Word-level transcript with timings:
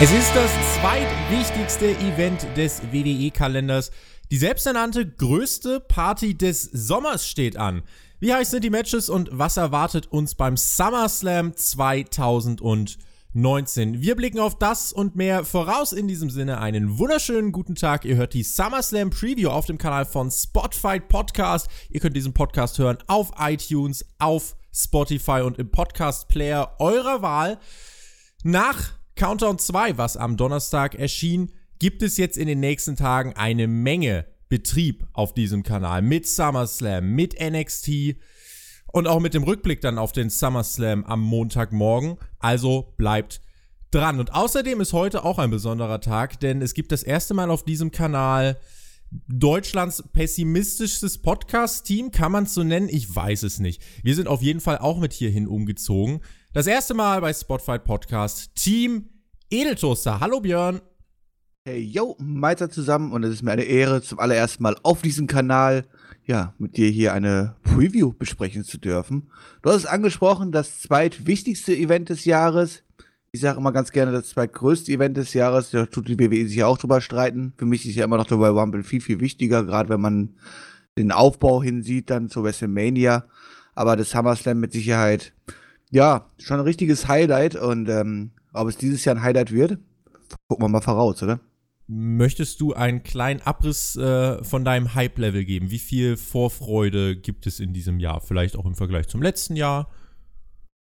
Es 0.00 0.12
ist 0.12 0.32
das 0.32 0.52
zweitwichtigste 0.76 1.90
Event 1.90 2.46
des 2.56 2.80
WWE-Kalenders. 2.92 3.90
Die 4.30 4.36
selbsternannte 4.36 5.04
größte 5.04 5.80
Party 5.80 6.38
des 6.38 6.62
Sommers 6.62 7.26
steht 7.26 7.56
an. 7.56 7.82
Wie 8.20 8.32
heiß 8.32 8.52
sind 8.52 8.62
die 8.62 8.70
Matches 8.70 9.08
und 9.08 9.28
was 9.32 9.56
erwartet 9.56 10.06
uns 10.06 10.36
beim 10.36 10.56
SummerSlam 10.56 11.56
2019? 11.56 14.00
Wir 14.00 14.14
blicken 14.14 14.38
auf 14.38 14.56
das 14.56 14.92
und 14.92 15.16
mehr 15.16 15.44
voraus. 15.44 15.92
In 15.92 16.06
diesem 16.06 16.30
Sinne 16.30 16.60
einen 16.60 17.00
wunderschönen 17.00 17.50
guten 17.50 17.74
Tag. 17.74 18.04
Ihr 18.04 18.14
hört 18.14 18.34
die 18.34 18.44
SummerSlam 18.44 19.10
Preview 19.10 19.50
auf 19.50 19.66
dem 19.66 19.78
Kanal 19.78 20.04
von 20.04 20.30
Spotify 20.30 21.00
Podcast. 21.00 21.66
Ihr 21.90 21.98
könnt 21.98 22.14
diesen 22.14 22.34
Podcast 22.34 22.78
hören 22.78 22.98
auf 23.08 23.32
iTunes, 23.40 24.06
auf 24.20 24.54
Spotify 24.72 25.40
und 25.40 25.58
im 25.58 25.72
Podcast 25.72 26.28
Player 26.28 26.76
eurer 26.78 27.20
Wahl. 27.20 27.58
Nach 28.44 28.96
Countdown 29.18 29.58
2, 29.58 29.98
was 29.98 30.16
am 30.16 30.36
Donnerstag 30.36 30.94
erschien, 30.94 31.50
gibt 31.80 32.04
es 32.04 32.18
jetzt 32.18 32.38
in 32.38 32.46
den 32.46 32.60
nächsten 32.60 32.94
Tagen 32.94 33.32
eine 33.32 33.66
Menge 33.66 34.26
Betrieb 34.48 35.08
auf 35.12 35.34
diesem 35.34 35.64
Kanal 35.64 36.02
mit 36.02 36.28
SummerSlam, 36.28 37.04
mit 37.04 37.34
NXT 37.40 38.14
und 38.92 39.08
auch 39.08 39.18
mit 39.18 39.34
dem 39.34 39.42
Rückblick 39.42 39.80
dann 39.80 39.98
auf 39.98 40.12
den 40.12 40.30
SummerSlam 40.30 41.04
am 41.04 41.20
Montagmorgen. 41.20 42.16
Also 42.38 42.94
bleibt 42.96 43.40
dran. 43.90 44.20
Und 44.20 44.34
außerdem 44.34 44.80
ist 44.80 44.92
heute 44.92 45.24
auch 45.24 45.40
ein 45.40 45.50
besonderer 45.50 46.00
Tag, 46.00 46.38
denn 46.38 46.62
es 46.62 46.72
gibt 46.72 46.92
das 46.92 47.02
erste 47.02 47.34
Mal 47.34 47.50
auf 47.50 47.64
diesem 47.64 47.90
Kanal 47.90 48.56
Deutschlands 49.26 50.04
pessimistischstes 50.12 51.18
Podcast-Team, 51.18 52.12
kann 52.12 52.30
man 52.30 52.44
es 52.44 52.54
so 52.54 52.62
nennen? 52.62 52.88
Ich 52.88 53.12
weiß 53.12 53.42
es 53.42 53.58
nicht. 53.58 53.82
Wir 54.04 54.14
sind 54.14 54.28
auf 54.28 54.42
jeden 54.42 54.60
Fall 54.60 54.78
auch 54.78 55.00
mit 55.00 55.12
hierhin 55.12 55.48
umgezogen. 55.48 56.20
Das 56.54 56.66
erste 56.66 56.94
Mal 56.94 57.20
bei 57.20 57.30
Spotfight 57.30 57.84
Podcast 57.84 58.54
Team 58.54 59.10
Edeltoaster. 59.50 60.18
Hallo 60.18 60.40
Björn. 60.40 60.80
Hey, 61.66 61.82
yo, 61.82 62.16
Meister 62.18 62.70
zusammen 62.70 63.12
und 63.12 63.22
es 63.22 63.34
ist 63.34 63.42
mir 63.42 63.52
eine 63.52 63.64
Ehre, 63.64 64.00
zum 64.00 64.18
allerersten 64.18 64.62
Mal 64.62 64.74
auf 64.82 65.02
diesem 65.02 65.26
Kanal, 65.26 65.84
ja, 66.24 66.54
mit 66.56 66.78
dir 66.78 66.88
hier 66.88 67.12
eine 67.12 67.56
Preview 67.64 68.14
besprechen 68.14 68.64
zu 68.64 68.78
dürfen. 68.78 69.30
Du 69.60 69.68
hast 69.68 69.76
es 69.76 69.86
angesprochen, 69.86 70.50
das 70.50 70.80
zweitwichtigste 70.80 71.76
Event 71.76 72.08
des 72.08 72.24
Jahres. 72.24 72.82
Ich 73.30 73.42
sage 73.42 73.58
immer 73.58 73.72
ganz 73.72 73.92
gerne, 73.92 74.10
das 74.10 74.30
zweitgrößte 74.30 74.90
Event 74.90 75.18
des 75.18 75.34
Jahres. 75.34 75.70
Da 75.70 75.84
tut 75.84 76.08
die 76.08 76.18
WWE 76.18 76.48
sich 76.48 76.56
ja 76.56 76.66
auch 76.66 76.78
drüber 76.78 77.02
streiten. 77.02 77.52
Für 77.58 77.66
mich 77.66 77.86
ist 77.86 77.94
ja 77.94 78.06
immer 78.06 78.16
noch 78.16 78.26
der 78.26 78.38
Royal 78.38 78.58
Rumble 78.58 78.84
viel, 78.84 79.02
viel 79.02 79.20
wichtiger, 79.20 79.64
gerade 79.64 79.90
wenn 79.90 80.00
man 80.00 80.38
den 80.96 81.12
Aufbau 81.12 81.62
hinsieht, 81.62 82.08
dann 82.08 82.30
zur 82.30 82.44
WrestleMania. 82.44 83.26
Aber 83.74 83.96
das 83.96 84.10
SummerSlam 84.10 84.58
mit 84.58 84.72
Sicherheit 84.72 85.34
ja, 85.90 86.26
schon 86.38 86.58
ein 86.58 86.64
richtiges 86.64 87.08
Highlight 87.08 87.56
und 87.56 87.88
ähm, 87.88 88.32
ob 88.52 88.68
es 88.68 88.76
dieses 88.76 89.04
Jahr 89.04 89.16
ein 89.16 89.22
Highlight 89.22 89.52
wird, 89.52 89.78
gucken 90.48 90.64
wir 90.64 90.68
mal 90.68 90.80
voraus, 90.80 91.22
oder? 91.22 91.40
Möchtest 91.90 92.60
du 92.60 92.74
einen 92.74 93.02
kleinen 93.02 93.40
Abriss 93.40 93.96
äh, 93.96 94.44
von 94.44 94.62
deinem 94.62 94.94
Hype-Level 94.94 95.46
geben? 95.46 95.70
Wie 95.70 95.78
viel 95.78 96.18
Vorfreude 96.18 97.16
gibt 97.16 97.46
es 97.46 97.60
in 97.60 97.72
diesem 97.72 97.98
Jahr? 97.98 98.20
Vielleicht 98.20 98.56
auch 98.56 98.66
im 98.66 98.74
Vergleich 98.74 99.08
zum 99.08 99.22
letzten 99.22 99.56
Jahr? 99.56 99.88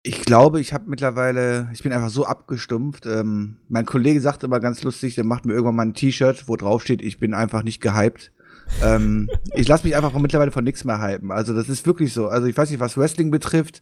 Ich 0.03 0.23
glaube, 0.23 0.61
ich 0.61 0.73
habe 0.73 0.91
mittlerweile, 0.91 1.69
ich 1.73 1.85
bin 1.85 1.93
einfach 1.93 2.11
so 2.11 2.25
abgestumpft. 2.25 3.07
Ähm, 3.07 3.59
mein 3.69 3.87
Kollege 3.87 4.21
sagt 4.21 4.43
immer 4.43 4.59
ganz 4.59 4.83
lustig, 4.83 5.15
der 5.15 5.23
macht 5.23 5.45
mir 5.45 5.53
irgendwann 5.53 5.77
mal 5.77 5.87
ein 5.87 5.95
T-Shirt, 5.95 6.49
wo 6.49 6.57
drauf 6.57 6.83
steht, 6.83 7.03
ich 7.03 7.21
bin 7.21 7.35
einfach 7.35 7.63
nicht 7.63 7.81
gehypt. 7.81 8.33
ähm, 8.83 9.31
ich 9.55 9.69
lasse 9.69 9.87
mich 9.87 9.95
einfach 9.95 10.13
mittlerweile 10.15 10.51
von 10.51 10.65
nichts 10.65 10.85
mehr 10.85 11.01
hypen. 11.01 11.31
Also 11.31 11.55
das 11.55 11.69
ist 11.69 11.87
wirklich 11.87 12.13
so. 12.13 12.27
Also 12.27 12.49
ich 12.49 12.57
weiß 12.57 12.69
nicht, 12.69 12.81
was 12.81 12.97
Wrestling 12.97 13.31
betrifft 13.31 13.81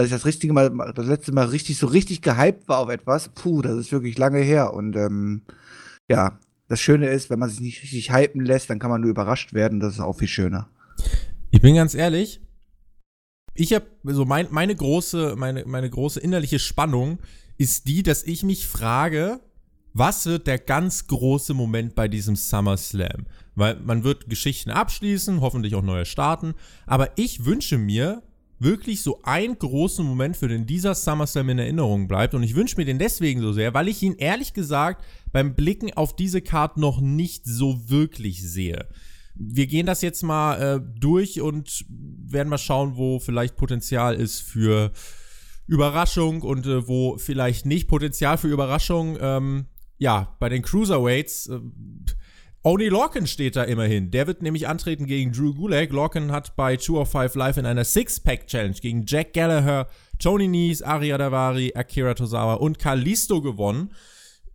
dass 0.00 0.06
ich 0.06 0.12
das 0.12 0.24
richtige 0.24 0.54
Mal, 0.54 0.70
das 0.94 1.06
letzte 1.06 1.32
Mal 1.32 1.46
richtig, 1.46 1.76
so 1.76 1.86
richtig 1.86 2.22
gehypt 2.22 2.68
war 2.68 2.78
auf 2.78 2.88
etwas, 2.88 3.28
puh, 3.28 3.60
das 3.60 3.76
ist 3.76 3.92
wirklich 3.92 4.16
lange 4.16 4.38
her. 4.40 4.72
Und 4.72 4.96
ähm, 4.96 5.42
ja, 6.08 6.38
das 6.68 6.80
Schöne 6.80 7.08
ist, 7.10 7.28
wenn 7.28 7.38
man 7.38 7.50
sich 7.50 7.60
nicht 7.60 7.82
richtig 7.82 8.10
hypen 8.10 8.44
lässt, 8.44 8.70
dann 8.70 8.78
kann 8.78 8.90
man 8.90 9.02
nur 9.02 9.10
überrascht 9.10 9.52
werden. 9.52 9.78
Das 9.78 9.94
ist 9.94 10.00
auch 10.00 10.16
viel 10.16 10.28
schöner. 10.28 10.70
Ich 11.50 11.60
bin 11.60 11.74
ganz 11.74 11.94
ehrlich, 11.94 12.40
ich 13.54 13.74
habe 13.74 13.84
so 14.04 14.24
mein, 14.24 14.46
meine 14.50 14.74
große, 14.74 15.34
meine, 15.36 15.66
meine 15.66 15.90
große 15.90 16.18
innerliche 16.18 16.58
Spannung 16.58 17.18
ist 17.58 17.86
die, 17.86 18.02
dass 18.02 18.22
ich 18.22 18.42
mich 18.42 18.66
frage, 18.66 19.40
was 19.92 20.24
wird 20.24 20.46
der 20.46 20.58
ganz 20.58 21.08
große 21.08 21.52
Moment 21.52 21.94
bei 21.94 22.08
diesem 22.08 22.36
SummerSlam? 22.36 23.26
Weil 23.54 23.78
man 23.80 24.02
wird 24.02 24.30
Geschichten 24.30 24.70
abschließen, 24.70 25.42
hoffentlich 25.42 25.74
auch 25.74 25.82
neue 25.82 26.06
starten, 26.06 26.54
aber 26.86 27.10
ich 27.18 27.44
wünsche 27.44 27.76
mir, 27.76 28.22
wirklich 28.60 29.00
so 29.00 29.20
einen 29.22 29.58
großen 29.58 30.06
Moment, 30.06 30.36
für 30.36 30.48
den 30.48 30.66
dieser 30.66 30.94
SummerSlam 30.94 31.48
in 31.48 31.58
Erinnerung 31.58 32.06
bleibt. 32.06 32.34
Und 32.34 32.42
ich 32.42 32.54
wünsche 32.54 32.76
mir 32.76 32.84
den 32.84 32.98
deswegen 32.98 33.40
so 33.40 33.52
sehr, 33.52 33.74
weil 33.74 33.88
ich 33.88 34.02
ihn 34.02 34.14
ehrlich 34.16 34.52
gesagt 34.52 35.04
beim 35.32 35.54
Blicken 35.54 35.92
auf 35.94 36.14
diese 36.14 36.42
Card 36.42 36.76
noch 36.76 37.00
nicht 37.00 37.46
so 37.46 37.88
wirklich 37.88 38.42
sehe. 38.42 38.86
Wir 39.34 39.66
gehen 39.66 39.86
das 39.86 40.02
jetzt 40.02 40.22
mal 40.22 40.60
äh, 40.60 40.80
durch 41.00 41.40
und 41.40 41.86
werden 41.88 42.50
mal 42.50 42.58
schauen, 42.58 42.96
wo 42.96 43.18
vielleicht 43.18 43.56
Potenzial 43.56 44.14
ist 44.14 44.40
für 44.40 44.92
Überraschung 45.66 46.42
und 46.42 46.66
äh, 46.66 46.86
wo 46.86 47.16
vielleicht 47.16 47.64
nicht 47.64 47.88
Potenzial 47.88 48.36
für 48.36 48.48
Überraschung. 48.48 49.16
Ähm, 49.20 49.66
ja, 49.96 50.36
bei 50.38 50.50
den 50.50 50.62
Cruiserweights. 50.62 51.46
Äh, 51.46 51.60
Oni 52.62 52.88
Lorcan 52.88 53.26
steht 53.26 53.56
da 53.56 53.64
immerhin. 53.64 54.10
Der 54.10 54.26
wird 54.26 54.42
nämlich 54.42 54.68
antreten 54.68 55.06
gegen 55.06 55.32
Drew 55.32 55.54
Gulak. 55.54 55.92
Lorcan 55.92 56.30
hat 56.30 56.56
bei 56.56 56.76
205 56.76 57.34
Live 57.34 57.56
in 57.56 57.64
einer 57.64 57.84
Six-Pack-Challenge 57.84 58.76
gegen 58.82 59.04
Jack 59.06 59.32
Gallagher, 59.32 59.88
Tony 60.18 60.46
Nese, 60.46 60.86
Aria 60.86 61.16
Davari, 61.16 61.72
Akira 61.74 62.12
Tozawa 62.12 62.54
und 62.54 62.78
Kalisto 62.78 63.40
gewonnen. 63.40 63.92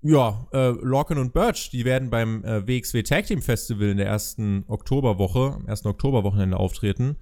Ja, 0.04 0.48
äh, 0.54 0.70
Lorcan 0.70 1.18
und 1.18 1.34
Birch, 1.34 1.72
die 1.72 1.84
werden 1.84 2.12
beim 2.12 2.44
äh, 2.44 2.68
WXW 2.68 3.02
Tag 3.02 3.26
Team 3.26 3.42
Festival 3.42 3.90
in 3.90 3.98
der 3.98 4.06
ersten 4.06 4.66
Oktoberwoche, 4.68 5.56
am 5.56 5.68
ersten 5.68 5.88
Oktoberwochenende 5.88 6.58
auftreten. 6.58 7.18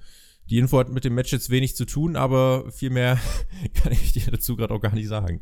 Die 0.50 0.57
Info 0.57 0.77
hat 0.79 0.89
mit 0.89 1.05
dem 1.05 1.15
Match 1.15 1.31
jetzt 1.31 1.50
wenig 1.50 1.77
zu 1.77 1.85
tun, 1.85 2.17
aber 2.17 2.69
viel 2.73 2.89
mehr 2.89 3.17
kann 3.81 3.94
ich 3.94 4.11
dir 4.11 4.29
dazu 4.29 4.57
gerade 4.57 4.73
auch 4.73 4.81
gar 4.81 4.94
nicht 4.94 5.07
sagen. 5.07 5.39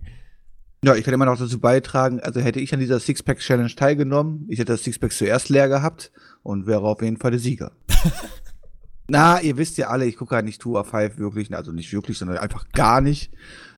Ja, 0.84 0.96
ich 0.96 1.04
kann 1.04 1.14
immer 1.14 1.26
noch 1.26 1.38
dazu 1.38 1.60
beitragen, 1.60 2.20
also 2.22 2.40
hätte 2.40 2.60
ich 2.60 2.74
an 2.74 2.80
dieser 2.80 3.00
Sixpack-Challenge 3.00 3.76
teilgenommen, 3.76 4.48
ich 4.50 4.58
hätte 4.58 4.72
das 4.72 4.84
Sixpack 4.84 5.12
zuerst 5.12 5.50
leer 5.50 5.70
gehabt 5.70 6.12
und 6.42 6.66
wäre 6.66 6.82
auf 6.82 7.04
jeden 7.04 7.18
Fall 7.18 7.30
der 7.30 7.40
Sieger. 7.40 7.72
Na, 9.08 9.40
ihr 9.42 9.58
wisst 9.58 9.78
ja 9.78 9.90
alle, 9.90 10.06
ich 10.06 10.18
gucke 10.18 10.34
halt 10.34 10.46
nicht 10.46 10.60
Tour 10.60 10.80
of 10.80 10.88
Five 10.88 11.20
wirklich, 11.20 11.54
also 11.54 11.72
nicht 11.72 11.94
wirklich, 11.94 12.18
sondern 12.18 12.38
einfach 12.38 12.68
gar 12.72 13.00
nicht. 13.00 13.32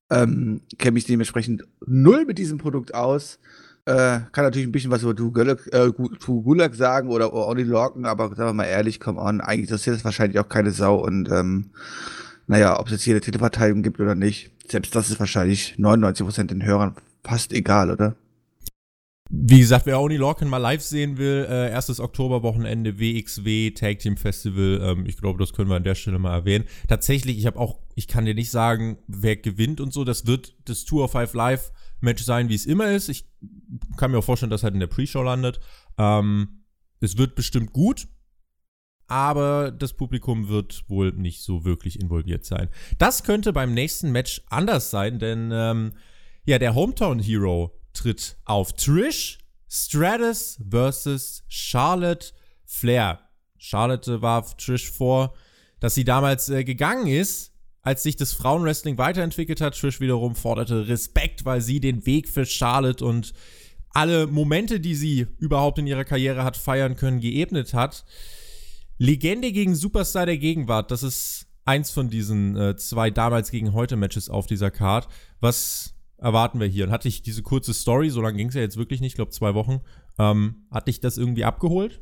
Ähm, 0.08 0.62
Kenne 0.78 0.92
mich 0.92 1.04
dementsprechend 1.04 1.64
null 1.84 2.24
mit 2.24 2.38
diesem 2.38 2.56
Produkt 2.56 2.94
aus. 2.94 3.38
Äh, 3.84 4.20
kann 4.32 4.44
natürlich 4.44 4.66
ein 4.66 4.72
bisschen 4.72 4.90
was 4.90 5.02
über 5.02 5.14
Gulag, 5.14 5.68
äh, 5.72 5.92
Gulag 5.92 6.74
sagen 6.74 7.10
oder 7.10 7.34
Oni 7.34 7.64
Lorcan, 7.64 8.06
aber 8.06 8.28
sagen 8.28 8.48
wir 8.48 8.54
mal 8.54 8.64
ehrlich, 8.64 8.98
come 8.98 9.20
on, 9.20 9.42
eigentlich 9.42 9.68
interessiert 9.68 9.96
das 9.96 10.06
wahrscheinlich 10.06 10.38
auch 10.38 10.48
keine 10.48 10.70
Sau 10.70 11.04
und 11.04 11.30
ähm, 11.30 11.70
naja, 12.46 12.80
ob 12.80 12.86
es 12.86 12.92
jetzt 12.92 13.02
hier 13.02 13.12
eine 13.12 13.20
Titelverteidigung 13.20 13.82
gibt 13.82 14.00
oder 14.00 14.14
nicht, 14.14 14.53
selbst 14.70 14.94
das 14.94 15.10
ist 15.10 15.20
wahrscheinlich 15.20 15.74
99% 15.78 16.44
den 16.44 16.64
Hörern 16.64 16.94
fast 17.22 17.52
egal, 17.52 17.90
oder? 17.90 18.16
Wie 19.30 19.58
gesagt, 19.58 19.86
wer 19.86 20.00
Oni 20.00 20.16
Lorcan 20.16 20.48
mal 20.48 20.58
live 20.58 20.82
sehen 20.82 21.16
will, 21.16 21.46
äh, 21.48 21.70
erstes 21.70 21.98
Oktoberwochenende 21.98 22.98
WXW 22.98 23.70
Tag 23.70 23.98
Team 23.98 24.16
Festival. 24.16 24.80
Ähm, 24.82 25.06
ich 25.06 25.16
glaube, 25.16 25.38
das 25.38 25.54
können 25.54 25.70
wir 25.70 25.76
an 25.76 25.84
der 25.84 25.94
Stelle 25.94 26.18
mal 26.18 26.34
erwähnen. 26.34 26.66
Tatsächlich, 26.88 27.38
ich 27.38 27.46
habe 27.46 27.58
auch, 27.58 27.80
ich 27.94 28.06
kann 28.06 28.26
dir 28.26 28.34
nicht 28.34 28.50
sagen, 28.50 28.98
wer 29.06 29.36
gewinnt 29.36 29.80
und 29.80 29.92
so. 29.92 30.04
Das 30.04 30.26
wird 30.26 30.54
das 30.66 30.84
Tour 30.84 31.04
of 31.04 31.12
Five 31.12 31.32
Live 31.32 31.72
Match 32.00 32.22
sein, 32.22 32.50
wie 32.50 32.54
es 32.54 32.66
immer 32.66 32.92
ist. 32.92 33.08
Ich 33.08 33.26
kann 33.96 34.10
mir 34.10 34.18
auch 34.18 34.24
vorstellen, 34.24 34.50
dass 34.50 34.62
halt 34.62 34.74
in 34.74 34.80
der 34.80 34.88
Pre-Show 34.88 35.22
landet. 35.22 35.58
Ähm, 35.96 36.60
es 37.00 37.16
wird 37.16 37.34
bestimmt 37.34 37.72
gut 37.72 38.06
aber 39.06 39.70
das 39.70 39.92
Publikum 39.92 40.48
wird 40.48 40.84
wohl 40.88 41.12
nicht 41.12 41.42
so 41.42 41.64
wirklich 41.64 42.00
involviert 42.00 42.44
sein. 42.44 42.68
Das 42.98 43.22
könnte 43.24 43.52
beim 43.52 43.74
nächsten 43.74 44.12
Match 44.12 44.42
anders 44.48 44.90
sein, 44.90 45.18
denn 45.18 45.50
ähm, 45.52 45.92
ja, 46.44 46.58
der 46.58 46.74
Hometown 46.74 47.18
Hero 47.18 47.78
tritt 47.92 48.36
auf. 48.44 48.72
Trish 48.74 49.38
Stratus 49.68 50.60
versus 50.70 51.42
Charlotte 51.48 52.32
Flair. 52.64 53.20
Charlotte 53.58 54.22
warf 54.22 54.56
Trish 54.56 54.90
vor, 54.90 55.34
dass 55.80 55.94
sie 55.94 56.04
damals 56.04 56.48
äh, 56.48 56.64
gegangen 56.64 57.06
ist, 57.06 57.52
als 57.82 58.02
sich 58.02 58.16
das 58.16 58.32
Frauenwrestling 58.32 58.98
weiterentwickelt 58.98 59.60
hat. 59.60 59.78
Trish 59.78 60.00
wiederum 60.00 60.34
forderte 60.34 60.88
Respekt, 60.88 61.44
weil 61.44 61.60
sie 61.60 61.80
den 61.80 62.06
Weg 62.06 62.28
für 62.28 62.46
Charlotte 62.46 63.04
und 63.04 63.34
alle 63.90 64.26
Momente, 64.26 64.80
die 64.80 64.94
sie 64.94 65.26
überhaupt 65.38 65.78
in 65.78 65.86
ihrer 65.86 66.04
Karriere 66.04 66.44
hat 66.44 66.56
feiern 66.56 66.96
können, 66.96 67.20
geebnet 67.20 67.74
hat. 67.74 68.04
Legende 68.98 69.50
gegen 69.50 69.74
Superstar 69.74 70.26
der 70.26 70.38
Gegenwart, 70.38 70.90
das 70.90 71.02
ist 71.02 71.46
eins 71.64 71.90
von 71.90 72.10
diesen 72.10 72.56
äh, 72.56 72.76
zwei 72.76 73.10
damals 73.10 73.50
gegen 73.50 73.72
heute 73.72 73.96
Matches 73.96 74.28
auf 74.28 74.46
dieser 74.46 74.70
Card. 74.70 75.08
Was 75.40 75.94
erwarten 76.18 76.60
wir 76.60 76.66
hier? 76.66 76.86
Und 76.86 76.92
hatte 76.92 77.08
ich 77.08 77.22
diese 77.22 77.42
kurze 77.42 77.74
Story, 77.74 78.10
so 78.10 78.20
lange 78.20 78.36
ging 78.36 78.48
es 78.48 78.54
ja 78.54 78.60
jetzt 78.60 78.76
wirklich 78.76 79.00
nicht, 79.00 79.12
ich 79.12 79.16
glaube 79.16 79.32
zwei 79.32 79.54
Wochen, 79.54 79.80
ähm, 80.18 80.66
hat 80.70 80.86
dich 80.86 81.00
das 81.00 81.18
irgendwie 81.18 81.44
abgeholt? 81.44 82.00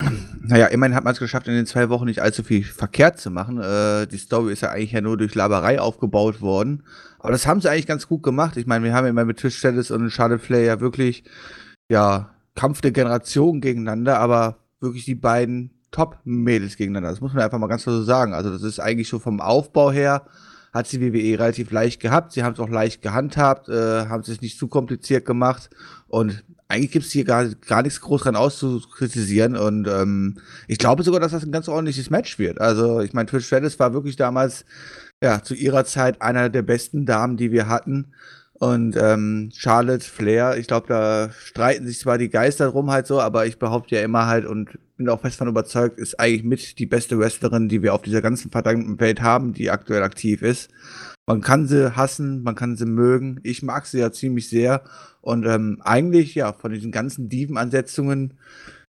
Naja, 0.48 0.66
immerhin 0.66 0.94
hat 0.94 1.02
man 1.02 1.12
es 1.12 1.18
geschafft, 1.18 1.48
in 1.48 1.54
den 1.54 1.66
zwei 1.66 1.88
Wochen 1.88 2.04
nicht 2.04 2.22
allzu 2.22 2.44
viel 2.44 2.62
verkehrt 2.62 3.18
zu 3.18 3.32
machen. 3.32 3.60
Äh, 3.60 4.06
die 4.06 4.18
Story 4.18 4.52
ist 4.52 4.60
ja 4.60 4.70
eigentlich 4.70 4.92
ja 4.92 5.00
nur 5.00 5.16
durch 5.16 5.34
Laberei 5.34 5.80
aufgebaut 5.80 6.40
worden. 6.40 6.84
Aber 7.18 7.32
das 7.32 7.48
haben 7.48 7.60
sie 7.60 7.68
eigentlich 7.68 7.88
ganz 7.88 8.06
gut 8.06 8.22
gemacht. 8.22 8.56
Ich 8.56 8.64
meine, 8.66 8.84
wir 8.84 8.94
haben 8.94 9.08
immer 9.08 9.24
mit 9.24 9.40
Trish 9.40 9.58
Stratus 9.58 9.90
und 9.90 10.08
Charlotte 10.10 10.38
Flair 10.44 10.62
ja 10.62 10.80
wirklich, 10.80 11.24
ja, 11.88 12.30
Kampf 12.54 12.80
der 12.80 12.92
Generation 12.92 13.60
gegeneinander, 13.60 14.20
aber 14.20 14.58
wirklich 14.78 15.04
die 15.04 15.16
beiden 15.16 15.75
Top-Mädels 15.96 16.76
gegeneinander. 16.76 17.08
Das 17.08 17.22
muss 17.22 17.32
man 17.32 17.42
einfach 17.42 17.58
mal 17.58 17.68
ganz 17.68 17.84
so 17.84 18.02
sagen. 18.02 18.34
Also, 18.34 18.50
das 18.50 18.62
ist 18.62 18.80
eigentlich 18.80 19.08
so 19.08 19.18
vom 19.18 19.40
Aufbau 19.40 19.90
her, 19.90 20.26
hat 20.74 20.86
sie 20.86 21.00
WWE 21.00 21.38
relativ 21.38 21.70
leicht 21.70 22.00
gehabt. 22.02 22.32
Sie 22.32 22.42
haben 22.42 22.52
es 22.52 22.60
auch 22.60 22.68
leicht 22.68 23.00
gehandhabt, 23.00 23.70
äh, 23.70 24.06
haben 24.06 24.20
es 24.20 24.42
nicht 24.42 24.58
zu 24.58 24.68
kompliziert 24.68 25.24
gemacht. 25.24 25.70
Und 26.06 26.44
eigentlich 26.68 26.90
gibt 26.90 27.06
es 27.06 27.12
hier 27.12 27.24
gar, 27.24 27.46
gar 27.46 27.80
nichts 27.80 28.02
groß 28.02 28.24
dran 28.24 28.36
auszukritisieren. 28.36 29.56
Und 29.56 29.88
ähm, 29.88 30.36
ich 30.68 30.76
glaube 30.76 31.02
sogar, 31.02 31.18
dass 31.18 31.32
das 31.32 31.44
ein 31.44 31.52
ganz 31.52 31.66
ordentliches 31.66 32.10
Match 32.10 32.38
wird. 32.38 32.60
Also, 32.60 33.00
ich 33.00 33.14
meine, 33.14 33.26
Trish 33.26 33.46
Stratus 33.46 33.78
war 33.78 33.94
wirklich 33.94 34.16
damals 34.16 34.66
ja, 35.22 35.42
zu 35.42 35.54
ihrer 35.54 35.86
Zeit 35.86 36.20
einer 36.20 36.50
der 36.50 36.62
besten 36.62 37.06
Damen, 37.06 37.38
die 37.38 37.52
wir 37.52 37.68
hatten. 37.68 38.12
Und 38.58 38.96
ähm, 38.96 39.50
Charlotte 39.54 40.04
Flair, 40.04 40.56
ich 40.56 40.66
glaube, 40.66 40.86
da 40.88 41.30
streiten 41.30 41.86
sich 41.86 41.98
zwar 41.98 42.16
die 42.16 42.30
Geister 42.30 42.70
drum 42.70 42.90
halt 42.90 43.06
so, 43.06 43.20
aber 43.20 43.46
ich 43.46 43.58
behaupte 43.58 43.96
ja 43.96 44.02
immer 44.02 44.26
halt 44.26 44.46
und 44.46 44.78
bin 44.96 45.10
auch 45.10 45.20
fest 45.20 45.36
von 45.36 45.48
überzeugt, 45.48 45.98
ist 45.98 46.18
eigentlich 46.18 46.42
mit 46.42 46.78
die 46.78 46.86
beste 46.86 47.18
Wrestlerin, 47.18 47.68
die 47.68 47.82
wir 47.82 47.92
auf 47.92 48.02
dieser 48.02 48.22
ganzen 48.22 48.50
verdammten 48.50 48.98
Welt 48.98 49.20
haben, 49.20 49.52
die 49.52 49.70
aktuell 49.70 50.02
aktiv 50.02 50.40
ist. 50.40 50.70
Man 51.26 51.42
kann 51.42 51.66
sie 51.66 51.96
hassen, 51.96 52.42
man 52.42 52.54
kann 52.54 52.76
sie 52.76 52.86
mögen. 52.86 53.40
Ich 53.42 53.62
mag 53.62 53.84
sie 53.84 53.98
ja 53.98 54.10
ziemlich 54.10 54.48
sehr. 54.48 54.84
Und 55.20 55.44
ähm, 55.44 55.82
eigentlich, 55.84 56.34
ja, 56.34 56.52
von 56.52 56.72
diesen 56.72 56.92
ganzen 56.92 57.28
Diven-Ansetzungen 57.28 58.34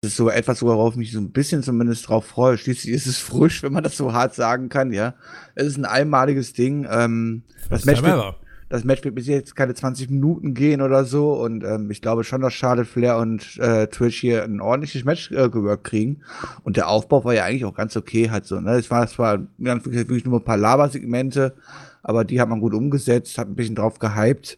das 0.02 0.12
ist 0.12 0.18
so 0.18 0.30
etwas, 0.30 0.62
worauf 0.62 0.94
ich 0.94 0.98
mich 0.98 1.12
so 1.12 1.20
ein 1.20 1.32
bisschen 1.32 1.64
zumindest 1.64 2.08
drauf 2.08 2.28
freue. 2.28 2.58
Schließlich 2.58 2.94
ist 2.94 3.08
es 3.08 3.18
frisch, 3.18 3.64
wenn 3.64 3.74
man 3.74 3.84
das 3.84 3.98
so 3.98 4.14
hart 4.14 4.36
sagen 4.36 4.70
kann, 4.70 4.94
ja. 4.94 5.16
Es 5.56 5.66
ist 5.66 5.78
ein 5.78 5.86
einmaliges 5.86 6.54
Ding. 6.54 6.88
Ähm, 6.90 7.42
das, 7.70 7.86
Match 7.86 8.04
wird, 8.04 8.36
das 8.70 8.84
Match 8.84 9.04
wird 9.04 9.16
bis 9.16 9.28
jetzt 9.28 9.56
keine 9.56 9.74
20 9.74 10.10
Minuten 10.10 10.54
gehen 10.54 10.82
oder 10.82 11.06
so. 11.06 11.34
Und 11.34 11.64
ähm, 11.64 11.90
ich 11.90 12.02
glaube 12.02 12.24
schon, 12.24 12.42
dass 12.42 12.54
Charlotte 12.54 12.90
Flair 12.90 13.18
und 13.18 13.58
äh, 13.58 13.88
Twitch 13.88 14.20
hier 14.20 14.44
ein 14.44 14.60
ordentliches 14.60 15.06
Match 15.06 15.32
äh, 15.32 15.50
geworkt 15.50 15.86
kriegen. 15.86 16.22
Und 16.64 16.78
der 16.78 16.90
Aufbau 16.90 17.24
war 17.24 17.34
ja 17.34 17.46
eigentlich 17.46 17.66
auch 17.66 17.76
ganz 17.76 17.96
okay, 17.96 18.30
halt 18.30 18.46
so. 18.46 18.60
Ne? 18.60 18.72
Es 18.72 18.92
war 18.92 19.08
zwar 19.08 19.40
wirklich 19.58 20.26
nur 20.26 20.40
ein 20.40 20.46
paar 20.46 20.58
Labersegmente, 20.58 21.56
aber 22.04 22.26
die 22.26 22.42
hat 22.42 22.50
man 22.50 22.60
gut 22.60 22.74
umgesetzt, 22.74 23.38
hat 23.38 23.48
ein 23.48 23.56
bisschen 23.56 23.76
drauf 23.76 24.00
gehypt. 24.00 24.58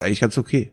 Eigentlich 0.00 0.20
ganz 0.20 0.38
okay. 0.38 0.72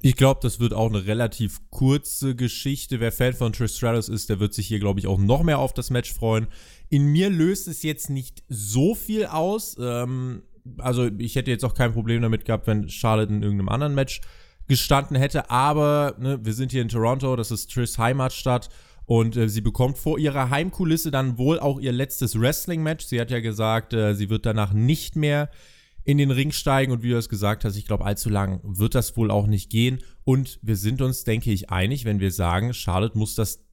Ich 0.00 0.16
glaube, 0.16 0.40
das 0.42 0.60
wird 0.60 0.74
auch 0.74 0.90
eine 0.90 1.06
relativ 1.06 1.62
kurze 1.70 2.36
Geschichte. 2.36 3.00
Wer 3.00 3.10
Fan 3.10 3.32
von 3.32 3.54
Trish 3.54 3.74
Stratus 3.76 4.10
ist, 4.10 4.28
der 4.28 4.38
wird 4.38 4.52
sich 4.52 4.66
hier, 4.66 4.78
glaube 4.78 5.00
ich, 5.00 5.06
auch 5.06 5.18
noch 5.18 5.42
mehr 5.42 5.58
auf 5.58 5.72
das 5.72 5.88
Match 5.88 6.12
freuen. 6.12 6.46
In 6.90 7.06
mir 7.06 7.30
löst 7.30 7.68
es 7.68 7.82
jetzt 7.82 8.10
nicht 8.10 8.42
so 8.48 8.94
viel 8.94 9.24
aus. 9.24 9.76
Ähm, 9.80 10.42
also 10.78 11.08
ich 11.18 11.36
hätte 11.36 11.50
jetzt 11.50 11.64
auch 11.64 11.74
kein 11.74 11.92
Problem 11.92 12.22
damit 12.22 12.44
gehabt, 12.44 12.66
wenn 12.66 12.88
Charlotte 12.88 13.32
in 13.32 13.42
irgendeinem 13.42 13.68
anderen 13.68 13.94
Match 13.94 14.20
gestanden 14.66 15.16
hätte. 15.16 15.50
Aber 15.50 16.14
ne, 16.18 16.44
wir 16.44 16.54
sind 16.54 16.72
hier 16.72 16.82
in 16.82 16.88
Toronto, 16.88 17.36
das 17.36 17.50
ist 17.50 17.70
Trish 17.72 17.98
Heimatstadt. 17.98 18.68
Und 19.06 19.36
äh, 19.36 19.48
sie 19.48 19.60
bekommt 19.60 19.98
vor 19.98 20.18
ihrer 20.18 20.48
Heimkulisse 20.48 21.10
dann 21.10 21.36
wohl 21.36 21.60
auch 21.60 21.78
ihr 21.78 21.92
letztes 21.92 22.40
Wrestling-Match. 22.40 23.04
Sie 23.04 23.20
hat 23.20 23.30
ja 23.30 23.40
gesagt, 23.40 23.92
äh, 23.92 24.14
sie 24.14 24.30
wird 24.30 24.46
danach 24.46 24.72
nicht 24.72 25.14
mehr 25.14 25.50
in 26.04 26.18
den 26.18 26.30
Ring 26.30 26.52
steigen 26.52 26.92
und 26.92 27.02
wie 27.02 27.10
du 27.10 27.16
es 27.16 27.28
gesagt 27.28 27.64
hast, 27.64 27.76
ich 27.76 27.86
glaube, 27.86 28.04
allzu 28.04 28.28
lang 28.28 28.60
wird 28.62 28.94
das 28.94 29.16
wohl 29.16 29.30
auch 29.30 29.46
nicht 29.46 29.70
gehen. 29.70 29.98
Und 30.24 30.58
wir 30.62 30.76
sind 30.76 31.02
uns, 31.02 31.24
denke 31.24 31.50
ich, 31.50 31.70
einig, 31.70 32.04
wenn 32.04 32.20
wir 32.20 32.30
sagen, 32.30 32.74
Charlotte 32.74 33.18
muss 33.18 33.34
das 33.34 33.64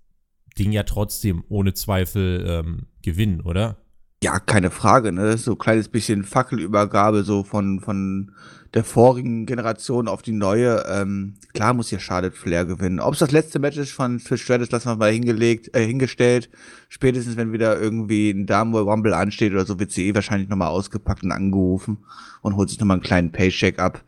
Ding 0.58 0.72
ja 0.72 0.84
trotzdem 0.84 1.44
ohne 1.50 1.74
Zweifel 1.74 2.46
ähm, 2.48 2.88
gewinnen, 3.02 3.42
oder? 3.42 3.81
Ja, 4.24 4.40
keine 4.40 4.70
Frage, 4.70 5.12
ne? 5.12 5.36
So 5.38 5.54
ein 5.54 5.58
kleines 5.58 5.90
bisschen 5.90 6.24
Fackelübergabe 6.24 7.24
so 7.24 7.44
von, 7.44 7.80
von 7.80 8.32
der 8.76 8.84
vorigen 8.84 9.48
Generation 9.48 10.08
auf 10.08 10.22
die 10.22 10.32
neue. 10.32 10.86
Ähm, 10.88 11.34
klar 11.54 11.74
muss 11.74 11.90
hier 11.90 12.00
Charlotte 12.00 12.36
Flair 12.36 12.66
gewinnen. 12.66 13.00
Ob 13.00 13.14
es 13.14 13.20
das 13.20 13.32
letzte 13.32 13.58
Match 13.58 13.78
ist 13.78 13.92
von 13.92 14.20
für 14.20 14.38
Stratus, 14.38 14.70
lassen 14.70 14.90
wir 14.90 14.96
mal 14.96 15.12
hingelegt, 15.12 15.76
äh, 15.76 15.84
hingestellt. 15.84 16.52
Spätestens, 16.88 17.36
wenn 17.36 17.52
wieder 17.52 17.80
irgendwie 17.82 18.30
ein 18.30 18.46
Damen 18.46 18.76
Rumble 18.76 19.16
ansteht 19.16 19.54
oder 19.54 19.66
so, 19.66 19.80
wird 19.80 19.92
sie 19.92 20.08
eh 20.08 20.14
wahrscheinlich 20.14 20.50
nochmal 20.50 20.70
ausgepackt 20.70 21.24
und 21.24 21.32
angerufen 21.32 21.98
und 22.44 22.56
holt 22.56 22.70
sich 22.70 22.80
nochmal 22.80 22.98
einen 22.98 23.04
kleinen 23.04 23.32
Paycheck 23.32 23.80
ab. 23.80 24.04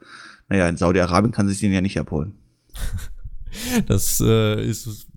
Naja, 0.48 0.69
in 0.69 0.77
Saudi-Arabien 0.77 1.31
kann 1.31 1.48
sie 1.48 1.54
sich 1.54 1.62
den 1.62 1.74
ja 1.74 1.81
nicht 1.81 2.00
abholen. 2.00 2.36
das 3.88 4.21
äh, 4.21 4.63
ist 4.63 5.07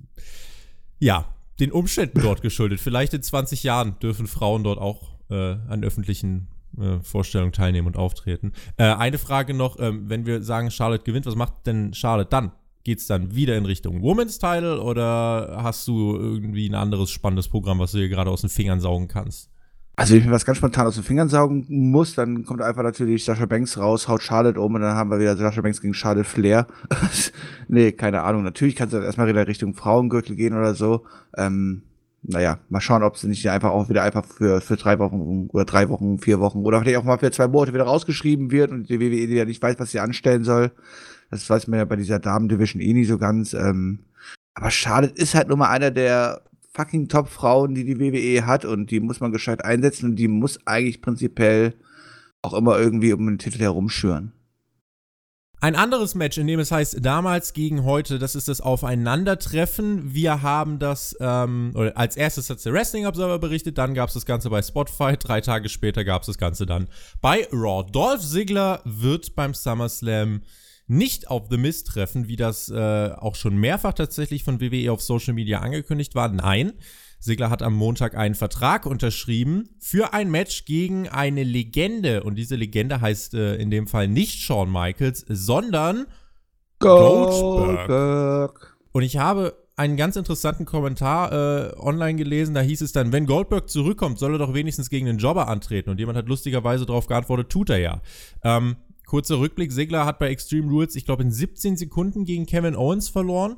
ja 0.98 1.35
den 1.60 1.72
Umständen 1.72 2.20
dort 2.22 2.42
geschuldet. 2.42 2.80
Vielleicht 2.80 3.14
in 3.14 3.22
20 3.22 3.62
Jahren 3.62 3.98
dürfen 4.00 4.26
Frauen 4.26 4.64
dort 4.64 4.78
auch 4.78 5.12
äh, 5.30 5.56
an 5.68 5.84
öffentlichen 5.84 6.48
äh, 6.78 6.98
Vorstellungen 7.00 7.52
teilnehmen 7.52 7.86
und 7.86 7.96
auftreten. 7.96 8.52
Äh, 8.76 8.84
eine 8.84 9.18
Frage 9.18 9.54
noch, 9.54 9.78
ähm, 9.80 10.08
wenn 10.08 10.26
wir 10.26 10.42
sagen, 10.42 10.70
Charlotte 10.70 11.04
gewinnt, 11.04 11.26
was 11.26 11.34
macht 11.34 11.66
denn 11.66 11.94
Charlotte 11.94 12.30
dann? 12.30 12.52
Geht 12.84 12.98
es 12.98 13.06
dann 13.06 13.34
wieder 13.34 13.56
in 13.56 13.66
Richtung 13.66 14.02
Women's 14.02 14.38
Title 14.38 14.80
oder 14.80 15.58
hast 15.62 15.88
du 15.88 16.16
irgendwie 16.16 16.68
ein 16.68 16.74
anderes 16.74 17.10
spannendes 17.10 17.48
Programm, 17.48 17.78
was 17.78 17.92
du 17.92 17.98
dir 17.98 18.08
gerade 18.08 18.30
aus 18.30 18.42
den 18.42 18.50
Fingern 18.50 18.80
saugen 18.80 19.08
kannst? 19.08 19.50
Also 19.98 20.12
wenn 20.12 20.20
ich 20.20 20.26
mir 20.26 20.32
was 20.32 20.44
ganz 20.44 20.58
spontan 20.58 20.86
aus 20.86 20.94
den 20.94 21.04
Fingern 21.04 21.30
saugen 21.30 21.64
muss, 21.68 22.14
dann 22.14 22.44
kommt 22.44 22.60
einfach 22.60 22.82
natürlich 22.82 23.24
Sascha 23.24 23.46
Banks 23.46 23.78
raus, 23.78 24.08
haut 24.08 24.22
Charlotte 24.22 24.60
um 24.60 24.74
und 24.74 24.82
dann 24.82 24.94
haben 24.94 25.10
wir 25.10 25.18
wieder 25.18 25.38
Sascha 25.38 25.62
Banks 25.62 25.80
gegen 25.80 25.94
Charlotte 25.94 26.28
Flair. 26.28 26.66
nee, 27.68 27.92
keine 27.92 28.22
Ahnung. 28.22 28.42
Natürlich 28.42 28.76
kannst 28.76 28.92
du 28.92 28.98
erstmal 28.98 29.26
wieder 29.26 29.46
Richtung 29.48 29.72
Frauengürtel 29.72 30.36
gehen 30.36 30.52
oder 30.52 30.74
so. 30.74 31.06
Ähm, 31.34 31.80
naja, 32.22 32.58
mal 32.68 32.82
schauen, 32.82 33.02
ob 33.04 33.16
sie 33.16 33.28
nicht 33.28 33.48
einfach 33.48 33.70
auch 33.70 33.88
wieder 33.88 34.02
einfach 34.02 34.26
für, 34.26 34.60
für 34.60 34.76
drei 34.76 34.98
Wochen 34.98 35.48
oder 35.50 35.64
drei 35.64 35.88
Wochen, 35.88 36.18
vier 36.18 36.40
Wochen 36.40 36.58
oder 36.58 36.80
vielleicht 36.80 36.98
auch 36.98 37.04
mal 37.04 37.18
für 37.18 37.30
zwei 37.30 37.48
Monate 37.48 37.72
wieder 37.72 37.84
rausgeschrieben 37.84 38.50
wird 38.50 38.72
und 38.72 38.90
die 38.90 39.00
WWE 39.00 39.34
ja 39.34 39.44
nicht 39.46 39.62
weiß, 39.62 39.76
was 39.78 39.92
sie 39.92 40.00
anstellen 40.00 40.44
soll. 40.44 40.72
Das 41.30 41.48
weiß 41.48 41.68
man 41.68 41.78
ja 41.78 41.84
bei 41.86 41.96
dieser 41.96 42.18
Damen-Division 42.18 42.82
eh 42.82 42.92
nicht 42.92 43.08
so 43.08 43.16
ganz. 43.16 43.54
Ähm, 43.54 44.00
aber 44.54 44.70
Charlotte 44.70 45.14
ist 45.14 45.34
halt 45.34 45.48
nur 45.48 45.56
mal 45.56 45.70
einer 45.70 45.90
der 45.90 46.42
fucking 46.76 47.08
Top-Frauen, 47.08 47.74
die 47.74 47.84
die 47.84 47.98
WWE 47.98 48.46
hat 48.46 48.64
und 48.64 48.90
die 48.90 49.00
muss 49.00 49.20
man 49.20 49.32
gescheit 49.32 49.64
einsetzen 49.64 50.10
und 50.10 50.16
die 50.16 50.28
muss 50.28 50.58
eigentlich 50.66 51.00
prinzipiell 51.00 51.74
auch 52.42 52.54
immer 52.54 52.78
irgendwie 52.78 53.12
um 53.12 53.26
den 53.26 53.38
Titel 53.38 53.58
herumschüren. 53.58 54.32
Ein 55.58 55.74
anderes 55.74 56.14
Match, 56.14 56.36
in 56.36 56.46
dem 56.46 56.60
es 56.60 56.70
heißt 56.70 56.98
damals 57.00 57.54
gegen 57.54 57.84
heute, 57.84 58.18
das 58.18 58.34
ist 58.34 58.46
das 58.46 58.60
Aufeinandertreffen. 58.60 60.12
Wir 60.12 60.42
haben 60.42 60.78
das, 60.78 61.16
ähm, 61.18 61.72
oder 61.74 61.96
als 61.96 62.16
erstes 62.16 62.50
hat 62.50 62.62
der 62.62 62.74
Wrestling 62.74 63.06
Observer 63.06 63.38
berichtet, 63.38 63.78
dann 63.78 63.94
gab 63.94 64.08
es 64.08 64.14
das 64.14 64.26
Ganze 64.26 64.50
bei 64.50 64.60
Spotify, 64.60 65.16
drei 65.16 65.40
Tage 65.40 65.70
später 65.70 66.04
gab 66.04 66.22
es 66.22 66.26
das 66.26 66.36
Ganze 66.36 66.66
dann 66.66 66.88
bei 67.22 67.48
Raw. 67.52 67.90
Dolph 67.90 68.20
Ziggler 68.20 68.82
wird 68.84 69.34
beim 69.34 69.54
SummerSlam 69.54 70.42
nicht 70.86 71.28
auf 71.28 71.48
The 71.50 71.56
Mist 71.56 71.88
treffen, 71.88 72.28
wie 72.28 72.36
das 72.36 72.68
äh, 72.68 73.10
auch 73.16 73.34
schon 73.34 73.56
mehrfach 73.56 73.94
tatsächlich 73.94 74.44
von 74.44 74.60
WWE 74.60 74.92
auf 74.92 75.02
Social 75.02 75.34
Media 75.34 75.60
angekündigt 75.60 76.14
war. 76.14 76.28
Nein, 76.28 76.72
Sigler 77.18 77.50
hat 77.50 77.62
am 77.62 77.74
Montag 77.74 78.16
einen 78.16 78.34
Vertrag 78.34 78.86
unterschrieben 78.86 79.68
für 79.80 80.12
ein 80.12 80.30
Match 80.30 80.64
gegen 80.64 81.08
eine 81.08 81.42
Legende. 81.42 82.22
Und 82.22 82.36
diese 82.36 82.56
Legende 82.56 83.00
heißt 83.00 83.34
äh, 83.34 83.56
in 83.56 83.70
dem 83.70 83.86
Fall 83.86 84.08
nicht 84.08 84.40
Shawn 84.40 84.70
Michaels, 84.70 85.24
sondern 85.28 86.06
Goldberg. 86.78 87.88
Goldberg. 87.88 88.76
Und 88.92 89.02
ich 89.02 89.16
habe 89.16 89.56
einen 89.76 89.96
ganz 89.96 90.16
interessanten 90.16 90.64
Kommentar 90.64 91.32
äh, 91.32 91.76
online 91.78 92.16
gelesen. 92.16 92.54
Da 92.54 92.62
hieß 92.62 92.80
es 92.80 92.92
dann, 92.92 93.12
wenn 93.12 93.26
Goldberg 93.26 93.68
zurückkommt, 93.68 94.18
soll 94.18 94.34
er 94.34 94.38
doch 94.38 94.54
wenigstens 94.54 94.88
gegen 94.88 95.06
den 95.06 95.18
Jobber 95.18 95.48
antreten. 95.48 95.90
Und 95.90 95.98
jemand 95.98 96.16
hat 96.16 96.28
lustigerweise 96.28 96.86
darauf 96.86 97.06
geantwortet, 97.06 97.50
tut 97.50 97.70
er 97.70 97.78
ja. 97.78 98.00
Ähm, 98.42 98.76
kurzer 99.06 99.38
Rückblick, 99.38 99.72
Segler 99.72 100.04
hat 100.04 100.18
bei 100.18 100.28
Extreme 100.28 100.70
Rules, 100.70 100.96
ich 100.96 101.06
glaube, 101.06 101.22
in 101.22 101.30
17 101.30 101.76
Sekunden 101.76 102.24
gegen 102.24 102.44
Kevin 102.44 102.76
Owens 102.76 103.08
verloren. 103.08 103.56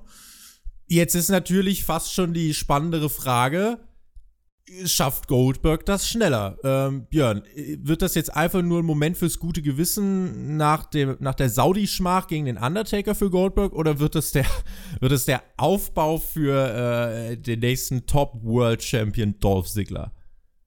Jetzt 0.86 1.14
ist 1.14 1.28
natürlich 1.28 1.84
fast 1.84 2.14
schon 2.14 2.32
die 2.32 2.54
spannendere 2.54 3.10
Frage, 3.10 3.80
schafft 4.84 5.28
Goldberg 5.28 5.84
das 5.86 6.08
schneller? 6.08 6.56
Ähm, 6.62 7.06
Björn, 7.06 7.42
wird 7.54 8.02
das 8.02 8.14
jetzt 8.14 8.34
einfach 8.34 8.62
nur 8.62 8.80
ein 8.80 8.84
Moment 8.84 9.16
fürs 9.16 9.38
gute 9.38 9.62
Gewissen 9.62 10.56
nach, 10.56 10.84
dem, 10.84 11.16
nach 11.20 11.34
der 11.34 11.48
Saudi-Schmach 11.48 12.26
gegen 12.26 12.46
den 12.46 12.58
Undertaker 12.58 13.14
für 13.14 13.30
Goldberg 13.30 13.72
oder 13.72 13.98
wird 13.98 14.14
das 14.14 14.32
der, 14.32 14.46
wird 15.00 15.12
es 15.12 15.24
der 15.24 15.42
Aufbau 15.56 16.18
für 16.18 16.54
äh, 16.54 17.36
den 17.36 17.60
nächsten 17.60 18.06
Top-World-Champion 18.06 19.36
Dolph 19.40 19.68
Ziggler? 19.68 20.12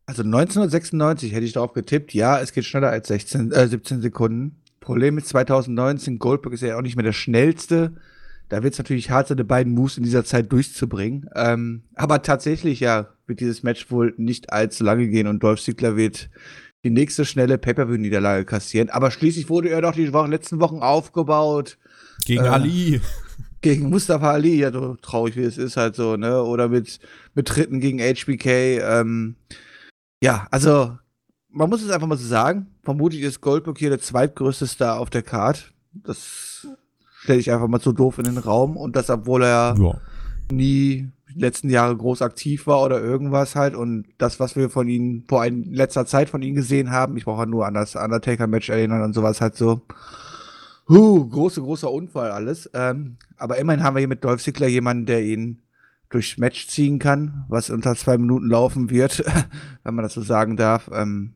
Also 0.05 0.23
1996 0.23 1.31
hätte 1.31 1.45
ich 1.45 1.53
darauf 1.53 1.73
getippt, 1.73 2.13
ja, 2.13 2.39
es 2.39 2.51
geht 2.53 2.65
schneller 2.65 2.89
als 2.89 3.07
16, 3.07 3.51
äh, 3.51 3.67
17 3.67 4.01
Sekunden. 4.01 4.60
Problem 4.81 5.17
ist 5.17 5.29
2019, 5.29 6.19
Goldberg 6.19 6.53
ist 6.53 6.61
ja 6.61 6.77
auch 6.77 6.81
nicht 6.81 6.97
mehr 6.97 7.05
der 7.05 7.13
schnellste 7.13 7.93
da 8.51 8.63
wird 8.63 8.73
es 8.73 8.79
natürlich 8.79 9.09
hart 9.09 9.29
sein, 9.29 9.37
die 9.37 9.45
beiden 9.45 9.73
Moves 9.73 9.95
in 9.95 10.03
dieser 10.03 10.25
Zeit 10.25 10.51
durchzubringen. 10.51 11.29
Ähm, 11.35 11.83
aber 11.95 12.21
tatsächlich, 12.21 12.81
ja, 12.81 13.07
wird 13.25 13.39
dieses 13.39 13.63
Match 13.63 13.89
wohl 13.89 14.13
nicht 14.17 14.51
allzu 14.51 14.83
lange 14.83 15.07
gehen 15.07 15.27
und 15.27 15.41
Dolph 15.41 15.61
Ziggler 15.61 15.95
wird 15.95 16.29
die 16.83 16.89
nächste 16.89 17.23
schnelle 17.23 17.57
Pay-Per-View-Niederlage 17.57 18.43
kassieren. 18.43 18.89
Aber 18.89 19.09
schließlich 19.09 19.47
wurde 19.47 19.69
er 19.69 19.81
doch 19.81 19.93
die 19.93 20.11
Wochen, 20.11 20.31
letzten 20.31 20.59
Wochen 20.59 20.79
aufgebaut. 20.79 21.77
Gegen 22.25 22.43
äh, 22.43 22.49
Ali. 22.49 23.01
gegen 23.61 23.89
Mustafa 23.89 24.31
Ali, 24.31 24.57
ja, 24.57 24.73
so 24.73 24.97
traurig 25.01 25.37
wie 25.37 25.43
es 25.43 25.57
ist 25.57 25.77
halt 25.77 25.95
so, 25.95 26.17
ne? 26.17 26.43
Oder 26.43 26.67
mit, 26.67 26.99
mit 27.33 27.47
Tritten 27.47 27.79
gegen 27.79 27.99
HBK. 27.99 28.81
Ähm, 28.81 29.37
ja, 30.21 30.45
also 30.51 30.97
man 31.51 31.69
muss 31.69 31.83
es 31.83 31.91
einfach 31.91 32.07
mal 32.07 32.17
so 32.17 32.27
sagen. 32.27 32.67
Vermutlich 32.83 33.21
ist 33.21 33.41
Goldberg 33.41 33.77
hier 33.77 33.89
der 33.89 33.99
zweitgrößte 33.99 34.67
Star 34.67 34.99
auf 34.99 35.09
der 35.09 35.23
Card. 35.23 35.73
Das 35.93 36.67
stelle 37.19 37.39
ich 37.39 37.51
einfach 37.51 37.67
mal 37.67 37.81
so 37.81 37.91
doof 37.91 38.17
in 38.17 38.25
den 38.25 38.37
Raum. 38.37 38.77
Und 38.77 38.95
das, 38.95 39.09
obwohl 39.09 39.43
er 39.43 39.75
ja. 39.77 40.01
nie 40.51 41.09
die 41.33 41.39
letzten 41.39 41.69
Jahre 41.69 41.95
groß 41.95 42.21
aktiv 42.21 42.67
war 42.67 42.81
oder 42.83 43.01
irgendwas 43.01 43.55
halt. 43.55 43.75
Und 43.75 44.05
das, 44.17 44.39
was 44.39 44.55
wir 44.55 44.69
von 44.69 44.87
ihm 44.87 45.23
vor 45.27 45.41
ein, 45.41 45.63
letzter 45.71 46.05
Zeit 46.05 46.29
von 46.29 46.41
ihm 46.41 46.55
gesehen 46.55 46.91
haben, 46.91 47.17
ich 47.17 47.25
brauche 47.25 47.47
nur 47.47 47.65
an 47.65 47.73
das 47.73 47.95
Undertaker-Match 47.95 48.69
erinnern 48.69 49.03
und 49.03 49.13
sowas 49.13 49.41
halt 49.41 49.55
so. 49.55 49.81
Huh, 50.89 51.27
große, 51.29 51.61
großer 51.61 51.91
Unfall 51.91 52.31
alles. 52.31 52.69
Ähm, 52.73 53.17
aber 53.37 53.57
immerhin 53.57 53.83
haben 53.83 53.95
wir 53.95 53.99
hier 53.99 54.07
mit 54.07 54.23
Dolph 54.23 54.41
Ziggler 54.41 54.67
jemanden, 54.67 55.05
der 55.05 55.23
ihn 55.23 55.61
durchs 56.09 56.37
Match 56.37 56.67
ziehen 56.67 56.99
kann, 56.99 57.45
was 57.47 57.69
unter 57.69 57.95
zwei 57.95 58.17
Minuten 58.17 58.47
laufen 58.47 58.89
wird, 58.89 59.23
wenn 59.83 59.95
man 59.95 60.03
das 60.03 60.13
so 60.13 60.21
sagen 60.21 60.57
darf. 60.57 60.89
Ähm, 60.93 61.33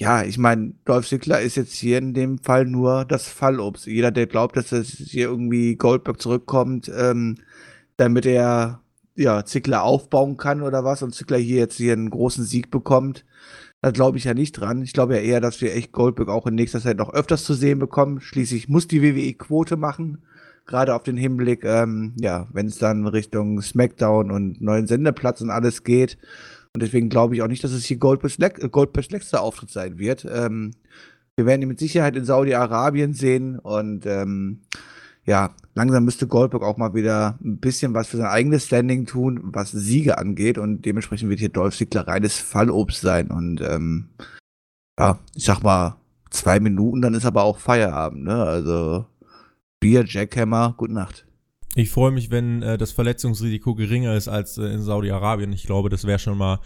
ja, 0.00 0.22
ich 0.22 0.38
meine, 0.38 0.72
Dolph 0.86 1.06
Ziggler 1.06 1.42
ist 1.42 1.56
jetzt 1.56 1.74
hier 1.74 1.98
in 1.98 2.14
dem 2.14 2.38
Fall 2.38 2.64
nur 2.64 3.04
das 3.04 3.28
Fallobst. 3.28 3.86
Jeder, 3.86 4.10
der 4.10 4.26
glaubt, 4.26 4.56
dass 4.56 4.72
es 4.72 4.92
hier 4.92 5.28
irgendwie 5.28 5.76
Goldberg 5.76 6.18
zurückkommt, 6.22 6.90
ähm, 6.96 7.36
damit 7.98 8.24
er 8.24 8.80
ja 9.14 9.44
Ziggler 9.44 9.82
aufbauen 9.82 10.38
kann 10.38 10.62
oder 10.62 10.84
was 10.84 11.02
und 11.02 11.14
Ziggler 11.14 11.36
hier 11.36 11.58
jetzt 11.58 11.76
hier 11.76 11.92
einen 11.92 12.08
großen 12.08 12.44
Sieg 12.44 12.70
bekommt, 12.70 13.26
da 13.82 13.90
glaube 13.90 14.16
ich 14.16 14.24
ja 14.24 14.32
nicht 14.32 14.52
dran. 14.52 14.80
Ich 14.80 14.94
glaube 14.94 15.16
ja 15.16 15.20
eher, 15.20 15.42
dass 15.42 15.60
wir 15.60 15.74
echt 15.74 15.92
Goldberg 15.92 16.30
auch 16.30 16.46
in 16.46 16.54
nächster 16.54 16.80
Zeit 16.80 16.96
noch 16.96 17.12
öfters 17.12 17.44
zu 17.44 17.52
sehen 17.52 17.78
bekommen. 17.78 18.22
Schließlich 18.22 18.70
muss 18.70 18.88
die 18.88 19.02
WWE 19.02 19.34
Quote 19.34 19.76
machen. 19.76 20.22
Gerade 20.64 20.94
auf 20.94 21.02
den 21.02 21.18
Hinblick, 21.18 21.62
ähm, 21.64 22.14
ja, 22.18 22.48
wenn 22.54 22.68
es 22.68 22.78
dann 22.78 23.06
Richtung 23.06 23.60
SmackDown 23.60 24.30
und 24.30 24.62
neuen 24.62 24.86
Sendeplatz 24.86 25.42
und 25.42 25.50
alles 25.50 25.84
geht. 25.84 26.16
Und 26.74 26.82
deswegen 26.82 27.08
glaube 27.08 27.34
ich 27.34 27.42
auch 27.42 27.48
nicht, 27.48 27.64
dass 27.64 27.72
es 27.72 27.84
hier 27.84 27.96
Goldbergs, 27.96 28.38
Goldbergs 28.70 29.10
letzter 29.10 29.42
Auftritt 29.42 29.70
sein 29.70 29.98
wird. 29.98 30.26
Ähm, 30.30 30.72
wir 31.36 31.46
werden 31.46 31.62
ihn 31.62 31.68
mit 31.68 31.78
Sicherheit 31.78 32.16
in 32.16 32.24
Saudi-Arabien 32.24 33.14
sehen 33.14 33.58
und 33.58 34.06
ähm, 34.06 34.60
ja, 35.24 35.54
langsam 35.74 36.04
müsste 36.04 36.26
Goldberg 36.26 36.62
auch 36.62 36.76
mal 36.76 36.94
wieder 36.94 37.38
ein 37.42 37.58
bisschen 37.58 37.94
was 37.94 38.08
für 38.08 38.16
sein 38.16 38.26
eigenes 38.26 38.66
Standing 38.66 39.06
tun, 39.06 39.40
was 39.42 39.70
Siege 39.70 40.18
angeht. 40.18 40.58
Und 40.58 40.84
dementsprechend 40.84 41.28
wird 41.30 41.40
hier 41.40 41.50
Dolph 41.50 41.76
Ziggler 41.76 42.06
reines 42.06 42.36
Fallobst 42.36 43.00
sein. 43.00 43.30
Und 43.30 43.60
ähm, 43.60 44.08
ja, 44.98 45.18
ich 45.34 45.44
sag 45.44 45.62
mal, 45.62 45.96
zwei 46.30 46.60
Minuten, 46.60 47.02
dann 47.02 47.14
ist 47.14 47.26
aber 47.26 47.42
auch 47.42 47.58
Feierabend, 47.58 48.24
ne? 48.24 48.42
Also 48.42 49.06
Bier, 49.78 50.04
Jackhammer, 50.06 50.74
gute 50.76 50.94
Nacht. 50.94 51.26
Ich 51.76 51.90
freue 51.90 52.10
mich, 52.10 52.30
wenn 52.30 52.62
äh, 52.62 52.78
das 52.78 52.92
Verletzungsrisiko 52.92 53.74
geringer 53.74 54.14
ist 54.14 54.28
als 54.28 54.58
äh, 54.58 54.64
in 54.64 54.82
Saudi-Arabien. 54.82 55.52
Ich 55.52 55.64
glaube, 55.64 55.88
das 55.88 56.04
wäre 56.04 56.18
schon 56.18 56.36
mal 56.36 56.60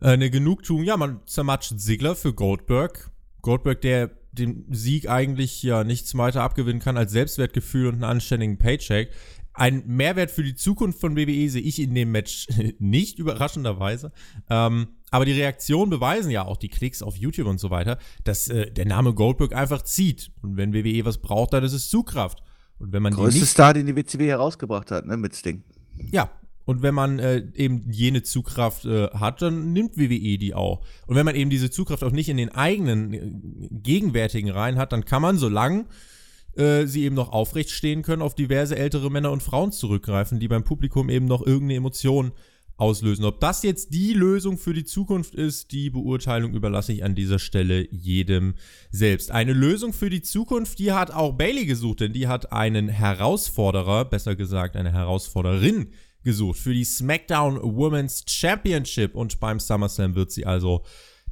äh, 0.00 0.08
eine 0.08 0.30
Genugtuung. 0.30 0.82
Ja, 0.82 0.96
man 0.96 1.20
zermatscht 1.26 1.78
Sigler 1.78 2.16
für 2.16 2.32
Goldberg. 2.32 3.10
Goldberg, 3.42 3.80
der 3.80 4.10
den 4.32 4.66
Sieg 4.70 5.08
eigentlich 5.08 5.62
ja 5.62 5.84
nichts 5.84 6.16
weiter 6.16 6.42
abgewinnen 6.42 6.80
kann 6.80 6.96
als 6.96 7.12
Selbstwertgefühl 7.12 7.86
und 7.86 7.94
einen 7.94 8.04
anständigen 8.04 8.58
Paycheck. 8.58 9.10
Ein 9.54 9.84
Mehrwert 9.86 10.30
für 10.30 10.44
die 10.44 10.54
Zukunft 10.54 11.00
von 11.00 11.16
WWE 11.16 11.48
sehe 11.48 11.62
ich 11.62 11.80
in 11.80 11.94
dem 11.94 12.12
Match 12.12 12.46
nicht, 12.78 13.18
überraschenderweise. 13.18 14.12
Ähm, 14.50 14.88
aber 15.10 15.24
die 15.24 15.32
Reaktionen 15.32 15.90
beweisen 15.90 16.30
ja 16.30 16.44
auch 16.44 16.56
die 16.56 16.68
Klicks 16.68 17.02
auf 17.02 17.16
YouTube 17.16 17.46
und 17.46 17.58
so 17.58 17.70
weiter, 17.70 17.98
dass 18.24 18.48
äh, 18.48 18.70
der 18.70 18.86
Name 18.86 19.14
Goldberg 19.14 19.54
einfach 19.54 19.82
zieht. 19.82 20.30
Und 20.42 20.56
wenn 20.56 20.74
WWE 20.74 21.04
was 21.04 21.18
braucht, 21.18 21.52
dann 21.52 21.64
ist 21.64 21.72
es 21.72 21.88
Zugkraft. 21.88 22.42
Und 22.78 22.92
wenn 22.92 23.02
man 23.02 23.12
Größte 23.12 23.40
nicht, 23.40 23.50
Star, 23.50 23.74
den 23.74 23.86
die 23.86 23.96
WCW 23.96 24.26
herausgebracht 24.26 24.90
hat, 24.90 25.06
ne, 25.06 25.16
mit 25.16 25.34
Sting. 25.34 25.62
Ja, 26.10 26.30
und 26.64 26.82
wenn 26.82 26.94
man 26.94 27.18
äh, 27.18 27.42
eben 27.54 27.90
jene 27.90 28.22
Zugkraft 28.22 28.84
äh, 28.84 29.08
hat, 29.08 29.40
dann 29.40 29.72
nimmt 29.72 29.96
WWE 29.96 30.38
die 30.38 30.52
auch. 30.54 30.82
Und 31.06 31.16
wenn 31.16 31.24
man 31.24 31.34
eben 31.34 31.48
diese 31.48 31.70
Zugkraft 31.70 32.04
auch 32.04 32.12
nicht 32.12 32.28
in 32.28 32.36
den 32.36 32.54
eigenen 32.54 33.14
äh, 33.14 33.68
gegenwärtigen 33.70 34.50
Reihen 34.50 34.76
hat, 34.76 34.92
dann 34.92 35.06
kann 35.06 35.22
man, 35.22 35.38
solange 35.38 35.86
äh, 36.56 36.84
sie 36.86 37.04
eben 37.04 37.14
noch 37.14 37.32
aufrecht 37.32 37.70
stehen 37.70 38.02
können, 38.02 38.20
auf 38.20 38.34
diverse 38.34 38.76
ältere 38.76 39.10
Männer 39.10 39.32
und 39.32 39.42
Frauen 39.42 39.72
zurückgreifen, 39.72 40.40
die 40.40 40.48
beim 40.48 40.62
Publikum 40.62 41.08
eben 41.08 41.24
noch 41.24 41.40
irgendeine 41.40 41.76
Emotion 41.76 42.32
auslösen. 42.78 43.24
Ob 43.24 43.40
das 43.40 43.62
jetzt 43.62 43.92
die 43.92 44.14
Lösung 44.14 44.56
für 44.56 44.72
die 44.72 44.84
Zukunft 44.84 45.34
ist, 45.34 45.72
die 45.72 45.90
Beurteilung 45.90 46.54
überlasse 46.54 46.92
ich 46.92 47.04
an 47.04 47.14
dieser 47.14 47.38
Stelle 47.38 47.86
jedem 47.90 48.54
selbst. 48.90 49.30
Eine 49.30 49.52
Lösung 49.52 49.92
für 49.92 50.08
die 50.08 50.22
Zukunft, 50.22 50.78
die 50.78 50.92
hat 50.92 51.10
auch 51.10 51.32
Bailey 51.32 51.66
gesucht, 51.66 52.00
denn 52.00 52.12
die 52.12 52.28
hat 52.28 52.52
einen 52.52 52.88
Herausforderer, 52.88 54.04
besser 54.04 54.36
gesagt 54.36 54.76
eine 54.76 54.92
Herausforderin 54.92 55.88
gesucht 56.22 56.58
für 56.58 56.72
die 56.72 56.84
SmackDown 56.84 57.60
Women's 57.62 58.24
Championship 58.28 59.14
und 59.14 59.40
beim 59.40 59.60
SummerSlam 59.60 60.14
wird 60.14 60.30
sie 60.30 60.46
also 60.46 60.84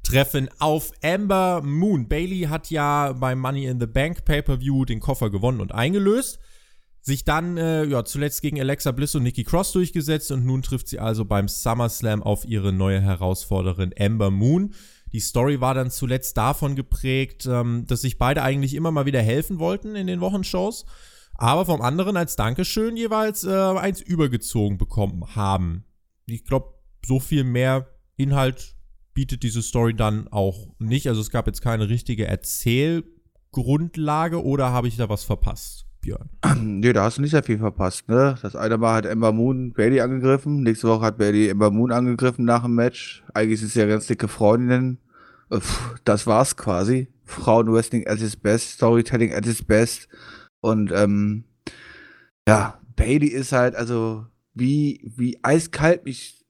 treffen 0.03 0.49
auf 0.59 0.93
Amber 1.03 1.63
Moon. 1.63 2.09
Bailey 2.09 2.43
hat 2.43 2.71
ja 2.71 3.13
beim 3.13 3.41
Money 3.41 3.67
in 3.67 3.81
the 3.81 3.87
Bank 3.87 4.25
Pay-per-View 4.25 4.85
den 4.85 5.01
Koffer 5.01 5.31
gewonnen 5.31 5.61
und 5.61 5.73
eingelöst. 5.73 6.39
Sich 7.07 7.25
dann 7.25 7.57
äh, 7.57 7.85
ja, 7.85 8.05
zuletzt 8.05 8.43
gegen 8.43 8.61
Alexa 8.61 8.91
Bliss 8.91 9.15
und 9.15 9.23
Nikki 9.23 9.45
Cross 9.45 9.73
durchgesetzt 9.73 10.33
und 10.33 10.45
nun 10.45 10.63
trifft 10.63 10.89
sie 10.89 10.99
also 10.99 11.25
beim 11.25 11.47
SummerSlam 11.47 12.21
auf 12.21 12.45
ihre 12.45 12.73
neue 12.73 13.01
Herausforderin 13.01 13.95
Amber 13.97 14.33
Moon. 14.33 14.75
Die 15.13 15.21
Story 15.21 15.61
war 15.61 15.75
dann 15.75 15.93
zuletzt 15.93 16.37
davon 16.37 16.75
geprägt, 16.75 17.47
ähm, 17.47 17.85
dass 17.87 18.01
sich 18.01 18.19
beide 18.19 18.43
eigentlich 18.43 18.75
immer 18.75 18.91
mal 18.91 19.07
wieder 19.07 19.23
helfen 19.23 19.61
wollten 19.61 19.95
in 19.95 20.09
den 20.09 20.21
Wochenshows 20.21 20.85
aber 21.39 21.67
vom 21.67 21.83
anderen 21.83 22.17
als 22.17 22.37
Dankeschön 22.37 22.97
jeweils 22.97 23.45
äh, 23.45 23.51
eins 23.51 24.01
übergezogen 24.01 24.79
bekommen 24.79 25.37
haben. 25.37 25.85
Ich 26.27 26.45
glaube, 26.45 26.75
so 27.05 27.19
viel 27.21 27.45
mehr 27.45 27.89
Inhalt 28.17 28.75
bietet 29.15 29.43
diese 29.43 29.63
Story 29.63 29.95
dann 29.95 30.29
auch 30.29 30.69
nicht. 30.79 31.09
Also 31.09 31.21
es 31.21 31.31
gab 31.31 31.47
jetzt 31.47 31.61
keine 31.63 31.89
richtige 31.89 32.27
Erzählgrundlage 32.27 34.43
oder 34.43 34.71
habe 34.71 34.89
ich 34.89 34.97
da 34.97 35.09
was 35.09 35.23
verpasst? 35.25 35.86
Björn. 36.07 36.31
Nee, 36.79 36.93
da 36.93 37.05
hast 37.05 37.19
du 37.19 37.23
nicht 37.23 37.33
sehr 37.33 37.43
viel 37.43 37.59
verpasst, 37.59 38.09
ne? 38.09 38.37
Das 38.41 38.55
eine 38.55 38.79
Mal 38.79 38.95
hat 38.95 39.07
Ember 39.07 39.33
Moon 39.33 39.73
Bailey 39.73 40.01
angegriffen, 40.01 40.63
nächste 40.63 40.89
Woche 40.89 41.05
hat 41.07 41.19
Bailey 41.19 41.49
Ember 41.49 41.71
Moon 41.71 41.91
angegriffen 41.91 42.45
nach 42.45 42.63
dem 42.63 42.75
Match. 42.75 43.25
Eigentlich 43.35 43.61
sind 43.61 43.69
es 43.69 43.75
ja 43.75 43.87
ganz 43.87 44.07
dicke 44.07 44.29
Freundinnen. 44.29 44.99
Das 46.05 46.27
war's 46.27 46.57
quasi. 46.57 47.09
Frauenwrestling 47.25 48.07
at 48.07 48.21
its 48.21 48.37
best, 48.37 48.73
Storytelling 48.75 49.33
at 49.33 49.47
its 49.47 49.65
best. 49.65 50.09
Und 50.61 50.93
ähm, 50.93 51.45
ja, 52.47 52.81
Bailey 52.95 53.29
ist 53.29 53.53
halt, 53.53 53.75
also 53.75 54.27
wie, 54.55 55.01
wie 55.17 55.39
eiskalt 55.43 56.05
mich 56.05 56.46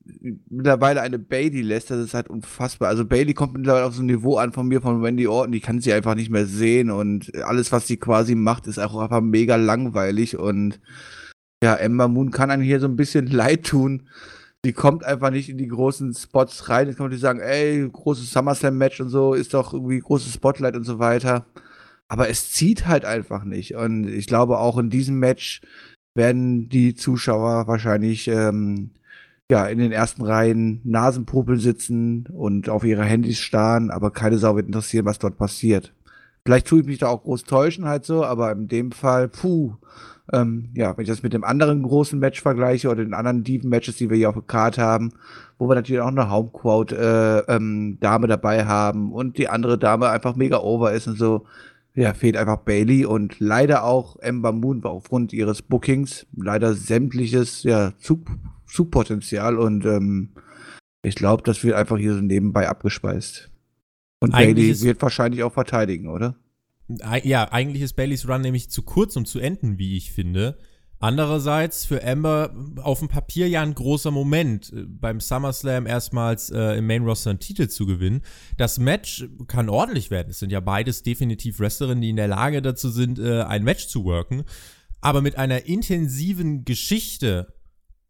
mittlerweile 0.48 1.00
eine 1.00 1.18
Bailey 1.18 1.62
lässt, 1.62 1.90
das 1.90 2.04
ist 2.04 2.14
halt 2.14 2.28
unfassbar. 2.28 2.88
Also 2.88 3.04
Bailey 3.04 3.34
kommt 3.34 3.54
mittlerweile 3.54 3.86
auf 3.86 3.94
so 3.94 4.02
ein 4.02 4.06
Niveau 4.06 4.36
an 4.36 4.52
von 4.52 4.68
mir, 4.68 4.80
von 4.80 5.02
Wendy 5.02 5.26
Orton, 5.26 5.52
die 5.52 5.60
kann 5.60 5.80
sie 5.80 5.92
einfach 5.92 6.14
nicht 6.14 6.30
mehr 6.30 6.46
sehen 6.46 6.90
und 6.90 7.34
alles, 7.44 7.72
was 7.72 7.86
sie 7.86 7.96
quasi 7.96 8.34
macht, 8.34 8.66
ist 8.66 8.78
auch 8.78 8.96
einfach 8.96 9.20
mega 9.20 9.56
langweilig 9.56 10.38
und 10.38 10.80
ja, 11.62 11.75
Ember 11.75 12.08
Moon 12.08 12.30
kann 12.30 12.50
einem 12.50 12.62
hier 12.62 12.80
so 12.80 12.86
ein 12.86 12.96
bisschen 12.96 13.26
leid 13.30 13.66
tun. 13.66 14.08
Die 14.64 14.72
kommt 14.72 15.04
einfach 15.04 15.30
nicht 15.30 15.48
in 15.48 15.58
die 15.58 15.68
großen 15.68 16.12
Spots 16.14 16.68
rein. 16.68 16.88
Jetzt 16.88 16.96
kann 16.96 17.04
man 17.04 17.12
die 17.12 17.18
sagen, 17.18 17.40
ey, 17.40 17.88
großes 17.88 18.32
SummerSlam-Match 18.32 19.00
und 19.00 19.10
so, 19.10 19.34
ist 19.34 19.54
doch 19.54 19.72
irgendwie 19.72 20.00
großes 20.00 20.34
Spotlight 20.34 20.76
und 20.76 20.84
so 20.84 20.98
weiter. 20.98 21.46
Aber 22.08 22.28
es 22.28 22.52
zieht 22.52 22.86
halt 22.86 23.04
einfach 23.04 23.44
nicht. 23.44 23.76
Und 23.76 24.08
ich 24.08 24.26
glaube, 24.26 24.58
auch 24.58 24.78
in 24.78 24.90
diesem 24.90 25.18
Match 25.18 25.60
werden 26.14 26.68
die 26.68 26.94
Zuschauer 26.94 27.68
wahrscheinlich 27.68 28.26
ähm, 28.28 28.90
ja, 29.50 29.66
in 29.66 29.78
den 29.78 29.92
ersten 29.92 30.22
Reihen 30.22 30.80
Nasenpopel 30.84 31.60
sitzen 31.60 32.26
und 32.32 32.68
auf 32.68 32.84
ihre 32.84 33.04
Handys 33.04 33.38
starren, 33.38 33.90
aber 33.90 34.10
keine 34.10 34.38
Sau 34.38 34.56
wird 34.56 34.66
interessieren, 34.66 35.06
was 35.06 35.18
dort 35.18 35.38
passiert. 35.38 35.92
Vielleicht 36.44 36.66
tue 36.66 36.80
ich 36.80 36.86
mich 36.86 36.98
da 36.98 37.08
auch 37.08 37.22
groß 37.22 37.44
täuschen 37.44 37.86
halt 37.86 38.04
so, 38.04 38.24
aber 38.24 38.52
in 38.52 38.68
dem 38.68 38.92
Fall, 38.92 39.28
puh, 39.28 39.74
ähm, 40.32 40.70
ja, 40.74 40.96
wenn 40.96 41.02
ich 41.02 41.08
das 41.08 41.22
mit 41.22 41.32
dem 41.32 41.44
anderen 41.44 41.82
großen 41.82 42.18
Match 42.18 42.42
vergleiche 42.42 42.88
oder 42.88 43.04
den 43.04 43.14
anderen 43.14 43.44
tiefen 43.44 43.70
Matches, 43.70 43.96
die 43.96 44.10
wir 44.10 44.16
hier 44.16 44.28
auf 44.28 44.34
der 44.34 44.42
Karte 44.42 44.82
haben, 44.82 45.12
wo 45.58 45.68
wir 45.68 45.76
natürlich 45.76 46.02
auch 46.02 46.08
eine 46.08 46.30
Homequote 46.30 47.44
äh, 47.48 47.54
ähm, 47.54 47.98
Dame 48.00 48.26
dabei 48.26 48.64
haben 48.64 49.12
und 49.12 49.38
die 49.38 49.48
andere 49.48 49.78
Dame 49.78 50.08
einfach 50.08 50.34
mega 50.34 50.58
over 50.58 50.92
ist 50.92 51.06
und 51.06 51.18
so, 51.18 51.46
ja, 51.94 52.12
fehlt 52.12 52.36
einfach 52.36 52.58
Bailey 52.58 53.06
und 53.06 53.40
leider 53.40 53.84
auch 53.84 54.16
Ember 54.18 54.52
Moon 54.52 54.84
aufgrund 54.84 55.32
ihres 55.32 55.62
Bookings 55.62 56.26
leider 56.36 56.74
sämtliches 56.74 57.62
ja, 57.62 57.92
Zug, 57.98 58.28
Zugpotenzial 58.76 59.59
und 59.59 59.85
ähm, 59.87 60.35
ich 61.02 61.14
glaube, 61.14 61.42
das 61.45 61.64
wird 61.64 61.75
einfach 61.75 61.99
hier 61.99 62.14
so 62.14 62.21
nebenbei 62.21 62.68
abgespeist. 62.68 63.50
Und 64.21 64.35
eigentlich 64.35 64.73
Bailey 64.73 64.83
wird 64.83 65.02
wahrscheinlich 65.02 65.42
auch 65.42 65.52
verteidigen, 65.52 66.09
oder? 66.09 66.37
Ja, 67.23 67.50
eigentlich 67.52 67.83
ist 67.83 67.95
Baileys 67.95 68.28
Run 68.28 68.42
nämlich 68.42 68.71
zu 68.71 68.83
kurz, 68.83 69.16
um 69.16 69.25
zu 69.25 69.38
enden, 69.38 69.78
wie 69.78 69.97
ich 69.97 70.12
finde. 70.12 70.56
Andererseits 70.99 71.85
für 71.85 72.02
Amber 72.02 72.54
auf 72.83 73.00
dem 73.00 73.09
Papier 73.09 73.49
ja 73.49 73.62
ein 73.62 73.75
großer 73.75 74.11
Moment, 74.11 74.73
äh, 74.73 74.85
beim 74.87 75.21
SummerSlam 75.21 75.87
erstmals 75.87 76.50
äh, 76.50 76.78
im 76.78 76.87
Main 76.87 77.04
Roster 77.04 77.30
einen 77.30 77.38
Titel 77.38 77.68
zu 77.68 77.87
gewinnen. 77.87 78.23
Das 78.56 78.78
Match 78.78 79.28
kann 79.47 79.68
ordentlich 79.68 80.11
werden. 80.11 80.30
Es 80.30 80.38
sind 80.38 80.52
ja 80.52 80.61
beides 80.61 81.02
definitiv 81.02 81.61
Wrestlerinnen, 81.61 82.00
die 82.00 82.11
in 82.11 82.16
der 82.16 82.28
Lage 82.28 82.62
dazu 82.62 82.88
sind, 82.88 83.18
äh, 83.18 83.42
ein 83.42 83.62
Match 83.62 83.88
zu 83.88 84.04
worken. 84.04 84.45
Aber 85.02 85.21
mit 85.21 85.37
einer 85.37 85.66
intensiven 85.66 86.64
Geschichte 86.64 87.52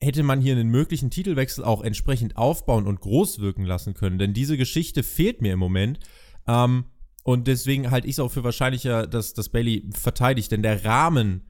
hätte 0.01 0.23
man 0.23 0.41
hier 0.41 0.55
einen 0.55 0.69
möglichen 0.69 1.11
Titelwechsel 1.11 1.65
auch 1.65 1.83
entsprechend 1.83 2.37
aufbauen 2.37 2.87
und 2.87 3.01
groß 3.01 3.41
wirken 3.41 3.65
lassen 3.65 3.95
können. 3.95 4.19
Denn 4.19 4.35
diese 4.35 4.57
Geschichte 4.57 5.03
fehlt 5.03 5.41
mir 5.41 5.55
im 5.55 5.59
Moment. 5.59 5.99
Ähm, 6.47 6.85
und 7.23 7.49
deswegen 7.49 7.91
halte 7.91 8.07
ich 8.07 8.15
es 8.15 8.21
auch 8.21 8.31
für 8.31 8.45
wahrscheinlicher, 8.45 9.07
dass, 9.07 9.35
dass 9.35 9.49
Bailey 9.49 9.89
verteidigt. 9.93 10.53
Denn 10.53 10.63
der 10.63 10.85
Rahmen 10.85 11.43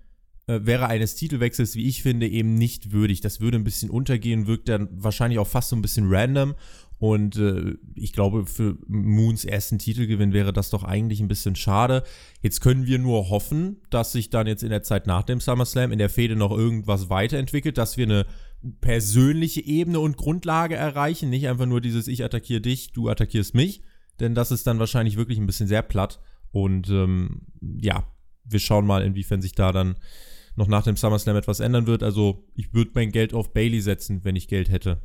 äh, 0.47 0.61
wäre 0.63 0.87
eines 0.87 1.17
Titelwechsels, 1.17 1.75
wie 1.75 1.89
ich 1.89 2.03
finde, 2.03 2.29
eben 2.29 2.55
nicht 2.55 2.93
würdig. 2.93 3.21
Das 3.21 3.41
würde 3.41 3.59
ein 3.59 3.65
bisschen 3.65 3.91
untergehen, 3.91 4.47
wirkt 4.47 4.69
dann 4.69 4.89
wahrscheinlich 4.93 5.39
auch 5.39 5.49
fast 5.49 5.71
so 5.71 5.77
ein 5.77 5.83
bisschen 5.83 6.07
random. 6.09 6.55
Und 6.99 7.37
äh, 7.37 7.75
ich 7.95 8.13
glaube, 8.13 8.47
für 8.47 8.79
Moons 8.87 9.45
ersten 9.45 9.79
Titelgewinn 9.79 10.33
wäre 10.33 10.53
das 10.53 10.71
doch 10.71 10.83
eigentlich 10.83 11.21
ein 11.21 11.29
bisschen 11.29 11.55
schade. 11.55 12.03
Jetzt 12.41 12.61
können 12.61 12.87
wir 12.87 12.99
nur 12.99 13.29
hoffen, 13.29 13.83
dass 13.91 14.13
sich 14.13 14.31
dann 14.31 14.47
jetzt 14.47 14.63
in 14.63 14.71
der 14.71 14.83
Zeit 14.83 15.07
nach 15.07 15.23
dem 15.23 15.41
SummerSlam 15.41 15.93
in 15.93 15.99
der 15.99 16.09
Fehde 16.09 16.37
noch 16.37 16.53
irgendwas 16.53 17.11
weiterentwickelt, 17.11 17.77
dass 17.77 17.99
wir 17.99 18.07
eine 18.07 18.27
persönliche 18.81 19.63
Ebene 19.65 20.01
und 20.01 20.17
Grundlage 20.17 20.75
erreichen. 20.75 21.29
Nicht 21.29 21.49
einfach 21.49 21.67
nur 21.67 21.83
dieses 21.83 22.09
Ich 22.09 22.25
attackiere 22.25 22.63
dich, 22.63 22.93
du 22.93 23.09
attackierst 23.09 23.55
mich. 23.55 23.83
Denn 24.19 24.35
das 24.35 24.51
ist 24.51 24.67
dann 24.67 24.79
wahrscheinlich 24.79 25.17
wirklich 25.17 25.39
ein 25.39 25.47
bisschen 25.47 25.69
sehr 25.69 25.83
platt. 25.83 26.21
Und 26.51 26.89
ähm, 26.89 27.43
ja, 27.61 28.11
wir 28.45 28.61
schauen 28.61 28.87
mal, 28.87 29.03
inwiefern 29.03 29.43
sich 29.43 29.53
da 29.53 29.73
dann 29.73 29.97
noch 30.57 30.69
nach 30.69 30.85
dem 30.85 30.97
SummerSlam 30.97 31.37
etwas 31.37 31.61
ändern 31.61 31.87
wird. 31.87 32.03
Also 32.03 32.49
ich 32.55 32.73
würde 32.73 32.93
mein 32.95 33.13
Geld 33.13 33.35
auf 33.35 33.53
Bailey 33.53 33.83
setzen, 33.83 34.25
wenn 34.25 34.37
ich 34.37 34.49
Geld 34.49 34.71
hätte. 34.71 35.03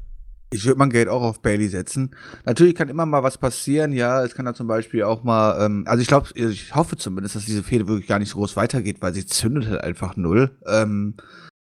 Ich 0.54 0.66
würde 0.66 0.78
mein 0.78 0.90
Geld 0.90 1.08
auch 1.08 1.22
auf 1.22 1.42
Bailey 1.42 1.70
setzen. 1.70 2.14
Natürlich 2.46 2.76
kann 2.76 2.90
immer 2.90 3.06
mal 3.06 3.24
was 3.24 3.38
passieren, 3.38 3.94
ja. 3.94 4.22
Es 4.24 4.36
kann 4.36 4.46
da 4.46 4.54
zum 4.54 4.68
Beispiel 4.68 5.04
auch 5.04 5.24
mal, 5.24 5.66
ähm, 5.66 5.86
also 5.88 6.02
ich 6.02 6.10
glaube, 6.10 6.30
ich 6.36 6.76
hoffe 6.76 6.98
zumindest, 6.98 7.36
dass 7.36 7.46
diese 7.46 7.64
Fehde 7.64 7.88
wirklich 7.88 8.08
gar 8.08 8.20
nicht 8.20 8.30
so 8.30 8.38
groß 8.38 8.58
weitergeht, 8.58 9.02
weil 9.02 9.14
sie 9.14 9.26
zündet 9.26 9.70
halt 9.70 9.82
einfach 9.82 10.18
null. 10.18 10.58
Ähm, 10.68 11.16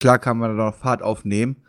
klar 0.01 0.19
kann 0.19 0.39
man 0.39 0.57
da 0.57 0.65
noch 0.65 0.77
Fahrt 0.77 1.03
aufnehmen. 1.03 1.63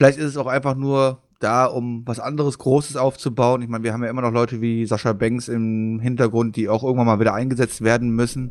Vielleicht 0.00 0.18
ist 0.18 0.24
es 0.24 0.36
auch 0.38 0.46
einfach 0.46 0.74
nur 0.74 1.27
da, 1.38 1.66
um 1.66 2.02
was 2.04 2.18
anderes 2.18 2.58
Großes 2.58 2.96
aufzubauen. 2.96 3.62
Ich 3.62 3.68
meine, 3.68 3.84
wir 3.84 3.92
haben 3.92 4.02
ja 4.02 4.10
immer 4.10 4.22
noch 4.22 4.32
Leute 4.32 4.60
wie 4.60 4.84
Sascha 4.86 5.12
Banks 5.12 5.46
im 5.46 6.00
Hintergrund, 6.00 6.56
die 6.56 6.68
auch 6.68 6.82
irgendwann 6.82 7.06
mal 7.06 7.20
wieder 7.20 7.34
eingesetzt 7.34 7.82
werden 7.82 8.10
müssen. 8.10 8.50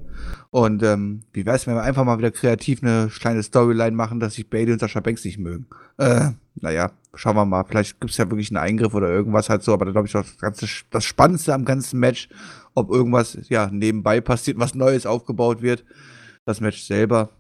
Und 0.52 0.84
ähm, 0.84 1.24
wie 1.34 1.46
wäre 1.46 1.58
es, 1.58 1.68
wenn 1.68 1.76
wir 1.76 1.84
einfach 1.84 2.06
mal 2.06 2.18
wieder 2.18 2.32
kreativ 2.32 2.82
eine 2.82 3.10
kleine 3.10 3.44
Storyline 3.44 3.96
machen, 3.96 4.20
dass 4.22 4.36
sich 4.36 4.50
Bailey 4.50 4.72
und 4.72 4.80
Sascha 4.80 5.02
Banks 5.02 5.26
nicht 5.26 5.38
mögen? 5.38 5.68
Äh, 5.98 6.32
naja, 6.56 6.92
schauen 7.14 7.36
wir 7.36 7.46
mal. 7.46 7.66
Vielleicht 7.66 8.00
gibt 8.00 8.12
es 8.12 8.18
ja 8.18 8.30
wirklich 8.30 8.52
einen 8.52 8.64
Eingriff 8.64 8.94
oder 8.94 9.10
irgendwas 9.10 9.50
halt 9.50 9.64
so, 9.64 9.74
aber 9.74 9.86
da 9.86 9.92
glaube 9.92 10.08
ich 10.08 10.16
auch 10.16 10.24
das, 10.24 10.38
ganze, 10.38 10.68
das 10.90 11.04
Spannendste 11.04 11.54
am 11.54 11.66
ganzen 11.66 12.00
Match, 12.00 12.30
ob 12.74 12.90
irgendwas 12.90 13.38
ja 13.50 13.70
nebenbei 13.70 14.22
passiert, 14.22 14.60
was 14.60 14.76
Neues 14.76 15.06
aufgebaut 15.06 15.62
wird. 15.62 15.84
Das 16.46 16.62
Match 16.62 16.84
selber. 16.84 17.32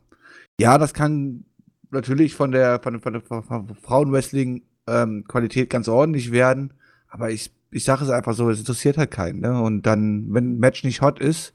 Ja, 0.60 0.77
das 0.77 0.94
kann 0.94 1.46
natürlich 1.92 2.36
von 2.36 2.51
der, 2.51 2.82
von, 2.82 3.00
von 3.00 3.22
von 3.22 3.68
der 3.68 3.75
Frauenwrestling 3.82 4.63
ähm, 4.88 5.25
Qualität 5.27 5.70
ganz 5.70 5.88
ordentlich 5.88 6.32
werden. 6.32 6.74
Aber 7.10 7.32
ich, 7.32 7.51
ich 7.72 7.84
sage 7.84 8.03
es 8.03 8.10
einfach 8.10 8.34
so, 8.34 8.50
es 8.50 8.60
interessiert 8.60 8.98
halt 8.98 9.12
keinen. 9.12 9.39
Ne? 9.41 9.62
Und 9.62 9.86
dann, 9.86 10.34
wenn 10.34 10.56
ein 10.56 10.60
Match 10.60 10.84
nicht 10.84 11.01
hot 11.01 11.20
ist, 11.20 11.53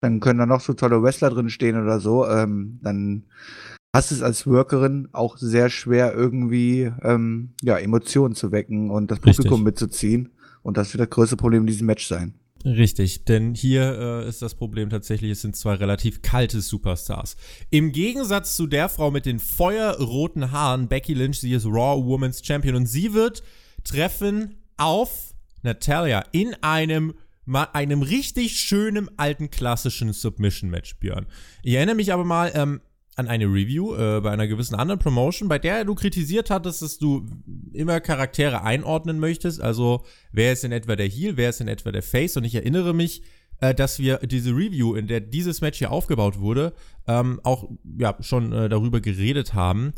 dann 0.00 0.20
können 0.20 0.38
da 0.38 0.46
noch 0.46 0.60
so 0.60 0.74
tolle 0.74 1.02
Wrestler 1.02 1.30
drin 1.30 1.48
stehen 1.48 1.80
oder 1.80 2.00
so. 2.00 2.26
Ähm, 2.26 2.80
dann 2.82 3.24
hast 3.94 4.10
du 4.10 4.14
es 4.14 4.22
als 4.22 4.46
Workerin 4.46 5.08
auch 5.12 5.36
sehr 5.36 5.70
schwer, 5.70 6.14
irgendwie 6.14 6.92
ähm, 7.02 7.50
ja, 7.62 7.78
Emotionen 7.78 8.34
zu 8.34 8.50
wecken 8.50 8.90
und 8.90 9.10
das 9.10 9.20
Publikum 9.20 9.60
Richtig. 9.60 9.64
mitzuziehen. 9.64 10.30
Und 10.62 10.76
das 10.76 10.92
wird 10.92 11.00
das 11.00 11.10
größte 11.10 11.36
Problem 11.36 11.62
in 11.62 11.66
diesem 11.66 11.86
Match 11.86 12.06
sein. 12.06 12.34
Richtig, 12.64 13.24
denn 13.24 13.54
hier 13.54 14.22
äh, 14.24 14.28
ist 14.28 14.40
das 14.40 14.54
Problem 14.54 14.88
tatsächlich, 14.88 15.32
es 15.32 15.42
sind 15.42 15.56
zwei 15.56 15.74
relativ 15.74 16.22
kalte 16.22 16.60
Superstars. 16.60 17.36
Im 17.70 17.92
Gegensatz 17.92 18.56
zu 18.56 18.66
der 18.66 18.88
Frau 18.88 19.10
mit 19.10 19.26
den 19.26 19.40
feuerroten 19.40 20.52
Haaren, 20.52 20.88
Becky 20.88 21.14
Lynch, 21.14 21.40
sie 21.40 21.52
ist 21.52 21.66
Raw 21.66 22.04
Women's 22.04 22.44
Champion 22.44 22.76
und 22.76 22.86
sie 22.86 23.14
wird 23.14 23.42
treffen 23.84 24.56
auf 24.76 25.34
Natalia 25.62 26.24
in 26.32 26.54
einem 26.62 27.14
einem 27.72 28.02
richtig 28.02 28.60
schönen 28.60 29.10
alten 29.18 29.50
klassischen 29.50 30.12
Submission 30.12 30.70
Match, 30.70 30.94
Björn. 31.00 31.26
Ich 31.64 31.74
erinnere 31.74 31.96
mich 31.96 32.12
aber 32.12 32.24
mal, 32.24 32.52
ähm, 32.54 32.80
an 33.16 33.28
eine 33.28 33.46
Review 33.46 33.94
äh, 33.94 34.20
bei 34.20 34.30
einer 34.30 34.46
gewissen 34.46 34.74
anderen 34.74 34.98
Promotion, 34.98 35.48
bei 35.48 35.58
der 35.58 35.84
du 35.84 35.94
kritisiert 35.94 36.50
hattest, 36.50 36.82
dass 36.82 36.98
du 36.98 37.26
immer 37.72 38.00
Charaktere 38.00 38.62
einordnen 38.62 39.18
möchtest. 39.18 39.60
Also, 39.60 40.04
wer 40.32 40.52
ist 40.52 40.64
in 40.64 40.72
etwa 40.72 40.96
der 40.96 41.08
Heel, 41.08 41.36
wer 41.36 41.50
ist 41.50 41.60
in 41.60 41.68
etwa 41.68 41.92
der 41.92 42.02
Face? 42.02 42.36
Und 42.36 42.44
ich 42.44 42.54
erinnere 42.54 42.94
mich, 42.94 43.22
äh, 43.60 43.74
dass 43.74 43.98
wir 43.98 44.18
diese 44.18 44.50
Review, 44.50 44.94
in 44.94 45.08
der 45.08 45.20
dieses 45.20 45.60
Match 45.60 45.78
hier 45.78 45.92
aufgebaut 45.92 46.38
wurde, 46.40 46.72
ähm, 47.06 47.40
auch 47.44 47.70
ja, 47.98 48.16
schon 48.20 48.52
äh, 48.52 48.68
darüber 48.68 49.00
geredet 49.00 49.52
haben. 49.52 49.92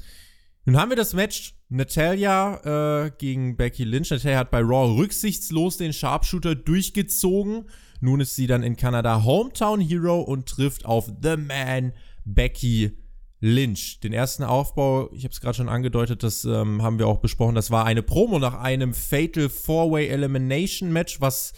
Nun 0.67 0.77
haben 0.77 0.91
wir 0.91 0.97
das 0.97 1.13
Match 1.13 1.55
Natalia 1.69 3.05
äh, 3.05 3.11
gegen 3.17 3.57
Becky 3.57 3.85
Lynch. 3.85 4.11
Natalia 4.11 4.39
hat 4.39 4.51
bei 4.51 4.61
Raw 4.61 4.99
rücksichtslos 4.99 5.77
den 5.77 5.93
Sharpshooter 5.93 6.55
durchgezogen. 6.55 7.67
Nun 8.01 8.21
ist 8.21 8.35
sie 8.35 8.47
dann 8.47 8.63
in 8.63 8.77
Kanada 8.77 9.25
Hometown 9.25 9.81
Hero 9.81 10.21
und 10.21 10.47
trifft 10.47 10.85
auf 10.85 11.13
The 11.23 11.37
Man 11.37 11.93
Becky 12.25 13.04
Lynch. 13.45 14.01
Den 14.01 14.15
ersten 14.15 14.43
Aufbau, 14.43 15.11
ich 15.13 15.25
habe 15.25 15.33
es 15.33 15.41
gerade 15.43 15.55
schon 15.55 15.69
angedeutet, 15.69 16.23
das 16.23 16.47
ähm, 16.47 16.83
haben 16.83 16.99
wir 16.99 17.07
auch 17.07 17.19
besprochen, 17.19 17.55
das 17.55 17.71
war 17.71 17.85
eine 17.85 18.03
Promo 18.03 18.39
nach 18.39 18.55
einem 18.55 18.95
Fatal 18.95 19.51
Four-Way 19.51 20.09
Elimination 20.09 20.91
Match, 20.91 21.21
was 21.21 21.53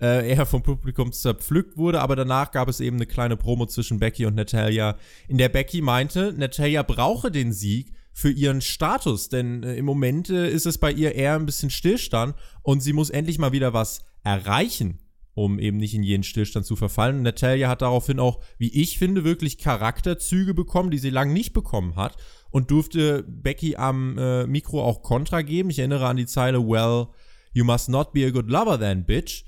äh, 0.00 0.30
eher 0.30 0.46
vom 0.46 0.62
Publikum 0.62 1.12
zerpflückt 1.12 1.76
wurde, 1.76 2.00
aber 2.00 2.14
danach 2.14 2.52
gab 2.52 2.68
es 2.68 2.78
eben 2.78 2.96
eine 2.96 3.06
kleine 3.06 3.36
Promo 3.36 3.66
zwischen 3.66 3.98
Becky 3.98 4.24
und 4.24 4.36
Natalia, 4.36 4.96
in 5.26 5.36
der 5.36 5.48
Becky 5.48 5.80
meinte, 5.80 6.32
Natalia 6.32 6.84
brauche 6.84 7.32
den 7.32 7.52
Sieg 7.52 7.92
für 8.12 8.30
ihren 8.30 8.60
Status, 8.60 9.28
denn 9.28 9.64
äh, 9.64 9.74
im 9.74 9.84
Moment 9.84 10.30
äh, 10.30 10.48
ist 10.48 10.66
es 10.66 10.78
bei 10.78 10.92
ihr 10.92 11.16
eher 11.16 11.34
ein 11.34 11.46
bisschen 11.46 11.70
Stillstand 11.70 12.36
und 12.62 12.84
sie 12.84 12.92
muss 12.92 13.10
endlich 13.10 13.38
mal 13.38 13.50
wieder 13.50 13.72
was 13.72 14.04
erreichen 14.22 15.01
um 15.34 15.58
eben 15.58 15.78
nicht 15.78 15.94
in 15.94 16.02
jeden 16.02 16.22
Stillstand 16.22 16.66
zu 16.66 16.76
verfallen. 16.76 17.22
Natalia 17.22 17.68
hat 17.68 17.82
daraufhin 17.82 18.20
auch, 18.20 18.42
wie 18.58 18.72
ich 18.80 18.98
finde, 18.98 19.24
wirklich 19.24 19.58
Charakterzüge 19.58 20.54
bekommen, 20.54 20.90
die 20.90 20.98
sie 20.98 21.10
lang 21.10 21.32
nicht 21.32 21.52
bekommen 21.52 21.96
hat 21.96 22.16
und 22.50 22.70
durfte 22.70 23.24
Becky 23.26 23.76
am 23.76 24.18
äh, 24.18 24.46
Mikro 24.46 24.82
auch 24.82 25.02
Kontra 25.02 25.42
geben. 25.42 25.70
Ich 25.70 25.78
erinnere 25.78 26.06
an 26.06 26.16
die 26.16 26.26
Zeile, 26.26 26.66
well, 26.66 27.08
you 27.52 27.64
must 27.64 27.88
not 27.88 28.12
be 28.12 28.26
a 28.26 28.30
good 28.30 28.48
lover 28.50 28.78
then, 28.78 29.04
bitch. 29.04 29.44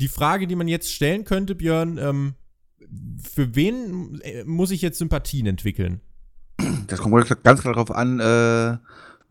Die 0.00 0.08
Frage, 0.08 0.46
die 0.46 0.56
man 0.56 0.68
jetzt 0.68 0.92
stellen 0.92 1.24
könnte, 1.24 1.54
Björn, 1.54 1.98
ähm, 1.98 2.34
für 3.22 3.54
wen 3.54 4.20
äh, 4.20 4.44
muss 4.44 4.70
ich 4.70 4.82
jetzt 4.82 4.98
Sympathien 4.98 5.46
entwickeln? 5.46 6.00
Das 6.86 7.00
kommt 7.00 7.14
ganz 7.42 7.62
klar 7.62 7.74
darauf 7.74 7.90
an, 7.90 8.20
äh, 8.20 8.76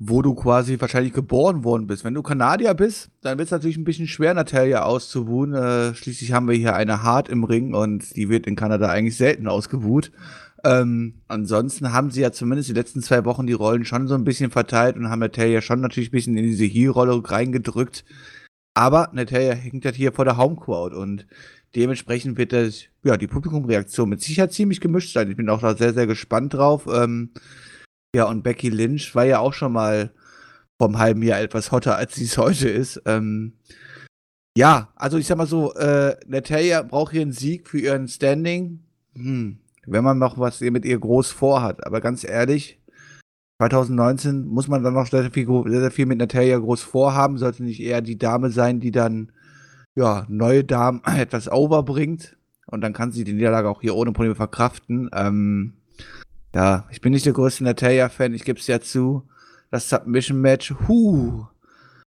wo 0.05 0.21
du 0.21 0.33
quasi 0.33 0.79
wahrscheinlich 0.81 1.13
geboren 1.13 1.63
worden 1.63 1.87
bist. 1.87 2.03
Wenn 2.03 2.13
du 2.13 2.21
Kanadier 2.21 2.73
bist, 2.73 3.09
dann 3.21 3.37
wird 3.37 3.47
es 3.47 3.51
natürlich 3.51 3.77
ein 3.77 3.85
bisschen 3.85 4.07
schwer, 4.07 4.33
Natalia 4.33 4.83
auszubuhen. 4.83 5.53
Äh, 5.53 5.95
schließlich 5.95 6.33
haben 6.33 6.47
wir 6.47 6.55
hier 6.55 6.75
eine 6.75 7.03
Hart 7.03 7.29
im 7.29 7.45
Ring 7.45 7.73
und 7.73 8.15
die 8.15 8.27
wird 8.27 8.45
in 8.45 8.57
Kanada 8.57 8.89
eigentlich 8.89 9.15
selten 9.15 9.47
ausgebuht. 9.47 10.11
Ähm, 10.65 11.21
ansonsten 11.27 11.93
haben 11.93 12.11
sie 12.11 12.21
ja 12.21 12.31
zumindest 12.31 12.69
die 12.69 12.73
letzten 12.73 13.01
zwei 13.01 13.23
Wochen 13.23 13.47
die 13.47 13.53
Rollen 13.53 13.85
schon 13.85 14.07
so 14.07 14.15
ein 14.15 14.25
bisschen 14.25 14.51
verteilt 14.51 14.97
und 14.97 15.09
haben 15.09 15.19
Natalia 15.19 15.61
schon 15.61 15.79
natürlich 15.79 16.09
ein 16.09 16.13
bisschen 16.13 16.37
in 16.37 16.43
diese 16.43 16.65
Heel-Rolle 16.65 17.21
reingedrückt. 17.23 18.03
Aber 18.73 19.09
Natalia 19.13 19.53
hängt 19.53 19.85
halt 19.85 19.95
hier 19.95 20.11
vor 20.11 20.25
der 20.25 20.37
Homecrowd 20.37 20.93
und 20.93 21.27
dementsprechend 21.75 22.37
wird 22.37 22.51
das, 22.51 22.85
ja, 23.03 23.15
die 23.15 23.27
Publikumreaktion 23.27 24.09
mit 24.09 24.21
Sicherheit 24.21 24.51
ziemlich 24.51 24.81
gemischt 24.81 25.13
sein. 25.13 25.29
Ich 25.29 25.37
bin 25.37 25.49
auch 25.49 25.61
da 25.61 25.75
sehr, 25.75 25.93
sehr 25.93 26.07
gespannt 26.07 26.53
drauf. 26.53 26.87
Ähm, 26.91 27.31
ja, 28.15 28.25
und 28.25 28.43
Becky 28.43 28.69
Lynch 28.69 29.15
war 29.15 29.25
ja 29.25 29.39
auch 29.39 29.53
schon 29.53 29.73
mal 29.73 30.11
vom 30.79 30.99
halben 30.99 31.23
Jahr 31.23 31.41
etwas 31.41 31.71
hotter, 31.71 31.95
als 31.95 32.15
sie 32.15 32.25
es 32.25 32.37
heute 32.37 32.69
ist. 32.69 33.01
Ähm, 33.05 33.53
ja, 34.57 34.89
also 34.95 35.17
ich 35.17 35.25
sag 35.25 35.37
mal 35.37 35.47
so, 35.47 35.73
äh, 35.73 36.15
Natalia 36.27 36.83
braucht 36.83 37.11
hier 37.11 37.21
einen 37.21 37.31
Sieg 37.31 37.67
für 37.67 37.79
ihren 37.79 38.07
Standing. 38.07 38.83
Hm, 39.15 39.59
wenn 39.85 40.03
man 40.03 40.19
noch 40.19 40.37
was 40.37 40.61
mit 40.61 40.85
ihr 40.85 40.99
groß 40.99 41.31
vorhat. 41.31 41.85
Aber 41.85 42.01
ganz 42.01 42.23
ehrlich, 42.23 42.79
2019 43.59 44.45
muss 44.45 44.67
man 44.67 44.83
dann 44.83 44.93
noch 44.93 45.07
sehr 45.07 45.31
viel, 45.31 45.47
sehr, 45.67 45.91
viel 45.91 46.05
mit 46.05 46.19
Natalia 46.19 46.57
groß 46.57 46.81
vorhaben. 46.81 47.37
Sollte 47.37 47.63
nicht 47.63 47.81
eher 47.81 48.01
die 48.01 48.17
Dame 48.17 48.49
sein, 48.51 48.79
die 48.79 48.91
dann 48.91 49.31
ja, 49.95 50.25
neue 50.29 50.63
Damen 50.63 51.01
etwas 51.17 51.51
overbringt. 51.51 52.37
Und 52.67 52.81
dann 52.81 52.93
kann 52.93 53.11
sie 53.11 53.23
die 53.23 53.33
Niederlage 53.33 53.69
auch 53.69 53.81
hier 53.81 53.95
ohne 53.95 54.11
Probleme 54.11 54.35
verkraften. 54.35 55.09
Ähm, 55.13 55.73
ja, 56.55 56.87
ich 56.91 57.01
bin 57.01 57.13
nicht 57.13 57.25
der 57.25 57.33
größte 57.33 57.63
Natalia-Fan, 57.63 58.33
ich 58.33 58.43
gebe 58.43 58.59
es 58.59 58.67
ja 58.67 58.79
zu. 58.79 59.27
Das 59.71 59.89
Submission-Match, 59.89 60.75
huh. 60.87 61.45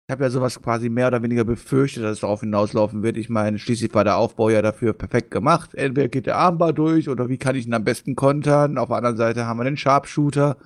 Ich 0.06 0.12
habe 0.12 0.24
ja 0.24 0.30
sowas 0.30 0.60
quasi 0.60 0.90
mehr 0.90 1.06
oder 1.06 1.22
weniger 1.22 1.44
befürchtet, 1.44 2.04
dass 2.04 2.12
es 2.12 2.20
darauf 2.20 2.40
hinauslaufen 2.40 3.02
wird. 3.02 3.16
Ich 3.16 3.30
meine, 3.30 3.58
schließlich 3.58 3.94
war 3.94 4.04
der 4.04 4.18
Aufbau 4.18 4.50
ja 4.50 4.60
dafür 4.60 4.92
perfekt 4.92 5.30
gemacht. 5.30 5.74
Entweder 5.74 6.08
geht 6.08 6.26
der 6.26 6.36
Armbar 6.36 6.74
durch 6.74 7.08
oder 7.08 7.30
wie 7.30 7.38
kann 7.38 7.56
ich 7.56 7.66
ihn 7.66 7.72
am 7.72 7.84
besten 7.84 8.14
kontern. 8.14 8.76
Auf 8.76 8.88
der 8.88 8.98
anderen 8.98 9.16
Seite 9.16 9.46
haben 9.46 9.58
wir 9.58 9.64
den 9.64 9.78
Sharpshooter. 9.78 10.58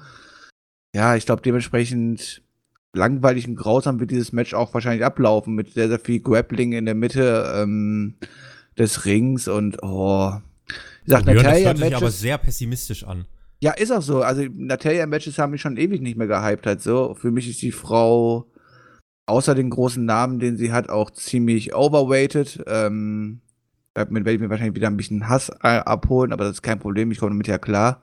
Ja, 0.92 1.14
ich 1.14 1.24
glaube 1.24 1.42
dementsprechend 1.42 2.42
langweilig 2.94 3.46
und 3.46 3.54
grausam 3.54 4.00
wird 4.00 4.11
dieses 4.11 4.33
Match 4.33 4.54
auch 4.54 4.74
wahrscheinlich 4.74 5.04
ablaufen 5.04 5.54
mit 5.54 5.72
sehr, 5.72 5.88
sehr 5.88 6.00
viel 6.00 6.18
Grappling 6.18 6.72
in 6.72 6.87
der 6.87 6.96
Mitte 6.96 7.52
ähm, 7.54 8.14
des 8.76 9.04
Rings 9.04 9.46
und 9.46 9.83
oh. 9.85 10.33
Ich 11.04 11.12
sag, 11.12 11.26
Natalia 11.26 11.42
das 11.42 11.64
hört 11.64 11.78
sich 11.78 11.96
aber 11.96 12.11
sehr 12.11 12.38
pessimistisch 12.38 13.04
an. 13.04 13.26
Ja, 13.61 13.73
ist 13.73 13.90
auch 13.90 14.03
so. 14.03 14.23
Also 14.23 14.44
Natalia-Matches 14.53 15.38
haben 15.38 15.51
mich 15.51 15.61
schon 15.61 15.77
ewig 15.77 16.01
nicht 16.01 16.16
mehr 16.16 16.29
gehypt 16.29 16.66
halt 16.66 16.81
so. 16.81 17.14
Für 17.14 17.31
mich 17.31 17.49
ist 17.49 17.61
die 17.62 17.73
Frau 17.73 18.47
außer 19.27 19.55
den 19.55 19.71
großen 19.71 20.05
Namen, 20.05 20.38
den 20.38 20.57
sie 20.57 20.73
hat, 20.73 20.88
auch 20.88 21.11
ziemlich 21.11 21.75
overweighted. 21.75 22.64
Ähm, 22.66 23.40
damit 23.94 24.25
werde 24.25 24.37
ich 24.37 24.40
mir 24.40 24.51
wahrscheinlich 24.51 24.77
wieder 24.77 24.88
ein 24.88 24.97
bisschen 24.97 25.29
Hass 25.29 25.51
äh, 25.62 25.79
abholen, 25.81 26.33
aber 26.33 26.44
das 26.44 26.55
ist 26.55 26.62
kein 26.62 26.79
Problem, 26.79 27.11
ich 27.11 27.18
komme 27.18 27.33
damit 27.33 27.49
ja 27.49 27.59
klar. 27.59 28.01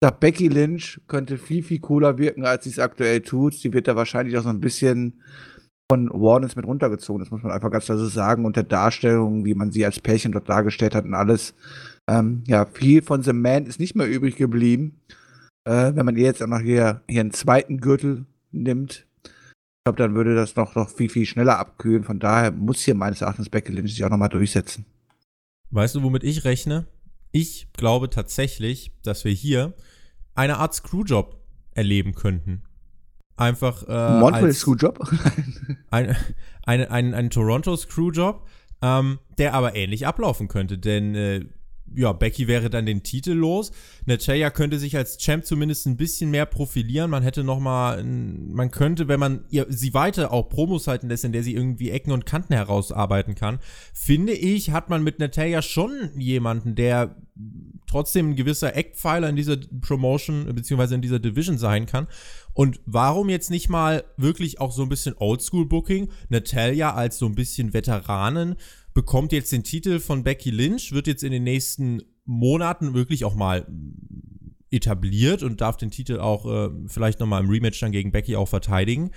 Ich 0.00 0.08
sag, 0.08 0.20
Becky 0.20 0.48
Lynch 0.48 1.00
könnte 1.08 1.38
viel, 1.38 1.62
viel 1.62 1.80
cooler 1.80 2.18
wirken, 2.18 2.44
als 2.44 2.64
sie 2.64 2.70
es 2.70 2.78
aktuell 2.78 3.20
tut. 3.20 3.54
Sie 3.54 3.72
wird 3.72 3.88
da 3.88 3.96
wahrscheinlich 3.96 4.36
auch 4.38 4.42
so 4.42 4.48
ein 4.48 4.60
bisschen 4.60 5.20
von 5.90 6.08
Warnens 6.12 6.56
mit 6.56 6.66
runtergezogen. 6.66 7.20
Das 7.22 7.30
muss 7.30 7.42
man 7.42 7.52
einfach 7.52 7.70
ganz 7.70 7.86
klar 7.86 7.98
so 7.98 8.06
sagen. 8.06 8.44
Und 8.44 8.56
der 8.56 8.64
Darstellung, 8.64 9.44
wie 9.44 9.54
man 9.54 9.70
sie 9.70 9.84
als 9.84 10.00
Pärchen 10.00 10.32
dort 10.32 10.48
dargestellt 10.48 10.94
hat 10.94 11.04
und 11.04 11.14
alles. 11.14 11.54
Ähm, 12.08 12.44
ja, 12.46 12.66
viel 12.66 13.02
von 13.02 13.22
The 13.22 13.32
Man 13.32 13.66
ist 13.66 13.80
nicht 13.80 13.94
mehr 13.94 14.08
übrig 14.08 14.36
geblieben. 14.36 15.00
Äh, 15.64 15.94
wenn 15.94 16.04
man 16.04 16.16
jetzt 16.16 16.42
auch 16.42 16.46
noch 16.46 16.60
hier, 16.60 17.02
hier 17.08 17.20
einen 17.20 17.32
zweiten 17.32 17.78
Gürtel 17.78 18.26
nimmt, 18.52 19.06
ich 19.24 19.84
glaube, 19.86 19.98
dann 19.98 20.14
würde 20.14 20.34
das 20.34 20.56
noch, 20.56 20.74
noch 20.74 20.88
viel, 20.88 21.10
viel 21.10 21.26
schneller 21.26 21.58
abkühlen. 21.58 22.04
Von 22.04 22.18
daher 22.18 22.52
muss 22.52 22.80
hier 22.80 22.94
meines 22.94 23.20
Erachtens 23.20 23.50
Becky 23.50 23.72
Lynch 23.72 23.92
sich 23.92 24.04
auch 24.04 24.10
nochmal 24.10 24.30
durchsetzen. 24.30 24.86
Weißt 25.70 25.94
du, 25.94 26.02
womit 26.02 26.24
ich 26.24 26.44
rechne? 26.44 26.86
Ich 27.32 27.72
glaube 27.72 28.08
tatsächlich, 28.08 28.92
dass 29.02 29.24
wir 29.24 29.32
hier 29.32 29.74
eine 30.34 30.58
Art 30.58 30.74
Screwjob 30.74 31.38
erleben 31.72 32.14
könnten. 32.14 32.62
Einfach 33.36 33.82
äh, 33.88 34.20
Montreal 34.20 34.52
Screwjob? 34.52 35.00
ein, 35.90 36.16
ein, 36.64 36.86
ein, 36.86 37.14
ein 37.14 37.30
Toronto 37.30 37.76
Screwjob, 37.76 38.46
ähm, 38.80 39.18
der 39.38 39.54
aber 39.54 39.74
ähnlich 39.74 40.06
ablaufen 40.06 40.48
könnte, 40.48 40.78
denn 40.78 41.14
äh, 41.14 41.44
ja, 41.94 42.12
Becky 42.12 42.48
wäre 42.48 42.70
dann 42.70 42.86
den 42.86 43.02
Titel 43.02 43.32
los. 43.32 43.70
Natalia 44.06 44.50
könnte 44.50 44.78
sich 44.78 44.96
als 44.96 45.18
Champ 45.18 45.44
zumindest 45.44 45.86
ein 45.86 45.96
bisschen 45.96 46.30
mehr 46.30 46.46
profilieren. 46.46 47.10
Man 47.10 47.22
hätte 47.22 47.44
noch 47.44 47.60
mal, 47.60 48.02
man 48.02 48.70
könnte, 48.70 49.08
wenn 49.08 49.20
man 49.20 49.44
ihr, 49.50 49.66
sie 49.68 49.94
weiter 49.94 50.32
auch 50.32 50.48
Promos 50.48 50.86
halten 50.86 51.08
lässt, 51.08 51.24
in 51.24 51.32
der 51.32 51.42
sie 51.42 51.54
irgendwie 51.54 51.90
Ecken 51.90 52.12
und 52.12 52.26
Kanten 52.26 52.54
herausarbeiten 52.54 53.34
kann, 53.34 53.58
finde 53.92 54.32
ich, 54.32 54.70
hat 54.70 54.90
man 54.90 55.02
mit 55.02 55.18
Natalia 55.18 55.62
schon 55.62 56.10
jemanden, 56.16 56.74
der 56.74 57.16
trotzdem 57.86 58.30
ein 58.30 58.36
gewisser 58.36 58.76
Eckpfeiler 58.76 59.28
in 59.28 59.36
dieser 59.36 59.56
Promotion 59.56 60.46
beziehungsweise 60.54 60.94
in 60.94 61.02
dieser 61.02 61.18
Division 61.18 61.58
sein 61.58 61.86
kann. 61.86 62.06
Und 62.54 62.80
warum 62.86 63.28
jetzt 63.28 63.50
nicht 63.50 63.68
mal 63.68 64.04
wirklich 64.16 64.60
auch 64.60 64.72
so 64.72 64.82
ein 64.82 64.88
bisschen 64.88 65.16
Oldschool-Booking? 65.18 66.08
Natalia 66.28 66.94
als 66.94 67.18
so 67.18 67.26
ein 67.26 67.34
bisschen 67.34 67.72
Veteranen 67.72 68.56
bekommt 68.94 69.32
jetzt 69.32 69.52
den 69.52 69.64
Titel 69.64 69.98
von 69.98 70.22
Becky 70.22 70.50
Lynch, 70.50 70.92
wird 70.92 71.06
jetzt 71.06 71.24
in 71.24 71.32
den 71.32 71.42
nächsten 71.42 72.02
Monaten 72.24 72.94
wirklich 72.94 73.24
auch 73.24 73.34
mal 73.34 73.66
etabliert 74.70 75.42
und 75.42 75.60
darf 75.60 75.76
den 75.76 75.90
Titel 75.90 76.18
auch 76.18 76.46
äh, 76.46 76.70
vielleicht 76.86 77.20
nochmal 77.20 77.42
im 77.42 77.50
Rematch 77.50 77.80
dann 77.80 77.92
gegen 77.92 78.12
Becky 78.12 78.36
auch 78.36 78.48
verteidigen. 78.48 79.10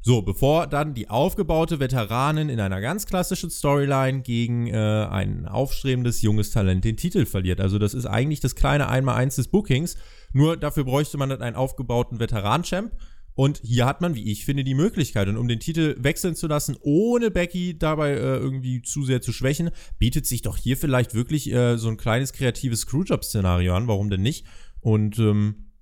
So, 0.00 0.20
bevor 0.20 0.66
dann 0.66 0.92
die 0.92 1.08
aufgebaute 1.08 1.80
Veteranin 1.80 2.50
in 2.50 2.60
einer 2.60 2.82
ganz 2.82 3.06
klassischen 3.06 3.48
Storyline 3.48 4.20
gegen 4.20 4.66
äh, 4.66 4.76
ein 4.76 5.46
aufstrebendes 5.46 6.20
junges 6.20 6.50
Talent 6.50 6.84
den 6.84 6.98
Titel 6.98 7.24
verliert. 7.24 7.60
Also 7.60 7.78
das 7.78 7.94
ist 7.94 8.04
eigentlich 8.04 8.40
das 8.40 8.54
kleine 8.54 8.88
Einmaleins 8.88 9.36
des 9.36 9.48
Bookings. 9.48 9.96
Nur 10.34 10.58
dafür 10.58 10.84
bräuchte 10.84 11.16
man 11.16 11.30
dann 11.30 11.40
einen 11.40 11.56
aufgebauten 11.56 12.18
Veteran-Champ. 12.18 12.92
Und 13.34 13.60
hier 13.64 13.86
hat 13.86 14.00
man, 14.00 14.14
wie 14.14 14.30
ich 14.30 14.44
finde, 14.44 14.62
die 14.62 14.74
Möglichkeit. 14.74 15.28
Und 15.28 15.36
um 15.36 15.48
den 15.48 15.58
Titel 15.58 15.96
wechseln 15.98 16.36
zu 16.36 16.46
lassen, 16.46 16.76
ohne 16.80 17.30
Becky 17.30 17.76
dabei 17.76 18.12
äh, 18.12 18.36
irgendwie 18.36 18.82
zu 18.82 19.04
sehr 19.04 19.20
zu 19.20 19.32
schwächen, 19.32 19.70
bietet 19.98 20.26
sich 20.26 20.42
doch 20.42 20.56
hier 20.56 20.76
vielleicht 20.76 21.14
wirklich 21.14 21.52
äh, 21.52 21.76
so 21.76 21.88
ein 21.88 21.96
kleines 21.96 22.32
kreatives 22.32 22.82
Screwjob-Szenario 22.82 23.74
an. 23.74 23.88
Warum 23.88 24.08
denn 24.08 24.22
nicht? 24.22 24.46
Und 24.80 25.18
ähm, 25.18 25.72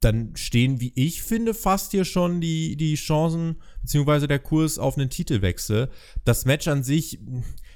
dann 0.00 0.36
stehen, 0.36 0.80
wie 0.80 0.92
ich 0.94 1.22
finde, 1.22 1.54
fast 1.54 1.92
hier 1.92 2.04
schon 2.04 2.40
die, 2.40 2.76
die 2.76 2.94
Chancen, 2.96 3.56
beziehungsweise 3.82 4.28
der 4.28 4.38
Kurs 4.38 4.78
auf 4.78 4.98
einen 4.98 5.10
Titelwechsel. 5.10 5.90
Das 6.24 6.44
Match 6.44 6.68
an 6.68 6.82
sich, 6.82 7.20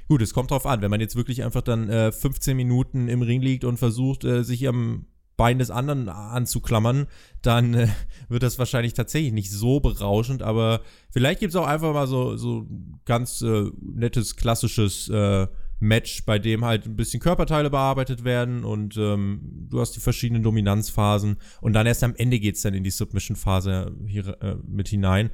gut, 0.08 0.22
es 0.22 0.34
kommt 0.34 0.50
drauf 0.50 0.66
an, 0.66 0.82
wenn 0.82 0.90
man 0.90 1.00
jetzt 1.00 1.16
wirklich 1.16 1.44
einfach 1.44 1.62
dann 1.62 1.88
äh, 1.88 2.12
15 2.12 2.56
Minuten 2.56 3.08
im 3.08 3.22
Ring 3.22 3.42
liegt 3.42 3.64
und 3.64 3.78
versucht, 3.78 4.24
äh, 4.24 4.44
sich 4.44 4.68
am 4.68 5.06
Bein 5.40 5.58
des 5.58 5.70
anderen 5.70 6.10
anzuklammern, 6.10 7.06
dann 7.40 7.72
äh, 7.72 7.88
wird 8.28 8.42
das 8.42 8.58
wahrscheinlich 8.58 8.92
tatsächlich 8.92 9.32
nicht 9.32 9.50
so 9.50 9.80
berauschend, 9.80 10.42
aber 10.42 10.82
vielleicht 11.10 11.40
gibt 11.40 11.54
es 11.54 11.56
auch 11.56 11.66
einfach 11.66 11.94
mal 11.94 12.06
so, 12.06 12.36
so 12.36 12.66
ganz 13.06 13.40
äh, 13.40 13.70
nettes, 13.80 14.36
klassisches 14.36 15.08
äh, 15.08 15.46
Match, 15.78 16.26
bei 16.26 16.38
dem 16.38 16.62
halt 16.66 16.84
ein 16.84 16.94
bisschen 16.94 17.20
Körperteile 17.20 17.70
bearbeitet 17.70 18.22
werden 18.22 18.64
und 18.64 18.98
ähm, 18.98 19.66
du 19.70 19.80
hast 19.80 19.92
die 19.92 20.00
verschiedenen 20.00 20.42
Dominanzphasen 20.42 21.38
und 21.62 21.72
dann 21.72 21.86
erst 21.86 22.04
am 22.04 22.14
Ende 22.16 22.38
geht 22.38 22.56
es 22.56 22.60
dann 22.60 22.74
in 22.74 22.84
die 22.84 22.90
Submission-Phase 22.90 23.96
hier 24.06 24.42
äh, 24.42 24.56
mit 24.68 24.88
hinein. 24.88 25.30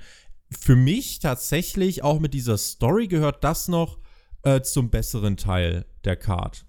Für 0.57 0.77
mich 0.77 1.19
tatsächlich 1.19 2.05
auch 2.05 2.21
mit 2.21 2.33
dieser 2.33 2.59
Story 2.59 3.09
gehört 3.09 3.43
das 3.43 3.67
noch 3.67 3.99
äh, 4.45 4.61
zum 4.61 4.89
besseren 4.91 5.37
Teil 5.37 5.85
der 6.05 6.15
Card. 6.15 6.66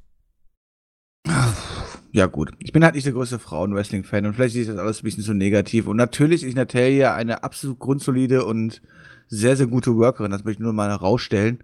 Ja, 2.11 2.25
gut. 2.25 2.51
Ich 2.59 2.71
bin 2.71 2.83
halt 2.83 2.95
nicht 2.95 3.05
der 3.05 3.13
größte 3.13 3.37
Frauen-Wrestling-Fan 3.37 4.25
und 4.25 4.33
vielleicht 4.33 4.55
ist 4.55 4.69
das 4.69 4.77
alles 4.77 5.01
ein 5.01 5.03
bisschen 5.03 5.23
zu 5.23 5.33
negativ. 5.33 5.87
Und 5.87 5.97
natürlich 5.97 6.43
ist 6.43 6.55
Natalia 6.55 7.13
eine 7.13 7.43
absolut 7.43 7.79
grundsolide 7.79 8.45
und 8.45 8.81
sehr, 9.27 9.55
sehr 9.55 9.67
gute 9.67 9.95
Workerin. 9.95 10.31
Das 10.31 10.43
möchte 10.43 10.61
ich 10.61 10.63
nur 10.63 10.73
mal 10.73 10.89
herausstellen. 10.89 11.63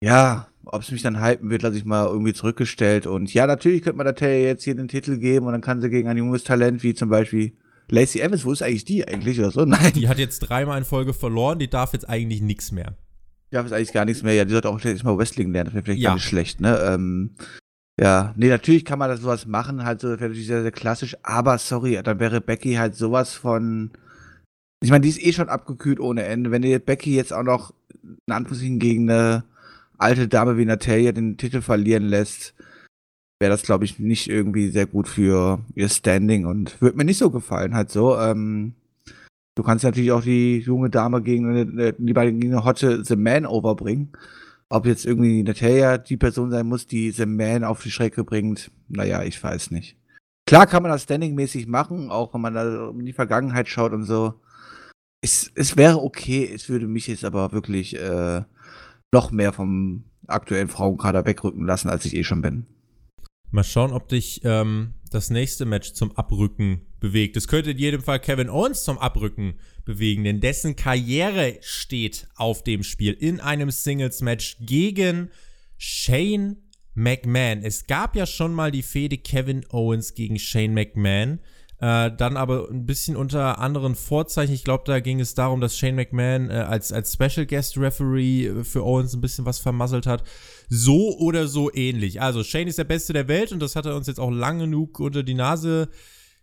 Ja, 0.00 0.48
ob 0.64 0.82
es 0.82 0.90
mich 0.90 1.02
dann 1.02 1.22
hypen 1.22 1.50
wird, 1.50 1.62
lasse 1.62 1.76
ich 1.76 1.84
mal 1.84 2.06
irgendwie 2.06 2.32
zurückgestellt. 2.32 3.06
Und 3.06 3.32
ja, 3.34 3.46
natürlich 3.46 3.82
könnte 3.82 3.98
man 3.98 4.14
Taylor 4.14 4.48
jetzt 4.48 4.64
hier 4.64 4.74
den 4.74 4.88
Titel 4.88 5.18
geben 5.18 5.46
und 5.46 5.52
dann 5.52 5.60
kann 5.60 5.80
sie 5.80 5.90
gegen 5.90 6.08
ein 6.08 6.16
junges 6.16 6.44
Talent 6.44 6.82
wie 6.82 6.94
zum 6.94 7.10
Beispiel 7.10 7.56
Lacey 7.90 8.20
Evans, 8.20 8.44
wo 8.44 8.52
ist 8.52 8.62
eigentlich 8.62 8.84
die 8.84 9.06
eigentlich 9.06 9.38
oder 9.38 9.50
so? 9.50 9.64
Nein. 9.64 9.92
Die 9.94 10.08
hat 10.08 10.18
jetzt 10.18 10.40
dreimal 10.40 10.78
in 10.78 10.84
Folge 10.84 11.12
verloren, 11.12 11.58
die 11.58 11.68
darf 11.68 11.92
jetzt 11.92 12.08
eigentlich 12.08 12.40
nichts 12.40 12.72
mehr. 12.72 12.96
Die 13.50 13.56
darf 13.56 13.66
jetzt 13.66 13.74
eigentlich 13.74 13.92
gar 13.92 14.04
nichts 14.04 14.22
mehr. 14.22 14.34
Ja, 14.34 14.44
die 14.44 14.52
sollte 14.52 14.68
auch 14.68 14.80
jetzt 14.80 15.04
mal 15.04 15.18
Wrestling 15.18 15.52
lernen, 15.52 15.66
das 15.66 15.74
wäre 15.74 15.84
vielleicht 15.84 16.00
ja. 16.00 16.10
gar 16.10 16.14
nicht 16.14 16.24
schlecht, 16.24 16.60
ne? 16.60 16.78
Ähm, 16.78 17.34
ja, 18.00 18.34
nee, 18.36 18.48
natürlich 18.48 18.84
kann 18.84 18.98
man 18.98 19.08
das 19.08 19.20
sowas 19.20 19.46
machen, 19.46 19.84
halt 19.84 20.00
so, 20.00 20.08
wäre 20.08 20.22
natürlich 20.22 20.46
sehr, 20.46 20.62
sehr 20.62 20.72
klassisch, 20.72 21.16
aber 21.22 21.58
sorry, 21.58 22.00
dann 22.02 22.18
wäre 22.18 22.40
Becky 22.40 22.74
halt 22.74 22.96
sowas 22.96 23.34
von. 23.34 23.90
Ich 24.82 24.90
meine, 24.90 25.02
die 25.02 25.08
ist 25.08 25.22
eh 25.22 25.32
schon 25.32 25.48
abgekühlt 25.48 26.00
ohne 26.00 26.24
Ende. 26.24 26.50
Wenn 26.50 26.62
ihr 26.62 26.78
Becky 26.78 27.14
jetzt 27.14 27.32
auch 27.32 27.44
noch 27.44 27.72
in 28.02 28.32
Anführungszeichen 28.32 28.78
gegen 28.78 29.08
eine 29.08 29.44
alte 29.96 30.28
Dame 30.28 30.58
wie 30.58 30.64
Natalia 30.64 31.12
den 31.12 31.36
Titel 31.36 31.62
verlieren 31.62 32.04
lässt, 32.04 32.54
wäre 33.40 33.50
das, 33.52 33.62
glaube 33.62 33.84
ich, 33.84 33.98
nicht 33.98 34.28
irgendwie 34.28 34.68
sehr 34.70 34.86
gut 34.86 35.08
für 35.08 35.60
ihr 35.74 35.88
Standing 35.88 36.46
und 36.46 36.80
würde 36.82 36.96
mir 36.96 37.04
nicht 37.04 37.18
so 37.18 37.30
gefallen, 37.30 37.74
halt 37.74 37.90
so. 37.90 38.18
Ähm, 38.18 38.74
du 39.54 39.62
kannst 39.62 39.84
natürlich 39.84 40.12
auch 40.12 40.22
die 40.22 40.58
junge 40.58 40.90
Dame 40.90 41.22
gegen 41.22 41.48
eine, 41.48 41.92
gegen 41.94 42.52
eine 42.52 42.64
Hotte 42.64 43.04
The 43.04 43.16
Man 43.16 43.46
overbringen. 43.46 44.12
Ob 44.68 44.86
jetzt 44.86 45.04
irgendwie 45.06 45.42
Natalia 45.42 45.98
die 45.98 46.16
Person 46.16 46.50
sein 46.50 46.66
muss, 46.66 46.86
die 46.86 47.10
The 47.10 47.26
Man 47.26 47.64
auf 47.64 47.82
die 47.82 47.90
Strecke 47.90 48.24
bringt, 48.24 48.70
naja, 48.88 49.22
ich 49.22 49.42
weiß 49.42 49.70
nicht. 49.70 49.96
Klar 50.46 50.66
kann 50.66 50.82
man 50.82 50.92
das 50.92 51.04
standingmäßig 51.04 51.66
machen, 51.66 52.10
auch 52.10 52.34
wenn 52.34 52.40
man 52.40 52.54
da 52.54 52.90
in 52.90 53.06
die 53.06 53.12
Vergangenheit 53.12 53.68
schaut 53.68 53.92
und 53.92 54.04
so. 54.04 54.34
Es, 55.22 55.50
es 55.54 55.76
wäre 55.76 56.02
okay, 56.02 56.50
es 56.52 56.68
würde 56.68 56.86
mich 56.86 57.06
jetzt 57.06 57.24
aber 57.24 57.52
wirklich 57.52 57.98
äh, 57.98 58.42
noch 59.12 59.30
mehr 59.30 59.52
vom 59.52 60.04
aktuellen 60.26 60.68
Frauenkader 60.68 61.24
wegrücken 61.24 61.64
lassen, 61.64 61.88
als 61.88 62.04
ich 62.04 62.14
eh 62.14 62.24
schon 62.24 62.42
bin. 62.42 62.66
Mal 63.50 63.64
schauen, 63.64 63.92
ob 63.92 64.08
dich 64.08 64.40
ähm, 64.44 64.94
das 65.10 65.30
nächste 65.30 65.64
Match 65.64 65.92
zum 65.92 66.16
Abrücken 66.16 66.82
bewegt. 67.00 67.36
Es 67.36 67.48
könnte 67.48 67.70
in 67.70 67.78
jedem 67.78 68.02
Fall 68.02 68.18
Kevin 68.18 68.50
Owens 68.50 68.84
zum 68.84 68.98
Abrücken 68.98 69.54
bewegen, 69.54 69.60
denn 69.86 70.40
dessen 70.40 70.76
Karriere 70.76 71.58
steht 71.60 72.26
auf 72.36 72.64
dem 72.64 72.82
Spiel 72.82 73.12
in 73.12 73.40
einem 73.40 73.70
Singles-Match 73.70 74.56
gegen 74.60 75.30
Shane 75.76 76.56
McMahon. 76.94 77.62
Es 77.62 77.86
gab 77.86 78.16
ja 78.16 78.26
schon 78.26 78.54
mal 78.54 78.70
die 78.70 78.82
Fehde 78.82 79.18
Kevin 79.18 79.64
Owens 79.70 80.14
gegen 80.14 80.38
Shane 80.38 80.72
McMahon. 80.72 81.40
Äh, 81.80 82.12
dann 82.16 82.36
aber 82.36 82.68
ein 82.70 82.86
bisschen 82.86 83.16
unter 83.16 83.58
anderen 83.58 83.94
Vorzeichen. 83.96 84.54
Ich 84.54 84.64
glaube, 84.64 84.84
da 84.86 85.00
ging 85.00 85.20
es 85.20 85.34
darum, 85.34 85.60
dass 85.60 85.76
Shane 85.76 85.96
McMahon 85.96 86.48
äh, 86.48 86.54
als, 86.54 86.92
als 86.92 87.12
Special 87.12 87.46
Guest 87.46 87.76
Referee 87.76 88.46
äh, 88.46 88.64
für 88.64 88.84
Owens 88.84 89.12
ein 89.12 89.20
bisschen 89.20 89.44
was 89.44 89.58
vermasselt 89.58 90.06
hat. 90.06 90.22
So 90.68 91.18
oder 91.18 91.48
so 91.48 91.70
ähnlich. 91.74 92.22
Also 92.22 92.44
Shane 92.44 92.68
ist 92.68 92.78
der 92.78 92.84
Beste 92.84 93.12
der 93.12 93.28
Welt 93.28 93.52
und 93.52 93.60
das 93.60 93.76
hat 93.76 93.86
er 93.86 93.96
uns 93.96 94.06
jetzt 94.06 94.20
auch 94.20 94.30
lang 94.30 94.60
genug 94.60 95.00
unter 95.00 95.22
die 95.24 95.34
Nase 95.34 95.88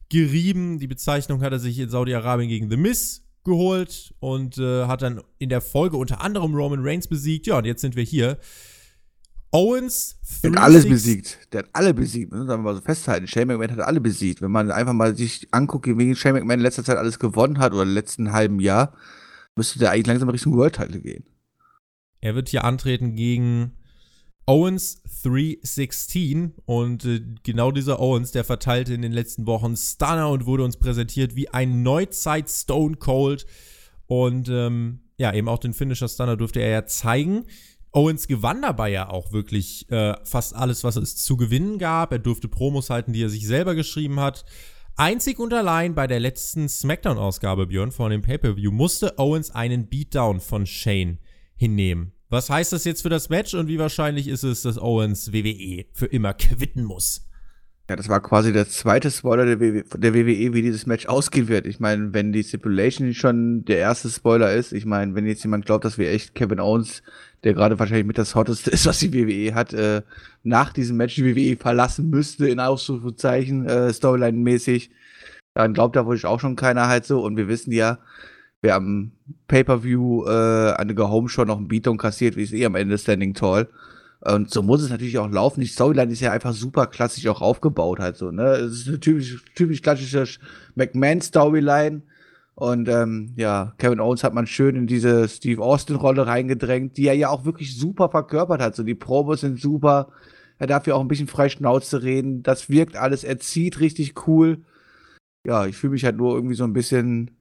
gerieben. 0.09 0.79
Die 0.79 0.87
Bezeichnung 0.87 1.41
hat 1.41 1.53
er 1.53 1.59
sich 1.59 1.79
in 1.79 1.89
Saudi-Arabien 1.89 2.49
gegen 2.49 2.69
The 2.69 2.77
Miz 2.77 3.23
geholt 3.43 4.13
und 4.19 4.57
äh, 4.57 4.85
hat 4.85 5.01
dann 5.01 5.21
in 5.37 5.49
der 5.49 5.61
Folge 5.61 5.97
unter 5.97 6.21
anderem 6.21 6.55
Roman 6.55 6.79
Reigns 6.81 7.07
besiegt. 7.07 7.47
Ja, 7.47 7.57
und 7.57 7.65
jetzt 7.65 7.81
sind 7.81 7.95
wir 7.95 8.03
hier. 8.03 8.37
Owens. 9.51 10.17
Der 10.43 10.51
hat 10.51 10.59
alles 10.59 10.87
besiegt. 10.87 11.39
Der 11.51 11.63
hat 11.63 11.69
alle 11.73 11.93
besiegt. 11.93 12.31
Müssen 12.31 12.47
wir 12.47 12.57
mal 12.57 12.75
so 12.75 12.81
festhalten. 12.81 13.27
Shane 13.27 13.47
McMahon 13.47 13.71
hat 13.71 13.79
alle 13.81 13.99
besiegt. 13.99 14.41
Wenn 14.41 14.51
man 14.51 14.71
einfach 14.71 14.93
mal 14.93 15.15
sich 15.15 15.47
anguckt, 15.51 15.87
wie 15.87 16.15
Shane 16.15 16.35
McMahon 16.35 16.59
in 16.59 16.63
letzter 16.63 16.85
Zeit 16.85 16.97
alles 16.97 17.19
gewonnen 17.19 17.59
hat 17.59 17.73
oder 17.73 17.83
im 17.83 17.93
letzten 17.93 18.31
halben 18.31 18.59
Jahr, 18.61 18.93
müsste 19.55 19.79
der 19.79 19.91
eigentlich 19.91 20.07
langsam 20.07 20.29
Richtung 20.29 20.55
World 20.55 20.75
Title 20.75 21.01
gehen. 21.01 21.25
Er 22.21 22.35
wird 22.35 22.49
hier 22.49 22.63
antreten 22.63 23.15
gegen 23.15 23.73
Owens 24.45 25.01
316 25.23 26.53
und 26.65 27.05
äh, 27.05 27.21
genau 27.43 27.71
dieser 27.71 27.99
Owens, 27.99 28.31
der 28.31 28.43
verteilte 28.43 28.93
in 28.93 29.01
den 29.01 29.11
letzten 29.11 29.45
Wochen 29.45 29.75
Stunner 29.77 30.29
und 30.29 30.45
wurde 30.45 30.63
uns 30.63 30.77
präsentiert 30.77 31.35
wie 31.35 31.49
ein 31.49 31.83
Neuzeit 31.83 32.49
Stone 32.49 32.97
Cold 32.97 33.45
und 34.07 34.49
ähm, 34.49 35.01
ja, 35.17 35.33
eben 35.33 35.47
auch 35.47 35.59
den 35.59 35.73
Finisher 35.73 36.09
Stunner 36.09 36.35
durfte 36.35 36.59
er 36.59 36.69
ja 36.69 36.85
zeigen. 36.85 37.45
Owens 37.91 38.27
gewann 38.27 38.61
dabei 38.61 38.89
ja 38.89 39.09
auch 39.09 39.31
wirklich 39.31 39.89
äh, 39.91 40.15
fast 40.23 40.55
alles, 40.55 40.83
was 40.83 40.95
es 40.95 41.15
zu 41.17 41.37
gewinnen 41.37 41.77
gab. 41.77 42.11
Er 42.11 42.19
durfte 42.19 42.47
Promos 42.47 42.89
halten, 42.89 43.13
die 43.13 43.23
er 43.23 43.29
sich 43.29 43.45
selber 43.45 43.75
geschrieben 43.75 44.19
hat. 44.19 44.45
Einzig 44.95 45.39
und 45.39 45.53
allein 45.53 45.95
bei 45.95 46.07
der 46.07 46.19
letzten 46.19 46.67
SmackDown-Ausgabe, 46.67 47.67
Björn, 47.67 47.91
vor 47.91 48.09
dem 48.09 48.21
Pay-Per-View, 48.21 48.71
musste 48.71 49.17
Owens 49.17 49.51
einen 49.51 49.87
Beatdown 49.87 50.39
von 50.39 50.65
Shane 50.65 51.19
hinnehmen. 51.55 52.13
Was 52.31 52.49
heißt 52.49 52.71
das 52.71 52.85
jetzt 52.85 53.01
für 53.01 53.09
das 53.09 53.27
Match 53.27 53.53
und 53.53 53.67
wie 53.67 53.77
wahrscheinlich 53.77 54.29
ist 54.29 54.43
es, 54.43 54.61
dass 54.61 54.81
Owens 54.81 55.33
WWE 55.33 55.83
für 55.91 56.05
immer 56.05 56.33
quitten 56.33 56.85
muss? 56.85 57.27
Ja, 57.89 57.97
das 57.97 58.07
war 58.07 58.21
quasi 58.21 58.53
der 58.53 58.69
zweite 58.69 59.11
Spoiler 59.11 59.45
der, 59.45 59.59
WWE, 59.59 59.83
der 59.97 60.13
WWE, 60.13 60.53
wie 60.53 60.61
dieses 60.61 60.85
Match 60.85 61.07
ausgehen 61.07 61.49
wird. 61.49 61.67
Ich 61.67 61.81
meine, 61.81 62.13
wenn 62.13 62.31
die 62.31 62.45
Stipulation 62.45 63.13
schon 63.13 63.65
der 63.65 63.79
erste 63.79 64.09
Spoiler 64.09 64.53
ist, 64.53 64.71
ich 64.71 64.85
meine, 64.85 65.13
wenn 65.13 65.25
jetzt 65.25 65.43
jemand 65.43 65.65
glaubt, 65.65 65.83
dass 65.83 65.97
wir 65.97 66.09
echt 66.09 66.33
Kevin 66.33 66.61
Owens, 66.61 67.03
der 67.43 67.53
gerade 67.53 67.77
wahrscheinlich 67.77 68.07
mit 68.07 68.17
das 68.17 68.33
Hotteste 68.33 68.71
ist, 68.71 68.85
was 68.85 68.99
die 68.99 69.13
WWE 69.13 69.53
hat, 69.53 69.73
äh, 69.73 70.01
nach 70.43 70.71
diesem 70.71 70.95
Match 70.95 71.15
die 71.15 71.35
WWE 71.35 71.57
verlassen 71.57 72.09
müsste, 72.09 72.47
in 72.47 72.61
Ausrufezeichen, 72.61 73.65
äh, 73.65 73.91
Storyline-mäßig, 73.91 74.89
dann 75.53 75.73
glaubt 75.73 75.97
da 75.97 76.05
wohl 76.05 76.17
auch 76.23 76.39
schon 76.39 76.55
keiner 76.55 76.87
halt 76.87 77.05
so. 77.05 77.21
Und 77.21 77.35
wir 77.35 77.49
wissen 77.49 77.73
ja, 77.73 77.97
wer 78.61 78.75
am 78.75 79.11
Pay-Per-View 79.47 80.25
äh, 80.25 80.71
an 80.73 80.87
der 80.87 81.09
Home 81.09 81.29
schon 81.29 81.47
noch 81.47 81.57
ein 81.57 81.67
Beatdown 81.67 81.97
kassiert, 81.97 82.35
wie 82.35 82.43
es 82.43 82.53
eh 82.53 82.65
am 82.65 82.75
Ende 82.75 82.97
Standing 82.97 83.33
Tall. 83.33 83.67
Und 84.21 84.51
so 84.51 84.61
muss 84.61 84.83
es 84.83 84.91
natürlich 84.91 85.17
auch 85.17 85.29
laufen. 85.29 85.61
Die 85.61 85.67
Storyline 85.67 86.11
ist 86.11 86.21
ja 86.21 86.31
einfach 86.31 86.53
super 86.53 86.85
klassisch 86.85 87.27
auch 87.27 87.41
aufgebaut 87.41 87.99
halt 87.99 88.17
so, 88.17 88.29
ne? 88.29 88.43
Es 88.51 88.73
ist 88.73 88.87
eine 88.87 88.99
typisch, 88.99 89.43
typisch 89.55 89.81
klassische 89.81 90.25
McMahon-Storyline. 90.75 92.03
Und 92.53 92.87
ähm, 92.87 93.33
ja, 93.35 93.73
Kevin 93.79 93.99
Owens 93.99 94.23
hat 94.23 94.35
man 94.35 94.45
schön 94.45 94.75
in 94.75 94.85
diese 94.85 95.27
Steve 95.27 95.63
Austin-Rolle 95.63 96.27
reingedrängt, 96.27 96.97
die 96.97 97.07
er 97.07 97.15
ja 97.15 97.29
auch 97.29 97.45
wirklich 97.45 97.75
super 97.75 98.09
verkörpert 98.09 98.61
hat. 98.61 98.75
So, 98.75 98.83
die 98.83 98.93
Promos 98.93 99.41
sind 99.41 99.59
super. 99.59 100.09
Er 100.59 100.67
darf 100.67 100.85
ja 100.85 100.93
auch 100.93 101.01
ein 101.01 101.07
bisschen 101.07 101.27
frei 101.27 101.49
Schnauze 101.49 102.03
reden. 102.03 102.43
Das 102.43 102.69
wirkt 102.69 102.95
alles, 102.95 103.23
er 103.23 103.39
zieht 103.39 103.79
richtig 103.79 104.27
cool. 104.27 104.59
Ja, 105.43 105.65
ich 105.65 105.75
fühle 105.75 105.93
mich 105.93 106.05
halt 106.05 106.17
nur 106.17 106.35
irgendwie 106.35 106.53
so 106.53 106.63
ein 106.63 106.73
bisschen 106.73 107.31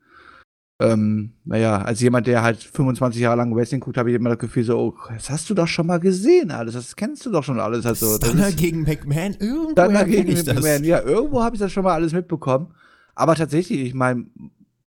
ähm, 0.80 1.32
naja, 1.44 1.82
als 1.82 2.00
jemand, 2.00 2.26
der 2.26 2.42
halt 2.42 2.62
25 2.62 3.20
Jahre 3.20 3.36
lang 3.36 3.54
Wrestling 3.54 3.80
guckt, 3.80 3.98
habe 3.98 4.10
ich 4.10 4.16
immer 4.16 4.30
das 4.30 4.38
Gefühl 4.38 4.64
so, 4.64 4.78
oh, 4.78 4.94
das 5.12 5.28
hast 5.28 5.50
du 5.50 5.54
doch 5.54 5.68
schon 5.68 5.86
mal 5.86 6.00
gesehen 6.00 6.50
alles, 6.50 6.72
das 6.72 6.96
kennst 6.96 7.24
du 7.26 7.30
doch 7.30 7.44
schon 7.44 7.60
alles. 7.60 7.84
Also, 7.84 8.16
Stunner 8.16 8.50
gegen 8.50 8.82
McMahon, 8.82 9.36
irgendwo 9.38 9.72
Stunner 9.72 10.04
gegen 10.04 10.32
McMahon, 10.32 10.84
ja, 10.84 11.02
irgendwo 11.02 11.42
habe 11.42 11.54
ich 11.54 11.60
das 11.60 11.70
schon 11.70 11.84
mal 11.84 11.92
alles 11.92 12.14
mitbekommen. 12.14 12.74
Aber 13.14 13.34
tatsächlich, 13.34 13.80
ich 13.80 13.92
meine, 13.92 14.24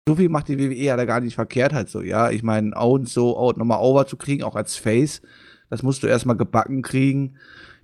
so 0.06 0.15
viel 0.15 0.28
macht 0.28 0.50
die 0.50 0.60
WWE 0.60 0.76
ja 0.76 0.97
da 0.97 1.06
gar 1.06 1.21
nicht 1.21 1.36
verkehrt 1.36 1.73
halt 1.73 1.89
so, 1.89 2.02
ja. 2.02 2.32
Ich 2.32 2.43
meine, 2.43 2.76
Owens 2.76 3.13
so 3.13 3.54
nochmal 3.56 3.80
over 3.80 4.08
zu 4.08 4.17
kriegen, 4.17 4.43
auch 4.43 4.58
als 4.58 4.76
Face, 4.76 5.21
das 5.69 5.84
musst 5.84 6.04
du 6.04 6.08
erstmal 6.08 6.36
gebacken 6.36 6.82
kriegen 6.82 7.38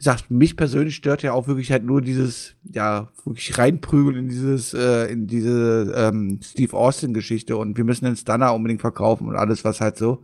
gesagt, 0.04 0.30
mich 0.30 0.58
persönlich 0.58 0.96
stört 0.96 1.24
ja 1.24 1.32
auch 1.32 1.48
wirklich 1.48 1.72
halt 1.72 1.86
nur 1.86 2.02
dieses, 2.02 2.56
ja, 2.64 3.10
wirklich 3.24 3.58
reinprügeln 3.58 4.18
in 4.18 4.28
dieses, 4.28 4.74
äh, 4.74 5.06
in 5.06 5.28
diese 5.28 5.94
ähm, 5.96 6.40
Steve 6.44 6.76
Austin-Geschichte 6.76 7.56
und 7.56 7.78
wir 7.78 7.86
müssen 7.86 8.06
den 8.06 8.18
Stunner 8.18 8.54
unbedingt 8.54 8.82
verkaufen 8.82 9.28
und 9.28 9.36
alles, 9.36 9.64
was 9.64 9.80
halt 9.80 9.98
so. 9.98 10.24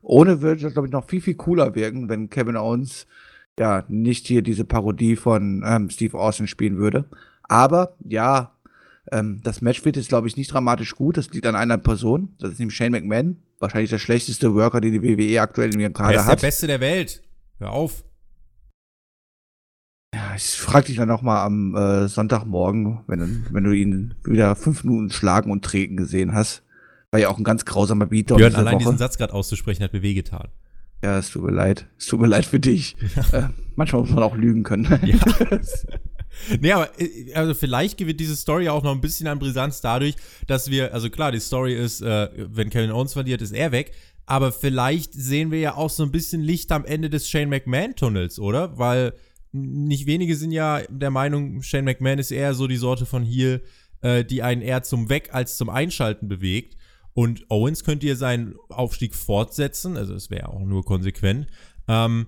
Ohne 0.00 0.40
würde 0.40 0.62
das, 0.62 0.72
glaube 0.72 0.88
ich, 0.88 0.92
noch 0.92 1.06
viel, 1.06 1.20
viel 1.20 1.34
cooler 1.34 1.74
wirken, 1.74 2.08
wenn 2.08 2.30
Kevin 2.30 2.56
Owens 2.56 3.06
ja 3.58 3.84
nicht 3.88 4.26
hier 4.26 4.40
diese 4.40 4.64
Parodie 4.64 5.16
von 5.16 5.62
ähm, 5.64 5.90
Steve 5.90 6.18
Austin 6.18 6.46
spielen 6.46 6.78
würde. 6.78 7.04
Aber 7.42 7.96
ja, 8.08 8.52
ähm, 9.10 9.40
das 9.44 9.60
Match 9.60 9.84
wird 9.84 9.96
jetzt, 9.96 10.08
glaube 10.08 10.26
ich, 10.26 10.38
nicht 10.38 10.52
dramatisch 10.52 10.94
gut. 10.94 11.18
Das 11.18 11.28
liegt 11.30 11.46
an 11.46 11.54
einer 11.54 11.76
Person. 11.76 12.34
Das 12.38 12.52
ist 12.52 12.58
nämlich 12.58 12.76
Shane 12.76 12.92
McMahon. 12.92 13.42
Wahrscheinlich 13.58 13.90
der 13.90 13.98
schlechteste 13.98 14.54
Worker, 14.54 14.80
den 14.80 14.92
die 14.92 15.02
WWE 15.02 15.40
aktuell 15.42 15.72
in 15.74 15.80
ihrem 15.80 15.92
Kader 15.92 16.24
hat. 16.24 16.28
Er 16.28 16.34
ist 16.34 16.42
der 16.42 16.46
Beste 16.46 16.66
der 16.66 16.80
Welt. 16.80 17.22
Hör 17.58 17.72
auf. 17.72 18.04
Ich 20.36 20.44
frage 20.52 20.86
dich 20.86 20.96
dann 20.96 21.08
noch 21.08 21.22
mal 21.22 21.44
am 21.44 21.74
äh, 21.74 22.08
Sonntagmorgen, 22.08 23.00
wenn, 23.06 23.46
wenn 23.50 23.64
du 23.64 23.72
ihn 23.72 24.14
wieder 24.24 24.54
fünf 24.56 24.84
Minuten 24.84 25.10
schlagen 25.10 25.50
und 25.50 25.64
treten 25.64 25.96
gesehen 25.96 26.34
hast. 26.34 26.62
War 27.10 27.20
ja 27.20 27.28
auch 27.28 27.38
ein 27.38 27.44
ganz 27.44 27.64
grausamer 27.64 28.06
Beatdown. 28.06 28.38
Björn, 28.38 28.54
allein 28.54 28.74
Woche. 28.74 28.84
diesen 28.84 28.98
Satz 28.98 29.18
gerade 29.18 29.34
auszusprechen, 29.34 29.82
hat 29.82 29.92
mir 29.92 30.02
wehgetan. 30.02 30.48
Ja, 31.02 31.18
es 31.18 31.30
tut 31.30 31.42
mir 31.42 31.50
leid. 31.50 31.86
Es 31.98 32.06
tut 32.06 32.20
mir 32.20 32.28
leid 32.28 32.46
für 32.46 32.60
dich. 32.60 32.96
Äh, 33.32 33.48
manchmal 33.76 34.02
muss 34.02 34.10
man 34.10 34.22
auch 34.22 34.36
lügen 34.36 34.62
können. 34.62 34.84
Ja. 35.04 35.18
nee, 36.60 36.72
aber 36.72 36.88
äh, 37.00 37.34
also 37.34 37.54
vielleicht 37.54 37.98
gewinnt 37.98 38.20
diese 38.20 38.36
Story 38.36 38.68
auch 38.68 38.82
noch 38.82 38.92
ein 38.92 39.00
bisschen 39.00 39.26
an 39.26 39.38
Brisanz 39.38 39.80
dadurch, 39.80 40.16
dass 40.46 40.70
wir, 40.70 40.94
also 40.94 41.10
klar, 41.10 41.32
die 41.32 41.40
Story 41.40 41.74
ist, 41.74 42.02
äh, 42.02 42.28
wenn 42.36 42.70
Kevin 42.70 42.90
Owens 42.90 43.12
verliert, 43.12 43.42
ist 43.42 43.52
er 43.52 43.72
weg. 43.72 43.92
Aber 44.26 44.52
vielleicht 44.52 45.12
sehen 45.14 45.50
wir 45.50 45.58
ja 45.58 45.74
auch 45.74 45.90
so 45.90 46.02
ein 46.02 46.12
bisschen 46.12 46.42
Licht 46.42 46.70
am 46.72 46.84
Ende 46.84 47.10
des 47.10 47.28
Shane 47.28 47.48
McMahon-Tunnels, 47.48 48.38
oder? 48.38 48.78
Weil 48.78 49.14
nicht 49.52 50.06
wenige 50.06 50.34
sind 50.36 50.52
ja 50.52 50.82
der 50.88 51.10
Meinung, 51.10 51.62
Shane 51.62 51.84
McMahon 51.84 52.18
ist 52.18 52.30
eher 52.30 52.54
so 52.54 52.66
die 52.66 52.76
Sorte 52.76 53.06
von 53.06 53.24
Heel, 53.24 53.62
äh, 54.00 54.24
die 54.24 54.42
einen 54.42 54.62
eher 54.62 54.82
zum 54.82 55.08
Weg 55.08 55.34
als 55.34 55.56
zum 55.56 55.68
Einschalten 55.68 56.28
bewegt. 56.28 56.76
Und 57.14 57.44
Owens 57.50 57.84
könnte 57.84 58.06
hier 58.06 58.16
seinen 58.16 58.54
Aufstieg 58.70 59.14
fortsetzen, 59.14 59.98
also 59.98 60.14
es 60.14 60.30
wäre 60.30 60.48
auch 60.48 60.64
nur 60.64 60.82
konsequent. 60.84 61.46
Ähm, 61.86 62.26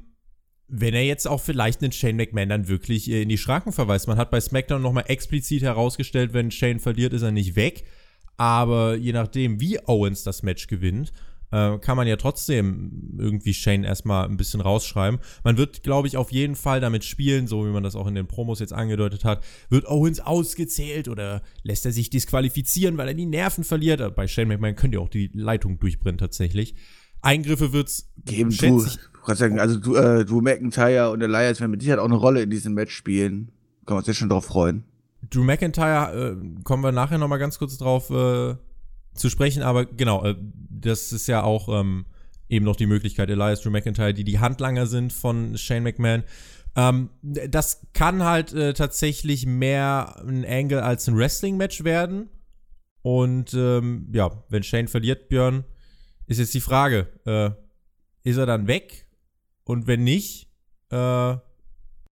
wenn 0.69 0.95
er 0.95 1.05
jetzt 1.05 1.27
auch 1.27 1.41
vielleicht 1.41 1.83
einen 1.83 1.93
Shane 1.93 2.17
McMahon 2.17 2.49
dann 2.49 2.69
wirklich 2.69 3.11
äh, 3.11 3.23
in 3.23 3.29
die 3.29 3.39
Schranken 3.39 3.73
verweist. 3.73 4.09
Man 4.09 4.19
hat 4.19 4.31
bei 4.31 4.41
SmackDown 4.41 4.83
nochmal 4.83 5.05
explizit 5.09 5.63
herausgestellt, 5.63 6.33
wenn 6.33 6.51
Shane 6.51 6.81
verliert, 6.81 7.13
ist 7.13 7.23
er 7.23 7.33
nicht 7.33 7.57
weg. 7.57 7.85
Aber 8.37 8.97
je 8.97 9.13
nachdem, 9.13 9.61
wie 9.61 9.79
Owens 9.87 10.25
das 10.25 10.43
Match 10.43 10.67
gewinnt, 10.67 11.13
äh, 11.55 11.79
kann 11.79 11.97
man 11.97 12.09
ja 12.09 12.17
trotzdem 12.17 13.15
irgendwie 13.17 13.55
Shane 13.55 13.85
erstmal 13.85 14.27
ein 14.29 14.37
bisschen 14.37 14.61
rausschreiben. 14.61 15.21
Man 15.45 15.57
wird, 15.57 15.85
glaube 15.85 16.09
ich, 16.09 16.17
auf 16.17 16.33
jeden 16.33 16.57
Fall 16.57 16.81
damit 16.81 17.05
spielen, 17.05 17.47
so 17.47 17.65
wie 17.65 17.71
man 17.71 17.85
das 17.85 17.95
auch 17.95 18.09
in 18.09 18.17
den 18.17 18.27
Promos 18.27 18.59
jetzt 18.59 18.73
angedeutet 18.73 19.25
hat. 19.25 19.45
Wird 19.69 19.87
Owens 19.89 20.19
ausgezählt 20.19 21.09
oder 21.09 21.43
lässt 21.63 21.87
er 21.87 21.93
sich 21.93 22.11
disqualifizieren, 22.11 22.99
weil 22.99 23.07
er 23.07 23.15
die 23.15 23.27
Nerven 23.27 23.63
verliert? 23.63 24.01
Äh, 24.01 24.11
bei 24.11 24.27
Shane 24.27 24.49
McMahon 24.49 24.75
könnte 24.75 24.97
ja 24.97 25.01
auch 25.01 25.09
die 25.09 25.31
Leitung 25.33 25.79
durchbrennen 25.79 26.19
tatsächlich. 26.19 26.75
Eingriffe 27.23 27.73
wird's 27.73 28.11
geben. 28.25 28.51
Du, 28.51 28.81
du 28.81 29.21
kannst 29.25 29.39
sagen, 29.39 29.61
also 29.61 29.79
du, 29.79 29.95
äh, 29.95 30.25
du 30.25 30.41
McIntyre 30.41 31.11
und 31.11 31.23
Elias 31.23 31.61
werden 31.61 31.71
mit 31.71 31.83
Sicherheit 31.83 32.01
auch 32.01 32.07
eine 32.07 32.17
Rolle 32.17 32.43
in 32.43 32.51
diesem 32.51 32.75
Match 32.75 32.95
spielen. 32.95 33.53
Können 33.87 33.97
wir 33.97 33.99
uns 33.99 34.09
jetzt 34.09 34.17
schon 34.17 34.29
drauf 34.29 34.47
freuen. 34.47 34.83
Drew 35.31 35.45
McIntyre, 35.45 36.37
äh, 36.37 36.63
kommen 36.65 36.83
wir 36.83 36.93
nachher 36.93 37.19
nochmal 37.19 37.39
ganz 37.39 37.59
kurz 37.59 37.79
drauf 37.79 38.11
äh, 38.11 38.57
zu 39.15 39.31
sprechen, 39.31 39.63
aber 39.63 39.87
genau, 39.87 40.25
äh, 40.25 40.35
das 40.71 41.13
ist 41.13 41.27
ja 41.27 41.43
auch 41.43 41.69
ähm, 41.69 42.05
eben 42.49 42.65
noch 42.65 42.77
die 42.77 42.87
Möglichkeit, 42.87 43.31
Elias 43.31 43.63
Drew 43.63 43.71
McIntyre, 43.71 44.15
die 44.15 44.25
die 44.25 44.39
Handlanger 44.39 44.87
sind 44.87 45.13
von 45.13 45.57
Shane 45.57 45.83
McMahon. 45.83 46.25
Ähm, 46.77 47.11
das 47.23 47.87
kann 47.93 48.25
halt 48.25 48.53
äh, 48.53 48.75
tatsächlich 48.75 49.47
mehr 49.47 50.21
ein 50.27 50.45
Angle 50.45 50.83
als 50.83 51.09
ein 51.09 51.17
Wrestling-Match 51.17 51.85
werden. 51.85 52.29
Und 53.03 53.55
ähm, 53.55 54.09
ja, 54.13 54.45
wenn 54.49 54.63
Shane 54.63 54.89
verliert, 54.89 55.29
Björn, 55.29 55.65
ist 56.27 56.39
jetzt 56.39 56.55
die 56.55 56.61
Frage, 56.61 57.09
äh, 57.27 57.51
ist 58.29 58.39
er 58.39 58.47
dann 58.47 58.67
weg? 58.67 59.07
Und 59.65 59.87
wenn 59.87 60.05
nicht, 60.05 60.49
äh, 60.91 61.37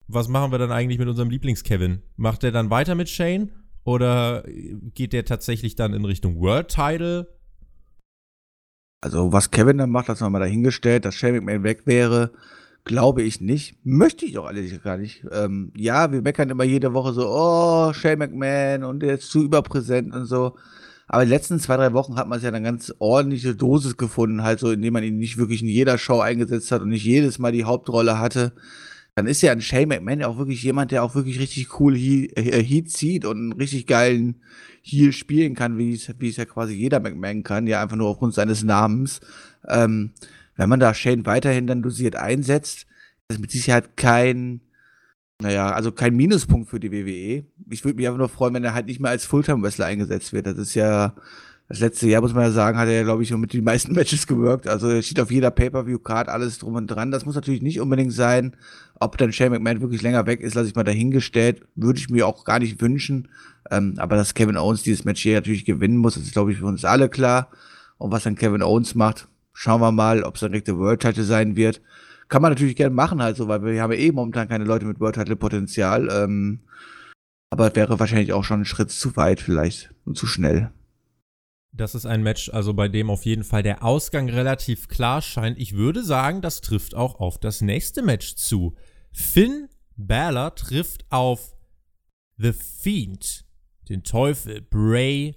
was 0.07 0.27
machen 0.27 0.51
wir 0.51 0.57
dann 0.57 0.71
eigentlich 0.71 0.99
mit 0.99 1.07
unserem 1.07 1.29
Lieblings-Kevin? 1.29 2.01
Macht 2.15 2.43
er 2.43 2.51
dann 2.51 2.69
weiter 2.69 2.95
mit 2.95 3.09
Shane? 3.09 3.51
Oder 3.89 4.43
geht 4.93 5.13
der 5.13 5.25
tatsächlich 5.25 5.75
dann 5.75 5.95
in 5.95 6.05
Richtung 6.05 6.39
World 6.39 6.67
Title? 6.67 7.27
Also, 9.01 9.33
was 9.33 9.49
Kevin 9.49 9.79
dann 9.79 9.89
macht, 9.89 10.09
das 10.09 10.21
haben 10.21 10.27
wir 10.27 10.37
mal 10.37 10.45
dahingestellt, 10.45 11.05
dass 11.05 11.15
Shane 11.15 11.37
McMahon 11.37 11.63
weg 11.63 11.87
wäre, 11.87 12.31
glaube 12.83 13.23
ich 13.23 13.41
nicht. 13.41 13.83
Möchte 13.83 14.27
ich 14.27 14.37
auch 14.37 14.45
ehrlich 14.45 14.83
gar 14.83 14.97
nicht. 14.97 15.25
Ähm, 15.31 15.73
ja, 15.75 16.11
wir 16.11 16.21
meckern 16.21 16.51
immer 16.51 16.65
jede 16.65 16.93
Woche 16.93 17.13
so, 17.13 17.27
oh, 17.29 17.91
Shane 17.91 18.19
McMahon 18.19 18.83
und 18.83 18.99
der 18.99 19.15
ist 19.15 19.31
zu 19.31 19.41
überpräsent 19.41 20.13
und 20.13 20.25
so. 20.25 20.55
Aber 21.07 21.25
die 21.25 21.31
letzten 21.31 21.59
zwei, 21.59 21.77
drei 21.77 21.91
Wochen 21.93 22.15
hat 22.17 22.27
man 22.27 22.37
es 22.37 22.43
ja 22.43 22.49
eine 22.49 22.61
ganz 22.61 22.93
ordentliche 22.99 23.55
Dosis 23.55 23.97
gefunden, 23.97 24.43
halt 24.43 24.59
so, 24.59 24.69
indem 24.69 24.93
man 24.93 25.03
ihn 25.03 25.17
nicht 25.17 25.39
wirklich 25.39 25.63
in 25.63 25.67
jeder 25.67 25.97
Show 25.97 26.19
eingesetzt 26.19 26.71
hat 26.71 26.83
und 26.83 26.89
nicht 26.89 27.05
jedes 27.05 27.39
Mal 27.39 27.53
die 27.53 27.63
Hauptrolle 27.63 28.19
hatte 28.19 28.53
dann 29.15 29.27
ist 29.27 29.41
ja 29.41 29.51
ein 29.51 29.61
Shane 29.61 29.87
McMahon 29.87 30.23
auch 30.23 30.37
wirklich 30.37 30.63
jemand, 30.63 30.91
der 30.91 31.03
auch 31.03 31.15
wirklich 31.15 31.39
richtig 31.39 31.79
cool 31.79 31.95
Heat, 31.95 32.37
äh, 32.37 32.63
Heat 32.63 32.91
zieht 32.91 33.25
und 33.25 33.37
einen 33.37 33.53
richtig 33.53 33.87
geilen 33.87 34.41
Heal 34.81 35.11
spielen 35.11 35.55
kann, 35.55 35.77
wie 35.77 35.93
es, 35.93 36.13
wie 36.19 36.29
es 36.29 36.37
ja 36.37 36.45
quasi 36.45 36.73
jeder 36.73 36.99
McMahon 36.99 37.43
kann, 37.43 37.67
ja 37.67 37.81
einfach 37.81 37.97
nur 37.97 38.07
aufgrund 38.07 38.33
seines 38.33 38.63
Namens. 38.63 39.19
Ähm, 39.67 40.11
wenn 40.55 40.69
man 40.69 40.79
da 40.79 40.93
Shane 40.93 41.25
weiterhin 41.25 41.67
dann 41.67 41.81
dosiert 41.81 42.15
einsetzt, 42.15 42.85
ist 43.27 43.39
mit 43.39 43.51
Sicherheit 43.51 43.95
kein, 43.97 44.61
naja, 45.41 45.71
also 45.71 45.91
kein 45.91 46.15
Minuspunkt 46.15 46.69
für 46.69 46.79
die 46.79 46.91
WWE. 46.91 47.45
Ich 47.69 47.85
würde 47.85 47.97
mich 47.97 48.07
einfach 48.07 48.17
nur 48.17 48.29
freuen, 48.29 48.53
wenn 48.55 48.63
er 48.63 48.73
halt 48.73 48.87
nicht 48.87 48.99
mehr 48.99 49.11
als 49.11 49.25
Fulltime-Wrestler 49.25 49.85
eingesetzt 49.85 50.33
wird. 50.33 50.47
Das 50.47 50.57
ist 50.57 50.73
ja 50.73 51.15
Das 51.69 51.81
letzte 51.81 52.07
Jahr, 52.07 52.23
muss 52.23 52.33
man 52.33 52.45
ja 52.45 52.51
sagen, 52.51 52.79
hat 52.79 52.89
er 52.89 53.03
glaube 53.03 53.21
ich, 53.21 53.31
mit 53.31 53.53
den 53.53 53.63
meisten 53.63 53.93
Matches 53.95 54.25
gewirkt. 54.25 54.67
Also 54.67 54.89
er 54.89 55.03
steht 55.03 55.19
auf 55.19 55.29
jeder 55.29 55.51
Pay-Per-View-Card 55.51 56.27
alles 56.27 56.57
drum 56.57 56.73
und 56.73 56.87
dran. 56.87 57.11
Das 57.11 57.25
muss 57.25 57.35
natürlich 57.35 57.61
nicht 57.61 57.79
unbedingt 57.79 58.11
sein. 58.11 58.55
Ob 58.99 59.19
dann 59.19 59.31
Shane 59.31 59.51
McMahon 59.51 59.79
wirklich 59.79 60.01
länger 60.01 60.25
weg 60.25 60.41
ist, 60.41 60.55
lasse 60.55 60.67
ich 60.67 60.75
mal 60.75 60.83
dahingestellt. 60.83 61.61
Würde 61.75 61.99
ich 61.99 62.09
mir 62.09 62.25
auch 62.25 62.43
gar 62.43 62.57
nicht 62.57 62.81
wünschen. 62.81 63.27
Ähm, 63.69 63.93
aber 63.97 64.15
dass 64.15 64.33
Kevin 64.33 64.57
Owens 64.57 64.81
dieses 64.81 65.05
Match 65.05 65.21
hier 65.21 65.35
natürlich 65.35 65.63
gewinnen 65.63 65.97
muss, 65.97 66.17
ist, 66.17 66.33
glaube 66.33 66.51
ich, 66.51 66.57
für 66.57 66.65
uns 66.65 66.85
alle 66.85 67.07
klar. 67.07 67.51
Und 67.99 68.11
was 68.11 68.23
dann 68.23 68.35
Kevin 68.35 68.63
Owens 68.63 68.95
macht, 68.95 69.27
schauen 69.53 69.79
wir 69.79 69.91
mal, 69.91 70.23
ob 70.23 70.35
es 70.35 70.41
dann 70.41 70.51
direkt 70.51 70.69
der 70.69 70.77
World 70.79 71.01
Title 71.01 71.23
sein 71.23 71.55
wird. 71.55 71.81
Kann 72.29 72.41
man 72.41 72.51
natürlich 72.51 72.77
gerne 72.77 72.95
machen, 72.95 73.21
halt 73.21 73.37
so, 73.37 73.47
weil 73.47 73.63
wir 73.63 73.81
haben 73.81 73.91
ja 73.91 73.99
eh 73.99 74.11
momentan 74.11 74.47
keine 74.47 74.63
Leute 74.63 74.85
mit 74.85 74.99
World 74.99 75.15
Title 75.15 75.35
Potenzial. 75.35 76.09
Ähm, 76.11 76.61
aber 77.51 77.75
wäre 77.75 77.99
wahrscheinlich 77.99 78.33
auch 78.33 78.43
schon 78.43 78.61
ein 78.61 78.65
Schritt 78.65 78.89
zu 78.89 79.15
weit 79.15 79.39
vielleicht 79.39 79.91
und 80.05 80.17
zu 80.17 80.25
schnell. 80.25 80.71
Das 81.71 81.93
ist 81.93 82.05
ein 82.05 82.23
Match, 82.23 82.49
also 82.49 82.73
bei 82.73 82.87
dem 82.87 83.09
auf 83.09 83.25
jeden 83.25 83.43
Fall 83.43 83.63
der 83.63 83.83
Ausgang 83.83 84.29
relativ 84.29 84.87
klar 84.87 85.21
scheint. 85.21 85.59
Ich 85.59 85.75
würde 85.75 86.03
sagen, 86.03 86.41
das 86.41 86.61
trifft 86.61 86.95
auch 86.95 87.19
auf 87.19 87.37
das 87.37 87.61
nächste 87.61 88.01
Match 88.01 88.35
zu. 88.35 88.75
Finn 89.11 89.69
Balor 89.95 90.55
trifft 90.55 91.05
auf 91.09 91.55
The 92.37 92.53
Fiend, 92.53 93.45
den 93.87 94.03
Teufel, 94.03 94.61
Bray 94.61 95.35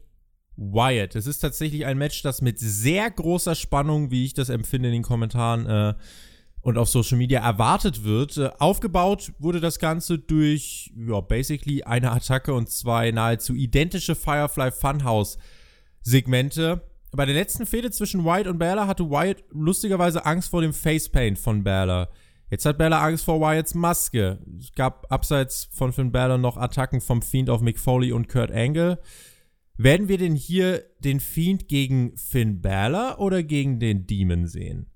Wyatt. 0.57 1.17
Es 1.17 1.27
ist 1.27 1.41
tatsächlich 1.41 1.85
ein 1.85 1.99
Match, 1.99 2.23
das 2.23 2.41
mit 2.41 2.59
sehr 2.59 3.11
großer 3.11 3.55
Spannung, 3.55 4.11
wie 4.11 4.25
ich 4.25 4.35
das 4.35 4.49
empfinde 4.49 4.89
in 4.89 4.95
den 4.95 5.03
Kommentaren 5.03 5.67
äh, 5.67 5.95
und 6.61 6.79
auf 6.79 6.89
Social 6.89 7.19
Media 7.19 7.41
erwartet 7.41 8.05
wird. 8.05 8.37
Äh, 8.37 8.51
aufgebaut 8.59 9.33
wurde 9.39 9.61
das 9.61 9.79
Ganze 9.79 10.19
durch, 10.19 10.93
ja, 10.97 11.21
basically 11.21 11.83
eine 11.83 12.13
Attacke 12.13 12.55
und 12.55 12.71
zwei 12.71 13.11
nahezu 13.11 13.55
identische 13.55 14.15
Firefly 14.15 14.71
Funhouse 14.71 15.39
Segmente. 16.03 16.83
Bei 17.13 17.27
der 17.27 17.35
letzten 17.35 17.67
Fehde 17.67 17.91
zwischen 17.91 18.25
Wyatt 18.25 18.47
und 18.47 18.59
Balor 18.59 18.87
hatte 18.87 19.11
Wyatt 19.11 19.45
lustigerweise 19.51 20.25
Angst 20.25 20.51
vor 20.51 20.63
dem 20.63 20.73
Facepaint 20.73 21.39
von 21.39 21.63
Balor. 21.63 22.09
Jetzt 22.51 22.67
hat 22.67 22.79
Balor 22.79 23.01
Angst 23.01 23.25
vor 23.25 23.41
Wyatts 23.41 23.75
Maske. 23.75 24.39
Es 24.59 24.73
gab 24.75 25.11
abseits 25.11 25.69
von 25.73 25.93
Finn 25.93 26.13
Balor 26.13 26.39
noch 26.39 26.57
Attacken 26.57 27.01
vom 27.01 27.23
Fiend 27.23 27.49
auf 27.49 27.61
Mick 27.61 27.79
Foley 27.79 28.13
und 28.13 28.29
Kurt 28.29 28.51
Angle. 28.51 28.99
Werden 29.79 30.09
wir 30.09 30.19
denn 30.19 30.35
hier 30.35 30.85
den 30.99 31.21
Fiend 31.21 31.69
gegen 31.69 32.17
Finn 32.17 32.61
Balor 32.61 33.19
oder 33.21 33.43
gegen 33.43 33.81
den 33.81 34.07
Demon 34.07 34.47
sehen? 34.47 34.92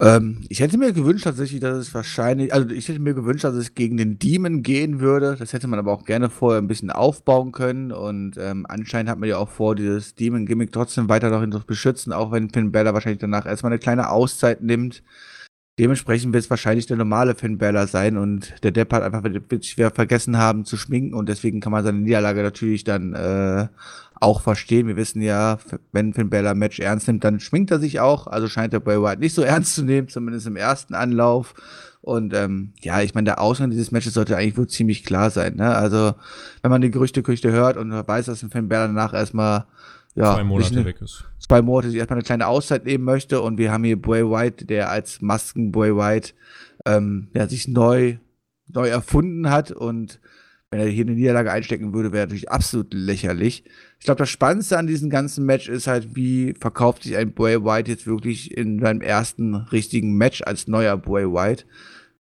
Ähm, 0.00 0.44
ich 0.48 0.60
hätte 0.60 0.78
mir 0.78 0.92
gewünscht 0.92 1.24
tatsächlich, 1.24 1.60
dass 1.60 1.76
es 1.76 1.94
wahrscheinlich, 1.94 2.52
also 2.52 2.70
ich 2.70 2.88
hätte 2.88 2.98
mir 3.00 3.14
gewünscht, 3.14 3.44
dass 3.44 3.54
es 3.54 3.74
gegen 3.74 3.96
den 3.96 4.18
Demon 4.18 4.62
gehen 4.62 5.00
würde. 5.00 5.36
Das 5.38 5.52
hätte 5.52 5.68
man 5.68 5.78
aber 5.78 5.92
auch 5.92 6.04
gerne 6.04 6.30
vorher 6.30 6.60
ein 6.60 6.68
bisschen 6.68 6.90
aufbauen 6.90 7.52
können. 7.52 7.92
Und 7.92 8.36
ähm, 8.38 8.66
anscheinend 8.68 9.10
hat 9.10 9.18
man 9.18 9.28
ja 9.28 9.38
auch 9.38 9.48
vor, 9.48 9.74
dieses 9.74 10.14
Demon-Gimmick 10.14 10.72
trotzdem 10.72 11.08
weiter 11.08 11.30
noch 11.30 11.60
zu 11.60 11.66
beschützen, 11.66 12.12
auch 12.12 12.32
wenn 12.32 12.50
Finn 12.50 12.72
Balor 12.72 12.94
wahrscheinlich 12.94 13.20
danach 13.20 13.46
erstmal 13.46 13.72
eine 13.72 13.78
kleine 13.78 14.10
Auszeit 14.10 14.62
nimmt. 14.62 15.02
Dementsprechend 15.78 16.34
wird 16.34 16.44
es 16.44 16.50
wahrscheinlich 16.50 16.86
der 16.86 16.98
normale 16.98 17.34
Finn 17.34 17.56
Balor 17.56 17.86
sein 17.86 18.18
und 18.18 18.62
der 18.62 18.72
Depp 18.72 18.92
hat 18.92 19.02
einfach 19.02 19.24
wird 19.24 19.64
schwer 19.64 19.90
vergessen 19.90 20.36
haben 20.36 20.66
zu 20.66 20.76
schminken 20.76 21.14
und 21.14 21.30
deswegen 21.30 21.60
kann 21.60 21.72
man 21.72 21.82
seine 21.82 21.98
Niederlage 21.98 22.42
natürlich 22.42 22.84
dann 22.84 23.14
äh, 23.14 23.68
auch 24.22 24.40
verstehen. 24.40 24.86
Wir 24.86 24.96
wissen 24.96 25.20
ja, 25.20 25.58
wenn 25.90 26.14
Finn 26.14 26.30
Balor 26.30 26.52
ein 26.52 26.58
Match 26.58 26.78
ernst 26.78 27.08
nimmt, 27.08 27.24
dann 27.24 27.40
schminkt 27.40 27.70
er 27.70 27.80
sich 27.80 28.00
auch. 28.00 28.26
Also 28.26 28.48
scheint 28.48 28.72
der 28.72 28.80
Bray 28.80 29.00
Wyatt 29.00 29.18
nicht 29.18 29.34
so 29.34 29.42
ernst 29.42 29.74
zu 29.74 29.82
nehmen, 29.82 30.08
zumindest 30.08 30.46
im 30.46 30.56
ersten 30.56 30.94
Anlauf. 30.94 31.54
Und 32.00 32.34
ähm, 32.34 32.72
ja, 32.80 33.00
ich 33.00 33.14
meine, 33.14 33.26
der 33.26 33.40
Ausgang 33.40 33.70
dieses 33.70 33.92
Matches 33.92 34.14
sollte 34.14 34.36
eigentlich 34.36 34.56
wohl 34.56 34.68
ziemlich 34.68 35.04
klar 35.04 35.30
sein. 35.30 35.56
Ne? 35.56 35.74
Also, 35.74 36.14
wenn 36.62 36.70
man 36.70 36.80
die 36.80 36.90
Gerüchteküche 36.90 37.52
hört 37.52 37.76
und 37.76 37.92
weiß, 37.92 38.26
dass 38.26 38.42
ein 38.42 38.50
Finn 38.50 38.68
Balor 38.68 38.88
danach 38.88 39.14
erstmal 39.14 39.66
ja, 40.14 40.34
zwei 40.34 40.44
Monate 40.44 40.74
eine, 40.74 40.84
weg 40.84 41.00
ist. 41.00 41.24
Zwei 41.38 41.62
Monate 41.62 41.90
sich 41.90 41.98
erstmal 41.98 42.18
eine 42.18 42.24
kleine 42.24 42.46
Auszeit 42.46 42.84
nehmen 42.84 43.04
möchte. 43.04 43.40
Und 43.40 43.58
wir 43.58 43.72
haben 43.72 43.84
hier 43.84 44.00
Bray 44.00 44.28
White, 44.28 44.66
der 44.66 44.90
als 44.90 45.20
Masken 45.20 45.72
Bray 45.72 45.96
White 45.96 46.32
ähm, 46.86 47.28
ja, 47.34 47.48
sich 47.48 47.68
neu, 47.68 48.18
neu 48.68 48.88
erfunden 48.88 49.50
hat. 49.50 49.70
Und 49.70 50.20
wenn 50.72 50.80
er 50.80 50.86
hier 50.86 51.04
eine 51.04 51.12
Niederlage 51.12 51.52
einstecken 51.52 51.92
würde, 51.92 52.12
wäre 52.12 52.24
natürlich 52.24 52.50
absolut 52.50 52.94
lächerlich. 52.94 53.62
Ich 53.98 54.06
glaube, 54.06 54.20
das 54.20 54.30
Spannendste 54.30 54.78
an 54.78 54.86
diesem 54.86 55.10
ganzen 55.10 55.44
Match 55.44 55.68
ist 55.68 55.86
halt, 55.86 56.16
wie 56.16 56.54
verkauft 56.58 57.02
sich 57.02 57.14
ein 57.18 57.34
Bray 57.34 57.62
White 57.62 57.90
jetzt 57.90 58.06
wirklich 58.06 58.56
in 58.56 58.80
seinem 58.80 59.02
ersten 59.02 59.54
richtigen 59.54 60.16
Match 60.16 60.40
als 60.40 60.68
neuer 60.68 60.96
Bray 60.96 61.26
White. 61.26 61.64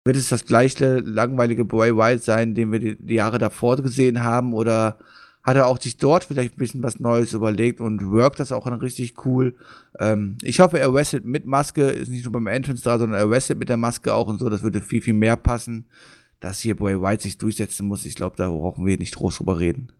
Wird 0.04 0.18
es 0.18 0.30
das 0.30 0.46
gleiche 0.46 0.98
langweilige 0.98 1.64
Bray 1.64 1.96
White 1.96 2.24
sein, 2.24 2.56
den 2.56 2.72
wir 2.72 2.80
die, 2.80 2.98
die 3.00 3.14
Jahre 3.14 3.38
davor 3.38 3.78
gesehen 3.78 4.24
haben, 4.24 4.56
oder 4.56 4.98
hat 5.44 5.56
er 5.56 5.68
auch 5.68 5.80
sich 5.80 5.98
dort 5.98 6.24
vielleicht 6.24 6.56
ein 6.56 6.58
bisschen 6.58 6.82
was 6.82 7.00
Neues 7.00 7.34
überlegt 7.34 7.80
und 7.80 8.04
workt 8.10 8.40
das 8.40 8.52
auch 8.52 8.66
dann 8.66 8.80
richtig 8.80 9.26
cool. 9.26 9.54
Ähm, 10.00 10.40
ich 10.42 10.60
hoffe, 10.60 10.80
er 10.80 10.92
wrestelt 10.92 11.24
mit 11.24 11.46
Maske, 11.46 11.84
ist 11.84 12.10
nicht 12.10 12.24
nur 12.24 12.34
beim 12.34 12.48
Entrance 12.48 12.84
da, 12.84 12.98
sondern 12.98 13.20
er 13.20 13.30
wrestelt 13.30 13.60
mit 13.60 13.70
der 13.70 13.78
Maske 13.78 14.12
auch 14.12 14.28
und 14.28 14.40
so. 14.40 14.50
Das 14.50 14.64
würde 14.64 14.82
viel, 14.82 15.04
viel 15.04 15.14
mehr 15.14 15.38
passen. 15.38 15.86
Dass 16.40 16.60
hier 16.60 16.76
Bray 16.76 17.02
White 17.02 17.24
sich 17.24 17.38
durchsetzen 17.38 17.88
muss, 17.88 18.06
ich 18.06 18.16
glaube, 18.16 18.36
da 18.38 18.50
brauchen 18.50 18.86
wir 18.86 18.98
nicht 18.98 19.16
groß 19.16 19.38
drüber 19.38 19.60
reden. 19.60 19.92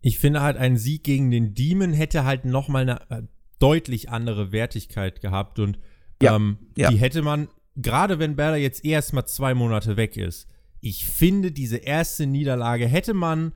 Ich 0.00 0.18
finde 0.18 0.40
halt, 0.40 0.56
ein 0.56 0.76
Sieg 0.76 1.04
gegen 1.04 1.30
den 1.30 1.54
Demon 1.54 1.92
hätte 1.92 2.24
halt 2.24 2.44
nochmal 2.44 2.82
eine 2.82 3.10
äh, 3.10 3.22
deutlich 3.58 4.10
andere 4.10 4.52
Wertigkeit 4.52 5.20
gehabt 5.20 5.58
und 5.58 5.78
ja, 6.22 6.36
ähm, 6.36 6.58
ja. 6.76 6.90
die 6.90 6.96
hätte 6.96 7.22
man, 7.22 7.48
gerade 7.76 8.18
wenn 8.18 8.36
Berda 8.36 8.56
jetzt 8.56 8.84
erst 8.84 9.12
mal 9.12 9.26
zwei 9.26 9.54
Monate 9.54 9.96
weg 9.96 10.16
ist, 10.16 10.48
ich 10.80 11.06
finde, 11.06 11.50
diese 11.52 11.78
erste 11.78 12.26
Niederlage 12.26 12.86
hätte 12.86 13.14
man 13.14 13.52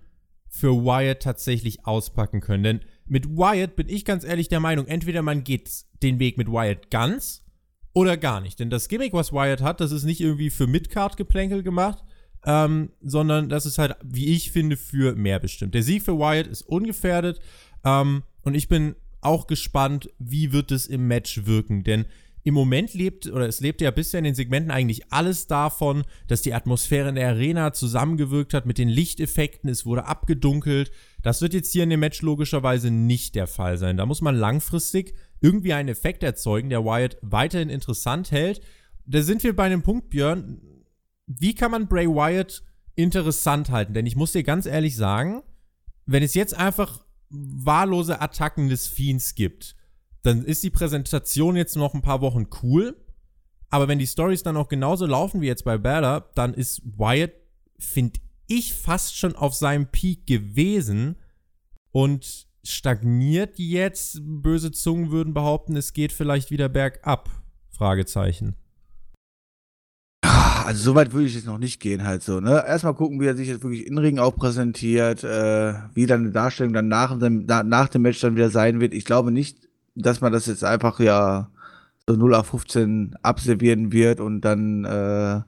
für 0.48 0.84
Wyatt 0.84 1.22
tatsächlich 1.22 1.86
auspacken 1.86 2.40
können. 2.40 2.62
Denn 2.62 2.80
mit 3.06 3.28
Wyatt 3.28 3.76
bin 3.76 3.88
ich 3.88 4.04
ganz 4.04 4.24
ehrlich 4.24 4.48
der 4.48 4.60
Meinung, 4.60 4.86
entweder 4.86 5.22
man 5.22 5.44
geht 5.44 5.70
den 6.02 6.18
Weg 6.18 6.36
mit 6.36 6.48
Wyatt 6.48 6.90
ganz 6.90 7.41
oder 7.92 8.16
gar 8.16 8.40
nicht. 8.40 8.58
Denn 8.58 8.70
das 8.70 8.88
Gimmick, 8.88 9.12
was 9.12 9.32
Wyatt 9.32 9.62
hat, 9.62 9.80
das 9.80 9.92
ist 9.92 10.04
nicht 10.04 10.20
irgendwie 10.20 10.50
für 10.50 10.66
Midcard-Geplänkel 10.66 11.62
gemacht, 11.62 12.02
ähm, 12.44 12.90
sondern 13.00 13.48
das 13.48 13.66
ist 13.66 13.78
halt, 13.78 13.96
wie 14.02 14.34
ich 14.34 14.50
finde, 14.50 14.76
für 14.76 15.14
mehr 15.14 15.38
bestimmt. 15.38 15.74
Der 15.74 15.82
Sieg 15.82 16.02
für 16.02 16.18
Wyatt 16.18 16.46
ist 16.46 16.62
ungefährdet 16.62 17.40
ähm, 17.84 18.22
und 18.42 18.54
ich 18.54 18.68
bin 18.68 18.96
auch 19.20 19.46
gespannt, 19.46 20.10
wie 20.18 20.52
wird 20.52 20.72
es 20.72 20.86
im 20.86 21.06
Match 21.06 21.46
wirken. 21.46 21.84
Denn 21.84 22.06
im 22.44 22.54
Moment 22.54 22.92
lebt, 22.94 23.28
oder 23.28 23.46
es 23.46 23.60
lebt 23.60 23.80
ja 23.80 23.92
bisher 23.92 24.18
in 24.18 24.24
den 24.24 24.34
Segmenten 24.34 24.72
eigentlich 24.72 25.12
alles 25.12 25.46
davon, 25.46 26.02
dass 26.26 26.42
die 26.42 26.54
Atmosphäre 26.54 27.10
in 27.10 27.14
der 27.14 27.28
Arena 27.28 27.72
zusammengewirkt 27.72 28.52
hat 28.52 28.66
mit 28.66 28.78
den 28.78 28.88
Lichteffekten, 28.88 29.70
es 29.70 29.86
wurde 29.86 30.06
abgedunkelt. 30.06 30.90
Das 31.22 31.40
wird 31.40 31.54
jetzt 31.54 31.70
hier 31.70 31.84
in 31.84 31.90
dem 31.90 32.00
Match 32.00 32.20
logischerweise 32.20 32.90
nicht 32.90 33.36
der 33.36 33.46
Fall 33.46 33.78
sein. 33.78 33.96
Da 33.96 34.06
muss 34.06 34.22
man 34.22 34.34
langfristig 34.34 35.14
irgendwie 35.42 35.72
einen 35.72 35.88
Effekt 35.88 36.22
erzeugen, 36.22 36.70
der 36.70 36.84
Wyatt 36.84 37.18
weiterhin 37.20 37.68
interessant 37.68 38.30
hält. 38.30 38.60
Da 39.04 39.22
sind 39.22 39.42
wir 39.42 39.54
bei 39.54 39.64
einem 39.64 39.82
Punkt, 39.82 40.10
Björn. 40.10 40.60
Wie 41.26 41.54
kann 41.54 41.70
man 41.70 41.88
Bray 41.88 42.06
Wyatt 42.06 42.62
interessant 42.94 43.70
halten? 43.70 43.94
Denn 43.94 44.06
ich 44.06 44.16
muss 44.16 44.32
dir 44.32 44.44
ganz 44.44 44.66
ehrlich 44.66 44.96
sagen, 44.96 45.42
wenn 46.06 46.22
es 46.22 46.34
jetzt 46.34 46.54
einfach 46.54 47.04
wahllose 47.28 48.20
Attacken 48.20 48.68
des 48.68 48.86
Fiends 48.86 49.34
gibt, 49.34 49.76
dann 50.22 50.44
ist 50.44 50.62
die 50.62 50.70
Präsentation 50.70 51.56
jetzt 51.56 51.76
noch 51.76 51.94
ein 51.94 52.02
paar 52.02 52.20
Wochen 52.20 52.46
cool. 52.62 52.96
Aber 53.70 53.88
wenn 53.88 53.98
die 53.98 54.06
Stories 54.06 54.42
dann 54.42 54.56
auch 54.56 54.68
genauso 54.68 55.06
laufen 55.06 55.40
wie 55.40 55.46
jetzt 55.46 55.64
bei 55.64 55.78
Balor, 55.78 56.30
dann 56.34 56.54
ist 56.54 56.82
Wyatt, 56.84 57.32
finde 57.78 58.20
ich, 58.46 58.74
fast 58.74 59.16
schon 59.16 59.34
auf 59.34 59.54
seinem 59.54 59.86
Peak 59.86 60.26
gewesen 60.26 61.16
und 61.90 62.46
stagniert 62.64 63.58
jetzt. 63.58 64.20
Böse 64.22 64.72
Zungen 64.72 65.10
würden 65.10 65.34
behaupten, 65.34 65.76
es 65.76 65.92
geht 65.92 66.12
vielleicht 66.12 66.50
wieder 66.50 66.68
bergab. 66.68 67.30
Fragezeichen. 67.70 68.56
Also 70.64 70.84
so 70.84 70.94
weit 70.94 71.12
würde 71.12 71.26
ich 71.26 71.34
jetzt 71.34 71.46
noch 71.46 71.58
nicht 71.58 71.80
gehen, 71.80 72.04
halt 72.04 72.22
so, 72.22 72.38
ne? 72.40 72.64
Erstmal 72.66 72.94
gucken, 72.94 73.20
wie 73.20 73.26
er 73.26 73.36
sich 73.36 73.48
jetzt 73.48 73.64
wirklich 73.64 73.86
in 73.86 73.98
Ring 73.98 74.18
auch 74.18 74.36
präsentiert, 74.36 75.24
äh, 75.24 75.74
wie 75.94 76.06
dann 76.06 76.20
eine 76.20 76.30
Darstellung 76.30 76.72
dann 76.72 76.88
nach 76.88 77.18
dem, 77.18 77.46
nach 77.46 77.88
dem 77.88 78.02
Match 78.02 78.20
dann 78.20 78.36
wieder 78.36 78.50
sein 78.50 78.80
wird. 78.80 78.94
Ich 78.94 79.04
glaube 79.04 79.32
nicht, 79.32 79.58
dass 79.94 80.20
man 80.20 80.32
das 80.32 80.46
jetzt 80.46 80.64
einfach 80.64 81.00
ja 81.00 81.50
so 82.08 82.14
0 82.14 82.34
auf 82.34 82.46
15 82.48 83.16
abservieren 83.22 83.92
wird 83.92 84.20
und 84.20 84.42
dann 84.42 84.84
äh, 84.84 85.40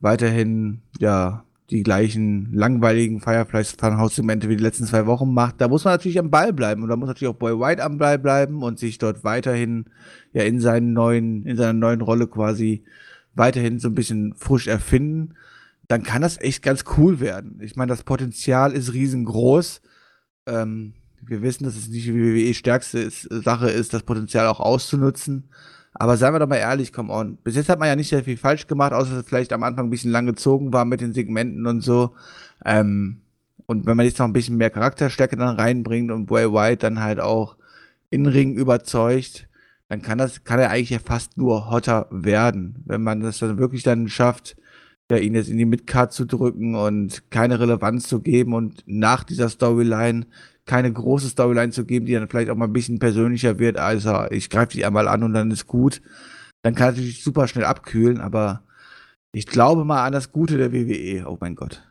weiterhin 0.00 0.82
ja 0.98 1.44
die 1.70 1.82
gleichen 1.82 2.52
langweiligen 2.52 3.20
Fireflies 3.20 3.72
Funhouse-Segmente 3.78 4.48
wie 4.48 4.56
die 4.56 4.62
letzten 4.62 4.86
zwei 4.86 5.06
Wochen 5.06 5.34
macht. 5.34 5.60
Da 5.60 5.68
muss 5.68 5.84
man 5.84 5.94
natürlich 5.94 6.18
am 6.18 6.30
Ball 6.30 6.52
bleiben 6.52 6.82
und 6.82 6.88
da 6.88 6.96
muss 6.96 7.08
natürlich 7.08 7.34
auch 7.34 7.38
Boy 7.38 7.58
White 7.58 7.82
am 7.82 7.98
Ball 7.98 8.18
bleiben 8.18 8.62
und 8.62 8.78
sich 8.78 8.96
dort 8.96 9.22
weiterhin 9.22 9.84
ja 10.32 10.44
in 10.44 10.60
seinen 10.60 10.94
neuen, 10.94 11.44
in 11.44 11.56
seiner 11.56 11.74
neuen 11.74 12.00
Rolle 12.00 12.26
quasi 12.26 12.84
weiterhin 13.34 13.78
so 13.78 13.88
ein 13.88 13.94
bisschen 13.94 14.34
frisch 14.34 14.66
erfinden. 14.66 15.34
Dann 15.88 16.02
kann 16.02 16.22
das 16.22 16.40
echt 16.40 16.62
ganz 16.62 16.84
cool 16.96 17.20
werden. 17.20 17.60
Ich 17.62 17.76
meine, 17.76 17.90
das 17.90 18.02
Potenzial 18.02 18.72
ist 18.72 18.94
riesengroß. 18.94 19.82
Ähm, 20.46 20.94
wir 21.20 21.42
wissen, 21.42 21.64
dass 21.64 21.76
es 21.76 21.88
nicht 21.88 22.06
die 22.06 22.14
WWE 22.14 22.54
stärkste 22.54 23.10
Sache 23.10 23.68
ist, 23.68 23.92
das 23.92 24.02
Potenzial 24.04 24.46
auch 24.46 24.60
auszunutzen. 24.60 25.50
Aber 25.98 26.16
seien 26.16 26.32
wir 26.32 26.38
doch 26.38 26.48
mal 26.48 26.56
ehrlich, 26.56 26.92
come 26.92 27.12
on. 27.12 27.36
Bis 27.38 27.56
jetzt 27.56 27.68
hat 27.68 27.78
man 27.78 27.88
ja 27.88 27.96
nicht 27.96 28.08
sehr 28.08 28.22
viel 28.22 28.36
falsch 28.36 28.66
gemacht, 28.66 28.92
außer 28.92 29.10
dass 29.10 29.20
es 29.20 29.28
vielleicht 29.28 29.52
am 29.52 29.64
Anfang 29.64 29.86
ein 29.86 29.90
bisschen 29.90 30.12
lang 30.12 30.26
gezogen 30.26 30.72
war 30.72 30.84
mit 30.84 31.00
den 31.00 31.12
Segmenten 31.12 31.66
und 31.66 31.80
so. 31.80 32.14
Ähm, 32.64 33.22
und 33.66 33.84
wenn 33.86 33.96
man 33.96 34.06
jetzt 34.06 34.18
noch 34.18 34.26
ein 34.26 34.32
bisschen 34.32 34.56
mehr 34.56 34.70
Charakterstärke 34.70 35.36
dann 35.36 35.56
reinbringt 35.56 36.10
und 36.10 36.26
Bray 36.26 36.52
White 36.52 36.78
dann 36.78 37.00
halt 37.00 37.20
auch 37.20 37.56
Innenring 38.10 38.54
überzeugt, 38.54 39.48
dann 39.88 40.02
kann 40.02 40.18
das, 40.18 40.44
kann 40.44 40.60
er 40.60 40.70
eigentlich 40.70 40.90
ja 40.90 41.00
fast 41.00 41.36
nur 41.36 41.70
hotter 41.70 42.06
werden. 42.10 42.82
Wenn 42.86 43.02
man 43.02 43.20
das 43.20 43.38
dann 43.38 43.58
wirklich 43.58 43.82
dann 43.82 44.08
schafft, 44.08 44.56
ja, 45.10 45.16
ihn 45.16 45.34
jetzt 45.34 45.48
in 45.48 45.58
die 45.58 45.64
Midcard 45.64 46.12
zu 46.12 46.26
drücken 46.26 46.74
und 46.74 47.30
keine 47.30 47.58
Relevanz 47.60 48.08
zu 48.08 48.20
geben 48.20 48.52
und 48.52 48.84
nach 48.86 49.24
dieser 49.24 49.48
Storyline 49.48 50.26
keine 50.68 50.92
große 50.92 51.30
Storyline 51.30 51.72
zu 51.72 51.84
geben, 51.84 52.06
die 52.06 52.12
dann 52.12 52.28
vielleicht 52.28 52.50
auch 52.50 52.56
mal 52.56 52.66
ein 52.66 52.72
bisschen 52.72 53.00
persönlicher 53.00 53.58
wird, 53.58 53.78
also 53.78 54.30
ich 54.30 54.50
greife 54.50 54.72
dich 54.72 54.86
einmal 54.86 55.08
an 55.08 55.24
und 55.24 55.32
dann 55.32 55.50
ist 55.50 55.66
gut. 55.66 56.00
Dann 56.62 56.74
kann 56.74 56.88
natürlich 56.90 57.24
super 57.24 57.48
schnell 57.48 57.64
abkühlen, 57.64 58.20
aber 58.20 58.62
ich 59.32 59.46
glaube 59.46 59.84
mal 59.84 60.04
an 60.04 60.12
das 60.12 60.30
Gute 60.30 60.58
der 60.58 60.72
WWE. 60.72 61.24
Oh 61.26 61.38
mein 61.40 61.54
Gott. 61.54 61.82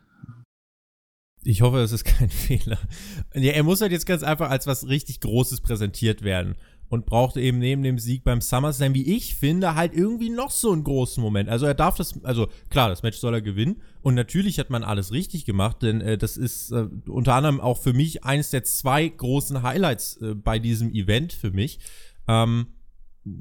Ich 1.43 1.61
hoffe, 1.61 1.77
das 1.77 1.91
ist 1.91 2.03
kein 2.03 2.29
Fehler. 2.47 2.77
Ja, 3.33 3.53
er 3.53 3.63
muss 3.63 3.81
halt 3.81 3.91
jetzt 3.91 4.05
ganz 4.05 4.23
einfach 4.23 4.49
als 4.49 4.67
was 4.67 4.87
richtig 4.87 5.19
Großes 5.21 5.61
präsentiert 5.61 6.21
werden 6.21 6.55
und 6.89 7.05
brauchte 7.05 7.41
eben 7.41 7.59
neben 7.59 7.83
dem 7.83 7.99
Sieg 7.99 8.23
beim 8.23 8.41
SummerSlam, 8.41 8.93
wie 8.93 9.15
ich 9.15 9.35
finde, 9.35 9.75
halt 9.75 9.93
irgendwie 9.93 10.29
noch 10.29 10.51
so 10.51 10.71
einen 10.71 10.83
großen 10.83 11.21
Moment. 11.21 11.49
Also 11.49 11.65
er 11.65 11.73
darf 11.73 11.95
das, 11.95 12.23
also 12.23 12.47
klar, 12.69 12.89
das 12.89 13.03
Match 13.03 13.17
soll 13.17 13.33
er 13.33 13.41
gewinnen 13.41 13.81
und 14.01 14.15
natürlich 14.15 14.59
hat 14.59 14.69
man 14.69 14.83
alles 14.83 15.11
richtig 15.11 15.45
gemacht, 15.45 15.81
denn 15.81 16.01
äh, 16.01 16.17
das 16.17 16.37
ist 16.37 16.71
äh, 16.71 16.87
unter 17.07 17.35
anderem 17.35 17.59
auch 17.59 17.77
für 17.77 17.93
mich 17.93 18.23
eines 18.23 18.51
der 18.51 18.63
zwei 18.63 19.07
großen 19.07 19.63
Highlights 19.63 20.17
äh, 20.21 20.33
bei 20.33 20.59
diesem 20.59 20.93
Event 20.93 21.33
für 21.33 21.51
mich. 21.51 21.79
Ähm, 22.27 22.67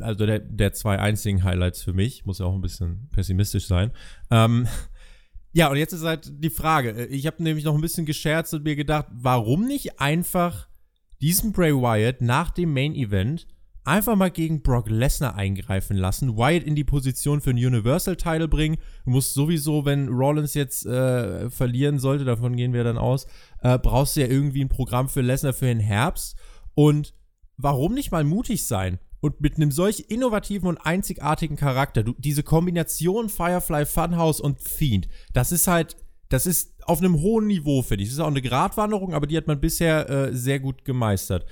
also 0.01 0.27
der, 0.27 0.41
der 0.41 0.73
zwei 0.73 0.99
einzigen 0.99 1.45
Highlights 1.45 1.83
für 1.83 1.93
mich, 1.93 2.27
muss 2.27 2.41
ja 2.41 2.47
auch 2.47 2.55
ein 2.55 2.61
bisschen 2.61 3.09
pessimistisch 3.13 3.67
sein. 3.67 3.93
Ähm, 4.31 4.67
ja, 5.53 5.71
und 5.71 5.77
jetzt 5.77 5.93
ist 5.93 6.03
halt 6.03 6.33
die 6.43 6.51
Frage. 6.51 7.07
Ich 7.07 7.27
habe 7.27 7.43
nämlich 7.43 7.65
noch 7.65 7.75
ein 7.75 7.81
bisschen 7.81 8.07
gescherzt 8.07 8.53
und 8.55 8.65
mir 8.65 8.75
gedacht, 8.75 9.07
warum 9.13 9.67
nicht 9.67 10.01
einfach 10.01 10.69
diesen 11.21 11.53
Bray 11.53 11.73
Wyatt 11.73 12.21
nach 12.21 12.51
dem 12.51 12.73
Main 12.73 12.95
Event 12.95 13.47
einfach 13.87 14.17
mal 14.17 14.31
gegen 14.31 14.63
Brock 14.63 14.91
Lesnar 14.91 15.37
eingreifen 15.37 15.97
lassen, 15.97 16.37
Wyatt 16.37 16.65
in 16.65 16.75
die 16.75 16.85
Position 16.85 17.41
für 17.41 17.51
einen 17.51 17.65
Universal 17.65 18.17
Title 18.17 18.49
bringen. 18.49 18.77
Du 19.05 19.13
musst 19.13 19.35
sowieso, 19.35 19.85
wenn 19.85 20.09
Rollins 20.09 20.55
jetzt 20.55 20.85
äh, 20.87 21.49
verlieren 21.51 21.99
sollte, 21.99 22.25
davon 22.25 22.57
gehen 22.57 22.73
wir 22.73 22.85
dann 22.85 22.99
aus, 22.99 23.27
äh, 23.63 23.79
brauchst 23.79 24.17
du 24.17 24.21
ja 24.21 24.27
irgendwie 24.27 24.65
ein 24.65 24.69
Programm 24.69 25.09
für 25.09 25.21
Lesnar 25.21 25.53
für 25.53 25.67
den 25.67 25.81
Herbst. 25.81 26.37
Und 26.75 27.15
warum 27.57 27.95
nicht 27.95 28.11
mal 28.11 28.25
mutig 28.25 28.67
sein? 28.67 28.99
Und 29.21 29.41
mit 29.41 29.57
einem 29.57 29.71
solch 29.71 30.07
innovativen 30.09 30.69
und 30.69 30.79
einzigartigen 30.79 31.57
Charakter, 31.57 32.03
du, 32.03 32.13
diese 32.19 32.43
Kombination 32.43 33.29
Firefly 33.29 33.87
Funhouse 33.87 34.41
und 34.41 34.61
Fiend, 34.61 35.09
das 35.33 35.53
ist 35.53 35.69
halt, 35.69 35.97
das 36.29 36.47
ist 36.47 36.76
auf 36.89 37.01
einem 37.01 37.21
hohen 37.21 37.47
Niveau, 37.47 37.83
finde 37.83 38.03
ich. 38.03 38.11
Das 38.11 38.15
ist 38.15 38.21
auch 38.21 38.29
eine 38.29 38.43
Gratwanderung, 38.43 39.15
aber 39.15 39.27
die 39.27 39.37
hat 39.37 39.47
man 39.47 39.61
bisher 39.61 40.09
äh, 40.09 40.35
sehr 40.35 40.61
gut 40.61 40.85
gemeistert. 40.85 41.47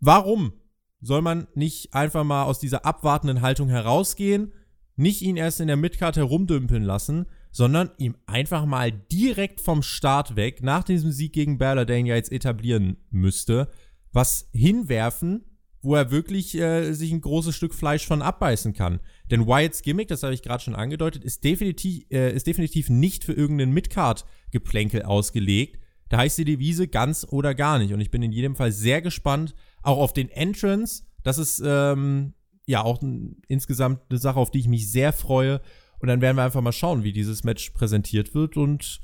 Warum 0.00 0.52
soll 1.00 1.22
man 1.22 1.48
nicht 1.54 1.94
einfach 1.94 2.24
mal 2.24 2.44
aus 2.44 2.60
dieser 2.60 2.86
abwartenden 2.86 3.42
Haltung 3.42 3.68
herausgehen, 3.68 4.52
nicht 4.96 5.22
ihn 5.22 5.36
erst 5.36 5.60
in 5.60 5.66
der 5.66 5.76
Midcard 5.76 6.16
herumdümpeln 6.16 6.82
lassen, 6.82 7.26
sondern 7.50 7.90
ihm 7.98 8.16
einfach 8.26 8.64
mal 8.64 8.92
direkt 8.92 9.60
vom 9.60 9.82
Start 9.82 10.36
weg, 10.36 10.62
nach 10.62 10.84
diesem 10.84 11.10
Sieg 11.12 11.32
gegen 11.32 11.58
der 11.84 11.98
ihn 11.98 12.06
ja 12.06 12.14
jetzt 12.14 12.32
etablieren 12.32 12.96
müsste, 13.10 13.68
was 14.12 14.48
hinwerfen, 14.52 15.44
wo 15.82 15.96
er 15.96 16.10
wirklich 16.10 16.54
äh, 16.54 16.92
sich 16.92 17.12
ein 17.12 17.20
großes 17.20 17.54
Stück 17.54 17.74
Fleisch 17.74 18.06
von 18.06 18.22
abbeißen 18.22 18.72
kann. 18.72 19.00
Denn 19.30 19.46
Wyatts 19.46 19.82
Gimmick, 19.82 20.08
das 20.08 20.22
habe 20.22 20.32
ich 20.32 20.42
gerade 20.42 20.62
schon 20.62 20.76
angedeutet, 20.76 21.24
ist 21.24 21.42
definitiv, 21.42 22.04
äh, 22.10 22.32
ist 22.32 22.46
definitiv 22.46 22.88
nicht 22.88 23.24
für 23.24 23.32
irgendeinen 23.32 23.72
Midcard-Geplänkel 23.72 25.02
ausgelegt. 25.02 25.80
Da 26.08 26.18
heißt 26.18 26.38
die 26.38 26.44
Devise 26.44 26.86
ganz 26.86 27.26
oder 27.28 27.54
gar 27.54 27.78
nicht. 27.78 27.92
Und 27.92 28.00
ich 28.00 28.10
bin 28.10 28.22
in 28.22 28.32
jedem 28.32 28.54
Fall 28.54 28.70
sehr 28.70 29.02
gespannt, 29.02 29.54
auch 29.82 29.98
auf 29.98 30.12
den 30.12 30.28
Entrance. 30.28 31.02
Das 31.24 31.38
ist 31.38 31.60
ähm, 31.64 32.34
ja 32.66 32.82
auch 32.82 33.02
insgesamt 33.48 34.02
eine 34.08 34.18
Sache, 34.18 34.38
auf 34.38 34.50
die 34.50 34.60
ich 34.60 34.68
mich 34.68 34.90
sehr 34.90 35.12
freue. 35.12 35.60
Und 35.98 36.08
dann 36.08 36.20
werden 36.20 36.36
wir 36.36 36.44
einfach 36.44 36.60
mal 36.60 36.72
schauen, 36.72 37.02
wie 37.02 37.12
dieses 37.12 37.42
Match 37.44 37.70
präsentiert 37.70 38.34
wird 38.34 38.56
und 38.56 39.00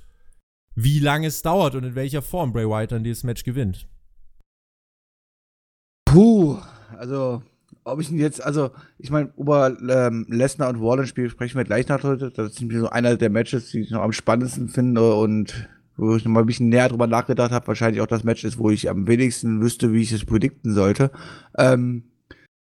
wie 0.74 1.00
lange 1.00 1.26
es 1.26 1.42
dauert 1.42 1.74
und 1.74 1.82
in 1.82 1.94
welcher 1.96 2.22
Form 2.22 2.52
Bray 2.52 2.68
Wyatt 2.68 2.92
dann 2.92 3.02
dieses 3.02 3.24
Match 3.24 3.42
gewinnt. 3.42 3.88
Puh, 6.18 6.58
also 6.98 7.44
ob 7.84 8.00
ich 8.00 8.10
ihn 8.10 8.18
jetzt, 8.18 8.44
also 8.44 8.72
ich 8.98 9.12
meine, 9.12 9.32
über 9.38 9.76
ähm, 9.88 10.26
Lesnar 10.28 10.68
und 10.68 10.82
Waller 10.82 11.06
Spiel 11.06 11.30
sprechen 11.30 11.56
wir 11.56 11.62
gleich 11.62 11.86
nach 11.86 12.02
heute. 12.02 12.32
Das 12.32 12.50
ist 12.50 12.72
so 12.72 12.90
einer 12.90 13.16
der 13.16 13.30
Matches, 13.30 13.70
die 13.70 13.82
ich 13.82 13.92
noch 13.92 14.02
am 14.02 14.10
spannendsten 14.10 14.68
finde 14.68 15.14
und 15.14 15.68
wo 15.96 16.16
ich 16.16 16.24
noch 16.24 16.32
mal 16.32 16.40
ein 16.40 16.46
bisschen 16.46 16.70
näher 16.70 16.88
drüber 16.88 17.06
nachgedacht 17.06 17.52
habe. 17.52 17.68
Wahrscheinlich 17.68 18.00
auch 18.00 18.08
das 18.08 18.24
Match 18.24 18.42
ist, 18.42 18.58
wo 18.58 18.68
ich 18.68 18.90
am 18.90 19.06
wenigsten 19.06 19.60
wüsste, 19.60 19.92
wie 19.92 20.02
ich 20.02 20.10
es 20.10 20.24
predikten 20.24 20.74
sollte. 20.74 21.12
Ähm, 21.56 22.02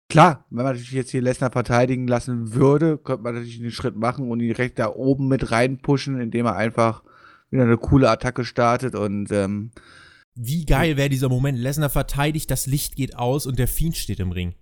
klar, 0.09 0.45
wenn 0.51 0.63
man 0.63 0.67
natürlich 0.67 0.93
jetzt 0.93 1.11
hier 1.11 1.21
Lesnar 1.21 1.51
verteidigen 1.51 2.07
lassen 2.07 2.55
würde, 2.55 2.99
könnte 2.99 3.25
man 3.25 3.35
natürlich 3.35 3.61
einen 3.61 3.73
Schritt 3.73 3.97
machen 3.97 4.31
und 4.31 4.39
ihn 4.39 4.47
direkt 4.47 4.79
da 4.79 4.95
oben 4.95 5.27
mit 5.27 5.51
reinpushen, 5.51 6.21
indem 6.21 6.47
er 6.47 6.55
einfach 6.55 7.03
wieder 7.51 7.65
eine 7.65 7.79
coole 7.79 8.11
Attacke 8.11 8.45
startet 8.45 8.95
und 8.95 9.33
ähm, 9.33 9.73
wie 10.43 10.65
geil 10.65 10.97
wäre 10.97 11.11
dieser 11.11 11.29
Moment? 11.29 11.59
Lesnar 11.59 11.91
verteidigt, 11.91 12.51
das 12.51 12.67
Licht 12.67 12.97
geht 12.97 13.17
aus 13.17 13.47
und 13.47 13.59
der 13.59 13.69
Fiend 13.69 13.97
steht 13.97 14.21
im 14.21 14.33
Ring. 14.33 14.55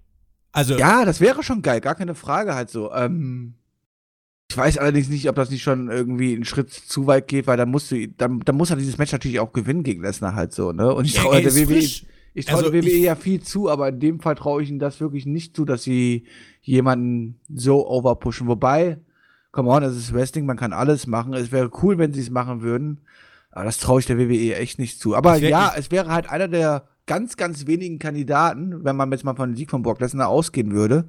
Also. 0.51 0.76
Ja, 0.76 1.05
das 1.05 1.20
wäre 1.20 1.43
schon 1.43 1.62
geil, 1.62 1.81
gar 1.81 1.95
keine 1.95 2.16
Frage 2.16 2.55
halt 2.55 2.68
so. 2.68 2.93
Ähm, 2.93 3.55
ich 4.51 4.57
weiß 4.57 4.79
allerdings 4.79 5.09
nicht, 5.09 5.29
ob 5.29 5.37
das 5.37 5.51
nicht 5.51 5.62
schon 5.62 5.89
irgendwie 5.89 6.35
einen 6.35 6.45
Schritt 6.45 6.70
zu 6.70 7.07
weit 7.07 7.29
geht, 7.29 7.47
weil 7.47 7.57
dann 7.57 7.70
musst 7.70 7.93
du, 7.93 8.09
dann, 8.09 8.41
dann 8.41 8.57
muss 8.57 8.70
er 8.70 8.76
dieses 8.76 8.99
Match 8.99 9.12
natürlich 9.12 9.39
auch 9.39 9.53
gewinnen 9.53 9.85
gegen 9.85 10.03
Lesnar 10.03 10.35
halt 10.35 10.53
so, 10.53 10.72
ne? 10.72 10.93
Und 10.93 11.05
ich 11.05 11.14
traue 11.14 11.43
der 11.43 11.55
WWE, 11.55 11.76
ich 11.76 12.07
traue 12.47 12.59
also 12.59 12.70
der 12.70 12.83
WWE 12.83 12.97
ja 12.97 13.14
viel 13.14 13.41
zu, 13.41 13.70
aber 13.70 13.89
in 13.89 14.01
dem 14.01 14.20
Fall 14.20 14.35
traue 14.35 14.62
ich 14.62 14.70
ihnen 14.70 14.79
das 14.81 15.01
wirklich 15.01 15.26
nicht 15.26 15.55
zu, 15.55 15.64
dass 15.64 15.85
sie 15.85 16.24
jemanden 16.62 17.39
so 17.55 17.89
overpushen. 17.89 18.49
Wobei, 18.49 18.99
come 19.53 19.68
on, 19.70 19.85
es 19.85 19.97
ist 19.97 20.12
Wrestling, 20.12 20.47
man 20.47 20.57
kann 20.57 20.72
alles 20.72 21.07
machen. 21.07 21.35
Es 21.35 21.53
wäre 21.53 21.70
cool, 21.83 21.99
wenn 21.99 22.12
sie 22.12 22.20
es 22.20 22.31
machen 22.31 22.62
würden. 22.62 23.03
Aber 23.51 23.64
das 23.64 23.78
traue 23.78 24.01
ich 24.01 24.07
der 24.07 24.18
WWE 24.18 24.57
echt 24.57 24.78
nicht 24.78 25.01
zu. 25.01 25.14
Aber 25.14 25.36
ja, 25.36 25.72
es 25.76 25.90
wäre 25.90 26.11
halt 26.11 26.30
einer 26.30 26.49
der 26.49 26.84
ganz, 27.07 27.36
ganz 27.36 27.66
wenigen 27.66 27.99
Kandidaten, 27.99 28.84
wenn 28.84 28.94
man 28.94 29.11
jetzt 29.11 29.24
mal 29.24 29.34
von 29.34 29.57
Sieg 29.57 29.70
von 29.70 29.82
Brock 29.82 30.01
Lesnar 30.01 30.28
ausgehen 30.28 30.72
würde, 30.72 31.09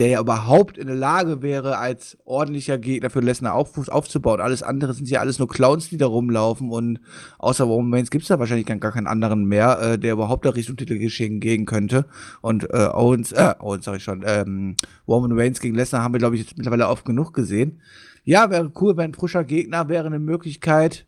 der 0.00 0.08
ja 0.08 0.20
überhaupt 0.20 0.78
in 0.78 0.86
der 0.86 0.96
Lage 0.96 1.42
wäre, 1.42 1.78
als 1.78 2.16
ordentlicher 2.24 2.78
Gegner 2.78 3.10
für 3.10 3.18
Lesnar 3.18 3.54
auf, 3.54 3.88
aufzubauen. 3.88 4.40
Alles 4.40 4.62
andere 4.62 4.94
sind 4.94 5.08
ja 5.08 5.20
alles 5.20 5.40
nur 5.40 5.48
Clowns, 5.48 5.88
die 5.88 5.96
da 5.96 6.06
rumlaufen 6.06 6.70
und 6.70 7.00
außer 7.38 7.64
Roman 7.64 7.94
Reigns 7.94 8.10
gibt 8.10 8.22
es 8.22 8.28
da 8.28 8.38
wahrscheinlich 8.38 8.66
gar 8.66 8.92
keinen 8.92 9.08
anderen 9.08 9.46
mehr, 9.46 9.80
äh, 9.80 9.98
der 9.98 10.12
überhaupt 10.12 10.44
da 10.44 10.50
Richtung 10.50 10.76
Titelgeschehen 10.76 11.40
gehen 11.40 11.66
könnte. 11.66 12.06
Und 12.42 12.70
äh, 12.70 12.90
Owens, 12.92 13.32
äh, 13.32 13.54
Owens 13.58 13.86
sag 13.86 13.96
ich 13.96 14.04
schon, 14.04 14.22
ähm, 14.24 14.76
Roman 15.08 15.32
Reigns 15.32 15.60
gegen 15.60 15.74
Lesnar 15.74 16.02
haben 16.02 16.14
wir, 16.14 16.18
glaube 16.18 16.36
ich, 16.36 16.42
jetzt 16.42 16.56
mittlerweile 16.56 16.88
oft 16.88 17.04
genug 17.04 17.32
gesehen. 17.32 17.80
Ja, 18.22 18.50
wäre 18.50 18.70
cool, 18.80 18.96
wenn 18.96 19.10
ein 19.10 19.14
frischer 19.14 19.42
Gegner 19.42 19.88
wäre 19.88 20.06
eine 20.06 20.20
Möglichkeit, 20.20 21.06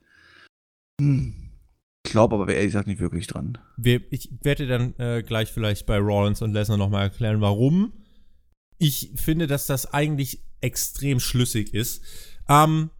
hm. 1.01 1.35
Ich 2.05 2.13
glaube 2.13 2.35
aber 2.35 2.53
ehrlich 2.53 2.69
gesagt 2.69 2.87
nicht 2.87 3.01
wirklich 3.01 3.27
dran. 3.27 3.59
Wir, 3.77 4.01
ich 4.11 4.31
werde 4.43 4.67
dann 4.67 4.95
äh, 4.99 5.23
gleich 5.23 5.51
vielleicht 5.51 5.87
bei 5.87 5.99
Rollins 5.99 6.41
und 6.41 6.53
Lesnar 6.53 6.79
nochmal 6.79 7.05
erklären, 7.05 7.41
warum. 7.41 7.93
Ich 8.79 9.13
finde, 9.17 9.47
dass 9.47 9.67
das 9.67 9.93
eigentlich 9.93 10.43
extrem 10.61 11.21
schlüssig 11.21 11.75
ist. 11.75 12.03
Ähm, 12.49 12.91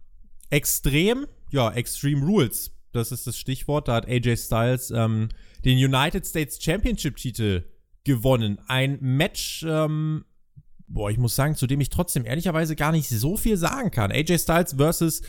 extrem, 0.49 1.25
ja, 1.51 1.71
Extreme 1.71 2.23
Rules, 2.23 2.71
das 2.91 3.11
ist 3.11 3.25
das 3.25 3.37
Stichwort. 3.37 3.87
Da 3.87 3.95
hat 3.95 4.07
AJ 4.07 4.37
Styles 4.37 4.91
ähm, 4.91 5.29
den 5.65 5.77
United 5.77 6.25
States 6.25 6.61
Championship-Titel 6.61 7.65
gewonnen. 8.03 8.59
Ein 8.67 8.99
Match, 9.01 9.65
ähm, 9.67 10.25
boah, 10.87 11.09
ich 11.09 11.17
muss 11.17 11.35
sagen, 11.35 11.55
zu 11.55 11.67
dem 11.67 11.81
ich 11.81 11.89
trotzdem 11.89 12.25
ehrlicherweise 12.25 12.75
gar 12.75 12.91
nicht 12.91 13.09
so 13.09 13.35
viel 13.37 13.57
sagen 13.57 13.89
kann. 13.91 14.11
AJ 14.11 14.39
Styles 14.39 14.73
versus 14.73 15.21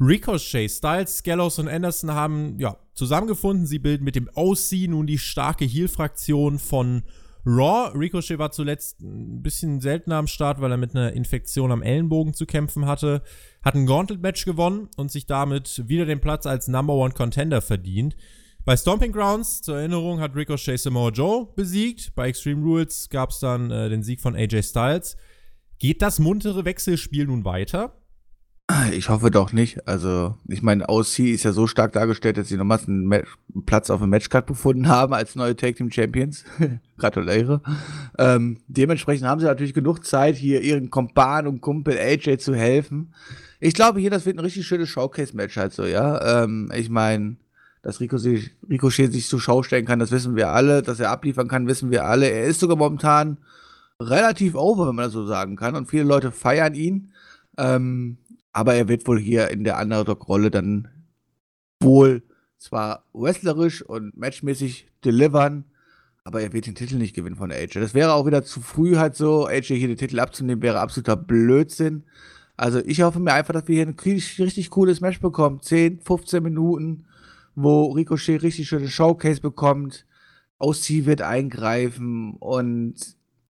Ricochet, 0.00 0.70
Styles, 0.70 1.22
Gallows 1.22 1.58
und 1.58 1.68
Anderson 1.68 2.12
haben 2.12 2.58
ja 2.60 2.76
zusammengefunden. 2.94 3.66
Sie 3.66 3.78
bilden 3.78 4.04
mit 4.04 4.14
dem 4.14 4.30
OC 4.34 4.88
nun 4.88 5.06
die 5.06 5.18
starke 5.18 5.64
Heel-Fraktion 5.64 6.58
von 6.58 7.02
Raw. 7.44 7.96
Ricochet 7.98 8.38
war 8.38 8.52
zuletzt 8.52 9.00
ein 9.00 9.42
bisschen 9.42 9.80
seltener 9.80 10.16
am 10.16 10.28
Start, 10.28 10.60
weil 10.60 10.70
er 10.70 10.76
mit 10.76 10.94
einer 10.94 11.12
Infektion 11.12 11.72
am 11.72 11.82
Ellenbogen 11.82 12.32
zu 12.32 12.46
kämpfen 12.46 12.86
hatte. 12.86 13.22
Hat 13.62 13.74
ein 13.74 13.86
Gauntlet-Match 13.86 14.44
gewonnen 14.44 14.88
und 14.96 15.10
sich 15.10 15.26
damit 15.26 15.82
wieder 15.88 16.06
den 16.06 16.20
Platz 16.20 16.46
als 16.46 16.68
Number 16.68 16.94
One 16.94 17.14
Contender 17.14 17.60
verdient. 17.60 18.16
Bei 18.64 18.76
Stomping 18.76 19.12
Grounds, 19.12 19.62
zur 19.62 19.78
Erinnerung, 19.78 20.20
hat 20.20 20.36
Ricochet 20.36 20.78
Samoa 20.78 21.10
Joe 21.10 21.48
besiegt. 21.56 22.14
Bei 22.14 22.28
Extreme 22.28 22.62
Rules 22.62 23.08
gab 23.08 23.30
es 23.30 23.40
dann 23.40 23.70
äh, 23.70 23.88
den 23.88 24.02
Sieg 24.02 24.20
von 24.20 24.36
AJ 24.36 24.62
Styles. 24.62 25.16
Geht 25.78 26.02
das 26.02 26.18
muntere 26.18 26.64
Wechselspiel 26.64 27.26
nun 27.26 27.44
weiter? 27.44 27.97
Ich 28.92 29.08
hoffe 29.08 29.30
doch 29.30 29.52
nicht. 29.52 29.88
Also, 29.88 30.36
ich 30.46 30.62
meine, 30.62 30.88
OC 30.90 31.20
ist 31.20 31.44
ja 31.44 31.52
so 31.52 31.66
stark 31.66 31.92
dargestellt, 31.94 32.36
dass 32.36 32.48
sie 32.48 32.58
nochmals 32.58 32.86
einen, 32.86 33.10
einen 33.10 33.64
Platz 33.64 33.88
auf 33.88 34.00
dem 34.00 34.10
Matchcard 34.10 34.46
gefunden 34.46 34.88
haben 34.88 35.14
als 35.14 35.36
neue 35.36 35.56
Tag 35.56 35.76
Team 35.76 35.90
Champions. 35.90 36.44
Gratuliere. 36.98 37.62
Ähm, 38.18 38.58
dementsprechend 38.66 39.26
haben 39.26 39.40
sie 39.40 39.46
natürlich 39.46 39.72
genug 39.72 40.04
Zeit, 40.04 40.36
hier 40.36 40.60
ihren 40.60 40.90
Kompan 40.90 41.46
und 41.46 41.62
Kumpel 41.62 41.96
AJ 41.96 42.38
zu 42.38 42.54
helfen. 42.54 43.14
Ich 43.58 43.72
glaube 43.72 44.00
hier, 44.00 44.10
das 44.10 44.26
wird 44.26 44.36
ein 44.36 44.44
richtig 44.44 44.66
schönes 44.66 44.90
Showcase-Match 44.90 45.56
halt 45.56 45.72
so, 45.72 45.86
ja. 45.86 46.42
Ähm, 46.44 46.70
ich 46.76 46.90
meine, 46.90 47.36
dass 47.82 48.00
Ricochet, 48.00 48.50
Ricochet 48.68 49.12
sich 49.12 49.28
zur 49.28 49.40
Schau 49.40 49.62
stellen 49.62 49.86
kann, 49.86 49.98
das 49.98 50.10
wissen 50.10 50.36
wir 50.36 50.50
alle. 50.50 50.82
Dass 50.82 51.00
er 51.00 51.10
abliefern 51.10 51.48
kann, 51.48 51.66
wissen 51.68 51.90
wir 51.90 52.04
alle. 52.04 52.28
Er 52.28 52.44
ist 52.44 52.60
sogar 52.60 52.76
momentan 52.76 53.38
relativ 53.98 54.54
over, 54.54 54.88
wenn 54.88 54.94
man 54.94 55.06
das 55.06 55.14
so 55.14 55.26
sagen 55.26 55.56
kann. 55.56 55.74
Und 55.74 55.88
viele 55.88 56.04
Leute 56.04 56.32
feiern 56.32 56.74
ihn. 56.74 57.12
Ähm, 57.56 58.18
aber 58.52 58.74
er 58.74 58.88
wird 58.88 59.06
wohl 59.06 59.18
hier 59.18 59.50
in 59.50 59.64
der 59.64 59.78
Underdog-Rolle 59.80 60.50
dann 60.50 60.88
wohl 61.80 62.22
zwar 62.58 63.04
wrestlerisch 63.12 63.82
und 63.82 64.16
matchmäßig 64.16 64.88
delivern, 65.04 65.64
aber 66.24 66.42
er 66.42 66.52
wird 66.52 66.66
den 66.66 66.74
Titel 66.74 66.96
nicht 66.96 67.14
gewinnen 67.14 67.36
von 67.36 67.52
AJ. 67.52 67.80
Das 67.80 67.94
wäre 67.94 68.12
auch 68.12 68.26
wieder 68.26 68.42
zu 68.44 68.60
früh 68.60 68.96
halt 68.96 69.16
so, 69.16 69.46
AJ 69.46 69.76
hier 69.76 69.88
den 69.88 69.96
Titel 69.96 70.20
abzunehmen, 70.20 70.62
wäre 70.62 70.80
absoluter 70.80 71.16
Blödsinn. 71.16 72.04
Also 72.56 72.80
ich 72.84 73.02
hoffe 73.02 73.20
mir 73.20 73.32
einfach, 73.32 73.54
dass 73.54 73.68
wir 73.68 73.76
hier 73.76 73.86
ein 73.86 73.96
richtig, 73.98 74.70
cooles 74.70 75.00
Match 75.00 75.20
bekommen. 75.20 75.62
10, 75.62 76.00
15 76.00 76.42
Minuten, 76.42 77.06
wo 77.54 77.92
Ricochet 77.92 78.42
richtig 78.42 78.68
schöne 78.68 78.88
Showcase 78.88 79.40
bekommt. 79.40 80.04
OC 80.58 81.06
wird 81.06 81.22
eingreifen 81.22 82.34
und 82.40 82.96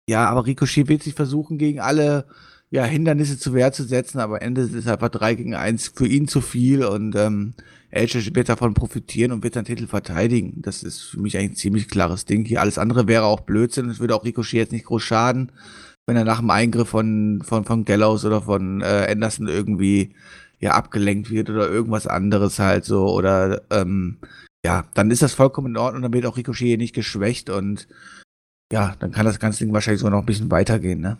ja, 0.09 0.29
aber 0.29 0.47
Ricochet 0.47 0.89
wird 0.89 1.03
sich 1.03 1.15
versuchen, 1.15 1.59
gegen 1.59 1.81
alle 1.81 2.27
ja, 2.73 2.85
Hindernisse 2.85 3.39
zu 3.39 3.53
Wehr 3.53 3.71
zu 3.71 3.85
setzen, 3.85 4.19
aber 4.19 4.37
am 4.37 4.41
Ende 4.41 4.63
ist 4.63 4.75
es 4.75 4.87
einfach 4.87 5.11
3 5.11 5.35
gegen 5.35 5.55
1 5.55 5.93
für 5.95 6.07
ihn 6.07 6.27
zu 6.27 6.41
viel 6.41 6.85
und 6.85 7.15
ähm, 7.17 7.53
Edge 7.91 8.35
wird 8.35 8.49
davon 8.49 8.73
profitieren 8.73 9.31
und 9.31 9.45
wird 9.45 9.53
seinen 9.53 9.67
Titel 9.67 9.87
verteidigen. 9.87 10.63
Das 10.63 10.83
ist 10.83 11.03
für 11.03 11.21
mich 11.21 11.37
eigentlich 11.37 11.51
ein 11.51 11.57
ziemlich 11.57 11.89
klares 11.89 12.25
Ding 12.25 12.47
hier. 12.47 12.63
Alles 12.63 12.79
andere 12.79 13.07
wäre 13.07 13.25
auch 13.25 13.41
Blödsinn. 13.41 13.91
Es 13.91 14.01
würde 14.01 14.17
auch 14.17 14.25
Ricochet 14.25 14.55
jetzt 14.55 14.73
nicht 14.73 14.87
groß 14.87 15.03
schaden, 15.03 15.53
wenn 16.07 16.17
er 16.17 16.25
nach 16.25 16.41
dem 16.41 16.49
Eingriff 16.49 16.89
von, 16.89 17.43
von, 17.45 17.67
von 17.67 17.85
Gallows 17.85 18.25
oder 18.25 18.41
von 18.41 18.81
äh, 18.81 19.07
Anderson 19.11 19.49
irgendwie 19.49 20.15
ja 20.59 20.71
abgelenkt 20.71 21.29
wird 21.29 21.51
oder 21.51 21.69
irgendwas 21.69 22.07
anderes 22.07 22.59
halt 22.59 22.87
so 22.87 23.07
oder 23.07 23.61
ähm, 23.71 24.17
ja, 24.65 24.87
dann 24.95 25.11
ist 25.11 25.21
das 25.21 25.35
vollkommen 25.35 25.75
in 25.75 25.77
Ordnung, 25.77 26.01
dann 26.01 26.15
wird 26.15 26.25
auch 26.25 26.39
Ricochet 26.39 26.69
hier 26.69 26.79
nicht 26.79 26.95
geschwächt 26.95 27.51
und 27.51 27.87
ja, 28.73 28.97
dann 28.99 29.13
kann 29.13 29.27
das 29.27 29.41
ganze 29.41 29.63
Ding 29.63 29.75
wahrscheinlich 29.75 30.01
sogar 30.01 30.13
noch 30.13 30.23
ein 30.23 30.27
bisschen 30.27 30.51
weitergehen, 30.51 31.01
ne? 31.01 31.19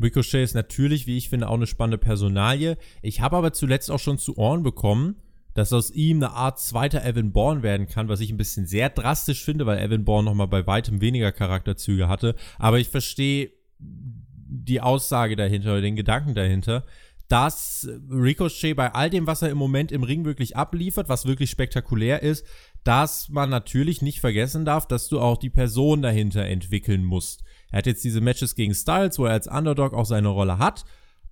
Ricochet 0.00 0.42
ist 0.42 0.54
natürlich, 0.54 1.06
wie 1.06 1.16
ich 1.16 1.28
finde, 1.28 1.48
auch 1.48 1.54
eine 1.54 1.66
spannende 1.66 1.98
Personalie. 1.98 2.76
Ich 3.02 3.20
habe 3.20 3.36
aber 3.36 3.52
zuletzt 3.52 3.90
auch 3.90 3.98
schon 3.98 4.18
zu 4.18 4.36
Ohren 4.36 4.62
bekommen, 4.62 5.16
dass 5.54 5.72
aus 5.72 5.90
ihm 5.90 6.18
eine 6.18 6.30
Art 6.30 6.58
zweiter 6.60 7.04
Evan 7.04 7.32
Bourne 7.32 7.62
werden 7.62 7.86
kann, 7.86 8.08
was 8.08 8.20
ich 8.20 8.30
ein 8.30 8.38
bisschen 8.38 8.66
sehr 8.66 8.88
drastisch 8.88 9.44
finde, 9.44 9.66
weil 9.66 9.78
Evan 9.78 10.04
Bourne 10.04 10.24
nochmal 10.24 10.48
bei 10.48 10.66
weitem 10.66 11.00
weniger 11.00 11.32
Charakterzüge 11.32 12.08
hatte. 12.08 12.34
Aber 12.58 12.78
ich 12.78 12.88
verstehe 12.88 13.52
die 13.78 14.80
Aussage 14.80 15.36
dahinter 15.36 15.72
oder 15.72 15.80
den 15.82 15.96
Gedanken 15.96 16.34
dahinter, 16.34 16.84
dass 17.28 17.88
Ricochet 18.10 18.76
bei 18.76 18.92
all 18.92 19.08
dem, 19.08 19.26
was 19.26 19.42
er 19.42 19.50
im 19.50 19.58
Moment 19.58 19.90
im 19.90 20.02
Ring 20.02 20.24
wirklich 20.24 20.56
abliefert, 20.56 21.08
was 21.08 21.24
wirklich 21.24 21.50
spektakulär 21.50 22.22
ist, 22.22 22.46
dass 22.84 23.28
man 23.30 23.48
natürlich 23.48 24.02
nicht 24.02 24.20
vergessen 24.20 24.64
darf, 24.64 24.86
dass 24.86 25.08
du 25.08 25.20
auch 25.20 25.38
die 25.38 25.50
Person 25.50 26.02
dahinter 26.02 26.44
entwickeln 26.44 27.04
musst. 27.04 27.42
Er 27.72 27.78
hat 27.78 27.86
jetzt 27.86 28.04
diese 28.04 28.20
Matches 28.20 28.54
gegen 28.54 28.74
Styles, 28.74 29.18
wo 29.18 29.24
er 29.24 29.32
als 29.32 29.48
Underdog 29.48 29.94
auch 29.94 30.06
seine 30.06 30.28
Rolle 30.28 30.58
hat, 30.58 30.84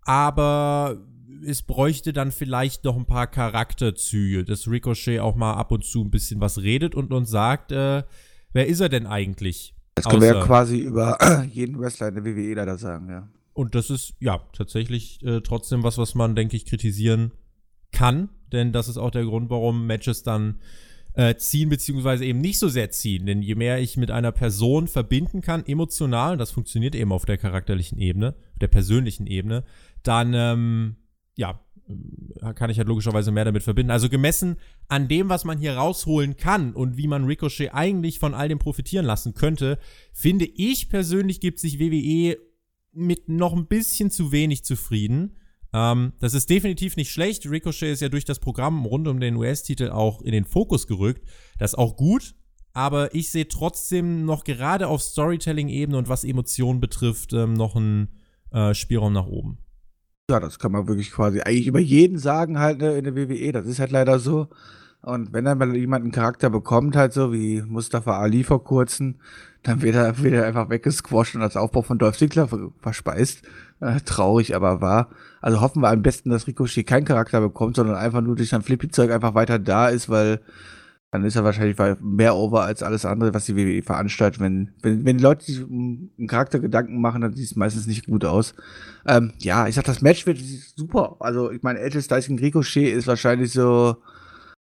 aber 0.02 0.98
es 1.46 1.62
bräuchte 1.62 2.12
dann 2.12 2.32
vielleicht 2.32 2.84
noch 2.84 2.96
ein 2.96 3.06
paar 3.06 3.26
Charakterzüge, 3.26 4.44
dass 4.44 4.68
Ricochet 4.68 5.20
auch 5.20 5.36
mal 5.36 5.54
ab 5.54 5.72
und 5.72 5.84
zu 5.84 6.02
ein 6.02 6.10
bisschen 6.10 6.40
was 6.40 6.58
redet 6.62 6.94
und 6.94 7.12
uns 7.12 7.30
sagt, 7.30 7.72
äh, 7.72 8.02
wer 8.52 8.66
ist 8.66 8.80
er 8.80 8.88
denn 8.88 9.06
eigentlich? 9.06 9.74
Das 9.94 10.06
können 10.06 10.22
wir 10.22 10.34
ja 10.34 10.44
quasi 10.44 10.78
über 10.78 11.18
jeden 11.52 11.78
Wrestler 11.78 12.08
in 12.08 12.14
der 12.14 12.24
WWE 12.24 12.54
leider 12.54 12.78
sagen, 12.78 13.08
ja. 13.08 13.28
Und 13.52 13.74
das 13.74 13.90
ist 13.90 14.14
ja 14.20 14.40
tatsächlich 14.52 15.22
äh, 15.22 15.40
trotzdem 15.40 15.82
was, 15.82 15.98
was 15.98 16.14
man, 16.14 16.34
denke 16.34 16.56
ich, 16.56 16.64
kritisieren 16.64 17.32
kann, 17.92 18.30
denn 18.52 18.72
das 18.72 18.88
ist 18.88 18.96
auch 18.96 19.10
der 19.10 19.24
Grund, 19.24 19.50
warum 19.50 19.86
Matches 19.86 20.22
dann 20.22 20.60
äh, 21.14 21.34
ziehen, 21.36 21.68
beziehungsweise 21.68 22.24
eben 22.24 22.40
nicht 22.40 22.58
so 22.58 22.68
sehr 22.68 22.90
ziehen. 22.90 23.26
Denn 23.26 23.42
je 23.42 23.54
mehr 23.54 23.80
ich 23.80 23.96
mit 23.96 24.10
einer 24.10 24.32
Person 24.32 24.88
verbinden 24.88 25.40
kann, 25.40 25.66
emotional, 25.66 26.36
das 26.36 26.50
funktioniert 26.50 26.94
eben 26.94 27.12
auf 27.12 27.24
der 27.24 27.38
charakterlichen 27.38 27.98
Ebene, 27.98 28.34
auf 28.52 28.58
der 28.60 28.68
persönlichen 28.68 29.26
Ebene, 29.26 29.64
dann, 30.02 30.32
ähm, 30.34 30.96
ja, 31.36 31.60
äh, 31.88 32.54
kann 32.54 32.70
ich 32.70 32.78
halt 32.78 32.88
logischerweise 32.88 33.32
mehr 33.32 33.44
damit 33.44 33.62
verbinden. 33.62 33.90
Also 33.90 34.08
gemessen 34.08 34.56
an 34.88 35.08
dem, 35.08 35.28
was 35.28 35.44
man 35.44 35.58
hier 35.58 35.74
rausholen 35.74 36.36
kann 36.36 36.74
und 36.74 36.96
wie 36.96 37.08
man 37.08 37.24
Ricochet 37.24 37.74
eigentlich 37.74 38.18
von 38.18 38.34
all 38.34 38.48
dem 38.48 38.58
profitieren 38.58 39.06
lassen 39.06 39.34
könnte, 39.34 39.78
finde 40.12 40.46
ich 40.46 40.88
persönlich 40.88 41.40
gibt 41.40 41.58
sich 41.58 41.78
WWE 41.78 42.36
mit 42.92 43.28
noch 43.28 43.52
ein 43.52 43.66
bisschen 43.66 44.10
zu 44.10 44.32
wenig 44.32 44.64
zufrieden. 44.64 45.36
Ähm, 45.72 46.12
das 46.20 46.34
ist 46.34 46.50
definitiv 46.50 46.96
nicht 46.96 47.12
schlecht. 47.12 47.48
Ricochet 47.48 47.92
ist 47.92 48.00
ja 48.00 48.08
durch 48.08 48.24
das 48.24 48.38
Programm 48.38 48.84
rund 48.84 49.06
um 49.08 49.20
den 49.20 49.36
US-Titel 49.36 49.90
auch 49.90 50.20
in 50.22 50.32
den 50.32 50.44
Fokus 50.44 50.86
gerückt. 50.86 51.24
Das 51.58 51.72
ist 51.72 51.78
auch 51.78 51.96
gut, 51.96 52.34
aber 52.72 53.14
ich 53.14 53.30
sehe 53.30 53.48
trotzdem 53.48 54.24
noch 54.24 54.44
gerade 54.44 54.88
auf 54.88 55.02
Storytelling-Ebene 55.02 55.96
und 55.96 56.08
was 56.08 56.24
Emotionen 56.24 56.80
betrifft, 56.80 57.32
ähm, 57.32 57.54
noch 57.54 57.76
einen 57.76 58.08
äh, 58.52 58.74
Spielraum 58.74 59.12
nach 59.12 59.26
oben. 59.26 59.58
Ja, 60.30 60.38
das 60.38 60.58
kann 60.58 60.72
man 60.72 60.86
wirklich 60.86 61.10
quasi 61.10 61.40
eigentlich 61.40 61.66
über 61.66 61.80
jeden 61.80 62.18
sagen 62.18 62.58
halt 62.58 62.78
ne, 62.78 62.96
in 62.96 63.04
der 63.04 63.16
WWE. 63.16 63.52
Das 63.52 63.66
ist 63.66 63.80
halt 63.80 63.90
leider 63.90 64.18
so. 64.18 64.48
Und 65.02 65.32
wenn 65.32 65.44
dann 65.44 65.58
mal 65.58 65.74
jemand 65.74 66.04
einen 66.04 66.12
Charakter 66.12 66.50
bekommt, 66.50 66.94
halt 66.94 67.12
so 67.12 67.32
wie 67.32 67.62
Mustafa 67.62 68.18
Ali 68.18 68.44
vor 68.44 68.62
kurzem, 68.62 69.16
dann 69.62 69.82
wird 69.82 69.96
er, 69.96 70.18
wird 70.18 70.34
er 70.34 70.46
einfach 70.46 70.68
weggesquasht 70.68 71.34
und 71.34 71.42
als 71.42 71.56
Aufbau 71.56 71.82
von 71.82 71.98
Dolph 71.98 72.18
Ziggler 72.18 72.48
verspeist. 72.78 73.42
Äh, 73.80 74.00
traurig, 74.00 74.54
aber 74.54 74.80
wahr. 74.80 75.08
Also 75.40 75.60
hoffen 75.60 75.82
wir 75.82 75.88
am 75.88 76.02
besten, 76.02 76.30
dass 76.30 76.46
Ricochet 76.46 76.86
keinen 76.86 77.04
Charakter 77.04 77.40
bekommt, 77.40 77.76
sondern 77.76 77.96
einfach 77.96 78.20
nur 78.20 78.36
durch 78.36 78.50
sein 78.50 78.62
Flippy-Zeug 78.62 79.10
einfach 79.10 79.34
weiter 79.34 79.58
da 79.58 79.88
ist, 79.88 80.08
weil 80.08 80.40
dann 81.10 81.24
ist 81.24 81.34
er 81.34 81.42
wahrscheinlich 81.42 81.76
mehr 82.00 82.36
over 82.36 82.62
als 82.62 82.84
alles 82.84 83.04
andere, 83.04 83.34
was 83.34 83.46
die 83.46 83.56
WWE 83.56 83.82
veranstaltet. 83.82 84.40
Wenn, 84.40 84.70
wenn, 84.80 85.04
wenn 85.04 85.18
Leute 85.18 85.44
sich 85.44 85.62
um 85.62 86.10
einen 86.16 86.28
Charakter 86.28 86.60
Gedanken 86.60 87.00
machen, 87.00 87.22
dann 87.22 87.32
sieht 87.32 87.46
es 87.46 87.56
meistens 87.56 87.88
nicht 87.88 88.06
gut 88.06 88.24
aus. 88.24 88.54
Ähm, 89.06 89.32
ja, 89.38 89.66
ich 89.66 89.74
sag, 89.74 89.84
das 89.84 90.02
Match 90.02 90.26
wird 90.26 90.38
super. 90.76 91.16
Also, 91.18 91.50
ich 91.50 91.62
meine, 91.62 91.80
Edge 91.80 92.00
Styles 92.00 92.30
Ricochet 92.30 92.94
ist 92.94 93.08
wahrscheinlich 93.08 93.50
so, 93.52 93.96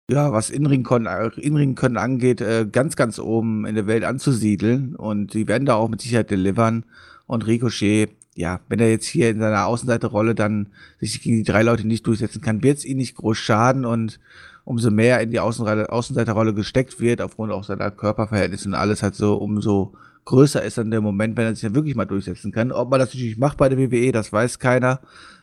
ja, 0.09 0.33
was 0.33 0.51
Inring 0.51 0.85
können, 0.85 1.75
können 1.75 1.97
angeht, 1.97 2.41
äh, 2.41 2.67
ganz, 2.71 2.95
ganz 2.95 3.19
oben 3.19 3.67
in 3.67 3.75
der 3.75 3.89
Welt 3.89 4.05
anzusiedeln. 4.05 4.95
Und 4.95 5.35
die 5.35 5.49
werden 5.49 5.67
da 5.67 5.75
auch 5.75 5.89
mit 5.89 6.01
Sicherheit 6.01 6.31
delivern. 6.31 6.85
Und 7.27 7.47
Ricochet, 7.47 8.11
ja, 8.35 8.61
wenn 8.69 8.81
er 8.81 8.91
jetzt 8.91 9.07
hier 9.07 9.31
in 9.31 9.41
seiner 9.41 9.67
Außenseiterrolle 9.67 10.35
dann 10.35 10.69
sich 11.01 11.21
gegen 11.23 11.37
die 11.37 11.51
drei 11.51 11.63
Leute 11.63 11.87
nicht 11.87 12.07
durchsetzen 12.07 12.41
kann, 12.41 12.63
wird 12.63 12.79
es 12.79 12.85
ihn 12.85 12.97
nicht 12.97 13.17
groß 13.17 13.37
schaden 13.37 13.85
und 13.85 14.21
umso 14.65 14.91
mehr 14.91 15.21
in 15.21 15.31
die 15.31 15.41
Außenseiterrolle 15.41 16.55
gesteckt 16.55 17.01
wird, 17.01 17.21
aufgrund 17.21 17.53
auch 17.53 17.65
seiner 17.65 17.91
Körperverhältnisse 17.91 18.69
und 18.69 18.75
alles 18.75 19.03
halt 19.03 19.15
so, 19.15 19.35
umso 19.35 19.95
größer 20.27 20.63
ist 20.63 20.79
dann 20.79 20.91
der 20.91 21.01
Moment, 21.01 21.37
wenn 21.37 21.47
er 21.47 21.55
sich 21.55 21.63
dann 21.63 21.75
wirklich 21.75 21.97
mal 21.97 22.05
durchsetzen 22.05 22.53
kann. 22.53 22.71
Ob 22.73 22.91
man 22.91 23.01
das 23.01 23.13
natürlich 23.13 23.39
macht 23.39 23.59
bei 23.59 23.69
der 23.69 23.79
WWE, 23.79 24.13
das 24.13 24.33
weiß 24.33 24.59
keiner. 24.59 25.01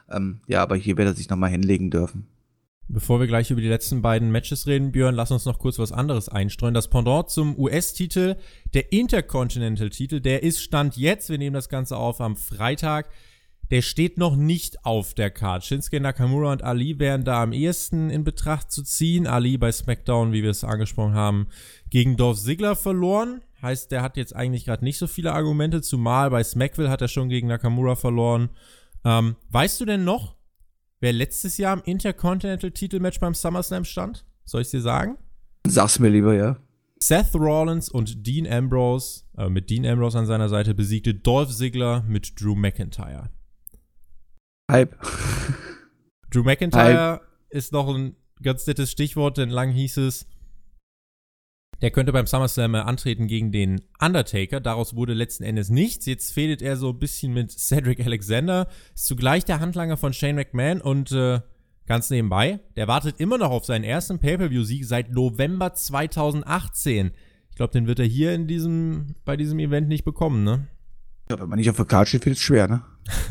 Ähm, 0.09 0.39
ja, 0.47 0.61
aber 0.61 0.75
hier 0.75 0.97
wird 0.97 1.09
er 1.09 1.13
sich 1.13 1.29
nochmal 1.29 1.49
hinlegen 1.49 1.89
dürfen. 1.89 2.25
Bevor 2.89 3.19
wir 3.19 3.27
gleich 3.27 3.51
über 3.51 3.59
die 3.59 3.67
letzten 3.67 4.01
beiden 4.01 4.31
Matches 4.31 4.65
reden, 4.65 4.93
Björn, 4.93 5.13
lass 5.13 5.31
uns 5.31 5.43
noch 5.43 5.59
kurz 5.59 5.77
was 5.77 5.91
anderes 5.91 6.29
einstreuen. 6.29 6.73
Das 6.73 6.89
Pendant 6.89 7.29
zum 7.29 7.59
US-Titel, 7.59 8.37
der 8.73 8.93
Intercontinental-Titel, 8.93 10.21
der 10.21 10.41
ist 10.43 10.61
Stand 10.61 10.95
jetzt, 10.95 11.29
wir 11.29 11.37
nehmen 11.37 11.53
das 11.53 11.67
Ganze 11.67 11.97
auf 11.97 12.21
am 12.21 12.37
Freitag, 12.37 13.09
der 13.71 13.81
steht 13.81 14.17
noch 14.17 14.37
nicht 14.37 14.85
auf 14.85 15.13
der 15.13 15.29
Card. 15.29 15.65
Shinsuke 15.65 15.99
Nakamura 15.99 16.53
und 16.53 16.63
Ali 16.63 16.97
wären 16.99 17.25
da 17.25 17.43
am 17.43 17.51
ehesten 17.51 18.09
in 18.09 18.23
Betracht 18.23 18.71
zu 18.71 18.83
ziehen. 18.83 19.27
Ali 19.27 19.57
bei 19.57 19.73
SmackDown, 19.73 20.31
wie 20.31 20.41
wir 20.41 20.51
es 20.51 20.63
angesprochen 20.63 21.15
haben, 21.15 21.47
gegen 21.89 22.15
Dolph 22.15 22.39
Ziggler 22.39 22.77
verloren. 22.77 23.41
Heißt, 23.61 23.91
der 23.91 24.01
hat 24.01 24.15
jetzt 24.15 24.33
eigentlich 24.33 24.63
gerade 24.63 24.85
nicht 24.85 24.97
so 24.97 25.07
viele 25.07 25.33
Argumente, 25.33 25.81
zumal 25.81 26.29
bei 26.29 26.41
Smackville 26.43 26.89
hat 26.89 27.01
er 27.01 27.09
schon 27.09 27.27
gegen 27.27 27.49
Nakamura 27.49 27.95
verloren. 27.95 28.49
Ähm, 29.03 29.35
weißt 29.49 29.81
du 29.81 29.85
denn 29.85 30.05
noch, 30.05 30.36
wer 30.99 31.13
letztes 31.13 31.57
Jahr 31.57 31.73
im 31.73 31.83
Intercontinental-Titelmatch 31.83 33.19
beim 33.19 33.33
SummerSlam 33.33 33.85
stand? 33.85 34.25
Soll 34.45 34.61
ich 34.61 34.69
dir 34.69 34.81
sagen? 34.81 35.17
Sag's 35.67 35.99
mir 35.99 36.09
lieber, 36.09 36.33
ja. 36.33 36.57
Seth 36.99 37.35
Rollins 37.35 37.89
und 37.89 38.25
Dean 38.25 38.47
Ambrose, 38.47 39.23
äh, 39.37 39.49
mit 39.49 39.69
Dean 39.69 39.85
Ambrose 39.85 40.17
an 40.17 40.25
seiner 40.25 40.49
Seite, 40.49 40.73
besiegte 40.73 41.13
Dolph 41.13 41.55
Ziggler 41.55 42.03
mit 42.07 42.41
Drew 42.41 42.55
McIntyre. 42.55 43.29
Hype. 44.71 44.95
Drew 46.31 46.43
McIntyre 46.43 47.13
Hype. 47.13 47.21
ist 47.49 47.71
noch 47.71 47.93
ein 47.93 48.15
ganz 48.41 48.65
nettes 48.67 48.91
Stichwort, 48.91 49.37
denn 49.37 49.49
lang 49.49 49.71
hieß 49.71 49.97
es, 49.97 50.27
der 51.81 51.91
könnte 51.91 52.11
beim 52.11 52.25
SummerSlam 52.25 52.75
antreten 52.75 53.27
gegen 53.27 53.51
den 53.51 53.81
Undertaker. 53.99 54.59
Daraus 54.59 54.95
wurde 54.95 55.13
letzten 55.13 55.43
Endes 55.43 55.69
nichts. 55.69 56.05
Jetzt 56.05 56.33
fehlt 56.33 56.61
er 56.61 56.75
so 56.75 56.89
ein 56.89 56.99
bisschen 56.99 57.33
mit 57.33 57.51
Cedric 57.51 58.05
Alexander. 58.05 58.67
Ist 58.95 59.05
zugleich 59.05 59.45
der 59.45 59.59
Handlanger 59.59 59.97
von 59.97 60.13
Shane 60.13 60.35
McMahon 60.35 60.81
und 60.81 61.11
äh, 61.11 61.41
ganz 61.87 62.09
nebenbei, 62.09 62.59
der 62.75 62.87
wartet 62.87 63.19
immer 63.19 63.37
noch 63.37 63.51
auf 63.51 63.65
seinen 63.65 63.83
ersten 63.83 64.19
Pay-Per-View-Sieg 64.19 64.85
seit 64.85 65.11
November 65.11 65.73
2018. 65.73 67.11
Ich 67.49 67.55
glaube, 67.55 67.73
den 67.73 67.87
wird 67.87 67.99
er 67.99 68.05
hier 68.05 68.33
in 68.33 68.47
diesem, 68.47 69.15
bei 69.25 69.37
diesem 69.37 69.57
Event 69.59 69.87
nicht 69.87 70.03
bekommen, 70.03 70.43
ne? 70.43 70.67
Ja, 71.29 71.39
wenn 71.39 71.49
man 71.49 71.57
nicht 71.57 71.69
auf 71.69 71.75
der 71.75 71.85
Karte 71.85 72.09
steht, 72.09 72.25
wird 72.25 72.37
es 72.37 72.41
schwer, 72.41 72.67
ne? 72.67 72.83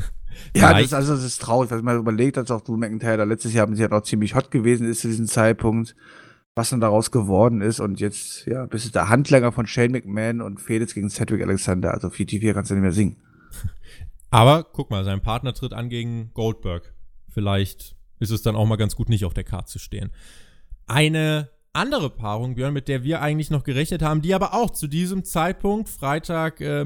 ja, 0.56 0.78
das, 0.80 0.92
also, 0.92 1.14
das 1.14 1.24
ist 1.24 1.40
traurig, 1.40 1.70
was 1.70 1.82
man 1.82 1.98
überlegt, 1.98 2.38
als 2.38 2.50
auch 2.50 2.62
Drew 2.62 2.76
McIntyre 2.76 3.18
da 3.18 3.24
letztes 3.24 3.52
Jahr 3.52 3.66
mit 3.66 3.76
sich 3.76 3.90
auch 3.90 4.02
ziemlich 4.02 4.34
hot 4.34 4.50
gewesen 4.50 4.88
ist 4.88 5.00
zu 5.00 5.08
diesem 5.08 5.26
Zeitpunkt. 5.26 5.94
Was 6.56 6.70
dann 6.70 6.80
daraus 6.80 7.10
geworden 7.10 7.60
ist. 7.60 7.78
Und 7.78 8.00
jetzt, 8.00 8.46
ja, 8.46 8.64
bist 8.66 8.86
du 8.86 8.90
der 8.90 9.08
Handlanger 9.08 9.52
von 9.52 9.66
Shane 9.66 9.92
McMahon 9.92 10.40
und 10.40 10.58
Felix 10.58 10.94
gegen 10.94 11.10
Cedric 11.10 11.42
Alexander. 11.42 11.92
Also 11.92 12.10
viel 12.10 12.26
tiefer 12.26 12.54
kannst 12.54 12.70
du 12.70 12.74
nicht 12.74 12.82
mehr 12.82 12.92
singen. 12.92 13.16
Aber 14.30 14.64
guck 14.64 14.90
mal, 14.90 15.04
sein 15.04 15.20
Partner 15.20 15.52
tritt 15.52 15.74
an 15.74 15.90
gegen 15.90 16.32
Goldberg. 16.32 16.94
Vielleicht 17.28 17.94
ist 18.18 18.30
es 18.30 18.42
dann 18.42 18.56
auch 18.56 18.66
mal 18.66 18.76
ganz 18.76 18.96
gut, 18.96 19.10
nicht 19.10 19.26
auf 19.26 19.34
der 19.34 19.44
Karte 19.44 19.70
zu 19.70 19.78
stehen. 19.78 20.10
Eine 20.86 21.50
andere 21.74 22.08
Paarung, 22.08 22.54
Björn, 22.54 22.72
mit 22.72 22.88
der 22.88 23.04
wir 23.04 23.20
eigentlich 23.20 23.50
noch 23.50 23.62
gerechnet 23.62 24.00
haben, 24.00 24.22
die 24.22 24.34
aber 24.34 24.54
auch 24.54 24.70
zu 24.70 24.86
diesem 24.86 25.24
Zeitpunkt, 25.24 25.90
Freitag 25.90 26.62
äh, 26.62 26.84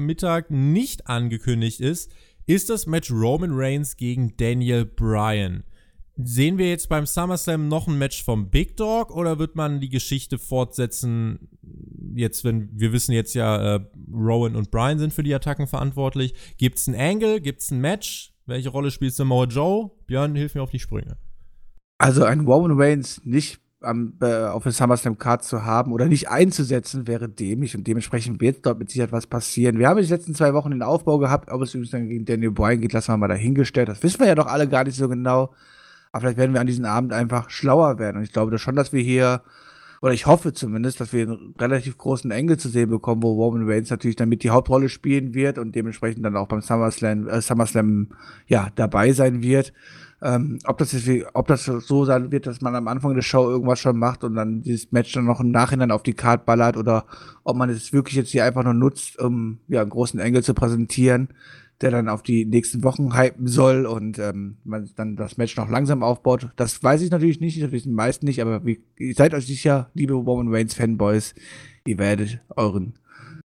nicht 0.49 1.07
angekündigt 1.07 1.79
ist, 1.79 2.11
ist 2.45 2.69
das 2.69 2.87
Match 2.87 3.09
Roman 3.09 3.51
Reigns 3.53 3.95
gegen 3.95 4.35
Daniel 4.35 4.83
Bryan. 4.83 5.63
Sehen 6.23 6.57
wir 6.57 6.69
jetzt 6.69 6.89
beim 6.89 7.05
SummerSlam 7.05 7.67
noch 7.67 7.87
ein 7.87 7.97
Match 7.97 8.23
vom 8.23 8.49
Big 8.49 8.77
Dog 8.77 9.15
oder 9.15 9.39
wird 9.39 9.55
man 9.55 9.79
die 9.79 9.89
Geschichte 9.89 10.37
fortsetzen? 10.37 11.49
Jetzt, 12.15 12.43
wenn 12.43 12.69
wir 12.73 12.91
wissen 12.91 13.13
jetzt 13.13 13.33
ja, 13.33 13.75
äh, 13.75 13.79
Rowan 14.11 14.55
und 14.55 14.71
Bryan 14.71 14.99
sind 14.99 15.13
für 15.13 15.23
die 15.23 15.33
Attacken 15.33 15.67
verantwortlich. 15.67 16.33
Gibt 16.57 16.77
es 16.77 16.87
ein 16.87 16.95
Angle? 16.95 17.41
Gibt 17.41 17.61
es 17.61 17.71
ein 17.71 17.79
Match? 17.79 18.33
Welche 18.45 18.69
Rolle 18.69 18.91
spielt 18.91 19.13
Samoa 19.13 19.45
Joe? 19.45 19.91
Björn, 20.07 20.35
hilf 20.35 20.55
mir 20.55 20.61
auf 20.61 20.71
die 20.71 20.79
Sprünge. 20.79 21.17
Also 21.97 22.23
ein 22.23 22.41
Roman 22.41 22.79
Reigns 22.79 23.21
nicht 23.23 23.61
am, 23.81 24.13
äh, 24.21 24.45
auf 24.45 24.63
der 24.63 24.71
SummerSlam 24.71 25.17
Card 25.17 25.43
zu 25.43 25.65
haben 25.65 25.91
oder 25.91 26.05
nicht 26.05 26.29
einzusetzen, 26.29 27.07
wäre 27.07 27.29
dämlich 27.29 27.75
und 27.75 27.87
dementsprechend 27.87 28.41
wird 28.41 28.65
dort 28.65 28.79
mit 28.79 28.89
Sicherheit 28.89 29.11
was 29.11 29.27
passieren. 29.27 29.79
Wir 29.79 29.87
haben 29.87 30.01
die 30.01 30.07
letzten 30.07 30.35
zwei 30.35 30.53
Wochen 30.53 30.71
den 30.71 30.83
Aufbau 30.83 31.17
gehabt, 31.17 31.51
ob 31.51 31.61
es 31.61 31.73
übrigens 31.73 31.91
dann 31.91 32.09
gegen 32.09 32.25
Daniel 32.25 32.51
Bryan 32.51 32.81
geht, 32.81 32.93
lassen 32.93 33.11
wir 33.13 33.17
mal 33.17 33.27
dahingestellt. 33.27 33.89
Das 33.89 34.03
wissen 34.03 34.19
wir 34.19 34.27
ja 34.27 34.35
doch 34.35 34.47
alle 34.47 34.67
gar 34.67 34.83
nicht 34.83 34.97
so 34.97 35.09
genau. 35.09 35.53
Aber 36.11 36.21
vielleicht 36.21 36.37
werden 36.37 36.53
wir 36.53 36.61
an 36.61 36.67
diesem 36.67 36.85
Abend 36.85 37.13
einfach 37.13 37.49
schlauer 37.49 37.99
werden. 37.99 38.17
Und 38.17 38.23
ich 38.23 38.33
glaube 38.33 38.57
schon, 38.57 38.75
dass 38.75 38.91
wir 38.91 39.01
hier, 39.01 39.41
oder 40.01 40.13
ich 40.13 40.25
hoffe 40.25 40.53
zumindest, 40.53 40.99
dass 40.99 41.13
wir 41.13 41.23
einen 41.23 41.55
relativ 41.57 41.97
großen 41.97 42.31
Engel 42.31 42.57
zu 42.57 42.69
sehen 42.69 42.89
bekommen, 42.89 43.23
wo 43.23 43.31
Roman 43.33 43.67
Reigns 43.67 43.89
natürlich 43.89 44.17
damit 44.17 44.43
die 44.43 44.49
Hauptrolle 44.49 44.89
spielen 44.89 45.33
wird 45.33 45.57
und 45.57 45.75
dementsprechend 45.75 46.25
dann 46.25 46.35
auch 46.35 46.47
beim 46.47 46.61
SummerSlam, 46.61 47.27
äh, 47.27 47.41
SummerSlam 47.41 48.09
ja, 48.47 48.69
dabei 48.75 49.13
sein 49.13 49.41
wird. 49.41 49.73
Ähm, 50.23 50.59
ob, 50.65 50.77
das 50.77 50.91
jetzt, 50.91 51.25
ob 51.33 51.47
das 51.47 51.65
so 51.65 52.05
sein 52.05 52.31
wird, 52.31 52.45
dass 52.45 52.61
man 52.61 52.75
am 52.75 52.87
Anfang 52.87 53.15
der 53.15 53.23
Show 53.23 53.49
irgendwas 53.49 53.79
schon 53.79 53.97
macht 53.97 54.23
und 54.23 54.35
dann 54.35 54.61
dieses 54.61 54.91
Match 54.91 55.11
dann 55.13 55.25
noch 55.25 55.39
im 55.39 55.49
Nachhinein 55.49 55.89
auf 55.89 56.03
die 56.03 56.13
Card 56.13 56.45
ballert 56.45 56.77
oder 56.77 57.05
ob 57.43 57.55
man 57.55 57.71
es 57.71 57.91
wirklich 57.91 58.17
jetzt 58.17 58.29
hier 58.29 58.45
einfach 58.45 58.63
nur 58.63 58.75
nutzt, 58.75 59.17
um 59.17 59.57
ja, 59.67 59.81
einen 59.81 59.89
großen 59.89 60.19
Engel 60.19 60.43
zu 60.43 60.53
präsentieren 60.53 61.29
der 61.81 61.91
dann 61.91 62.09
auf 62.09 62.21
die 62.23 62.45
nächsten 62.45 62.83
Wochen 62.83 63.17
hypen 63.17 63.47
soll 63.47 63.85
und 63.85 64.19
ähm, 64.19 64.57
man 64.63 64.89
dann 64.95 65.15
das 65.15 65.37
Match 65.37 65.55
noch 65.57 65.69
langsam 65.69 66.03
aufbaut. 66.03 66.49
Das 66.55 66.81
weiß 66.81 67.01
ich 67.01 67.11
natürlich 67.11 67.39
nicht, 67.39 67.61
das 67.61 67.71
wissen 67.71 67.89
die 67.89 67.95
meisten 67.95 68.25
nicht, 68.25 68.41
aber 68.41 68.65
wie, 68.65 68.83
ihr 68.97 69.15
seid 69.15 69.33
euch 69.33 69.47
sicher, 69.47 69.89
liebe 69.93 70.13
Roman 70.13 70.53
Reigns 70.53 70.75
Fanboys, 70.75 71.33
ihr 71.85 71.97
werdet 71.97 72.39
euren 72.55 72.93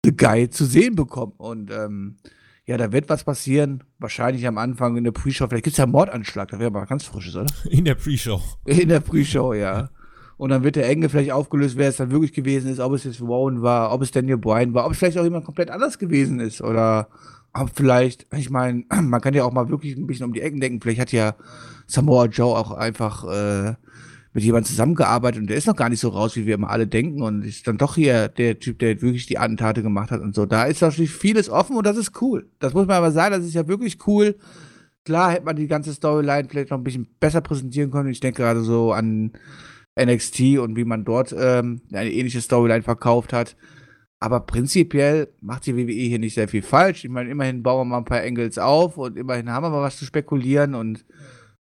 The 0.05 0.17
Guy 0.17 0.49
zu 0.49 0.65
sehen 0.65 0.95
bekommen. 0.95 1.33
Und 1.37 1.71
ähm, 1.71 2.17
ja, 2.65 2.77
da 2.77 2.93
wird 2.93 3.09
was 3.09 3.25
passieren. 3.25 3.83
Wahrscheinlich 3.99 4.47
am 4.47 4.59
Anfang 4.59 4.97
in 4.97 5.05
der 5.05 5.13
Pre-Show. 5.13 5.49
Vielleicht 5.49 5.65
gibt 5.65 5.75
es 5.75 5.79
ja 5.79 5.85
einen 5.85 5.93
Mordanschlag, 5.93 6.49
da 6.51 6.59
wäre 6.59 6.71
mal 6.71 6.85
ganz 6.85 7.05
frisches, 7.05 7.35
oder? 7.37 7.47
In 7.71 7.85
der 7.85 7.97
Pre-Show. 7.97 8.41
In 8.65 8.89
der 8.89 9.01
Pre-Show, 9.01 9.55
ja. 9.55 9.91
Und 10.37 10.51
dann 10.51 10.63
wird 10.63 10.77
der 10.77 10.89
Engel 10.89 11.11
vielleicht 11.11 11.33
aufgelöst, 11.33 11.77
wer 11.77 11.89
es 11.89 11.99
dann 11.99 12.11
wirklich 12.11 12.33
gewesen 12.33 12.71
ist, 12.71 12.81
ob 12.81 12.95
es 12.95 13.05
jetzt 13.05 13.21
Rowan 13.21 13.61
war, 13.61 13.93
ob 13.93 14.01
es 14.01 14.11
Daniel 14.11 14.39
Bryan 14.39 14.73
war, 14.73 14.87
ob 14.87 14.93
es 14.93 14.99
vielleicht 14.99 15.19
auch 15.19 15.25
jemand 15.25 15.45
komplett 15.45 15.71
anders 15.71 15.99
gewesen 15.99 16.41
ist 16.41 16.63
oder 16.63 17.09
aber 17.53 17.71
vielleicht, 17.73 18.27
ich 18.35 18.51
meine, 18.51 18.85
man 19.03 19.21
kann 19.21 19.35
ja 19.35 19.45
auch 19.45 19.53
mal 19.53 19.69
wirklich 19.69 19.97
ein 19.97 20.07
bisschen 20.07 20.27
um 20.27 20.33
die 20.33 20.41
Ecken 20.41 20.61
denken. 20.61 20.81
Vielleicht 20.81 21.01
hat 21.01 21.13
ja 21.13 21.35
Samoa 21.87 22.27
Joe 22.27 22.57
auch 22.57 22.73
einfach 22.73 23.25
äh, 23.25 23.75
mit 24.33 24.45
jemandem 24.45 24.69
zusammengearbeitet 24.69 25.41
und 25.41 25.49
der 25.49 25.57
ist 25.57 25.67
noch 25.67 25.77
gar 25.77 25.89
nicht 25.89 26.01
so 26.01 26.09
raus, 26.09 26.37
wie 26.37 26.47
wir 26.47 26.55
immer 26.55 26.71
alle 26.71 26.87
denken 26.87 27.23
und 27.23 27.45
ist 27.45 27.67
dann 27.67 27.79
doch 27.79 27.97
hier 27.97 28.29
der 28.29 28.61
Typ, 28.61 28.79
der 28.79 29.03
wirklich 29.03 29.27
die 29.27 29.39
Attentate 29.39 29.83
gemacht 29.83 30.13
hat 30.13 30.21
und 30.21 30.35
so. 30.35 30.47
Da 30.47 30.65
ist 30.65 30.83
natürlich 30.83 31.11
vieles 31.11 31.51
offen 31.51 31.77
und 31.77 31.85
das 31.85 31.97
ist 31.97 32.21
cool. 32.23 32.49
Das 32.61 32.73
muss 32.73 32.87
man 32.87 32.97
aber 32.97 33.11
sagen, 33.11 33.35
das 33.35 33.45
ist 33.45 33.55
ja 33.55 33.67
wirklich 33.67 34.07
cool. 34.07 34.37
Klar 35.05 35.33
hätte 35.33 35.45
man 35.45 35.57
die 35.57 35.67
ganze 35.67 35.93
Storyline 35.93 36.49
vielleicht 36.49 36.71
noch 36.71 36.79
ein 36.79 36.85
bisschen 36.85 37.09
besser 37.19 37.41
präsentieren 37.41 37.91
können. 37.91 38.11
Ich 38.11 38.21
denke 38.21 38.43
gerade 38.43 38.63
so 38.63 38.93
an 38.93 39.33
NXT 39.99 40.59
und 40.59 40.77
wie 40.77 40.85
man 40.85 41.05
dort 41.05 41.35
ähm, 41.37 41.81
eine 41.93 42.13
ähnliche 42.13 42.41
Storyline 42.41 42.83
verkauft 42.83 43.33
hat. 43.33 43.57
Aber 44.21 44.41
prinzipiell 44.41 45.29
macht 45.41 45.65
die 45.65 45.75
WWE 45.77 45.93
hier 45.93 46.19
nicht 46.19 46.35
sehr 46.35 46.47
viel 46.47 46.63
falsch. 46.63 47.05
Ich 47.05 47.11
meine, 47.11 47.31
immerhin 47.31 47.63
bauen 47.63 47.81
wir 47.81 47.85
mal 47.87 47.99
ein 47.99 48.05
paar 48.05 48.23
Engels 48.23 48.59
auf 48.59 48.99
und 48.99 49.17
immerhin 49.17 49.51
haben 49.51 49.65
wir 49.65 49.71
mal 49.71 49.81
was 49.81 49.97
zu 49.97 50.05
spekulieren 50.05 50.75
und 50.75 51.07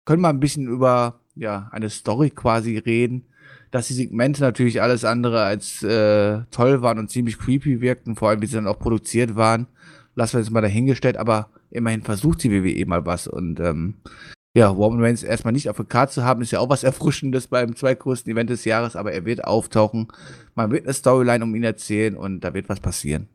können 0.04 0.22
mal 0.22 0.30
ein 0.30 0.40
bisschen 0.40 0.66
über 0.66 1.20
ja, 1.36 1.68
eine 1.70 1.88
Story 1.88 2.30
quasi 2.30 2.76
reden. 2.78 3.26
Dass 3.70 3.86
die 3.86 3.94
Segmente 3.94 4.40
natürlich 4.40 4.82
alles 4.82 5.04
andere 5.04 5.44
als 5.44 5.82
äh, 5.82 6.40
toll 6.50 6.82
waren 6.82 6.98
und 6.98 7.10
ziemlich 7.10 7.38
creepy 7.38 7.80
wirkten, 7.80 8.16
vor 8.16 8.30
allem 8.30 8.42
wie 8.42 8.46
sie 8.46 8.54
dann 8.54 8.66
auch 8.66 8.78
produziert 8.78 9.36
waren, 9.36 9.66
lassen 10.14 10.34
wir 10.34 10.40
jetzt 10.40 10.50
mal 10.50 10.62
dahingestellt, 10.62 11.18
aber 11.18 11.50
immerhin 11.70 12.02
versucht 12.02 12.42
die 12.42 12.50
WWE 12.50 12.86
mal 12.86 13.04
was 13.04 13.28
und 13.28 13.60
ähm, 13.60 13.94
ja, 14.58 14.68
Roman 14.68 15.00
Reigns 15.00 15.22
erstmal 15.22 15.52
nicht 15.52 15.70
auf 15.70 15.76
der 15.76 15.84
Karte 15.84 16.14
zu 16.14 16.24
haben, 16.24 16.42
ist 16.42 16.50
ja 16.50 16.58
auch 16.58 16.68
was 16.68 16.82
Erfrischendes 16.82 17.46
beim 17.46 17.76
zweitgrößten 17.76 18.32
Event 18.32 18.50
des 18.50 18.64
Jahres, 18.64 18.96
aber 18.96 19.12
er 19.12 19.24
wird 19.24 19.44
auftauchen. 19.44 20.08
Man 20.56 20.72
wird 20.72 20.84
eine 20.84 20.94
Storyline 20.94 21.44
um 21.44 21.54
ihn 21.54 21.62
erzählen 21.62 22.16
und 22.16 22.40
da 22.40 22.54
wird 22.54 22.68
was 22.68 22.80
passieren. 22.80 23.28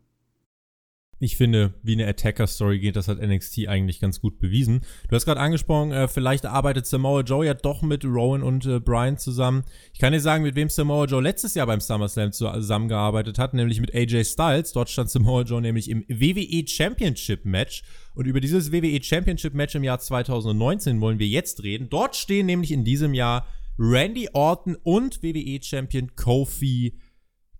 Ich 1.23 1.37
finde, 1.37 1.73
wie 1.83 1.93
eine 1.93 2.05
Attacker-Story 2.05 2.79
geht, 2.79 2.97
das 2.97 3.07
hat 3.07 3.21
NXT 3.21 3.69
eigentlich 3.69 4.01
ganz 4.01 4.19
gut 4.19 4.39
bewiesen. 4.39 4.81
Du 5.07 5.15
hast 5.15 5.23
gerade 5.23 5.39
angesprochen, 5.39 5.93
äh, 5.93 6.09
vielleicht 6.09 6.45
arbeitet 6.45 6.85
Samoa 6.85 7.21
Joe 7.21 7.45
ja 7.45 7.53
doch 7.53 7.81
mit 7.81 8.03
Rowan 8.03 8.43
und 8.43 8.65
äh, 8.65 8.81
Brian 8.81 9.17
zusammen. 9.17 9.63
Ich 9.93 9.99
kann 9.99 10.11
dir 10.11 10.19
sagen, 10.19 10.43
mit 10.43 10.55
wem 10.55 10.67
Samoa 10.67 11.05
Joe 11.05 11.21
letztes 11.23 11.55
Jahr 11.55 11.65
beim 11.65 11.79
SummerSlam 11.79 12.33
zusammengearbeitet 12.33 13.39
hat, 13.39 13.53
nämlich 13.53 13.79
mit 13.79 13.95
AJ 13.95 14.25
Styles. 14.25 14.73
Dort 14.73 14.89
stand 14.89 15.11
Samoa 15.11 15.43
Joe 15.43 15.61
nämlich 15.61 15.89
im 15.89 16.03
WWE 16.09 16.67
Championship 16.67 17.45
Match. 17.45 17.83
Und 18.15 18.25
über 18.25 18.41
dieses 18.41 18.73
WWE 18.73 19.01
Championship 19.01 19.53
Match 19.53 19.75
im 19.75 19.85
Jahr 19.85 19.99
2019 19.99 20.99
wollen 20.99 21.19
wir 21.19 21.27
jetzt 21.27 21.63
reden. 21.63 21.87
Dort 21.89 22.17
stehen 22.17 22.47
nämlich 22.47 22.73
in 22.73 22.83
diesem 22.83 23.13
Jahr 23.13 23.47
Randy 23.79 24.27
Orton 24.33 24.75
und 24.83 25.23
WWE 25.23 25.63
Champion 25.63 26.17
Kofi 26.17 26.99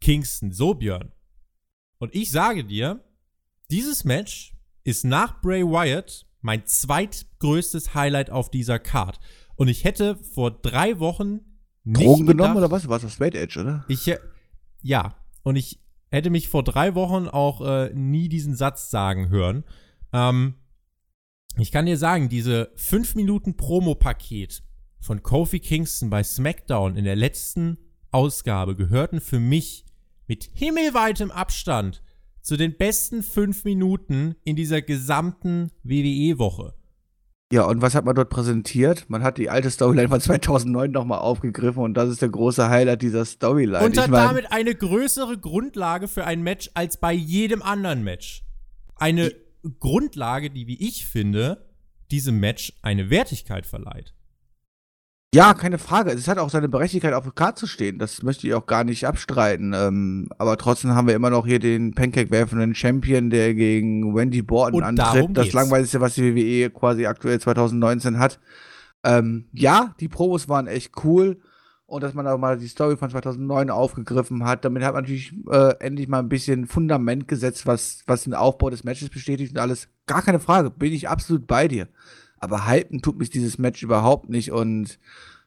Kingston. 0.01 0.51
So, 0.51 0.74
Björn. 0.74 1.14
Und 1.99 2.14
ich 2.14 2.30
sage 2.30 2.66
dir, 2.66 3.01
dieses 3.74 4.04
Match 4.04 4.54
ist 4.84 5.04
nach 5.04 5.42
Bray 5.42 5.64
Wyatt 5.64 6.28
mein 6.42 6.64
zweitgrößtes 6.68 7.96
Highlight 7.96 8.30
auf 8.30 8.52
dieser 8.52 8.78
Card. 8.78 9.20
Und 9.56 9.68
ich 9.68 9.84
hätte 9.84 10.16
vor 10.18 10.52
drei 10.52 11.00
Wochen 11.00 11.40
nicht 11.84 12.06
Drogen 12.06 12.28
gedacht, 12.28 12.38
genommen 12.38 12.58
oder 12.58 12.70
was? 12.70 12.88
War 12.88 13.00
das 13.00 13.14
Straight 13.14 13.34
Edge, 13.34 13.60
oder? 13.60 13.84
Ich, 13.88 14.14
ja. 14.84 15.16
Und 15.42 15.56
ich 15.56 15.80
hätte 16.12 16.30
mich 16.30 16.50
vor 16.50 16.64
drei 16.64 16.94
Wochen 16.94 17.28
auch 17.28 17.62
äh, 17.62 17.92
nie 17.96 18.30
diesen 18.30 18.56
Satz 18.56 18.92
sagen 18.92 19.30
hören. 19.30 19.64
Ähm, 20.12 20.54
ich 21.58 21.72
kann 21.72 21.88
dir 21.88 21.98
sagen, 21.98 22.30
diese 22.30 22.72
5 22.76 23.16
Minuten 23.16 23.58
Promo-Paket 23.58 24.62
von 25.00 25.24
Kofi 25.24 25.60
Kingston 25.60 26.12
bei 26.12 26.24
SmackDown 26.24 26.96
in 26.96 27.06
der 27.06 27.16
letzten 27.16 27.80
Ausgabe 28.12 28.76
gehörten 28.76 29.20
für 29.20 29.40
mich 29.40 29.86
mit 30.28 30.48
himmelweitem 30.54 31.32
Abstand 31.32 32.04
zu 32.44 32.58
den 32.58 32.78
besten 32.78 33.24
fünf 33.24 33.64
Minuten 33.64 34.36
in 34.44 34.56
dieser 34.56 34.82
gesamten 34.82 35.72
WWE-Woche. 35.84 36.76
Ja, 37.52 37.66
und 37.66 37.82
was 37.82 37.96
hat 37.96 38.04
man 38.04 38.16
dort 38.16 38.30
präsentiert? 38.30 39.10
Man 39.10 39.24
hat 39.24 39.38
die 39.38 39.50
alte 39.50 39.70
Storyline 39.70 40.10
von 40.10 40.20
2009 40.20 40.91
nochmal 40.91 41.20
aufgegriffen 41.20 41.84
und 41.84 41.94
das 41.94 42.10
ist 42.10 42.22
der 42.22 42.30
große 42.30 42.68
Highlight 42.68 43.02
dieser 43.02 43.26
Storyline. 43.26 43.86
Und 43.86 43.98
hat 43.98 44.06
ich 44.06 44.12
mein, 44.12 44.28
damit 44.28 44.52
eine 44.52 44.76
größere 44.76 45.38
Grundlage 45.38 46.08
für 46.08 46.26
ein 46.26 46.41
Match 46.41 46.70
als 46.74 46.98
bei 46.98 47.14
jedem 47.14 47.62
anderen 47.62 48.04
Match. 48.04 48.44
Eine 48.96 49.34
Grundlage, 49.80 50.50
die, 50.50 50.68
wie 50.68 50.82
ich 50.82 51.06
finde, 51.06 51.70
diesem 52.12 52.39
Match 52.39 52.74
eine 52.82 53.10
Wertigkeit 53.10 53.66
verleiht. 53.66 54.14
Ja, 55.34 55.56
keine 55.56 55.80
Frage. 55.80 56.12
Es 56.12 56.28
hat 56.28 56.38
auch 56.38 56.52
seine 56.52 56.70
Berechtigkeit, 56.70 57.14
auf 57.14 57.24
der 57.24 57.34
Karte 57.34 57.62
zu 57.62 57.68
stehen. 57.68 57.98
Das 57.98 58.22
möchte 58.22 58.46
ich 58.46 58.54
auch 58.54 58.68
gar 58.68 58.84
nicht 58.84 59.08
abstreiten. 59.08 59.74
Ähm, 59.76 60.30
aber 60.38 60.58
trotzdem 60.58 60.92
haben 60.92 61.08
wir 61.08 61.16
immer 61.16 61.32
noch 61.32 61.48
hier 61.48 61.58
den 61.58 61.96
Pancake-werfenden 61.96 62.76
Champion, 62.76 63.32
der 63.32 63.56
gegen 63.56 64.16
Wendy 64.16 64.44
Borton 64.44 64.84
Und 64.84 64.84
antritt. 64.84 65.36
Das 65.36 65.52
langweiligste, 65.52 66.02
was 66.02 66.14
die 66.14 66.36
WWE 66.36 66.70
quasi 66.70 67.08
aktuell 67.08 67.40
2019 67.40 68.20
hat. 68.20 68.40
Ähm, 69.04 69.46
ja, 69.54 69.96
die 70.00 70.08
Pros 70.08 70.50
waren 70.50 70.68
echt 70.68 71.04
cool. 71.04 71.40
Und 71.88 72.04
dass 72.04 72.14
man 72.14 72.28
auch 72.28 72.38
mal 72.38 72.58
die 72.58 72.68
Story 72.68 72.96
von 72.96 73.10
2009 73.10 73.72
aufgegriffen 73.72 74.46
hat. 74.46 74.64
Damit 74.66 74.84
hat 74.84 74.94
man 74.94 75.04
natürlich 75.04 75.34
äh, 75.50 75.76
endlich 75.80 76.08
mal 76.08 76.20
ein 76.20 76.30
bisschen 76.30 76.68
Fundament 76.68 77.28
gesetzt, 77.28 77.66
was, 77.66 78.04
was 78.06 78.24
den 78.24 78.36
Aufbau 78.36 78.70
des 78.70 78.84
Matches 78.84 79.10
bestätigt 79.10 79.54
und 79.54 79.60
alles. 79.60 79.90
Gar 80.06 80.22
keine 80.22 80.40
Frage. 80.40 80.70
Bin 80.70 80.94
ich 80.94 81.10
absolut 81.10 81.48
bei 81.48 81.68
dir. 81.68 81.88
Aber 82.44 82.66
halten 82.66 83.02
tut 83.02 83.18
mich 83.18 83.30
dieses 83.30 83.58
Match 83.58 83.84
überhaupt 83.84 84.30
nicht 84.30 84.52
und 84.52 85.00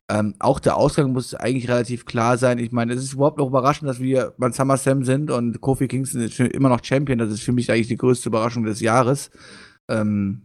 ähm, 0.08 0.34
auch 0.38 0.58
der 0.58 0.78
Ausgang 0.78 1.12
muss 1.12 1.34
eigentlich 1.34 1.68
relativ 1.68 2.06
klar 2.06 2.38
sein. 2.38 2.58
Ich 2.58 2.72
meine, 2.72 2.94
es 2.94 3.02
ist 3.02 3.12
überhaupt 3.12 3.36
noch 3.36 3.48
überraschend, 3.48 3.86
dass 3.86 4.00
wir 4.00 4.32
beim 4.38 4.54
SummerSlam 4.54 5.04
sind 5.04 5.30
und 5.30 5.60
Kofi 5.60 5.88
Kingston 5.88 6.22
ist 6.22 6.40
immer 6.40 6.70
noch 6.70 6.82
Champion. 6.82 7.18
Das 7.18 7.30
ist 7.30 7.42
für 7.42 7.52
mich 7.52 7.70
eigentlich 7.70 7.88
die 7.88 7.98
größte 7.98 8.30
Überraschung 8.30 8.64
des 8.64 8.80
Jahres. 8.80 9.30
Ähm, 9.88 10.40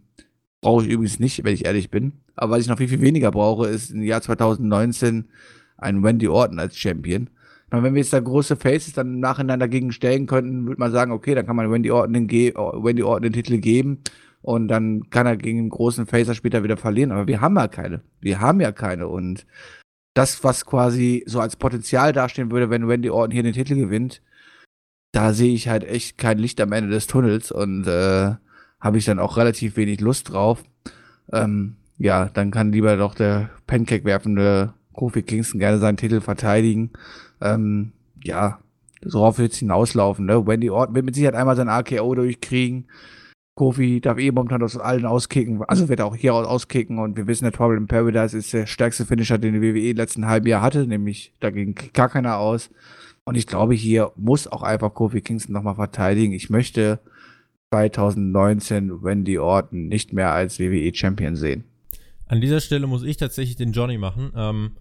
brauche 0.60 0.84
ich 0.84 0.90
übrigens 0.90 1.18
nicht, 1.18 1.42
wenn 1.42 1.54
ich 1.54 1.64
ehrlich 1.64 1.90
bin. 1.90 2.12
Aber 2.36 2.52
was 2.52 2.60
ich 2.60 2.68
noch 2.68 2.76
viel, 2.76 2.88
viel 2.88 3.00
weniger 3.00 3.30
brauche, 3.30 3.66
ist 3.68 3.90
im 3.90 4.02
Jahr 4.02 4.20
2019 4.20 5.30
ein 5.78 6.02
Wendy 6.02 6.28
Orton 6.28 6.58
als 6.58 6.76
Champion. 6.76 7.30
wenn 7.70 7.94
wir 7.94 8.02
jetzt 8.02 8.12
da 8.12 8.20
große 8.20 8.56
Faces 8.56 8.92
dann 8.92 9.14
im 9.14 9.20
Nachhinein 9.20 9.58
dagegen 9.58 9.90
stellen 9.90 10.26
könnten, 10.26 10.66
würde 10.66 10.80
man 10.80 10.92
sagen, 10.92 11.12
okay, 11.12 11.34
dann 11.34 11.46
kann 11.46 11.56
man 11.56 11.72
Wendy 11.72 11.90
Orton 11.90 12.12
den, 12.12 12.26
Ge 12.26 12.52
Wendy 12.54 13.02
Orton 13.02 13.22
den 13.22 13.32
Titel 13.32 13.56
geben 13.56 14.02
und 14.42 14.68
dann 14.68 15.08
kann 15.10 15.26
er 15.26 15.36
gegen 15.36 15.60
einen 15.60 15.68
großen 15.70 16.06
Facer 16.06 16.34
später 16.34 16.64
wieder 16.64 16.76
verlieren. 16.76 17.12
Aber 17.12 17.26
wir 17.26 17.40
haben 17.40 17.56
ja 17.56 17.68
keine. 17.68 18.02
Wir 18.20 18.40
haben 18.40 18.60
ja 18.60 18.72
keine. 18.72 19.08
Und 19.08 19.46
das, 20.14 20.44
was 20.44 20.66
quasi 20.66 21.22
so 21.26 21.40
als 21.40 21.56
Potenzial 21.56 22.12
dastehen 22.12 22.50
würde, 22.50 22.68
wenn 22.68 22.88
Wendy 22.88 23.08
Orton 23.08 23.30
hier 23.32 23.44
den 23.44 23.54
Titel 23.54 23.76
gewinnt, 23.76 24.20
da 25.12 25.32
sehe 25.32 25.54
ich 25.54 25.68
halt 25.68 25.84
echt 25.84 26.18
kein 26.18 26.38
Licht 26.38 26.60
am 26.60 26.72
Ende 26.72 26.90
des 26.90 27.06
Tunnels 27.06 27.52
und 27.52 27.86
äh, 27.86 28.34
habe 28.80 28.98
ich 28.98 29.04
dann 29.04 29.18
auch 29.18 29.36
relativ 29.36 29.76
wenig 29.76 30.00
Lust 30.00 30.32
drauf. 30.32 30.64
Ähm, 31.32 31.76
ja, 31.98 32.28
dann 32.32 32.50
kann 32.50 32.72
lieber 32.72 32.96
doch 32.96 33.14
der 33.14 33.50
Pancake 33.66 34.04
werfende 34.04 34.74
Kofi 34.92 35.22
Kingston 35.22 35.60
gerne 35.60 35.78
seinen 35.78 35.96
Titel 35.96 36.20
verteidigen. 36.20 36.90
Ähm, 37.40 37.92
ja, 38.24 38.58
worauf 39.04 39.38
wird 39.38 39.52
es 39.52 39.58
hinauslaufen, 39.58 40.26
ne? 40.26 40.46
Wendy 40.46 40.70
Orton 40.70 40.94
wird 40.94 41.04
mit 41.04 41.14
Sicherheit 41.14 41.36
einmal 41.36 41.56
sein 41.56 41.68
AKO 41.68 42.14
durchkriegen. 42.14 42.86
Kofi 43.54 44.00
darf 44.00 44.18
eh 44.18 44.30
momentan 44.30 44.62
aus 44.62 44.78
allen 44.78 45.04
auskicken, 45.04 45.62
also 45.64 45.88
wird 45.88 46.00
er 46.00 46.06
auch 46.06 46.16
hier 46.16 46.34
auskicken 46.34 46.98
und 46.98 47.16
wir 47.16 47.26
wissen, 47.26 47.44
der 47.44 47.52
Trouble 47.52 47.76
in 47.76 47.86
Paradise 47.86 48.36
ist 48.36 48.52
der 48.52 48.66
stärkste 48.66 49.04
Finisher, 49.04 49.36
den 49.38 49.60
die 49.60 49.62
WWE 49.62 49.92
letzten 49.92 50.26
halben 50.26 50.46
Jahr 50.46 50.62
hatte, 50.62 50.86
nämlich 50.86 51.34
dagegen 51.40 51.74
gar 51.92 52.08
keiner 52.08 52.38
aus. 52.38 52.70
Und 53.24 53.36
ich 53.36 53.46
glaube, 53.46 53.74
hier 53.74 54.12
muss 54.16 54.48
auch 54.48 54.62
einfach 54.62 54.94
Kofi 54.94 55.20
Kingston 55.20 55.52
nochmal 55.52 55.74
verteidigen. 55.74 56.32
Ich 56.32 56.50
möchte 56.50 57.00
2019 57.70 59.02
Wendy 59.02 59.38
Orton 59.38 59.86
nicht 59.86 60.12
mehr 60.12 60.32
als 60.32 60.58
WWE 60.58 60.92
Champion 60.94 61.36
sehen. 61.36 61.64
An 62.26 62.40
dieser 62.40 62.60
Stelle 62.60 62.86
muss 62.86 63.02
ich 63.02 63.18
tatsächlich 63.18 63.56
den 63.56 63.72
Johnny 63.72 63.98
machen. 63.98 64.32
Ähm, 64.34 64.72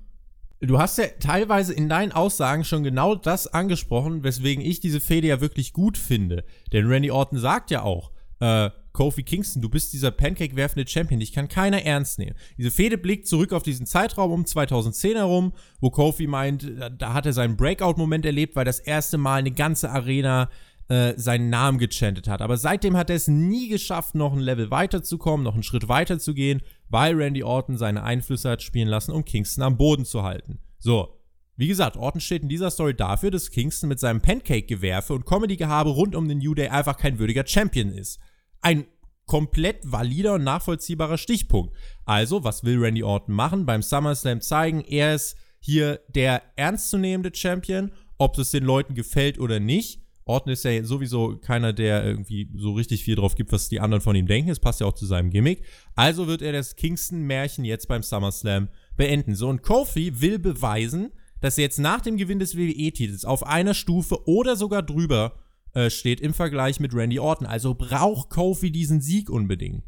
du 0.62 0.80
hast 0.80 0.98
ja 0.98 1.06
teilweise 1.20 1.74
in 1.74 1.90
deinen 1.90 2.14
Aussagen 2.14 2.64
schon 2.64 2.84
genau 2.84 3.16
das 3.16 3.48
angesprochen, 3.48 4.24
weswegen 4.24 4.64
ich 4.64 4.80
diese 4.80 5.02
Fehde 5.02 5.28
ja 5.28 5.42
wirklich 5.42 5.74
gut 5.74 5.98
finde. 5.98 6.46
Denn 6.72 6.88
Randy 6.88 7.12
Orton 7.12 7.38
sagt 7.38 7.70
ja 7.70 7.84
auch, 7.84 8.12
äh, 8.42 8.72
Kofi 8.92 9.24
Kingston, 9.24 9.62
du 9.62 9.70
bist 9.70 9.94
dieser 9.94 10.12
Pancake-werfende 10.12 10.86
Champion, 10.86 11.20
dich 11.22 11.32
kann 11.32 11.48
keiner 11.48 11.84
ernst 11.86 12.20
nehmen. 12.20 12.36
Diese 12.58 12.72
Fehde 12.72 12.98
blickt 12.98 13.28
zurück 13.28 13.54
auf 13.54 13.64
diesen 13.64 13.86
Zeitraum 13.86 14.32
um 14.32 14.46
2010 14.46 15.16
herum, 15.16 15.54
wo 15.80 15.92
Kofi 15.92 16.28
meint, 16.28 16.70
da 16.98 17.14
hat 17.14 17.26
er 17.26 17.34
seinen 17.34 17.56
Breakout-Moment 17.56 18.26
erlebt, 18.26 18.56
weil 18.56 18.66
das 18.66 18.80
erste 18.80 19.18
Mal 19.18 19.40
eine 19.40 19.52
ganze 19.52 19.92
Arena 19.92 20.50
äh, 20.90 21.14
seinen 21.16 21.50
Namen 21.50 21.78
gechantet 21.78 22.28
hat. 22.28 22.42
Aber 22.42 22.58
seitdem 22.58 22.98
hat 22.98 23.10
er 23.10 23.16
es 23.16 23.30
nie 23.30 23.70
geschafft, 23.70 24.16
noch 24.16 24.34
ein 24.34 24.40
Level 24.40 24.72
weiterzukommen, 24.72 25.46
noch 25.46 25.54
einen 25.54 25.64
Schritt 25.64 25.88
weiter 25.88 26.20
zu 26.20 26.34
gehen, 26.34 26.62
weil 26.90 27.16
Randy 27.16 27.44
Orton 27.44 27.78
seine 27.78 28.04
Einflüsse 28.04 28.50
hat 28.50 28.62
spielen 28.62 28.90
lassen, 28.90 29.14
um 29.14 29.24
Kingston 29.24 29.64
am 29.64 29.78
Boden 29.78 30.04
zu 30.04 30.24
halten. 30.24 30.60
So, 30.80 31.18
wie 31.56 31.68
gesagt, 31.68 31.96
Orton 31.96 32.20
steht 32.20 32.42
in 32.42 32.50
dieser 32.50 32.72
Story 32.72 32.96
dafür, 32.96 33.32
dass 33.32 33.52
Kingston 33.52 33.88
mit 33.88 34.00
seinem 34.00 34.22
Pancake-Gewerfe 34.22 35.14
und 35.14 35.26
Comedy-Gehabe 35.26 35.92
rund 35.92 36.16
um 36.16 36.28
den 36.28 36.40
New 36.40 36.56
Day 36.56 36.68
einfach 36.70 36.98
kein 36.98 37.20
würdiger 37.20 37.46
Champion 37.46 37.90
ist 37.90 38.20
ein 38.62 38.86
komplett 39.26 39.90
valider 39.90 40.34
und 40.34 40.44
nachvollziehbarer 40.44 41.18
Stichpunkt. 41.18 41.74
Also, 42.06 42.44
was 42.44 42.64
will 42.64 42.80
Randy 42.80 43.04
Orton 43.04 43.34
machen? 43.34 43.66
Beim 43.66 43.82
SummerSlam 43.82 44.42
zeigen, 44.42 44.82
er 44.82 45.16
ist 45.16 45.38
hier 45.60 46.02
der 46.10 46.42
ernstzunehmende 46.56 47.32
Champion, 47.34 47.92
ob 48.18 48.38
es 48.38 48.52
den 48.52 48.64
Leuten 48.64 48.94
gefällt 48.94 49.40
oder 49.40 49.60
nicht. 49.60 50.02
Orton 50.26 50.54
ist 50.54 50.64
ja 50.64 50.84
sowieso 50.84 51.38
keiner, 51.38 51.74
der 51.74 52.06
irgendwie 52.06 52.50
so 52.56 52.74
richtig 52.74 53.04
viel 53.04 53.16
drauf 53.16 53.36
gibt, 53.36 53.52
was 53.52 53.70
die 53.70 53.80
anderen 53.80 54.02
von 54.02 54.16
ihm 54.16 54.28
denken. 54.28 54.50
Es 54.50 54.60
passt 54.60 54.80
ja 54.80 54.88
auch 54.88 54.94
zu 54.94 55.06
seinem 55.06 55.30
Gimmick. 55.30 55.64
Also 55.96 56.28
wird 56.28 56.42
er 56.42 56.52
das 56.52 56.76
Kingston-Märchen 56.76 57.66
jetzt 57.66 57.88
beim 57.88 58.04
SummerSlam 58.04 58.70
beenden. 58.98 59.36
So, 59.36 59.50
und 59.50 59.64
Kofi 59.64 60.22
will 60.22 60.40
beweisen, 60.40 61.12
dass 61.40 61.58
er 61.58 61.64
jetzt 61.64 61.80
nach 61.80 62.02
dem 62.02 62.18
Gewinn 62.18 62.40
des 62.40 62.56
WWE-Titels 62.56 63.26
auf 63.26 63.46
einer 63.46 63.74
Stufe 63.74 64.28
oder 64.28 64.56
sogar 64.56 64.84
drüber 64.84 65.36
äh, 65.74 65.90
steht 65.90 66.22
im 66.22 66.34
Vergleich 66.34 66.80
mit 66.80 66.94
Randy 66.94 67.20
Orton. 67.20 67.48
Also 67.48 67.74
braucht 67.76 68.30
Kofi 68.30 68.72
diesen 68.72 69.02
Sieg 69.02 69.30
unbedingt. 69.30 69.84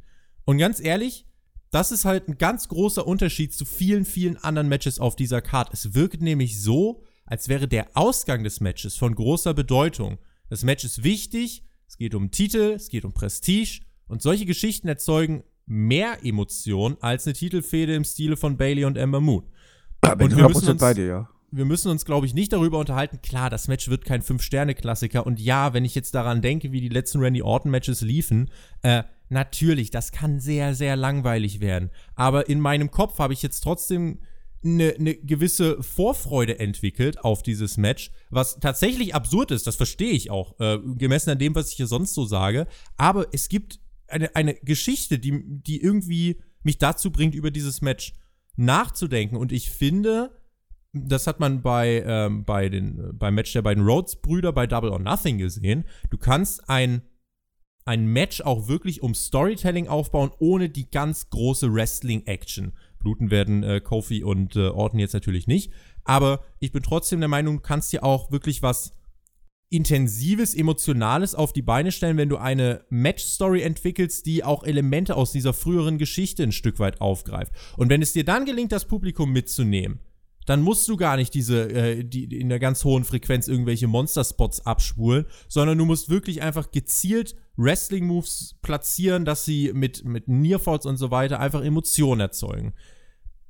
Und 0.45 0.57
ganz 0.57 0.79
ehrlich, 0.79 1.25
das 1.71 1.91
ist 1.91 2.05
halt 2.05 2.27
ein 2.27 2.37
ganz 2.37 2.67
großer 2.67 3.05
Unterschied 3.05 3.53
zu 3.53 3.65
vielen, 3.65 4.05
vielen 4.05 4.37
anderen 4.37 4.69
Matches 4.69 4.99
auf 4.99 5.15
dieser 5.15 5.41
Card. 5.41 5.73
Es 5.73 5.93
wirkt 5.93 6.21
nämlich 6.21 6.61
so, 6.61 7.03
als 7.25 7.49
wäre 7.49 7.67
der 7.67 7.87
Ausgang 7.95 8.43
des 8.43 8.59
Matches 8.59 8.95
von 8.95 9.15
großer 9.15 9.53
Bedeutung. 9.53 10.19
Das 10.49 10.63
Match 10.63 10.83
ist 10.83 11.03
wichtig, 11.03 11.63
es 11.87 11.97
geht 11.97 12.15
um 12.15 12.31
Titel, 12.31 12.73
es 12.75 12.89
geht 12.89 13.05
um 13.05 13.13
Prestige 13.13 13.81
und 14.07 14.21
solche 14.21 14.45
Geschichten 14.45 14.87
erzeugen 14.87 15.43
mehr 15.65 16.23
Emotionen 16.23 16.97
als 16.99 17.25
eine 17.25 17.33
Titelfehde 17.33 17.95
im 17.95 18.03
Stile 18.03 18.37
von 18.37 18.57
Bailey 18.57 18.85
und 18.85 18.97
Ember 18.97 19.21
Moon. 19.21 19.49
Ja, 20.03 20.15
bin 20.15 20.27
und 20.27 20.37
wir 20.37 20.47
müssen 20.47 20.69
uns, 20.69 20.81
bei 20.81 20.93
dir, 20.93 21.05
ja 21.05 21.32
wir 21.55 21.65
müssen 21.65 21.91
uns, 21.91 22.05
glaube 22.05 22.25
ich, 22.25 22.33
nicht 22.33 22.51
darüber 22.51 22.79
unterhalten. 22.79 23.21
Klar, 23.21 23.49
das 23.49 23.67
Match 23.67 23.87
wird 23.87 24.05
kein 24.05 24.21
Fünf-Sterne-Klassiker. 24.21 25.25
Und 25.25 25.39
ja, 25.39 25.73
wenn 25.73 25.85
ich 25.85 25.95
jetzt 25.95 26.15
daran 26.15 26.41
denke, 26.41 26.71
wie 26.71 26.81
die 26.81 26.89
letzten 26.89 27.19
Randy 27.19 27.41
Orton-Matches 27.41 28.01
liefen, 28.01 28.49
äh, 28.81 29.03
natürlich, 29.29 29.91
das 29.91 30.11
kann 30.11 30.39
sehr, 30.39 30.73
sehr 30.73 30.95
langweilig 30.95 31.59
werden. 31.59 31.91
Aber 32.15 32.49
in 32.49 32.59
meinem 32.59 32.91
Kopf 32.91 33.19
habe 33.19 33.33
ich 33.33 33.43
jetzt 33.43 33.61
trotzdem 33.61 34.19
eine, 34.63 34.95
eine 34.97 35.15
gewisse 35.15 35.81
Vorfreude 35.83 36.59
entwickelt 36.59 37.23
auf 37.23 37.43
dieses 37.43 37.77
Match, 37.77 38.11
was 38.29 38.59
tatsächlich 38.59 39.13
absurd 39.13 39.51
ist, 39.51 39.67
das 39.67 39.75
verstehe 39.75 40.11
ich 40.11 40.31
auch, 40.31 40.59
äh, 40.59 40.79
gemessen 40.95 41.31
an 41.31 41.39
dem, 41.39 41.53
was 41.53 41.69
ich 41.69 41.75
hier 41.75 41.87
sonst 41.87 42.13
so 42.13 42.25
sage. 42.25 42.67
Aber 42.97 43.27
es 43.31 43.49
gibt 43.49 43.79
eine, 44.07 44.35
eine 44.35 44.55
Geschichte, 44.55 45.19
die, 45.19 45.43
die 45.45 45.81
irgendwie 45.81 46.41
mich 46.63 46.77
dazu 46.77 47.11
bringt, 47.11 47.35
über 47.35 47.51
dieses 47.51 47.81
Match 47.81 48.13
nachzudenken. 48.55 49.35
Und 49.35 49.51
ich 49.51 49.69
finde, 49.69 50.31
das 50.93 51.25
hat 51.25 51.39
man 51.39 51.61
bei, 51.61 52.03
ähm, 52.05 52.45
bei 52.45 52.69
den, 52.69 53.17
beim 53.17 53.35
Match 53.35 53.51
der 53.53 53.63
beiden 53.63 53.83
Rhodes-Brüder 53.83 54.53
bei 54.53 54.67
Double 54.67 54.91
or 54.91 54.99
Nothing 54.99 55.39
gesehen. 55.39 55.85
Du 56.11 56.17
kannst 56.17 56.69
ein, 56.69 57.01
ein 57.85 58.05
Match 58.05 58.41
auch 58.41 58.67
wirklich 58.67 59.01
um 59.01 59.15
Storytelling 59.15 59.87
aufbauen, 59.87 60.31
ohne 60.37 60.69
die 60.69 60.89
ganz 60.89 61.29
große 61.31 61.73
Wrestling-Action. 61.73 62.73
Bluten 62.99 63.31
werden 63.31 63.63
äh, 63.63 63.81
Kofi 63.81 64.23
und 64.23 64.55
äh, 64.55 64.67
Orton 64.67 64.99
jetzt 64.99 65.13
natürlich 65.13 65.47
nicht. 65.47 65.73
Aber 66.03 66.43
ich 66.59 66.71
bin 66.71 66.83
trotzdem 66.83 67.19
der 67.19 67.29
Meinung, 67.29 67.57
du 67.57 67.61
kannst 67.61 67.91
dir 67.91 68.03
auch 68.03 68.31
wirklich 68.31 68.61
was 68.61 68.95
Intensives, 69.69 70.53
Emotionales 70.53 71.33
auf 71.33 71.51
die 71.51 71.63
Beine 71.63 71.91
stellen, 71.91 72.17
wenn 72.17 72.29
du 72.29 72.37
eine 72.37 72.85
Match-Story 72.89 73.63
entwickelst, 73.63 74.27
die 74.27 74.43
auch 74.43 74.63
Elemente 74.63 75.15
aus 75.15 75.31
dieser 75.31 75.53
früheren 75.53 75.97
Geschichte 75.97 76.43
ein 76.43 76.51
Stück 76.51 76.77
weit 76.77 77.01
aufgreift. 77.01 77.51
Und 77.77 77.89
wenn 77.89 78.03
es 78.03 78.13
dir 78.13 78.23
dann 78.23 78.45
gelingt, 78.45 78.71
das 78.71 78.85
Publikum 78.85 79.31
mitzunehmen, 79.31 79.99
dann 80.45 80.61
musst 80.61 80.87
du 80.87 80.97
gar 80.97 81.15
nicht 81.17 81.33
diese, 81.33 81.69
äh, 81.69 82.03
die 82.03 82.23
in 82.39 82.49
der 82.49 82.59
ganz 82.59 82.83
hohen 82.83 83.03
Frequenz 83.03 83.47
irgendwelche 83.47 83.87
Monster-Spots 83.87 84.65
abspulen, 84.65 85.25
sondern 85.47 85.77
du 85.77 85.85
musst 85.85 86.09
wirklich 86.09 86.41
einfach 86.41 86.71
gezielt 86.71 87.35
Wrestling-Moves 87.57 88.55
platzieren, 88.61 89.25
dass 89.25 89.45
sie 89.45 89.71
mit, 89.73 90.05
mit 90.05 90.27
Nearfalls 90.27 90.85
und 90.85 90.97
so 90.97 91.11
weiter 91.11 91.39
einfach 91.39 91.63
Emotionen 91.63 92.21
erzeugen. 92.21 92.73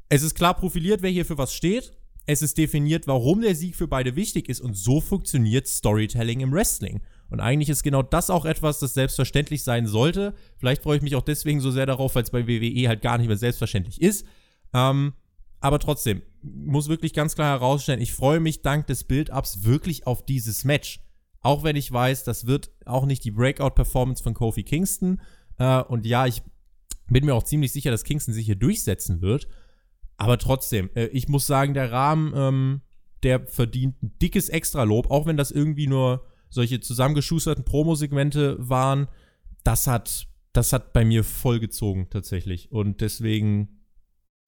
Es 0.09 0.21
ist 0.21 0.35
klar 0.35 0.53
profiliert, 0.53 1.01
wer 1.01 1.09
hier 1.09 1.25
für 1.25 1.37
was 1.37 1.53
steht. 1.53 1.93
Es 2.25 2.41
ist 2.41 2.57
definiert, 2.57 3.07
warum 3.07 3.41
der 3.41 3.55
Sieg 3.55 3.75
für 3.75 3.87
beide 3.87 4.15
wichtig 4.15 4.47
ist 4.47 4.61
und 4.61 4.75
so 4.75 5.01
funktioniert 5.01 5.67
Storytelling 5.67 6.39
im 6.39 6.53
Wrestling. 6.53 7.01
Und 7.29 7.39
eigentlich 7.39 7.69
ist 7.69 7.83
genau 7.83 8.03
das 8.03 8.29
auch 8.29 8.45
etwas, 8.45 8.79
das 8.79 8.93
selbstverständlich 8.93 9.63
sein 9.63 9.87
sollte. 9.87 10.33
Vielleicht 10.57 10.83
freue 10.83 10.97
ich 10.97 11.03
mich 11.03 11.15
auch 11.15 11.23
deswegen 11.23 11.59
so 11.59 11.71
sehr 11.71 11.85
darauf, 11.85 12.15
weil 12.15 12.23
es 12.23 12.29
bei 12.29 12.47
WWE 12.47 12.87
halt 12.87 13.01
gar 13.01 13.17
nicht 13.17 13.27
mehr 13.27 13.37
selbstverständlich 13.37 14.01
ist. 14.01 14.25
Ähm, 14.73 15.13
aber 15.59 15.79
trotzdem, 15.79 16.21
muss 16.43 16.89
wirklich 16.89 17.13
ganz 17.13 17.35
klar 17.35 17.59
herausstellen, 17.59 18.01
ich 18.01 18.13
freue 18.13 18.39
mich 18.39 18.61
dank 18.61 18.87
des 18.87 19.03
Build-Ups 19.05 19.63
wirklich 19.63 20.07
auf 20.07 20.25
dieses 20.25 20.65
Match. 20.65 20.99
Auch 21.41 21.63
wenn 21.63 21.75
ich 21.75 21.91
weiß, 21.91 22.23
das 22.23 22.45
wird 22.45 22.71
auch 22.85 23.05
nicht 23.05 23.23
die 23.23 23.31
Breakout-Performance 23.31 24.23
von 24.23 24.33
Kofi 24.33 24.63
Kingston. 24.63 25.21
Äh, 25.57 25.81
und 25.83 26.05
ja, 26.05 26.25
ich 26.25 26.41
bin 27.07 27.25
mir 27.25 27.35
auch 27.35 27.43
ziemlich 27.43 27.71
sicher, 27.71 27.91
dass 27.91 28.03
Kingston 28.03 28.33
sich 28.33 28.45
hier 28.45 28.55
durchsetzen 28.55 29.21
wird. 29.21 29.47
Aber 30.17 30.37
trotzdem, 30.37 30.89
äh, 30.95 31.07
ich 31.07 31.27
muss 31.27 31.47
sagen, 31.47 31.73
der 31.73 31.91
Rahmen, 31.91 32.33
ähm, 32.35 32.81
der 33.23 33.45
verdient 33.47 34.01
ein 34.03 34.17
dickes 34.21 34.49
Extralob, 34.49 35.09
auch 35.11 35.25
wenn 35.25 35.37
das 35.37 35.51
irgendwie 35.51 35.87
nur 35.87 36.25
solche 36.49 36.79
zusammengeschusterten 36.79 37.65
Promo-Segmente 37.65 38.57
waren. 38.59 39.07
Das 39.63 39.87
hat, 39.87 40.27
das 40.53 40.71
hat 40.71 40.93
bei 40.93 41.03
mir 41.03 41.23
vollgezogen 41.23 42.09
tatsächlich. 42.09 42.71
Und 42.71 43.01
deswegen 43.01 43.79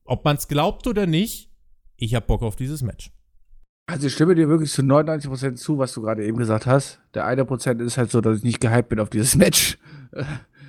ob 0.06 0.24
man 0.24 0.38
es 0.38 0.48
glaubt 0.48 0.88
oder 0.88 1.08
nicht, 1.08 1.52
ich 1.98 2.16
habe 2.16 2.26
Bock 2.26 2.42
auf 2.42 2.56
dieses 2.56 2.82
Match. 2.82 3.12
Also 3.88 4.08
ich 4.08 4.14
stimme 4.14 4.34
dir 4.34 4.50
wirklich 4.50 4.72
zu 4.72 4.82
99% 4.82 5.56
zu, 5.56 5.78
was 5.78 5.94
du 5.94 6.02
gerade 6.02 6.26
eben 6.26 6.38
gesagt 6.38 6.66
hast. 6.66 7.00
Der 7.14 7.26
eine 7.26 7.46
Prozent 7.46 7.82
ist 7.82 7.98
halt 7.98 8.10
so, 8.10 8.20
dass 8.20 8.40
ich 8.40 8.44
nicht 8.44 8.60
gehypt 8.60 8.90
bin 8.90 9.00
auf 9.00 9.10
dieses 9.10 9.36
Match. 9.36 9.78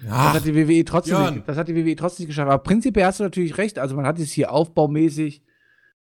Ach, 0.09 0.35
das 0.35 0.43
hat 0.43 0.45
die 0.45 0.55
WWE 0.55 0.85
trotzdem 0.85 1.35
nicht, 1.35 1.49
das 1.49 1.57
hat 1.57 1.69
die 1.69 1.75
WWE 1.75 1.97
trotzdem 1.97 2.25
nicht 2.25 2.29
geschafft. 2.29 2.51
Aber 2.51 2.63
prinzipiell 2.63 3.07
hast 3.07 3.21
du 3.21 3.25
natürlich 3.25 3.57
recht. 3.57 3.79
Also 3.79 3.97
man 3.97 4.07
hat 4.07 4.19
es 4.19 4.33
hier 4.33 4.53
aufbaumäßig 4.53 5.43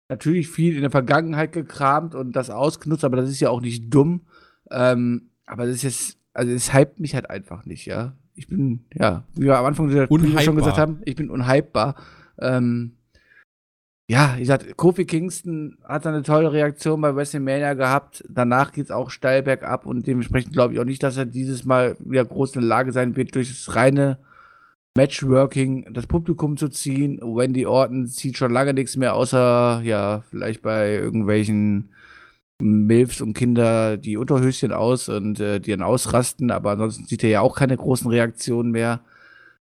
natürlich 0.08 0.48
viel 0.48 0.76
in 0.76 0.82
der 0.82 0.90
Vergangenheit 0.90 1.52
gekramt 1.52 2.14
und 2.14 2.36
das 2.36 2.50
ausgenutzt, 2.50 3.04
aber 3.04 3.16
das 3.16 3.30
ist 3.30 3.40
ja 3.40 3.50
auch 3.50 3.60
nicht 3.60 3.92
dumm. 3.92 4.22
Ähm, 4.70 5.30
aber 5.46 5.66
das 5.66 5.76
ist 5.76 5.82
jetzt, 5.82 6.18
also 6.34 6.52
es 6.52 6.74
hypt 6.74 7.00
mich 7.00 7.14
halt 7.14 7.30
einfach 7.30 7.64
nicht, 7.64 7.86
ja. 7.86 8.16
Ich 8.34 8.48
bin, 8.48 8.84
ja, 8.94 9.24
wie 9.34 9.46
wir 9.46 9.58
am 9.58 9.64
Anfang 9.64 9.88
der 9.88 10.06
schon 10.06 10.56
gesagt 10.56 10.76
haben, 10.76 11.00
ich 11.06 11.16
bin 11.16 11.30
unhypebar. 11.30 11.96
Ähm, 12.38 12.95
ja, 14.08 14.36
ich 14.38 14.46
sag, 14.46 14.76
Kofi 14.76 15.04
Kingston 15.04 15.78
hat 15.82 16.06
eine 16.06 16.22
tolle 16.22 16.52
Reaktion 16.52 17.00
bei 17.00 17.14
WrestleMania 17.16 17.74
gehabt. 17.74 18.22
Danach 18.28 18.70
geht's 18.72 18.92
auch 18.92 19.10
steil 19.10 19.42
bergab 19.42 19.84
und 19.84 20.06
dementsprechend 20.06 20.52
glaube 20.52 20.74
ich 20.74 20.80
auch 20.80 20.84
nicht, 20.84 21.02
dass 21.02 21.16
er 21.16 21.26
dieses 21.26 21.64
Mal 21.64 21.96
wieder 21.98 22.24
groß 22.24 22.54
in 22.54 22.60
der 22.60 22.68
Lage 22.68 22.92
sein 22.92 23.16
wird, 23.16 23.34
durch 23.34 23.48
das 23.48 23.74
reine 23.74 24.18
Matchworking 24.96 25.92
das 25.92 26.06
Publikum 26.06 26.56
zu 26.56 26.68
ziehen. 26.68 27.18
Wendy 27.20 27.66
Orton 27.66 28.06
zieht 28.06 28.36
schon 28.36 28.52
lange 28.52 28.74
nichts 28.74 28.96
mehr, 28.96 29.14
außer 29.14 29.80
ja, 29.84 30.22
vielleicht 30.30 30.62
bei 30.62 30.94
irgendwelchen 30.94 31.90
Milfs 32.60 33.20
und 33.20 33.34
Kinder 33.34 33.96
die 33.96 34.16
Unterhöschen 34.16 34.72
aus 34.72 35.08
und 35.08 35.40
äh, 35.40 35.60
die 35.60 35.72
dann 35.72 35.82
ausrasten, 35.82 36.50
aber 36.50 36.72
ansonsten 36.72 37.06
sieht 37.06 37.24
er 37.24 37.30
ja 37.30 37.40
auch 37.40 37.56
keine 37.56 37.76
großen 37.76 38.10
Reaktionen 38.10 38.70
mehr. 38.70 39.00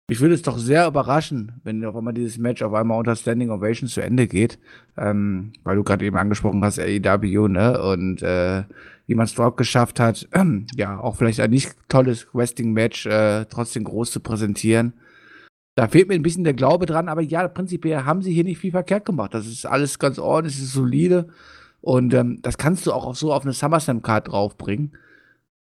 Ich 0.10 0.20
würde 0.20 0.36
es 0.36 0.42
doch 0.42 0.58
sehr 0.58 0.86
überraschen, 0.86 1.54
wenn 1.64 1.84
auf 1.86 1.96
einmal 1.96 2.14
dieses 2.14 2.38
Match 2.38 2.62
auf 2.62 2.74
einmal 2.74 3.00
unter 3.00 3.16
Standing 3.16 3.50
Ovation 3.52 3.88
zu 3.88 4.02
Ende 4.02 4.28
geht, 4.28 4.60
ähm, 4.98 5.54
weil 5.64 5.78
du 5.78 5.84
gerade 5.84 6.06
eben 6.06 6.18
angesprochen 6.18 6.64
hast, 6.64 6.78
AEW, 6.78 7.48
ne, 7.48 7.82
und 7.82 8.22
äh, 8.22 8.64
wie 9.08 9.16
man 9.16 9.26
es 9.26 9.36
dort 9.36 9.56
geschafft 9.56 10.02
hat, 10.02 10.28
ähm, 10.34 10.68
ja, 10.76 11.00
auch 11.00 11.16
vielleicht 11.16 11.40
ein 11.40 11.52
nicht 11.52 11.74
tolles 11.88 12.28
Wrestling-Match 12.34 13.06
äh, 13.06 13.46
trotzdem 13.46 13.86
groß 13.86 14.12
zu 14.12 14.20
präsentieren. 14.20 14.94
Da 15.76 15.88
fehlt 15.88 16.10
mir 16.10 16.16
ein 16.16 16.22
bisschen 16.22 16.44
der 16.44 16.54
Glaube 16.54 16.86
dran, 16.86 17.08
aber 17.08 17.22
ja, 17.22 17.48
prinzipiell 17.48 18.04
haben 18.04 18.22
sie 18.22 18.34
hier 18.34 18.44
nicht 18.44 18.60
viel 18.60 18.72
verkehrt 18.72 19.06
gemacht. 19.06 19.34
Das 19.34 19.48
ist 19.48 19.66
alles 19.66 20.00
ganz 20.00 20.20
ordentlich, 20.20 20.56
das 20.56 20.66
ist 20.66 20.74
solide. 20.74 21.30
Und 21.82 22.14
ähm, 22.14 22.40
das 22.42 22.58
kannst 22.58 22.86
du 22.86 22.94
auch 22.94 23.16
so 23.16 23.34
auf 23.34 23.44
eine 23.44 23.54
SummerSlam-Card 23.54 24.28
draufbringen. 24.28 24.94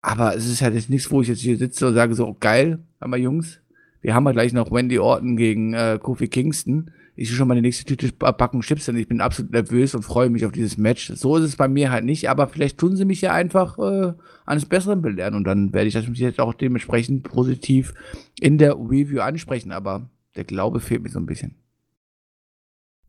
Aber 0.01 0.35
es 0.35 0.45
ist 0.45 0.61
halt 0.61 0.75
jetzt 0.75 0.89
nichts, 0.89 1.11
wo 1.11 1.21
ich 1.21 1.27
jetzt 1.27 1.41
hier 1.41 1.57
sitze 1.57 1.87
und 1.87 1.95
sage 1.95 2.15
so, 2.15 2.35
geil, 2.39 2.79
einmal 2.99 3.19
Jungs, 3.19 3.59
wir 4.01 4.13
haben 4.13 4.25
ja 4.25 4.31
gleich 4.31 4.53
noch 4.53 4.71
Wendy 4.71 4.99
Orton 4.99 5.35
gegen 5.35 5.73
äh, 5.73 5.99
Kofi 6.01 6.27
Kingston. 6.27 6.91
Ich 7.15 7.29
will 7.29 7.35
schon 7.35 7.49
mal 7.49 7.55
die 7.55 7.61
nächste 7.61 7.83
Tüte 7.83 8.13
packen 8.13 8.61
Chips, 8.61 8.85
denn 8.85 8.95
ich 8.95 9.09
bin 9.09 9.19
absolut 9.19 9.51
nervös 9.51 9.93
und 9.93 10.03
freue 10.03 10.29
mich 10.29 10.45
auf 10.45 10.53
dieses 10.53 10.77
Match. 10.77 11.11
So 11.15 11.35
ist 11.35 11.43
es 11.43 11.57
bei 11.57 11.67
mir 11.67 11.91
halt 11.91 12.05
nicht, 12.05 12.29
aber 12.29 12.47
vielleicht 12.47 12.77
tun 12.77 12.95
sie 12.95 13.03
mich 13.03 13.19
ja 13.19 13.33
einfach 13.33 13.77
äh, 13.77 14.13
eines 14.45 14.65
Besseren 14.65 15.01
belehren 15.01 15.35
und 15.35 15.43
dann 15.43 15.73
werde 15.73 15.87
ich 15.87 15.93
das 15.93 16.05
jetzt 16.13 16.39
auch 16.39 16.53
dementsprechend 16.53 17.23
positiv 17.23 17.93
in 18.39 18.57
der 18.57 18.75
Review 18.75 19.19
ansprechen, 19.19 19.73
aber 19.73 20.09
der 20.37 20.45
Glaube 20.45 20.79
fehlt 20.79 21.03
mir 21.03 21.09
so 21.09 21.19
ein 21.19 21.25
bisschen. 21.25 21.55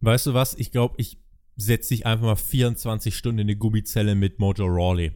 Weißt 0.00 0.26
du 0.26 0.34
was? 0.34 0.54
Ich 0.54 0.72
glaube, 0.72 0.94
ich 0.98 1.20
setz 1.56 1.88
dich 1.88 2.04
einfach 2.04 2.24
mal 2.24 2.36
24 2.36 3.14
Stunden 3.14 3.40
in 3.40 3.46
eine 3.46 3.56
Gummizelle 3.56 4.16
mit 4.16 4.40
Mojo 4.40 4.66
Rawley. 4.66 5.12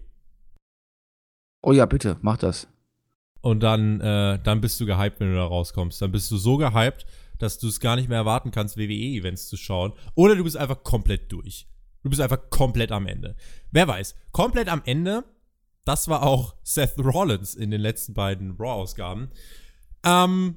Oh 1.63 1.73
ja, 1.73 1.87
bitte, 1.87 2.19
mach 2.21 2.37
das. 2.37 2.69
Und 3.45 3.61
dann, 3.61 4.01
äh, 4.01 4.39
dann 4.43 4.63
bist 4.63 4.81
du 4.81 4.87
gehypt, 4.87 5.21
wenn 5.21 5.29
du 5.29 5.35
da 5.35 5.45
rauskommst. 5.45 6.01
Dann 6.01 6.11
bist 6.11 6.31
du 6.31 6.39
so 6.39 6.57
gehypt, 6.57 7.05
dass 7.39 7.59
du 7.59 7.69
es 7.69 7.79
gar 7.79 7.95
nicht 7.95 8.09
mehr 8.09 8.17
erwarten 8.17 8.51
kannst, 8.51 8.79
WWE-Events 8.79 9.49
zu 9.49 9.59
schauen. 9.59 9.93
Oder 10.15 10.35
du 10.35 10.45
bist 10.45 10.57
einfach 10.57 10.83
komplett 10.83 11.31
durch. 11.31 11.67
Du 12.03 12.09
bist 12.09 12.23
einfach 12.23 12.49
komplett 12.49 12.91
am 12.91 13.07
Ende. 13.07 13.37
Wer 13.71 13.87
weiß, 13.87 14.15
komplett 14.33 14.71
am 14.71 14.81
Ende, 14.87 15.25
das 15.85 16.09
war 16.09 16.23
auch 16.23 16.55
Seth 16.63 16.99
Rollins 16.99 17.55
in 17.55 17.71
den 17.71 17.83
letzten 17.83 18.15
beiden 18.15 18.53
Raw-Ausgaben. 18.53 19.29
Ähm, 20.07 20.57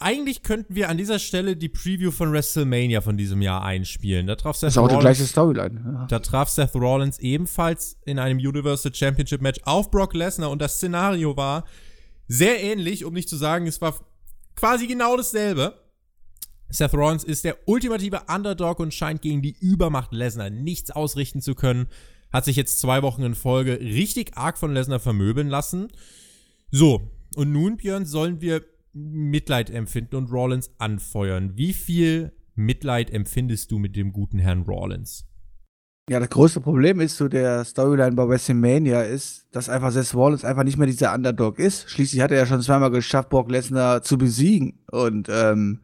eigentlich 0.00 0.42
könnten 0.42 0.74
wir 0.74 0.88
an 0.88 0.96
dieser 0.96 1.18
Stelle 1.18 1.56
die 1.56 1.68
Preview 1.68 2.10
von 2.10 2.32
WrestleMania 2.32 3.00
von 3.00 3.16
diesem 3.16 3.42
Jahr 3.42 3.64
einspielen. 3.64 4.26
Da 4.26 4.36
traf 4.36 4.56
Seth 4.56 4.68
das 4.68 4.74
ist 4.74 4.78
auch 4.78 4.82
Rollins, 4.82 4.98
die 4.98 5.04
gleiche 5.04 5.24
Storyline. 5.24 5.80
Ja. 5.84 6.06
Da 6.08 6.18
traf 6.20 6.48
Seth 6.48 6.74
Rollins 6.74 7.18
ebenfalls 7.18 7.98
in 8.04 8.18
einem 8.18 8.38
Universal 8.38 8.94
Championship 8.94 9.42
Match 9.42 9.60
auf 9.64 9.90
Brock 9.90 10.14
Lesnar 10.14 10.50
und 10.50 10.62
das 10.62 10.76
Szenario 10.76 11.36
war 11.36 11.64
sehr 12.28 12.62
ähnlich, 12.62 13.04
um 13.04 13.14
nicht 13.14 13.28
zu 13.28 13.36
sagen, 13.36 13.66
es 13.66 13.80
war 13.80 13.94
quasi 14.54 14.86
genau 14.86 15.16
dasselbe. 15.16 15.74
Seth 16.68 16.94
Rollins 16.94 17.24
ist 17.24 17.44
der 17.44 17.56
ultimative 17.66 18.22
Underdog 18.28 18.78
und 18.78 18.94
scheint 18.94 19.22
gegen 19.22 19.42
die 19.42 19.56
Übermacht 19.58 20.12
Lesnar 20.12 20.50
nichts 20.50 20.90
ausrichten 20.90 21.40
zu 21.40 21.54
können. 21.54 21.88
Hat 22.32 22.44
sich 22.44 22.56
jetzt 22.56 22.78
zwei 22.78 23.02
Wochen 23.02 23.22
in 23.22 23.34
Folge 23.34 23.80
richtig 23.80 24.36
arg 24.36 24.58
von 24.58 24.74
Lesnar 24.74 25.00
vermöbeln 25.00 25.48
lassen. 25.48 25.88
So, 26.70 27.10
und 27.34 27.52
nun, 27.52 27.78
Björn, 27.78 28.04
sollen 28.04 28.40
wir 28.42 28.62
Mitleid 28.98 29.70
empfinden 29.70 30.16
und 30.16 30.32
Rollins 30.32 30.70
anfeuern. 30.78 31.52
Wie 31.56 31.72
viel 31.72 32.32
Mitleid 32.54 33.10
empfindest 33.12 33.70
du 33.70 33.78
mit 33.78 33.96
dem 33.96 34.12
guten 34.12 34.38
Herrn 34.38 34.62
Rollins? 34.62 35.24
Ja, 36.10 36.20
das 36.20 36.30
größte 36.30 36.60
Problem 36.60 37.00
ist 37.00 37.18
so 37.18 37.28
der 37.28 37.64
Storyline 37.64 38.16
bei 38.16 38.26
WrestleMania 38.26 39.02
ist, 39.02 39.46
dass 39.52 39.68
einfach 39.68 39.92
Seth 39.92 40.14
Rollins 40.14 40.44
einfach 40.44 40.64
nicht 40.64 40.78
mehr 40.78 40.86
dieser 40.86 41.14
Underdog 41.14 41.58
ist. 41.58 41.90
Schließlich 41.90 42.22
hat 42.22 42.30
er 42.30 42.38
ja 42.38 42.46
schon 42.46 42.62
zweimal 42.62 42.90
geschafft, 42.90 43.28
Brock 43.28 43.50
Lesnar 43.50 44.02
zu 44.02 44.16
besiegen. 44.16 44.78
Und 44.90 45.28
ähm, 45.30 45.80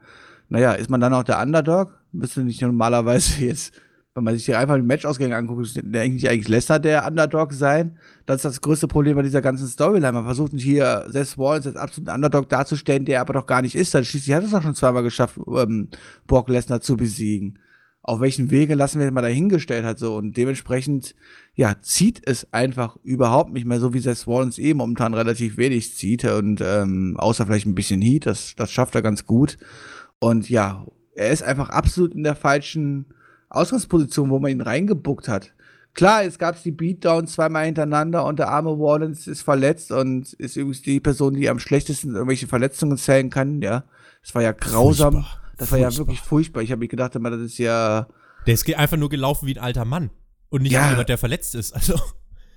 naja, 0.48 0.72
ist 0.72 0.88
man 0.88 1.02
dann 1.02 1.12
auch 1.12 1.24
der 1.24 1.42
Underdog? 1.42 1.98
Müsste 2.12 2.42
nicht 2.42 2.62
normalerweise 2.62 3.44
jetzt 3.44 3.74
wenn 4.14 4.24
man 4.24 4.34
sich 4.34 4.44
hier 4.46 4.58
einfach 4.60 4.76
die 4.76 4.82
Matchausgänge 4.82 5.34
anguckt, 5.34 5.66
ist 5.66 5.80
der 5.82 6.02
eigentlich, 6.02 6.28
eigentlich 6.30 6.48
Lesnar 6.48 6.78
der 6.78 7.04
Underdog 7.06 7.52
sein. 7.52 7.98
Das 8.26 8.36
ist 8.36 8.44
das 8.44 8.60
größte 8.60 8.86
Problem 8.86 9.16
bei 9.16 9.22
dieser 9.22 9.42
ganzen 9.42 9.66
Storyline. 9.66 10.12
Man 10.12 10.24
versucht 10.24 10.52
nicht 10.52 10.62
hier 10.62 11.04
Seth 11.08 11.36
Rollins 11.36 11.66
als 11.66 11.76
absoluten 11.76 12.14
Underdog 12.14 12.48
darzustellen, 12.48 13.04
der 13.04 13.20
aber 13.20 13.32
doch 13.32 13.46
gar 13.46 13.62
nicht 13.62 13.74
ist. 13.74 13.92
Dann 13.92 14.04
schließlich 14.04 14.34
hat 14.34 14.44
es 14.44 14.54
auch 14.54 14.62
schon 14.62 14.76
zweimal 14.76 15.02
geschafft, 15.02 15.40
ähm, 15.48 15.88
Brock 16.28 16.48
Lesnar 16.48 16.80
zu 16.80 16.96
besiegen. 16.96 17.58
Auf 18.02 18.20
welchen 18.20 18.52
Wege 18.52 18.76
lassen 18.76 19.00
wir 19.00 19.10
mal 19.10 19.22
dahingestellt 19.22 19.84
hat 19.84 19.98
so 19.98 20.14
und 20.16 20.36
dementsprechend 20.36 21.16
ja 21.54 21.74
zieht 21.80 22.20
es 22.24 22.52
einfach 22.52 22.96
überhaupt 23.02 23.52
nicht 23.52 23.66
mehr 23.66 23.80
so 23.80 23.94
wie 23.94 23.98
Seth 23.98 24.26
Rollins 24.26 24.58
eh 24.58 24.74
momentan 24.74 25.14
relativ 25.14 25.56
wenig 25.56 25.96
zieht 25.96 26.24
und 26.26 26.60
ähm, 26.60 27.16
außer 27.18 27.46
vielleicht 27.46 27.66
ein 27.66 27.74
bisschen 27.74 28.02
Heat, 28.02 28.26
das 28.26 28.54
das 28.56 28.70
schafft 28.70 28.94
er 28.94 29.00
ganz 29.00 29.24
gut 29.24 29.56
und 30.20 30.50
ja 30.50 30.86
er 31.14 31.30
ist 31.30 31.42
einfach 31.42 31.70
absolut 31.70 32.14
in 32.14 32.24
der 32.24 32.36
falschen 32.36 33.06
Ausgangsposition, 33.56 34.30
wo 34.30 34.38
man 34.38 34.50
ihn 34.50 34.60
reingebuckt 34.60 35.28
hat. 35.28 35.52
Klar, 35.94 36.24
es 36.24 36.38
gab 36.38 36.60
die 36.60 36.72
Beatdown 36.72 37.28
zweimal 37.28 37.66
hintereinander 37.66 38.24
und 38.24 38.38
der 38.40 38.48
arme 38.48 38.78
Wallens 38.78 39.28
ist 39.28 39.42
verletzt 39.42 39.92
und 39.92 40.32
ist 40.34 40.56
übrigens 40.56 40.82
die 40.82 40.98
Person, 40.98 41.34
die 41.34 41.48
am 41.48 41.60
schlechtesten 41.60 42.14
irgendwelche 42.14 42.48
Verletzungen 42.48 42.96
zählen 42.98 43.30
kann, 43.30 43.62
ja. 43.62 43.84
Das 44.22 44.34
war 44.34 44.42
ja 44.42 44.52
grausam. 44.52 45.14
Furchtbar. 45.14 45.40
Das 45.56 45.70
war 45.70 45.78
ja 45.78 45.96
wirklich 45.96 46.20
furchtbar. 46.20 46.62
Ich 46.62 46.72
habe 46.72 46.80
mir 46.80 46.88
gedacht, 46.88 47.14
das 47.14 47.40
ist 47.40 47.58
ja. 47.58 48.08
Der 48.46 48.54
ist 48.54 48.68
einfach 48.74 48.96
nur 48.96 49.08
gelaufen 49.08 49.46
wie 49.46 49.54
ein 49.54 49.62
alter 49.62 49.84
Mann. 49.84 50.10
Und 50.48 50.62
nicht 50.62 50.72
ja. 50.72 50.90
jemand, 50.90 51.08
der 51.08 51.18
verletzt 51.18 51.54
ist. 51.54 51.72
Also. 51.72 51.94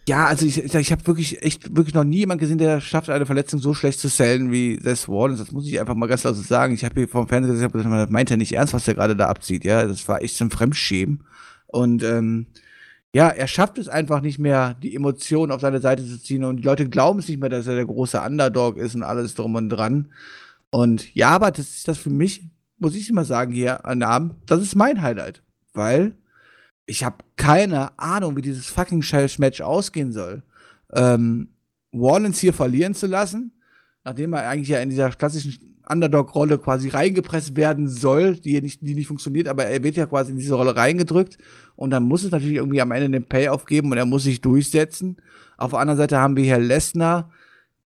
Ja, 0.08 0.26
also 0.26 0.46
ich, 0.46 0.64
ich, 0.64 0.74
ich 0.74 0.92
habe 0.94 1.06
wirklich 1.06 1.44
echt 1.44 1.76
wirklich 1.76 1.94
noch 1.94 2.06
nie 2.06 2.20
jemanden 2.20 2.40
gesehen, 2.40 2.58
der 2.58 2.80
schafft, 2.80 3.10
eine 3.10 3.26
Verletzung 3.26 3.60
so 3.60 3.74
schlecht 3.74 4.00
zu 4.00 4.08
zählen 4.08 4.54
wie 4.54 4.80
Seth 4.82 5.10
Rollins. 5.10 5.40
Das 5.40 5.52
muss 5.52 5.68
ich 5.68 5.82
einfach 5.82 5.96
mal 5.96 6.08
ganz 6.08 6.22
so 6.22 6.32
sagen. 6.32 6.74
Ich 6.74 6.86
habe 6.86 6.96
hier 6.96 7.10
vom 7.10 7.28
Fernseher 7.28 7.54
gesagt, 7.54 7.76
man 7.76 8.10
meint 8.10 8.30
ja 8.30 8.38
nicht 8.38 8.54
ernst, 8.54 8.74
was 8.74 8.88
er 8.88 8.94
gerade 8.94 9.18
da 9.18 9.28
abzieht. 9.28 9.66
Ja, 9.66 9.86
das 9.86 10.08
war 10.08 10.22
echt 10.22 10.38
so 10.38 10.46
ein 10.46 10.50
Fremdschämen. 10.50 11.26
Und 11.66 12.04
ähm, 12.04 12.48
ja, 13.14 13.28
er 13.28 13.48
schafft 13.50 13.78
es 13.80 13.90
einfach 13.90 14.22
nicht 14.22 14.40
mehr, 14.40 14.76
die 14.76 14.96
Emotionen 14.96 15.52
auf 15.52 15.60
seine 15.60 15.82
Seite 15.82 16.06
zu 16.06 16.22
ziehen. 16.22 16.46
Und 16.46 16.58
die 16.58 16.64
Leute 16.64 16.88
glauben 16.88 17.20
es 17.20 17.28
nicht 17.28 17.42
mehr, 17.42 17.50
dass 17.50 17.68
er 17.68 17.76
der 17.76 17.86
große 17.86 18.22
Underdog 18.22 18.78
ist 18.78 18.96
und 18.96 19.04
alles 19.04 19.36
drum 19.36 19.56
und 19.56 19.68
dran. 19.68 20.14
Und 20.70 21.14
ja, 21.16 21.32
aber 21.32 21.52
das 21.52 21.68
ist 21.68 21.88
das 21.90 21.98
für 21.98 22.12
mich, 22.12 22.46
muss 22.78 22.96
ich 22.96 23.12
mal 23.12 23.26
sagen, 23.26 23.52
hier 23.52 23.86
an 23.86 24.04
Abend, 24.04 24.36
das 24.46 24.62
ist 24.62 24.76
mein 24.76 25.02
Highlight. 25.02 25.44
Weil 25.74 26.16
ich 26.88 27.04
habe 27.04 27.18
keine 27.36 27.98
Ahnung, 28.00 28.36
wie 28.36 28.42
dieses 28.42 28.66
fucking 28.66 29.04
Match 29.38 29.62
ausgehen 29.62 30.12
soll. 30.12 30.42
Ähm, 30.94 31.50
Rollins 31.94 32.40
hier 32.40 32.54
verlieren 32.54 32.96
zu 32.96 33.08
lassen, 33.08 33.52
nachdem 34.04 34.34
er 34.34 34.48
eigentlich 34.48 34.70
ja 34.70 34.80
in 34.80 34.90
dieser 34.90 35.10
klassischen 35.12 35.78
Underdog-Rolle 35.90 36.58
quasi 36.58 36.90
reingepresst 36.90 37.56
werden 37.56 37.88
soll, 37.88 38.36
die 38.36 38.60
nicht, 38.62 38.82
die 38.82 38.96
nicht 38.96 39.08
funktioniert, 39.08 39.48
aber 39.48 39.66
er 39.66 39.84
wird 39.84 39.96
ja 39.96 40.06
quasi 40.06 40.32
in 40.32 40.38
diese 40.38 40.56
Rolle 40.56 40.76
reingedrückt 40.76 41.38
und 41.76 41.92
dann 41.92 42.04
muss 42.04 42.24
es 42.24 42.32
natürlich 42.32 42.56
irgendwie 42.56 42.82
am 42.82 42.92
Ende 42.92 43.10
den 43.10 43.28
Payoff 43.28 43.66
geben 43.66 43.92
und 43.92 43.98
er 43.98 44.06
muss 44.06 44.24
sich 44.24 44.42
durchsetzen. 44.42 45.18
Auf 45.58 45.72
der 45.72 45.80
anderen 45.80 45.98
Seite 45.98 46.18
haben 46.18 46.36
wir 46.36 46.44
hier 46.44 46.60
Lesnar, 46.60 47.32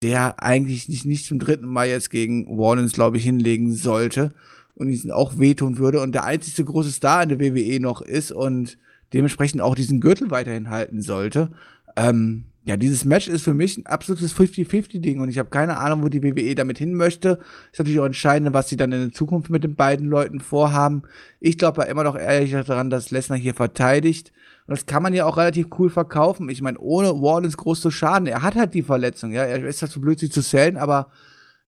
der 0.01 0.41
eigentlich 0.41 0.87
nicht, 0.87 1.05
nicht 1.05 1.25
zum 1.25 1.39
dritten 1.39 1.67
Mal 1.67 1.87
jetzt 1.87 2.09
gegen 2.09 2.47
Rollins, 2.47 2.93
glaube 2.93 3.17
ich, 3.17 3.23
hinlegen 3.23 3.73
sollte 3.73 4.33
und 4.75 4.87
diesen 4.87 5.11
auch 5.11 5.37
wehtun 5.37 5.77
würde 5.77 6.01
und 6.01 6.13
der 6.13 6.23
einzige 6.23 6.63
große 6.63 6.91
Star 6.91 7.23
in 7.23 7.29
der 7.29 7.39
WWE 7.39 7.79
noch 7.81 8.01
ist 8.01 8.31
und 8.31 8.77
dementsprechend 9.13 9.61
auch 9.61 9.75
diesen 9.75 10.01
Gürtel 10.01 10.31
weiterhin 10.31 10.69
halten 10.69 11.01
sollte. 11.01 11.51
Ähm, 11.95 12.45
ja, 12.65 12.77
dieses 12.77 13.03
Match 13.03 13.27
ist 13.27 13.43
für 13.43 13.53
mich 13.53 13.77
ein 13.77 13.85
absolutes 13.87 14.35
50-50-Ding 14.35 15.19
und 15.21 15.29
ich 15.29 15.39
habe 15.39 15.49
keine 15.49 15.77
Ahnung, 15.77 16.03
wo 16.03 16.09
die 16.09 16.21
WWE 16.21 16.53
damit 16.53 16.77
hin 16.77 16.93
möchte. 16.93 17.39
Ist 17.71 17.79
natürlich 17.79 17.99
auch 17.99 18.05
entscheidend, 18.05 18.53
was 18.53 18.69
sie 18.69 18.77
dann 18.77 18.91
in 18.91 18.99
der 19.01 19.11
Zukunft 19.11 19.49
mit 19.49 19.63
den 19.63 19.75
beiden 19.75 20.07
Leuten 20.07 20.39
vorhaben. 20.39 21.03
Ich 21.39 21.57
glaube 21.57 21.83
immer 21.85 22.03
noch 22.03 22.15
ehrlich 22.15 22.51
daran, 22.51 22.89
dass 22.89 23.11
Lesnar 23.11 23.39
hier 23.39 23.55
verteidigt. 23.55 24.31
Und 24.67 24.77
das 24.77 24.85
kann 24.85 25.01
man 25.01 25.15
ja 25.15 25.25
auch 25.25 25.37
relativ 25.37 25.67
cool 25.79 25.89
verkaufen. 25.89 26.47
Ich 26.49 26.61
meine, 26.61 26.77
ohne 26.77 27.09
Wallens 27.09 27.57
groß 27.57 27.81
zu 27.81 27.89
schaden. 27.89 28.27
Er 28.27 28.43
hat 28.43 28.53
halt 28.53 28.75
die 28.75 28.83
Verletzung, 28.83 29.31
ja. 29.31 29.43
Er 29.43 29.65
ist 29.65 29.81
halt 29.81 29.91
zu 29.91 29.99
blöd, 29.99 30.19
sie 30.19 30.29
zu 30.29 30.43
zählen, 30.43 30.77
aber 30.77 31.07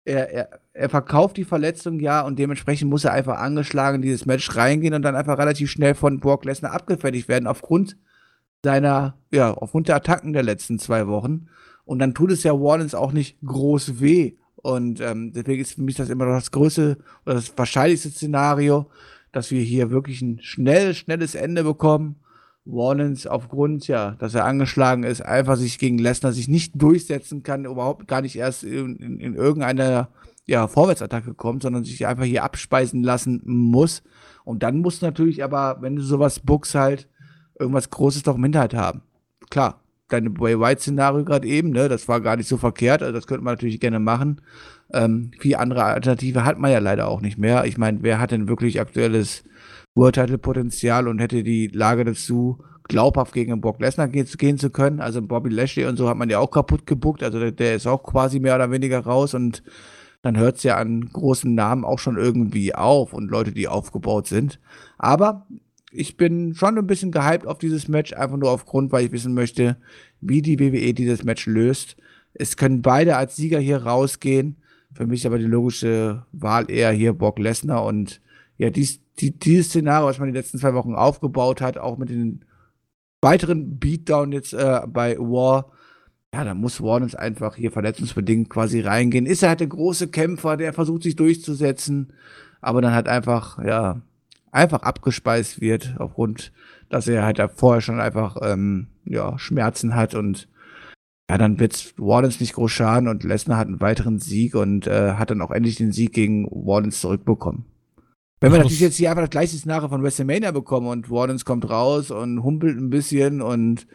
er, 0.05 0.29
er, 0.31 0.59
er 0.73 0.89
verkauft 0.89 1.37
die 1.37 1.43
Verletzung 1.43 1.99
ja 1.99 2.21
und 2.21 2.39
dementsprechend 2.39 2.89
muss 2.89 3.03
er 3.03 3.13
einfach 3.13 3.39
angeschlagen 3.39 3.97
in 3.97 4.01
dieses 4.01 4.25
Match 4.25 4.55
reingehen 4.55 4.93
und 4.93 5.03
dann 5.03 5.15
einfach 5.15 5.37
relativ 5.37 5.69
schnell 5.69 5.95
von 5.95 6.19
Brock 6.19 6.45
Lesnar 6.45 6.73
abgefertigt 6.73 7.27
werden 7.27 7.47
aufgrund 7.47 7.97
seiner, 8.63 9.17
ja, 9.31 9.53
aufgrund 9.53 9.87
der 9.87 9.95
Attacken 9.95 10.33
der 10.33 10.43
letzten 10.43 10.79
zwei 10.79 11.07
Wochen. 11.07 11.47
Und 11.85 11.99
dann 11.99 12.13
tut 12.13 12.31
es 12.31 12.43
ja 12.43 12.53
Wallens 12.53 12.95
auch 12.95 13.11
nicht 13.11 13.37
groß 13.45 13.99
weh. 13.99 14.35
Und 14.55 15.01
ähm, 15.01 15.33
deswegen 15.33 15.61
ist 15.61 15.73
für 15.73 15.81
mich 15.81 15.95
das 15.95 16.09
immer 16.09 16.25
noch 16.25 16.35
das 16.35 16.51
größte 16.51 16.97
oder 17.25 17.35
das 17.35 17.57
wahrscheinlichste 17.57 18.11
Szenario, 18.11 18.89
dass 19.31 19.49
wir 19.49 19.61
hier 19.61 19.89
wirklich 19.89 20.21
ein 20.21 20.39
schnell, 20.41 20.93
schnelles 20.93 21.33
Ende 21.35 21.63
bekommen. 21.63 22.17
Warnens 22.65 23.25
aufgrund, 23.25 23.87
ja, 23.87 24.11
dass 24.19 24.35
er 24.35 24.45
angeschlagen 24.45 25.03
ist, 25.03 25.21
einfach 25.21 25.55
sich 25.55 25.79
gegen 25.79 25.97
Lesnar 25.97 26.31
sich 26.31 26.47
nicht 26.47 26.79
durchsetzen 26.81 27.43
kann, 27.43 27.65
überhaupt 27.65 28.07
gar 28.07 28.21
nicht 28.21 28.35
erst 28.35 28.63
in, 28.63 28.97
in, 28.97 29.19
in 29.19 29.35
irgendeiner 29.35 30.09
ja, 30.45 30.67
Vorwärtsattacke 30.67 31.33
kommt, 31.33 31.63
sondern 31.63 31.83
sich 31.83 32.05
einfach 32.05 32.23
hier 32.23 32.43
abspeisen 32.43 33.03
lassen 33.03 33.41
muss. 33.45 34.03
Und 34.43 34.63
dann 34.63 34.79
muss 34.79 35.01
natürlich 35.01 35.43
aber, 35.43 35.77
wenn 35.81 35.95
du 35.95 36.01
sowas 36.01 36.39
bookst, 36.39 36.75
halt 36.75 37.07
irgendwas 37.59 37.89
Großes 37.89 38.23
doch 38.23 38.35
im 38.35 38.43
Hinterhalt 38.43 38.73
haben. 38.73 39.01
Klar, 39.49 39.81
deine 40.07 40.29
Bray 40.29 40.59
White-Szenario 40.59 41.23
gerade 41.23 41.47
eben, 41.47 41.69
ne, 41.69 41.89
das 41.89 42.07
war 42.07 42.21
gar 42.21 42.35
nicht 42.35 42.47
so 42.47 42.57
verkehrt, 42.57 43.01
also 43.01 43.13
das 43.13 43.27
könnte 43.27 43.43
man 43.43 43.53
natürlich 43.53 43.79
gerne 43.79 43.99
machen. 43.99 44.41
Ähm, 44.93 45.31
viel 45.39 45.55
andere 45.55 45.83
Alternative 45.83 46.43
hat 46.43 46.59
man 46.59 46.71
ja 46.71 46.79
leider 46.79 47.07
auch 47.07 47.21
nicht 47.21 47.37
mehr. 47.37 47.65
Ich 47.65 47.77
meine, 47.77 47.99
wer 48.01 48.19
hat 48.19 48.31
denn 48.31 48.47
wirklich 48.47 48.81
aktuelles 48.81 49.43
World 49.95 50.15
Title 50.15 50.37
Potenzial 50.37 51.07
und 51.07 51.19
hätte 51.19 51.43
die 51.43 51.67
Lage 51.67 52.05
dazu, 52.05 52.63
glaubhaft 52.83 53.33
gegen 53.33 53.61
Brock 53.61 53.79
Lesnar 53.79 54.07
gehen, 54.07 54.27
gehen, 54.37 54.57
zu 54.57 54.69
können? 54.69 54.99
Also 54.99 55.21
Bobby 55.21 55.49
Lashley 55.49 55.85
und 55.85 55.97
so 55.97 56.09
hat 56.09 56.17
man 56.17 56.29
ja 56.29 56.39
auch 56.39 56.51
kaputt 56.51 56.85
gebuckt, 56.85 57.23
also 57.23 57.39
der, 57.39 57.51
der 57.51 57.75
ist 57.75 57.87
auch 57.87 58.03
quasi 58.03 58.39
mehr 58.39 58.55
oder 58.55 58.71
weniger 58.71 58.99
raus 58.99 59.33
und 59.33 59.63
dann 60.21 60.37
hört 60.37 60.57
es 60.57 60.63
ja 60.63 60.77
an 60.77 61.09
großen 61.09 61.53
Namen 61.53 61.83
auch 61.83 61.99
schon 61.99 62.17
irgendwie 62.17 62.75
auf 62.75 63.13
und 63.13 63.31
Leute, 63.31 63.51
die 63.51 63.67
aufgebaut 63.67 64.27
sind. 64.27 64.59
Aber 64.97 65.47
ich 65.91 66.15
bin 66.15 66.53
schon 66.55 66.77
ein 66.77 66.87
bisschen 66.87 67.11
gehypt 67.11 67.47
auf 67.47 67.57
dieses 67.57 67.87
Match, 67.87 68.13
einfach 68.13 68.37
nur 68.37 68.51
aufgrund, 68.51 68.91
weil 68.91 69.05
ich 69.05 69.11
wissen 69.11 69.33
möchte, 69.33 69.77
wie 70.21 70.41
die 70.41 70.59
WWE 70.59 70.93
dieses 70.93 71.23
Match 71.23 71.47
löst. 71.47 71.97
Es 72.33 72.55
können 72.55 72.81
beide 72.81 73.17
als 73.17 73.35
Sieger 73.35 73.59
hier 73.59 73.83
rausgehen. 73.83 74.57
Für 74.93 75.07
mich 75.07 75.25
aber 75.25 75.37
die 75.37 75.45
logische 75.45 76.25
Wahl 76.31 76.69
eher 76.69 76.91
hier 76.91 77.13
Brock 77.13 77.39
Lesnar 77.39 77.85
und 77.85 78.21
ja, 78.57 78.69
dies, 78.69 79.01
die, 79.21 79.37
dieses 79.37 79.67
Szenario, 79.67 80.07
was 80.07 80.19
man 80.19 80.31
die 80.31 80.37
letzten 80.37 80.57
zwei 80.57 80.73
Wochen 80.73 80.95
aufgebaut 80.95 81.61
hat, 81.61 81.77
auch 81.77 81.97
mit 81.97 82.09
den 82.09 82.45
weiteren 83.21 83.77
Beatdown 83.79 84.31
jetzt 84.31 84.53
äh, 84.53 84.81
bei 84.87 85.17
War, 85.17 85.71
ja, 86.33 86.43
da 86.45 86.53
muss 86.53 86.81
Warnens 86.81 87.13
einfach 87.13 87.55
hier 87.55 87.71
verletzungsbedingt 87.71 88.49
quasi 88.49 88.79
reingehen. 88.81 89.25
Ist 89.25 89.43
er 89.43 89.49
halt 89.49 89.59
der 89.59 89.67
große 89.67 90.07
Kämpfer, 90.09 90.57
der 90.57 90.73
versucht 90.73 91.03
sich 91.03 91.15
durchzusetzen, 91.15 92.13
aber 92.61 92.81
dann 92.81 92.93
halt 92.93 93.07
einfach, 93.07 93.63
ja, 93.63 94.01
einfach 94.51 94.81
abgespeist 94.81 95.61
wird, 95.61 95.95
aufgrund, 95.99 96.51
dass 96.89 97.07
er 97.07 97.23
halt 97.23 97.41
vorher 97.55 97.81
schon 97.81 97.99
einfach, 97.99 98.37
ähm, 98.41 98.87
ja, 99.05 99.37
Schmerzen 99.37 99.95
hat 99.95 100.15
und 100.15 100.47
ja, 101.29 101.37
dann 101.37 101.59
wird 101.59 101.93
Wardens 101.97 102.41
nicht 102.41 102.53
groß 102.53 102.71
schaden 102.71 103.07
und 103.07 103.23
Lesnar 103.23 103.57
hat 103.57 103.67
einen 103.67 103.79
weiteren 103.79 104.19
Sieg 104.19 104.53
und 104.55 104.87
äh, 104.87 105.13
hat 105.13 105.31
dann 105.31 105.41
auch 105.41 105.51
endlich 105.51 105.77
den 105.77 105.93
Sieg 105.93 106.11
gegen 106.11 106.45
Wardens 106.51 106.99
zurückbekommen. 106.99 107.70
Wenn 108.41 108.51
wir 108.51 108.57
natürlich 108.57 108.79
jetzt 108.79 108.97
hier 108.97 109.11
einfach 109.11 109.21
das 109.21 109.29
gleiche 109.29 109.55
Szenario 109.55 109.87
von 109.87 110.01
WrestleMania 110.01 110.49
bekommen 110.49 110.87
und 110.87 111.11
Wardens 111.11 111.45
kommt 111.45 111.69
raus 111.69 112.09
und 112.09 112.41
humpelt 112.41 112.75
ein 112.75 112.89
bisschen 112.89 113.39
und 113.39 113.85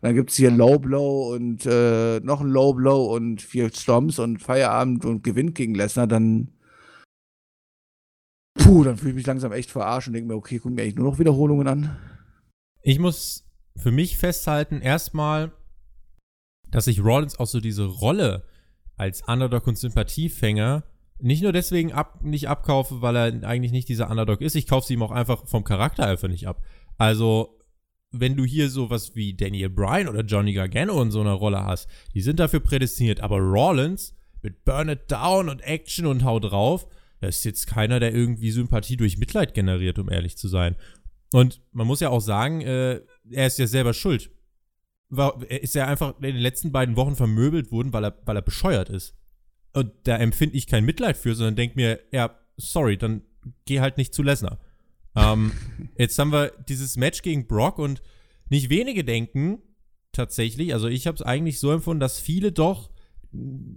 dann 0.00 0.14
gibt 0.14 0.30
es 0.30 0.36
hier 0.36 0.52
Low 0.52 0.78
Blow 0.78 1.34
und 1.34 1.66
äh, 1.66 2.20
noch 2.20 2.40
ein 2.40 2.46
Low 2.46 2.72
Blow 2.72 3.12
und 3.12 3.42
vier 3.42 3.68
Stomps 3.74 4.20
und 4.20 4.38
Feierabend 4.38 5.04
und 5.04 5.24
gewinnt 5.24 5.56
gegen 5.56 5.74
Lesnar, 5.74 6.06
dann 6.06 6.52
puh, 8.54 8.84
dann 8.84 8.96
fühle 8.96 9.10
ich 9.10 9.16
mich 9.16 9.26
langsam 9.26 9.50
echt 9.50 9.72
verarscht 9.72 10.06
und 10.06 10.14
denke 10.14 10.28
mir, 10.28 10.36
okay, 10.36 10.58
gucken 10.58 10.76
mir 10.76 10.82
eigentlich 10.82 10.96
nur 10.96 11.10
noch 11.10 11.18
Wiederholungen 11.18 11.66
an. 11.66 11.96
Ich 12.82 13.00
muss 13.00 13.44
für 13.76 13.90
mich 13.90 14.18
festhalten, 14.18 14.80
erstmal, 14.82 15.50
dass 16.70 16.86
ich 16.86 17.02
Rollins 17.02 17.40
auch 17.40 17.46
so 17.46 17.58
diese 17.58 17.86
Rolle 17.86 18.44
als 18.96 19.22
Underdog 19.26 19.66
und 19.66 19.76
Sympathiefänger 19.76 20.84
nicht 21.18 21.42
nur 21.42 21.52
deswegen 21.52 21.92
ab, 21.92 22.22
nicht 22.22 22.48
abkaufe, 22.48 23.00
weil 23.02 23.16
er 23.16 23.48
eigentlich 23.48 23.72
nicht 23.72 23.88
dieser 23.88 24.10
Underdog 24.10 24.40
ist, 24.40 24.54
ich 24.54 24.66
kaufe 24.66 24.86
sie 24.86 24.94
ihm 24.94 25.02
auch 25.02 25.10
einfach 25.10 25.46
vom 25.46 25.64
Charakter 25.64 26.06
einfach 26.06 26.28
nicht 26.28 26.46
ab. 26.46 26.62
Also 26.98 27.56
wenn 28.10 28.36
du 28.36 28.44
hier 28.44 28.70
sowas 28.70 29.14
wie 29.14 29.34
Daniel 29.34 29.70
Bryan 29.70 30.08
oder 30.08 30.22
Johnny 30.22 30.52
Gargano 30.52 31.00
in 31.02 31.10
so 31.10 31.20
einer 31.20 31.32
Rolle 31.32 31.64
hast, 31.64 31.88
die 32.14 32.22
sind 32.22 32.40
dafür 32.40 32.60
prädestiniert. 32.60 33.20
Aber 33.20 33.38
Rollins 33.38 34.14
mit 34.42 34.64
Burn 34.64 34.88
It 34.88 35.10
Down 35.10 35.48
und 35.48 35.60
Action 35.60 36.06
und 36.06 36.24
Hau 36.24 36.38
drauf, 36.38 36.86
da 37.20 37.28
ist 37.28 37.44
jetzt 37.44 37.66
keiner, 37.66 38.00
der 38.00 38.14
irgendwie 38.14 38.50
Sympathie 38.50 38.96
durch 38.96 39.18
Mitleid 39.18 39.54
generiert, 39.54 39.98
um 39.98 40.10
ehrlich 40.10 40.36
zu 40.36 40.48
sein. 40.48 40.76
Und 41.32 41.60
man 41.72 41.86
muss 41.86 42.00
ja 42.00 42.10
auch 42.10 42.20
sagen, 42.20 42.60
äh, 42.60 43.00
er 43.30 43.46
ist 43.46 43.58
ja 43.58 43.66
selber 43.66 43.92
schuld. 43.92 44.30
War, 45.08 45.40
er 45.48 45.62
ist 45.62 45.74
ja 45.74 45.86
einfach 45.86 46.16
in 46.16 46.22
den 46.22 46.36
letzten 46.36 46.72
beiden 46.72 46.96
Wochen 46.96 47.16
vermöbelt 47.16 47.70
worden, 47.70 47.92
weil 47.92 48.04
er, 48.04 48.18
weil 48.24 48.36
er 48.36 48.42
bescheuert 48.42 48.88
ist. 48.88 49.14
Und 49.76 49.92
da 50.04 50.16
empfinde 50.16 50.56
ich 50.56 50.66
kein 50.66 50.86
Mitleid 50.86 51.18
für, 51.18 51.34
sondern 51.34 51.54
denke 51.54 51.76
mir, 51.76 52.00
ja, 52.10 52.34
sorry, 52.56 52.96
dann 52.96 53.20
geh 53.66 53.80
halt 53.80 53.98
nicht 53.98 54.14
zu 54.14 54.22
Lesnar. 54.22 54.58
Ähm, 55.14 55.52
jetzt 55.98 56.18
haben 56.18 56.32
wir 56.32 56.50
dieses 56.66 56.96
Match 56.96 57.20
gegen 57.20 57.46
Brock 57.46 57.78
und 57.78 58.00
nicht 58.48 58.70
wenige 58.70 59.04
denken 59.04 59.58
tatsächlich, 60.12 60.72
also 60.72 60.88
ich 60.88 61.06
habe 61.06 61.16
es 61.16 61.20
eigentlich 61.20 61.60
so 61.60 61.72
empfunden, 61.72 62.00
dass 62.00 62.18
viele 62.18 62.52
doch 62.52 62.90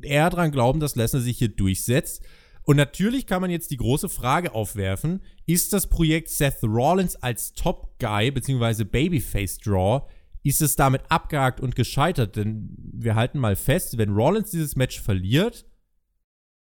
eher 0.01 0.29
daran 0.29 0.53
glauben, 0.53 0.79
dass 0.79 0.95
Lesnar 0.95 1.21
sich 1.21 1.37
hier 1.37 1.49
durchsetzt. 1.49 2.23
Und 2.63 2.77
natürlich 2.77 3.25
kann 3.25 3.41
man 3.41 3.51
jetzt 3.51 3.71
die 3.71 3.77
große 3.77 4.07
Frage 4.07 4.55
aufwerfen, 4.55 5.21
ist 5.47 5.73
das 5.73 5.87
Projekt 5.87 6.29
Seth 6.29 6.63
Rollins 6.63 7.17
als 7.17 7.51
Top 7.55 7.99
Guy 7.99 8.31
bzw. 8.31 8.85
Babyface 8.85 9.57
Draw, 9.57 10.03
ist 10.43 10.61
es 10.61 10.77
damit 10.77 11.01
abgehakt 11.09 11.59
und 11.59 11.75
gescheitert? 11.75 12.37
Denn 12.37 12.69
wir 12.77 13.15
halten 13.15 13.39
mal 13.39 13.57
fest, 13.57 13.97
wenn 13.97 14.11
Rollins 14.11 14.51
dieses 14.51 14.77
Match 14.77 15.01
verliert, 15.01 15.65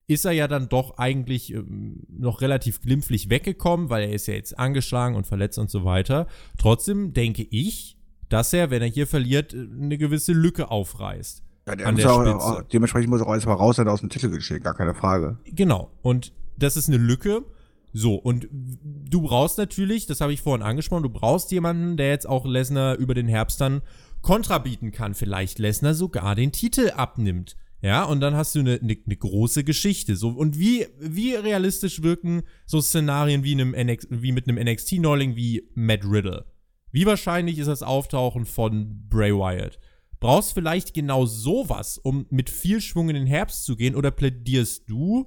ist 0.07 0.25
er 0.25 0.33
ja 0.33 0.49
dann 0.49 0.69
doch 0.69 0.99
eigentlich 0.99 1.53
ähm, 1.55 2.03
noch 2.09 2.41
relativ 2.41 2.81
glimpflich 2.81 3.31
weggekommen, 3.31 3.89
weil 3.91 4.05
er 4.05 4.13
ist 4.13 4.27
ja 4.27 4.35
jetzt 4.35 4.59
angeschlagen 4.59 5.17
und 5.17 5.27
verletzt 5.27 5.59
und 5.59 5.71
so 5.71 5.85
weiter. 5.85 6.27
Trotzdem 6.59 7.13
denke 7.13 7.43
ich, 7.43 7.97
dass 8.29 8.53
er, 8.53 8.71
wenn 8.71 8.83
er 8.83 8.89
hier 8.89 9.07
verliert, 9.07 9.55
eine 9.55 9.97
gewisse 9.97 10.33
Lücke 10.33 10.71
aufreißt. 10.71 11.43
Ja, 11.67 11.77
der 11.77 11.87
an 11.87 11.97
der 11.97 12.09
Spitze. 12.09 12.37
Auch, 12.37 12.63
dementsprechend 12.63 13.11
muss 13.11 13.21
er 13.21 13.27
auch 13.27 13.35
erstmal 13.35 13.57
raus 13.57 13.77
sein 13.77 13.89
aus 13.89 14.01
dem 14.01 14.11
Titelgeschehen, 14.11 14.63
gar 14.63 14.75
keine 14.75 14.95
Frage. 14.95 15.39
Genau. 15.47 15.91
Und 16.03 16.33
das 16.59 16.77
ist 16.77 16.89
eine 16.89 16.99
Lücke. 16.99 17.43
So, 17.93 18.17
und 18.17 18.49
du 18.51 19.23
brauchst 19.23 19.57
natürlich, 19.57 20.07
das 20.07 20.21
habe 20.21 20.33
ich 20.33 20.43
vorhin 20.43 20.67
angesprochen, 20.67 21.05
du 21.05 21.11
brauchst 21.11 21.53
jemanden, 21.53 21.97
der 21.97 22.09
jetzt 22.09 22.29
auch 22.29 22.45
Lesnar 22.45 22.97
über 22.97 23.15
den 23.15 23.29
Herbst 23.29 23.61
dann 23.61 23.83
Kontra 24.21 24.59
bieten 24.59 24.91
kann. 24.91 25.15
Vielleicht 25.15 25.59
Lesnar 25.59 25.95
sogar 25.95 26.35
den 26.35 26.51
Titel 26.51 26.91
abnimmt. 26.91 27.57
Ja, 27.85 28.05
und 28.05 28.21
dann 28.21 28.35
hast 28.35 28.55
du 28.55 28.61
eine, 28.61 28.81
eine, 28.81 28.97
eine 29.05 29.17
große 29.17 29.63
Geschichte. 29.63 30.17
So, 30.17 30.31
und 30.31 30.59
wie, 30.59 30.87
wie 30.99 31.35
realistisch 31.35 32.03
wirken 32.03 32.45
so 32.65 32.81
Szenarien 32.81 33.45
wie, 33.45 33.53
einem 33.53 33.75
NX, 33.75 34.07
wie 34.09 34.33
mit 34.33 34.49
einem 34.49 34.57
NXT-Neuling 34.57 35.37
wie 35.37 35.69
Matt 35.75 36.03
Riddle? 36.03 36.47
Wie 36.93 37.05
wahrscheinlich 37.05 37.59
ist 37.59 37.67
das 37.67 37.83
Auftauchen 37.83 38.47
von 38.47 39.07
Bray 39.11 39.35
Wyatt? 39.35 39.79
Brauchst 40.19 40.55
vielleicht 40.55 40.95
genau 40.95 41.27
sowas, 41.27 41.99
um 41.99 42.25
mit 42.31 42.49
viel 42.49 42.81
Schwung 42.81 43.11
in 43.11 43.17
den 43.17 43.27
Herbst 43.27 43.67
zu 43.67 43.77
gehen? 43.77 43.97
Oder 43.97 44.11
plädierst 44.11 44.89
du, 44.89 45.27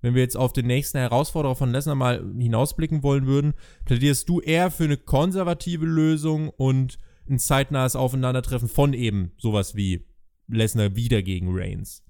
wenn 0.00 0.14
wir 0.14 0.22
jetzt 0.22 0.38
auf 0.38 0.54
den 0.54 0.68
nächsten 0.68 0.96
Herausforderer 0.96 1.54
von 1.54 1.70
Lesnar 1.70 1.96
mal 1.96 2.24
hinausblicken 2.38 3.02
wollen 3.02 3.26
würden, 3.26 3.52
plädierst 3.84 4.26
du 4.26 4.40
eher 4.40 4.70
für 4.70 4.84
eine 4.84 4.96
konservative 4.96 5.84
Lösung 5.84 6.48
und 6.48 6.98
ein 7.28 7.38
zeitnahes 7.38 7.94
Aufeinandertreffen 7.94 8.68
von 8.68 8.94
eben 8.94 9.32
sowas 9.36 9.74
wie 9.74 10.06
Lesnar 10.52 10.96
wieder 10.96 11.22
gegen 11.22 11.48
Reigns. 11.50 12.02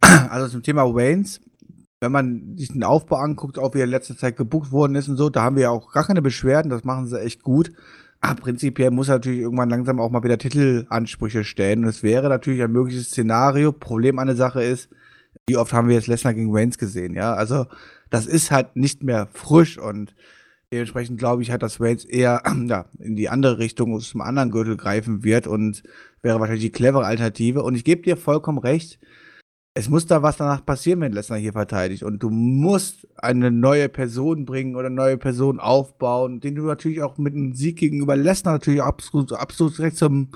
Also 0.00 0.48
zum 0.48 0.62
Thema 0.62 0.84
Reigns, 0.84 1.40
wenn 2.00 2.12
man 2.12 2.56
sich 2.56 2.68
den 2.68 2.84
Aufbau 2.84 3.16
anguckt, 3.16 3.58
auch 3.58 3.74
wie 3.74 3.78
er 3.78 3.84
in 3.84 3.90
letzter 3.90 4.16
Zeit 4.16 4.36
gebucht 4.36 4.70
worden 4.70 4.94
ist 4.94 5.08
und 5.08 5.16
so, 5.16 5.28
da 5.28 5.42
haben 5.42 5.56
wir 5.56 5.64
ja 5.64 5.70
auch 5.70 5.92
gar 5.92 6.06
keine 6.06 6.22
Beschwerden, 6.22 6.70
das 6.70 6.84
machen 6.84 7.06
sie 7.06 7.20
echt 7.20 7.42
gut. 7.42 7.72
Aber 8.20 8.40
prinzipiell 8.40 8.90
muss 8.90 9.08
er 9.08 9.16
natürlich 9.16 9.40
irgendwann 9.40 9.70
langsam 9.70 10.00
auch 10.00 10.10
mal 10.10 10.24
wieder 10.24 10.38
Titelansprüche 10.38 11.44
stellen. 11.44 11.84
Und 11.84 11.90
es 11.90 12.02
wäre 12.02 12.28
natürlich 12.28 12.62
ein 12.62 12.72
mögliches 12.72 13.08
Szenario. 13.08 13.70
Problem 13.70 14.18
an 14.18 14.26
der 14.26 14.36
Sache 14.36 14.62
ist, 14.62 14.88
wie 15.46 15.56
oft 15.56 15.72
haben 15.72 15.88
wir 15.88 15.94
jetzt 15.94 16.08
Lesnar 16.08 16.34
gegen 16.34 16.54
Reigns 16.54 16.78
gesehen, 16.78 17.14
ja? 17.14 17.34
Also, 17.34 17.66
das 18.10 18.26
ist 18.26 18.50
halt 18.50 18.74
nicht 18.76 19.02
mehr 19.02 19.28
frisch 19.32 19.78
und 19.78 20.14
dementsprechend 20.72 21.18
glaube 21.18 21.42
ich 21.42 21.50
halt, 21.50 21.62
dass 21.62 21.80
Reigns 21.80 22.04
eher 22.04 22.42
ja, 22.66 22.86
in 22.98 23.16
die 23.16 23.28
andere 23.28 23.58
Richtung 23.58 23.98
zum 24.00 24.20
anderen 24.20 24.50
Gürtel 24.50 24.76
greifen 24.76 25.24
wird 25.24 25.46
und 25.46 25.82
wäre 26.22 26.40
wahrscheinlich 26.40 26.64
die 26.64 26.72
clevere 26.72 27.04
Alternative. 27.04 27.62
Und 27.62 27.74
ich 27.74 27.84
gebe 27.84 28.02
dir 28.02 28.16
vollkommen 28.16 28.58
recht, 28.58 28.98
es 29.78 29.88
muss 29.88 30.06
da 30.06 30.22
was 30.24 30.36
danach 30.36 30.66
passieren, 30.66 31.00
wenn 31.00 31.12
Lesnar 31.12 31.38
hier 31.38 31.52
verteidigt. 31.52 32.02
Und 32.02 32.20
du 32.20 32.30
musst 32.30 33.06
eine 33.16 33.52
neue 33.52 33.88
Person 33.88 34.44
bringen 34.44 34.74
oder 34.74 34.86
eine 34.86 34.96
neue 34.96 35.18
Person 35.18 35.60
aufbauen, 35.60 36.40
den 36.40 36.56
du 36.56 36.62
natürlich 36.62 37.00
auch 37.00 37.16
mit 37.16 37.34
einem 37.34 37.54
Sieg 37.54 37.78
gegenüber 37.78 38.16
Lesnar 38.16 38.54
natürlich 38.54 38.82
absolut, 38.82 39.32
absolut 39.32 39.78
direkt 39.78 39.96
zum, 39.96 40.30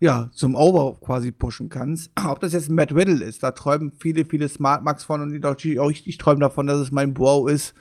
ja, 0.00 0.28
zum 0.32 0.56
Over 0.56 0.98
quasi 1.00 1.30
pushen 1.30 1.68
kannst. 1.68 2.10
Ob 2.26 2.40
das 2.40 2.52
jetzt 2.52 2.68
Matt 2.68 2.92
Riddle 2.92 3.24
ist, 3.24 3.44
da 3.44 3.52
träumen 3.52 3.92
viele, 3.92 4.24
viele 4.24 4.48
Smart 4.48 4.82
Max 4.82 5.04
von 5.04 5.20
und 5.20 5.30
die 5.30 5.38
natürlich 5.38 5.78
auch 5.78 5.90
richtig 5.90 6.18
träumen 6.18 6.40
davon, 6.40 6.66
dass 6.66 6.80
es 6.80 6.90
mein 6.90 7.14
Bro 7.14 7.46
ist. 7.46 7.74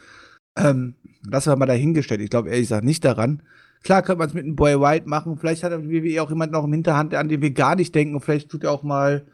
Ähm, 0.56 0.94
das 1.28 1.48
war 1.48 1.56
mal 1.56 1.66
dahingestellt. 1.66 2.22
Ich 2.22 2.30
glaube 2.30 2.50
ehrlich 2.50 2.66
gesagt 2.66 2.86
nicht 2.86 3.04
daran. 3.04 3.42
Klar 3.84 4.02
könnte 4.02 4.20
man 4.20 4.28
es 4.28 4.34
mit 4.34 4.44
einem 4.46 4.56
Boy 4.56 4.80
White 4.80 5.08
machen. 5.08 5.38
Vielleicht 5.38 5.64
hat 5.64 5.72
die 5.72 5.90
WWE 5.90 6.22
auch 6.22 6.30
jemand 6.30 6.52
noch 6.52 6.66
im 6.66 6.74
Hinterhand, 6.74 7.14
an 7.16 7.30
den 7.30 7.42
wir 7.42 7.52
gar 7.52 7.76
nicht 7.76 7.96
denken. 7.96 8.20
vielleicht 8.20 8.50
tut 8.50 8.64
er 8.64 8.72
auch 8.72 8.84
mal 8.84 9.26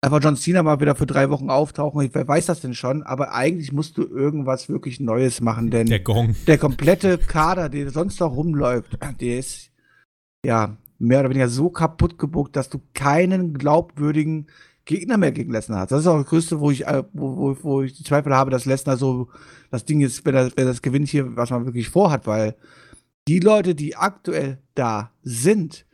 einfach 0.00 0.20
John 0.22 0.36
Cena 0.36 0.62
mal 0.62 0.80
wieder 0.80 0.94
für 0.94 1.06
drei 1.06 1.30
Wochen 1.30 1.50
auftauchen. 1.50 2.02
Ich, 2.02 2.14
wer 2.14 2.26
weiß 2.26 2.46
das 2.46 2.60
denn 2.60 2.74
schon? 2.74 3.02
Aber 3.02 3.32
eigentlich 3.34 3.72
musst 3.72 3.98
du 3.98 4.02
irgendwas 4.02 4.68
wirklich 4.68 5.00
Neues 5.00 5.40
machen, 5.40 5.70
denn 5.70 5.86
Der 5.86 6.00
Gong. 6.00 6.34
der 6.46 6.58
komplette 6.58 7.18
Kader, 7.18 7.68
der 7.68 7.90
sonst 7.90 8.20
noch 8.20 8.34
rumläuft, 8.34 8.98
der 9.20 9.38
ist 9.38 9.70
ja 10.44 10.76
mehr 10.98 11.20
oder 11.20 11.30
weniger 11.30 11.48
so 11.48 11.70
kaputt 11.70 12.18
gebuckt, 12.18 12.54
dass 12.56 12.68
du 12.68 12.80
keinen 12.94 13.54
glaubwürdigen 13.54 14.46
Gegner 14.84 15.16
mehr 15.16 15.30
gegen 15.32 15.52
Lesnar 15.52 15.80
hast. 15.80 15.92
Das 15.92 16.00
ist 16.00 16.06
auch 16.08 16.18
das 16.18 16.26
Größte, 16.26 16.58
wo 16.60 16.70
ich, 16.70 16.86
äh, 16.86 17.04
wo, 17.12 17.36
wo, 17.36 17.56
wo 17.62 17.82
ich 17.82 17.94
die 17.94 18.02
Zweifel 18.04 18.34
habe, 18.34 18.50
dass 18.50 18.64
Lesnar 18.64 18.96
so 18.96 19.28
das 19.70 19.84
Ding 19.84 20.00
ist, 20.00 20.24
wenn 20.24 20.34
er, 20.34 20.46
wenn 20.56 20.64
er 20.66 20.72
das 20.72 20.82
gewinnt 20.82 21.08
hier, 21.08 21.36
was 21.36 21.50
man 21.50 21.64
wirklich 21.66 21.88
vorhat, 21.88 22.26
weil 22.26 22.56
die 23.28 23.40
Leute, 23.40 23.74
die 23.74 23.96
aktuell 23.96 24.58
da 24.74 25.12
sind, 25.22 25.86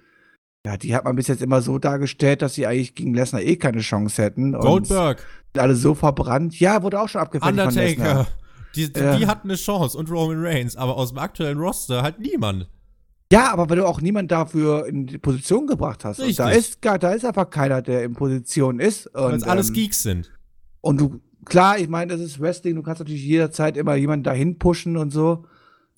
ja, 0.66 0.76
die 0.76 0.94
hat 0.94 1.04
man 1.04 1.16
bis 1.16 1.28
jetzt 1.28 1.42
immer 1.42 1.62
so 1.62 1.78
dargestellt, 1.78 2.42
dass 2.42 2.54
sie 2.54 2.66
eigentlich 2.66 2.94
gegen 2.94 3.14
Lesnar 3.14 3.42
eh 3.42 3.56
keine 3.56 3.80
Chance 3.80 4.22
hätten. 4.22 4.54
Und 4.54 4.60
Goldberg, 4.60 5.24
alle 5.56 5.74
so 5.74 5.94
verbrannt. 5.94 6.58
Ja, 6.58 6.82
wurde 6.82 7.00
auch 7.00 7.08
schon 7.08 7.20
abgefertigt 7.20 7.58
von 7.58 7.68
Undertaker. 7.68 8.26
Die, 8.74 8.92
die, 8.92 9.00
Ja. 9.00 9.16
die 9.16 9.26
hatten 9.26 9.48
eine 9.48 9.56
Chance 9.56 9.96
und 9.96 10.10
Roman 10.10 10.44
Reigns, 10.44 10.76
aber 10.76 10.96
aus 10.96 11.10
dem 11.10 11.18
aktuellen 11.18 11.58
Roster 11.58 12.02
halt 12.02 12.18
niemand. 12.18 12.68
Ja, 13.32 13.52
aber 13.52 13.68
weil 13.68 13.76
du 13.76 13.86
auch 13.86 14.00
niemand 14.00 14.30
dafür 14.30 14.86
in 14.86 15.06
die 15.06 15.18
Position 15.18 15.66
gebracht 15.66 16.04
hast. 16.04 16.18
Und 16.20 16.38
da 16.38 16.46
Richtig. 16.46 16.76
ist, 16.82 16.84
da 16.84 17.12
ist 17.12 17.24
einfach 17.24 17.50
keiner, 17.50 17.82
der 17.82 18.04
in 18.04 18.14
Position 18.14 18.80
ist. 18.80 19.10
Weil 19.12 19.34
es 19.34 19.42
Und, 19.42 19.48
alles 19.48 19.68
ähm, 19.68 19.74
Geeks 19.74 20.02
sind. 20.02 20.32
Und 20.80 21.00
du, 21.00 21.20
klar, 21.44 21.78
ich 21.78 21.88
meine, 21.88 22.12
das 22.12 22.20
ist 22.22 22.40
Wrestling, 22.40 22.74
du 22.76 22.82
kannst 22.82 23.00
natürlich 23.00 23.24
jederzeit 23.24 23.76
immer 23.76 23.94
jemanden 23.96 24.24
dahin 24.24 24.58
pushen 24.58 24.96
und 24.96 25.10
so. 25.12 25.44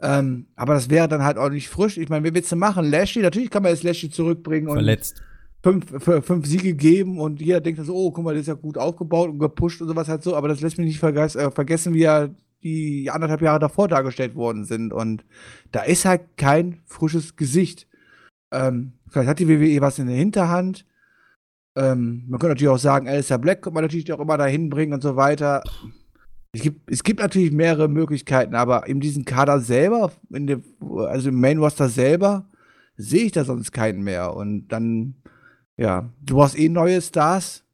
Ähm, 0.02 0.46
aber 0.56 0.74
das 0.74 0.88
wäre 0.88 1.08
dann 1.08 1.22
halt 1.22 1.36
auch 1.36 1.50
nicht 1.50 1.68
frisch. 1.68 1.98
Ich 1.98 2.08
meine, 2.08 2.24
wie 2.28 2.34
willst 2.34 2.50
du 2.50 2.56
machen? 2.56 2.90
Lashley, 2.90 3.22
natürlich 3.22 3.50
kann 3.50 3.62
man 3.62 3.72
jetzt 3.72 3.82
Lashley 3.82 4.08
zurückbringen 4.10 4.68
und 4.68 4.76
Verletzt. 4.76 5.22
fünf, 5.62 5.92
f- 5.92 6.24
fünf 6.24 6.46
Siege 6.46 6.72
geben 6.74 7.20
und 7.20 7.40
jeder 7.40 7.60
denkt 7.60 7.78
dann 7.78 7.86
so, 7.86 7.94
oh, 7.94 8.10
guck 8.10 8.24
mal, 8.24 8.32
der 8.32 8.40
ist 8.40 8.46
ja 8.46 8.54
gut 8.54 8.78
aufgebaut 8.78 9.28
und 9.28 9.38
gepusht 9.38 9.80
und 9.82 9.88
sowas 9.88 10.08
halt 10.08 10.22
so, 10.22 10.34
aber 10.36 10.48
das 10.48 10.62
lässt 10.62 10.78
mich 10.78 10.86
nicht 10.86 10.98
verges 11.00 11.36
äh, 11.36 11.50
vergessen, 11.50 11.92
wie 11.92 12.00
ja 12.00 12.28
die 12.62 13.10
anderthalb 13.10 13.42
Jahre 13.42 13.58
davor 13.58 13.88
dargestellt 13.88 14.34
worden 14.34 14.64
sind. 14.64 14.92
Und 14.92 15.24
da 15.72 15.82
ist 15.82 16.04
halt 16.06 16.22
kein 16.36 16.80
frisches 16.86 17.36
Gesicht. 17.36 17.86
Ähm, 18.52 18.92
vielleicht 19.08 19.28
hat 19.28 19.38
die 19.38 19.48
WWE 19.48 19.80
was 19.82 19.98
in 19.98 20.06
der 20.06 20.16
Hinterhand. 20.16 20.86
Ähm, 21.76 22.24
man 22.26 22.38
könnte 22.40 22.48
natürlich 22.54 22.68
auch 22.68 22.78
sagen, 22.78 23.06
Alistair 23.08 23.38
Black 23.38 23.62
könnte 23.62 23.74
man 23.74 23.84
natürlich 23.84 24.12
auch 24.12 24.20
immer 24.20 24.36
dahin 24.38 24.70
bringen 24.70 24.92
und 24.92 25.02
so 25.02 25.16
weiter. 25.16 25.62
Es 26.52 26.62
gibt, 26.62 26.90
es 26.90 27.04
gibt 27.04 27.20
natürlich 27.20 27.52
mehrere 27.52 27.88
Möglichkeiten, 27.88 28.54
aber 28.54 28.86
in 28.88 29.00
diesem 29.00 29.24
Kader 29.24 29.60
selber, 29.60 30.12
dem, 30.28 30.62
also 30.80 31.28
im 31.28 31.40
Main 31.40 31.58
Roster 31.58 31.88
selber, 31.88 32.48
sehe 32.96 33.24
ich 33.24 33.32
da 33.32 33.44
sonst 33.44 33.72
keinen 33.72 34.02
mehr. 34.02 34.34
Und 34.34 34.68
dann, 34.68 35.14
ja, 35.76 36.10
du 36.20 36.36
brauchst 36.36 36.58
eh 36.58 36.68
neue 36.68 37.00
Stars, 37.00 37.64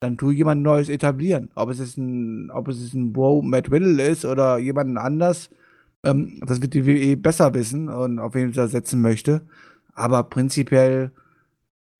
dann 0.00 0.18
tu 0.18 0.30
jemand 0.30 0.62
Neues 0.62 0.88
etablieren. 0.88 1.50
Ob 1.54 1.70
es 1.70 1.78
ist 1.78 1.96
ein, 1.96 2.50
ob 2.50 2.68
es 2.68 2.80
ist 2.80 2.94
ein 2.94 3.12
Bro 3.12 3.42
Matt 3.42 3.70
Riddle 3.70 4.02
ist 4.02 4.24
oder 4.24 4.58
jemand 4.58 4.98
anders, 4.98 5.50
ähm, 6.04 6.40
das 6.46 6.60
wird 6.60 6.74
die 6.74 6.86
WWE 6.86 7.16
besser 7.16 7.54
wissen 7.54 7.88
und 7.88 8.18
auf 8.18 8.34
wen 8.34 8.48
sie 8.48 8.56
da 8.56 8.68
setzen 8.68 9.00
möchte. 9.00 9.46
Aber 9.94 10.24
prinzipiell, 10.24 11.12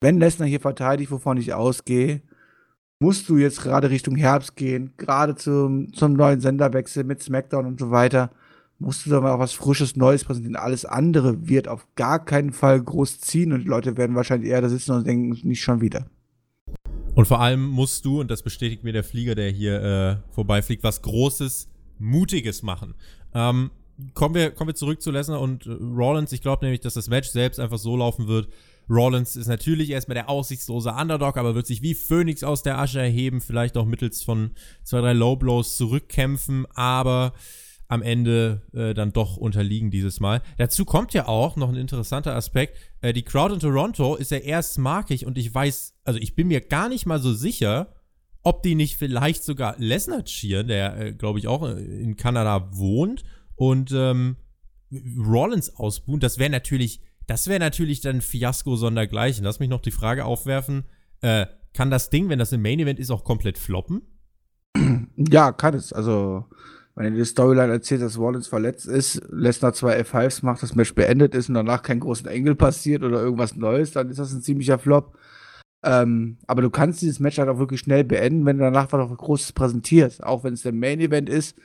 wenn 0.01 0.19
Lesnar 0.19 0.47
hier 0.47 0.59
verteidigt, 0.59 1.11
wovon 1.11 1.37
ich 1.37 1.53
ausgehe, 1.53 2.21
musst 2.99 3.29
du 3.29 3.37
jetzt 3.37 3.61
gerade 3.61 3.89
Richtung 3.89 4.15
Herbst 4.15 4.55
gehen, 4.55 4.93
gerade 4.97 5.35
zum, 5.35 5.93
zum 5.93 6.13
neuen 6.13 6.41
Senderwechsel 6.41 7.03
mit 7.03 7.21
SmackDown 7.21 7.65
und 7.65 7.79
so 7.79 7.91
weiter, 7.91 8.31
musst 8.79 9.05
du 9.05 9.09
da 9.09 9.21
mal 9.21 9.39
was 9.39 9.53
Frisches, 9.53 9.95
Neues 9.95 10.23
präsentieren. 10.23 10.55
Alles 10.55 10.85
andere 10.85 11.47
wird 11.47 11.67
auf 11.67 11.87
gar 11.95 12.23
keinen 12.23 12.53
Fall 12.53 12.81
groß 12.81 13.19
ziehen 13.21 13.53
und 13.53 13.61
die 13.61 13.67
Leute 13.67 13.97
werden 13.97 14.15
wahrscheinlich 14.15 14.51
eher 14.51 14.61
da 14.61 14.69
sitzen 14.69 14.91
und 14.91 15.07
denken, 15.07 15.37
nicht 15.47 15.61
schon 15.61 15.81
wieder. 15.81 16.07
Und 17.15 17.27
vor 17.27 17.39
allem 17.39 17.67
musst 17.67 18.05
du, 18.05 18.19
und 18.21 18.29
das 18.29 18.43
bestätigt 18.43 18.83
mir 18.83 18.93
der 18.93 19.03
Flieger, 19.03 19.33
der 19.33 19.49
hier 19.49 19.81
äh, 19.81 20.33
vorbeifliegt, 20.33 20.83
was 20.83 21.01
Großes, 21.01 21.67
Mutiges 21.97 22.61
machen. 22.61 22.93
Ähm, 23.33 23.71
kommen, 24.13 24.35
wir, 24.35 24.51
kommen 24.51 24.69
wir 24.69 24.75
zurück 24.75 25.01
zu 25.01 25.09
Lesnar 25.09 25.41
und 25.41 25.65
äh, 25.65 25.71
Rollins. 25.71 26.31
Ich 26.31 26.41
glaube 26.41 26.63
nämlich, 26.63 26.81
dass 26.81 26.93
das 26.93 27.09
Match 27.09 27.29
selbst 27.29 27.59
einfach 27.59 27.79
so 27.79 27.97
laufen 27.97 28.27
wird. 28.27 28.49
Rollins 28.89 29.35
ist 29.35 29.47
natürlich 29.47 29.89
erstmal 29.89 30.15
der 30.15 30.29
aussichtslose 30.29 30.91
Underdog, 30.91 31.37
aber 31.37 31.55
wird 31.55 31.67
sich 31.67 31.81
wie 31.81 31.93
Phoenix 31.93 32.43
aus 32.43 32.63
der 32.63 32.79
Asche 32.79 32.99
erheben, 32.99 33.41
vielleicht 33.41 33.77
auch 33.77 33.85
mittels 33.85 34.23
von 34.23 34.51
zwei, 34.83 35.01
drei 35.01 35.13
Low 35.13 35.35
Blows 35.35 35.77
zurückkämpfen, 35.77 36.65
aber 36.73 37.33
am 37.89 38.01
Ende 38.01 38.61
äh, 38.73 38.93
dann 38.93 39.13
doch 39.13 39.37
unterliegen 39.37 39.91
dieses 39.91 40.19
Mal. 40.19 40.41
Dazu 40.57 40.83
kommt 40.83 41.13
ja 41.13 41.27
auch 41.27 41.55
noch 41.55 41.69
ein 41.69 41.75
interessanter 41.75 42.35
Aspekt. 42.35 42.77
Äh, 43.01 43.13
die 43.13 43.23
Crowd 43.23 43.53
in 43.53 43.59
Toronto 43.59 44.15
ist 44.15 44.31
ja 44.31 44.37
erstmarkig 44.37 45.25
und 45.25 45.37
ich 45.37 45.53
weiß, 45.53 45.95
also 46.03 46.19
ich 46.19 46.35
bin 46.35 46.47
mir 46.47 46.61
gar 46.61 46.89
nicht 46.89 47.05
mal 47.05 47.19
so 47.19 47.33
sicher, 47.33 47.93
ob 48.43 48.63
die 48.63 48.75
nicht 48.75 48.97
vielleicht 48.97 49.43
sogar 49.43 49.75
Lesnar 49.77 50.23
cheeren, 50.23 50.67
der, 50.67 50.97
äh, 50.97 51.13
glaube 51.13 51.39
ich, 51.39 51.47
auch 51.47 51.67
äh, 51.67 51.81
in 51.81 52.17
Kanada 52.17 52.69
wohnt 52.73 53.23
und 53.55 53.91
ähm, 53.91 54.37
Rollins 55.17 55.75
ausbuhen. 55.75 56.19
Das 56.19 56.37
wäre 56.37 56.49
natürlich, 56.49 57.01
das 57.27 57.47
wäre 57.47 57.59
natürlich 57.59 58.01
dann 58.01 58.21
Fiasko 58.21 58.75
sondergleichen. 58.75 59.43
Lass 59.43 59.59
mich 59.59 59.69
noch 59.69 59.81
die 59.81 59.91
Frage 59.91 60.25
aufwerfen. 60.25 60.85
Äh, 61.21 61.45
kann 61.73 61.91
das 61.91 62.09
Ding, 62.09 62.29
wenn 62.29 62.39
das 62.39 62.53
im 62.53 62.61
Main 62.61 62.79
Event 62.79 62.99
ist, 62.99 63.11
auch 63.11 63.23
komplett 63.23 63.57
floppen? 63.57 64.01
Ja, 65.17 65.51
kann 65.51 65.73
es. 65.73 65.93
Also, 65.93 66.45
wenn 66.93 67.05
ihr 67.05 67.19
die 67.19 67.25
Storyline 67.25 67.73
erzählt, 67.73 68.03
dass 68.03 68.19
Rollins 68.19 68.47
verletzt 68.47 68.85
ist, 68.85 69.19
Lesnar 69.31 69.73
zwei 69.73 69.99
F5s 69.99 70.45
macht, 70.45 70.61
das 70.61 70.75
Match 70.75 70.93
beendet 70.93 71.33
ist 71.33 71.49
und 71.49 71.55
danach 71.55 71.81
kein 71.81 71.99
großen 71.99 72.27
Engel 72.27 72.53
passiert 72.53 73.03
oder 73.03 73.19
irgendwas 73.19 73.55
Neues, 73.55 73.91
dann 73.91 74.09
ist 74.09 74.19
das 74.19 74.31
ein 74.31 74.41
ziemlicher 74.41 74.77
Flop. 74.77 75.17
Ähm, 75.83 76.37
aber 76.47 76.61
du 76.61 76.69
kannst 76.69 77.01
dieses 77.01 77.19
Match 77.19 77.37
halt 77.37 77.49
auch 77.49 77.59
wirklich 77.59 77.79
schnell 77.79 78.03
beenden, 78.03 78.45
wenn 78.45 78.57
du 78.57 78.63
danach 78.63 78.91
was 78.91 79.17
Großes 79.17 79.53
präsentierst. 79.53 80.23
Auch 80.23 80.43
wenn 80.43 80.53
es 80.53 80.63
der 80.63 80.73
Main 80.73 80.99
Event 80.99 81.29
ist 81.29 81.57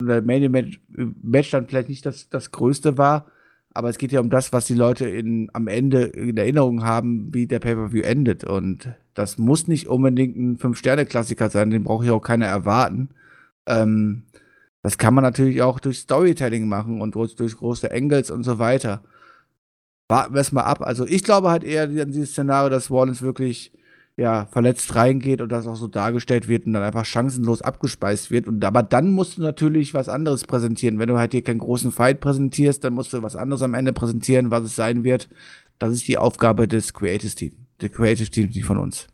und 0.00 0.08
der 0.08 0.22
Main 0.22 0.42
Event 0.42 0.80
äh, 0.96 1.06
Match 1.22 1.50
dann 1.50 1.66
vielleicht 1.68 1.88
nicht 1.88 2.06
das, 2.06 2.28
das 2.28 2.50
größte 2.50 2.98
war. 2.98 3.26
Aber 3.72 3.88
es 3.88 3.98
geht 3.98 4.12
ja 4.12 4.20
um 4.20 4.30
das, 4.30 4.52
was 4.52 4.66
die 4.66 4.74
Leute 4.74 5.08
in, 5.08 5.48
am 5.52 5.68
Ende 5.68 6.02
in 6.02 6.36
Erinnerung 6.36 6.84
haben, 6.84 7.32
wie 7.32 7.46
der 7.46 7.60
Pay-Per-View 7.60 8.02
endet. 8.02 8.44
Und 8.44 8.92
das 9.14 9.38
muss 9.38 9.68
nicht 9.68 9.86
unbedingt 9.86 10.36
ein 10.36 10.58
Fünf-Sterne-Klassiker 10.58 11.50
sein, 11.50 11.70
den 11.70 11.84
braucht 11.84 12.06
ja 12.06 12.12
auch 12.12 12.22
keiner 12.22 12.46
erwarten. 12.46 13.10
Ähm, 13.66 14.24
das 14.82 14.98
kann 14.98 15.14
man 15.14 15.22
natürlich 15.22 15.62
auch 15.62 15.78
durch 15.78 15.98
Storytelling 15.98 16.66
machen 16.66 17.00
und 17.00 17.14
durch, 17.14 17.36
große 17.36 17.92
Angles 17.92 18.30
und 18.30 18.44
so 18.44 18.58
weiter. 18.58 19.02
Warten 20.08 20.34
wir 20.34 20.40
es 20.40 20.52
mal 20.52 20.64
ab. 20.64 20.80
Also 20.80 21.06
ich 21.06 21.22
glaube 21.22 21.50
halt 21.50 21.62
eher 21.62 21.84
an 21.84 22.10
dieses 22.10 22.30
Szenario, 22.32 22.70
dass 22.70 22.90
Rollins 22.90 23.22
wirklich 23.22 23.72
ja, 24.20 24.44
verletzt 24.52 24.94
reingeht 24.94 25.40
und 25.40 25.50
das 25.50 25.66
auch 25.66 25.76
so 25.76 25.88
dargestellt 25.88 26.46
wird 26.46 26.66
und 26.66 26.74
dann 26.74 26.82
einfach 26.82 27.06
chancenlos 27.06 27.62
abgespeist 27.62 28.30
wird. 28.30 28.46
Und 28.46 28.62
aber 28.62 28.82
dann 28.82 29.12
musst 29.12 29.38
du 29.38 29.42
natürlich 29.42 29.94
was 29.94 30.10
anderes 30.10 30.44
präsentieren. 30.44 30.98
Wenn 30.98 31.08
du 31.08 31.16
halt 31.16 31.32
hier 31.32 31.40
keinen 31.40 31.58
großen 31.58 31.90
Fight 31.90 32.20
präsentierst, 32.20 32.84
dann 32.84 32.92
musst 32.92 33.14
du 33.14 33.22
was 33.22 33.34
anderes 33.34 33.62
am 33.62 33.72
Ende 33.72 33.94
präsentieren, 33.94 34.50
was 34.50 34.64
es 34.64 34.76
sein 34.76 35.04
wird. 35.04 35.30
Das 35.78 35.94
ist 35.94 36.06
die 36.06 36.18
Aufgabe 36.18 36.68
des 36.68 36.92
Creative 36.92 37.34
Teams. 37.34 37.54
Der 37.80 37.88
Creative 37.88 38.28
Team, 38.28 38.50
nicht 38.50 38.66
von 38.66 38.76
uns. 38.76 39.06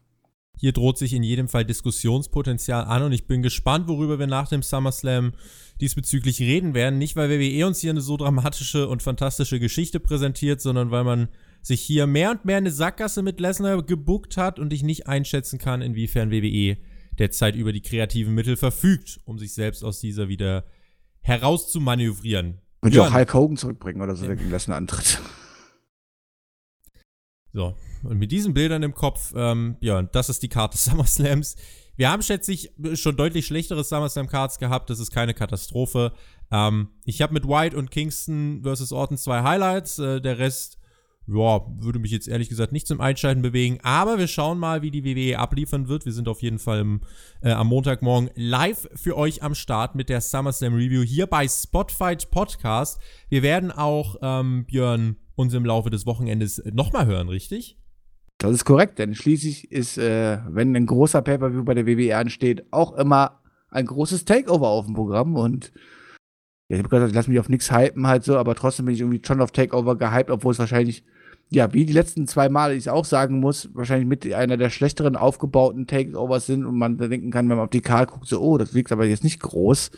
Hier 0.59 0.73
droht 0.73 0.99
sich 0.99 1.13
in 1.13 1.23
jedem 1.23 1.47
Fall 1.47 1.65
Diskussionspotenzial 1.65 2.87
an 2.87 3.05
und 3.05 3.13
ich 3.13 3.29
bin 3.29 3.43
gespannt, 3.43 3.87
worüber 3.87 4.19
wir 4.19 4.27
nach 4.27 4.49
dem 4.49 4.63
SummerSlam 4.63 5.35
diesbezüglich 5.81 6.41
reden 6.41 6.75
werden. 6.75 6.99
Nicht, 6.99 7.15
weil 7.15 7.31
WWE 7.31 7.65
uns 7.65 7.79
hier 7.79 7.91
eine 7.91 8.01
so 8.01 8.17
dramatische 8.17 8.89
und 8.89 9.05
fantastische 9.05 9.61
Geschichte 9.61 10.01
präsentiert, 10.01 10.61
sondern 10.61 10.91
weil 10.91 11.05
man 11.05 11.29
sich 11.67 11.81
hier 11.81 12.07
mehr 12.07 12.31
und 12.31 12.45
mehr 12.45 12.59
eine 12.59 12.71
Sackgasse 12.71 13.23
mit 13.23 13.41
Lesnar 13.41 13.83
gebuckt 13.83 14.37
hat 14.37 14.61
und 14.61 14.73
ich 14.73 14.85
nicht 14.85 15.09
einschätzen 15.09 15.59
kann, 15.59 15.83
inwiefern 15.83 16.31
WWE 16.31 16.77
derzeit 17.19 17.57
über 17.57 17.73
die 17.73 17.81
kreativen 17.81 18.35
Mittel 18.35 18.57
verfügt, 18.57 19.19
um 19.25 19.37
sich 19.37 19.53
selbst 19.53 19.83
aus 19.83 19.99
dieser 19.99 20.29
wieder 20.29 20.65
herauszumanövrieren. 21.23 22.61
Könnte 22.83 22.99
Björn. 22.99 23.09
auch 23.09 23.15
Hulk 23.15 23.35
Hogan 23.35 23.57
zurückbringen 23.57 24.01
oder 24.01 24.15
so, 24.15 24.27
der 24.27 24.37
gegen 24.37 24.51
Lesnar 24.51 24.77
antritt. 24.77 25.21
So, 27.53 27.75
und 28.05 28.19
mit 28.19 28.31
diesen 28.31 28.55
Bildern 28.55 28.85
im 28.85 28.95
Kopf, 28.95 29.33
ähm, 29.35 29.77
ja, 29.81 30.03
das 30.03 30.29
ist 30.29 30.45
die 30.45 30.49
Karte 30.49 30.79
SummerSlams. 30.79 31.57
Wir 31.97 32.11
haben, 32.11 32.23
schätze 32.23 32.53
ich, 32.53 32.71
schon 32.95 33.17
deutlich 33.17 33.45
schlechtere 33.45 33.83
SummerSlam-Cards 33.83 34.61
gehabt. 34.61 34.89
Das 34.89 35.01
ist 35.01 35.11
keine 35.11 35.35
Katastrophe. 35.35 36.13
Ähm, 36.53 36.91
ich 37.05 37.23
habe 37.23 37.33
mit 37.33 37.49
White 37.49 37.77
und 37.77 37.91
Kingston 37.91 38.61
versus 38.63 38.93
Orton 38.93 39.17
zwei 39.17 39.43
Highlights. 39.43 39.99
Äh, 39.99 40.21
der 40.21 40.39
Rest, 40.39 40.79
ja, 41.29 41.61
würde 41.81 41.99
mich 41.99 42.13
jetzt 42.13 42.29
ehrlich 42.29 42.49
gesagt 42.49 42.73
nicht 42.73 42.87
zum 42.87 43.01
Einschalten 43.01 43.43
bewegen. 43.43 43.79
Aber 43.83 44.19
wir 44.19 44.29
schauen 44.29 44.59
mal, 44.59 44.83
wie 44.83 44.93
die 44.93 45.05
WWE 45.05 45.39
abliefern 45.39 45.89
wird. 45.89 46.05
Wir 46.05 46.13
sind 46.13 46.29
auf 46.29 46.41
jeden 46.41 46.59
Fall 46.59 46.81
im, 46.81 47.01
äh, 47.43 47.51
am 47.51 47.67
Montagmorgen 47.67 48.31
live 48.37 48.89
für 48.95 49.17
euch 49.17 49.43
am 49.43 49.55
Start 49.55 49.97
mit 49.97 50.09
der 50.09 50.21
SummerSlam 50.21 50.75
Review 50.75 51.03
hier 51.03 51.27
bei 51.27 51.49
Spotfight 51.49 52.31
Podcast. 52.31 53.01
Wir 53.29 53.43
werden 53.43 53.73
auch, 53.73 54.17
ähm, 54.23 54.67
Björn, 54.67 55.17
uns 55.35 55.53
im 55.53 55.65
Laufe 55.65 55.91
des 55.91 56.07
Wochenendes 56.07 56.63
nochmal 56.73 57.07
hören, 57.07 57.29
richtig? 57.29 57.77
Das 58.39 58.53
ist 58.53 58.65
korrekt, 58.65 58.99
denn 58.99 59.15
schließlich 59.15 59.73
ist, 59.73 59.99
äh, 59.99 60.39
wenn 60.49 60.77
ein 60.77 60.87
großer 60.87 61.23
Pay-Per-View 61.23 61.65
bei 61.65 61.75
der 61.75 61.87
WWE 61.87 62.17
ansteht, 62.17 62.67
auch 62.71 62.93
immer 62.93 63.41
ein 63.71 63.87
großes 63.87 64.25
Takeover 64.27 64.69
auf 64.69 64.87
dem 64.87 64.95
Programm 64.95 65.37
und 65.37 65.73
ja, 66.69 66.77
ich 66.77 66.79
habe 66.79 66.89
gesagt, 66.89 67.11
ich 67.11 67.15
lasse 67.15 67.31
mich 67.31 67.39
auf 67.39 67.49
nichts 67.49 67.71
hypen 67.71 68.07
halt 68.07 68.25
so, 68.25 68.37
aber 68.37 68.55
trotzdem 68.55 68.87
bin 68.87 68.95
ich 68.95 69.01
irgendwie 69.01 69.23
schon 69.25 69.41
auf 69.41 69.53
Takeover 69.53 69.97
gehypt, 69.97 70.31
obwohl 70.31 70.53
es 70.53 70.59
wahrscheinlich 70.59 71.05
ja, 71.49 71.73
wie 71.73 71.87
die 71.87 71.93
letzten 71.93 72.27
zwei 72.27 72.49
Male 72.49 72.75
ich 72.75 72.91
auch 72.91 73.05
sagen 73.05 73.39
muss, 73.39 73.71
wahrscheinlich 73.73 74.09
mit 74.09 74.33
einer 74.33 74.57
der 74.57 74.71
schlechteren 74.71 75.17
aufgebauten 75.17 75.87
Takeovers 75.87 76.47
sind 76.47 76.65
und 76.65 76.77
man 76.77 76.99
denken 76.99 77.31
kann, 77.31 77.49
wenn 77.49 77.57
man 77.57 77.67
auf 77.67 77.71
die 77.71 77.81
Karte 77.81 78.13
guckt, 78.13 78.27
so, 78.27 78.41
oh, 78.41 78.59
das 78.59 78.75
wirkt 78.75 78.91
aber 78.93 79.07
jetzt 79.07 79.25
nicht 79.25 79.41
groß. 79.41 79.93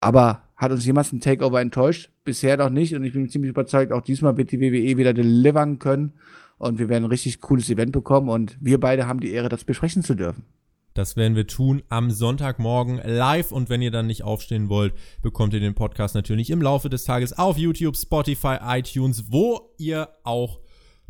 Aber 0.00 0.42
hat 0.56 0.70
uns 0.70 0.86
jemals 0.86 1.12
ein 1.12 1.20
Takeover 1.20 1.60
enttäuscht? 1.60 2.10
Bisher 2.24 2.56
noch 2.56 2.70
nicht 2.70 2.94
und 2.94 3.04
ich 3.04 3.12
bin 3.12 3.28
ziemlich 3.28 3.50
überzeugt, 3.50 3.92
auch 3.92 4.02
diesmal 4.02 4.36
wird 4.36 4.52
die 4.52 4.60
WWE 4.60 4.96
wieder 4.96 5.12
delivern 5.12 5.78
können 5.78 6.12
und 6.58 6.78
wir 6.78 6.88
werden 6.88 7.04
ein 7.04 7.10
richtig 7.10 7.40
cooles 7.40 7.68
Event 7.68 7.92
bekommen 7.92 8.28
und 8.28 8.56
wir 8.60 8.78
beide 8.78 9.06
haben 9.06 9.20
die 9.20 9.32
Ehre, 9.32 9.48
das 9.48 9.64
besprechen 9.64 10.02
zu 10.02 10.14
dürfen. 10.14 10.44
Das 10.94 11.14
werden 11.14 11.36
wir 11.36 11.46
tun 11.46 11.82
am 11.90 12.10
Sonntagmorgen 12.10 13.02
live. 13.04 13.52
Und 13.52 13.68
wenn 13.68 13.82
ihr 13.82 13.90
dann 13.90 14.06
nicht 14.06 14.22
aufstehen 14.22 14.70
wollt, 14.70 14.94
bekommt 15.20 15.52
ihr 15.52 15.60
den 15.60 15.74
Podcast 15.74 16.14
natürlich 16.14 16.48
im 16.48 16.62
Laufe 16.62 16.88
des 16.88 17.04
Tages 17.04 17.36
auf 17.36 17.58
YouTube, 17.58 17.98
Spotify, 17.98 18.56
iTunes, 18.62 19.30
wo 19.30 19.74
ihr 19.76 20.08
auch 20.24 20.60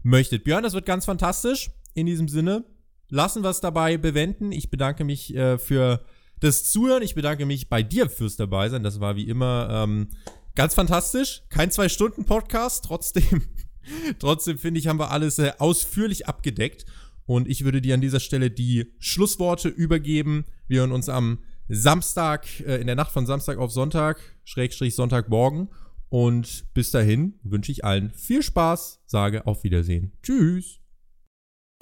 möchtet. 0.06 0.44
Björn, 0.44 0.62
das 0.62 0.72
wird 0.72 0.86
ganz 0.86 1.04
fantastisch. 1.04 1.70
In 1.94 2.06
diesem 2.06 2.28
Sinne, 2.28 2.64
lassen 3.08 3.42
wir 3.42 3.50
es 3.50 3.60
dabei 3.60 3.96
bewenden. 3.96 4.52
Ich 4.52 4.70
bedanke 4.70 5.04
mich 5.04 5.34
äh, 5.34 5.58
für 5.58 6.04
das 6.40 6.70
Zuhören. 6.70 7.02
Ich 7.02 7.14
bedanke 7.14 7.44
mich 7.44 7.68
bei 7.68 7.82
dir 7.82 8.08
fürs 8.08 8.36
Dabeisein. 8.36 8.82
Das 8.82 9.00
war 9.00 9.16
wie 9.16 9.28
immer 9.28 9.68
ähm, 9.70 10.08
ganz 10.54 10.74
fantastisch. 10.74 11.42
Kein 11.48 11.70
Zwei-Stunden-Podcast. 11.70 12.84
Trotzdem, 12.84 13.42
trotzdem 14.18 14.58
finde 14.58 14.78
ich, 14.80 14.86
haben 14.86 14.98
wir 14.98 15.10
alles 15.10 15.38
äh, 15.38 15.52
ausführlich 15.58 16.26
abgedeckt. 16.28 16.86
Und 17.26 17.48
ich 17.48 17.64
würde 17.64 17.80
dir 17.80 17.94
an 17.94 18.00
dieser 18.00 18.20
Stelle 18.20 18.50
die 18.50 18.92
Schlussworte 19.00 19.68
übergeben. 19.68 20.44
Wir 20.68 20.80
hören 20.80 20.92
uns 20.92 21.08
am 21.08 21.38
Samstag, 21.68 22.46
äh, 22.60 22.76
in 22.76 22.86
der 22.86 22.96
Nacht 22.96 23.10
von 23.10 23.26
Samstag 23.26 23.58
auf 23.58 23.72
Sonntag, 23.72 24.20
Schrägstrich 24.44 24.94
Sonntagmorgen. 24.94 25.68
Und 26.08 26.66
bis 26.72 26.90
dahin 26.90 27.38
wünsche 27.42 27.72
ich 27.72 27.84
allen 27.84 28.10
viel 28.10 28.42
Spaß, 28.42 29.02
sage 29.06 29.46
auf 29.46 29.64
Wiedersehen. 29.64 30.12
Tschüss. 30.22 30.80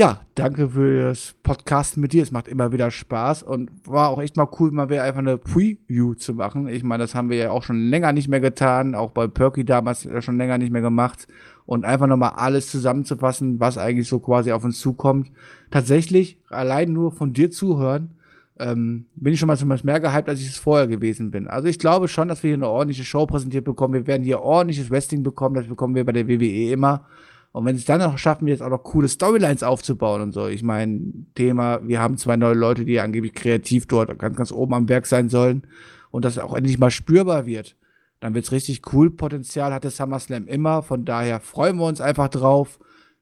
Ja, 0.01 0.23
danke 0.35 0.71
für 0.71 1.05
das 1.05 1.37
Podcast 1.45 1.99
mit 1.99 2.13
dir. 2.13 2.25
Es 2.25 2.33
macht 2.33 2.49
immer 2.49 2.73
wieder 2.73 2.91
Spaß 2.91 3.45
und 3.45 3.71
war 3.87 4.09
auch 4.09 4.21
echt 4.21 4.37
mal 4.37 4.49
cool, 4.59 4.73
mal 4.73 4.91
wieder 4.91 5.05
einfach 5.05 5.21
eine 5.21 5.39
Preview 5.39 6.15
zu 6.15 6.35
machen. 6.35 6.67
Ich 6.67 6.83
meine, 6.83 7.05
das 7.05 7.15
haben 7.15 7.31
wir 7.31 7.37
ja 7.37 7.51
auch 7.53 7.63
schon 7.63 7.91
länger 7.91 8.13
nicht 8.13 8.27
mehr 8.27 8.41
getan, 8.41 8.97
auch 8.97 9.13
bei 9.13 9.29
Perky 9.29 9.65
damals 9.65 10.09
schon 10.19 10.37
länger 10.37 10.59
nicht 10.59 10.73
mehr 10.73 10.83
gemacht 10.83 11.29
und 11.65 11.85
einfach 11.85 12.09
nochmal 12.09 12.33
alles 12.35 12.73
zusammenzufassen, 12.73 13.61
was 13.61 13.79
eigentlich 13.79 14.09
so 14.09 14.19
quasi 14.19 14.51
auf 14.51 14.65
uns 14.65 14.81
zukommt. 14.81 15.31
Tatsächlich, 15.71 16.41
allein 16.49 16.93
nur 16.93 17.13
von 17.13 17.33
dir 17.33 17.53
zuhören, 17.53 18.17
ähm, 18.59 19.07
bin 19.15 19.33
ich 19.33 19.41
schon 19.41 19.47
mal 19.47 19.57
zumindest 19.57 19.85
mehr 19.85 20.01
gehypt, 20.01 20.29
als 20.29 20.41
ich 20.41 20.49
es 20.49 20.57
vorher 20.57 20.87
gewesen 20.87 21.31
bin. 21.31 21.49
Also 21.49 21.69
ich 21.69 21.79
glaube 21.79 22.09
schon, 22.09 22.29
dass 22.29 22.43
wir 22.43 22.49
hier 22.49 22.57
eine 22.57 22.69
ordentliche 22.69 23.05
Show 23.05 23.27
präsentiert 23.27 23.65
bekommen. 23.65 23.95
Wir 23.95 24.07
werden 24.07 24.23
hier 24.23 24.41
ordentliches 24.41 24.91
Wrestling 24.91 25.23
bekommen, 25.23 25.57
das 25.57 25.67
bekommen 25.67 25.95
wir 25.95 26.05
bei 26.05 26.13
der 26.13 26.29
WWE 26.29 26.73
immer. 26.73 27.07
Und 27.53 27.65
wenn 27.65 27.77
es 27.77 27.85
dann 27.85 28.01
noch 28.01 28.19
schaffen, 28.19 28.49
jetzt 28.49 28.63
auch 28.63 28.71
noch 28.71 28.83
coole 28.83 29.09
Storylines 29.09 29.63
aufzubauen 29.63 30.23
und 30.23 30.33
so. 30.33 30.49
Ich 30.49 30.63
meine, 30.63 31.01
Thema, 31.35 31.81
wir 31.87 32.01
haben 32.01 32.17
zwei 32.17 32.37
neue 32.37 32.55
Leute, 32.55 32.85
die 32.85 32.99
angeblich 32.99 33.35
kreativ 33.35 33.87
dort 33.87 34.19
ganz, 34.19 34.37
ganz 34.37 34.51
oben 34.51 34.75
am 34.75 34.87
Berg 34.87 35.07
sein 35.07 35.29
sollen 35.29 35.63
und 36.11 36.25
das 36.25 36.39
auch 36.39 36.55
endlich 36.55 36.79
mal 36.79 36.91
spürbar 36.91 37.47
wird 37.47 37.77
dann 38.25 38.35
wird 38.35 38.47
es 38.47 38.53
richtig 38.53 38.91
cool. 38.91 39.11
Potenzial 39.11 39.75
hat 39.75 39.85
der 39.85 39.91
SummerSlam 39.91 40.47
immer. 40.47 40.83
Von 40.83 41.05
daher 41.05 41.41
freuen 41.41 41.77
wir 41.77 41.85
uns 41.85 42.01
einfach 42.01 42.29
drauf. 42.29 42.79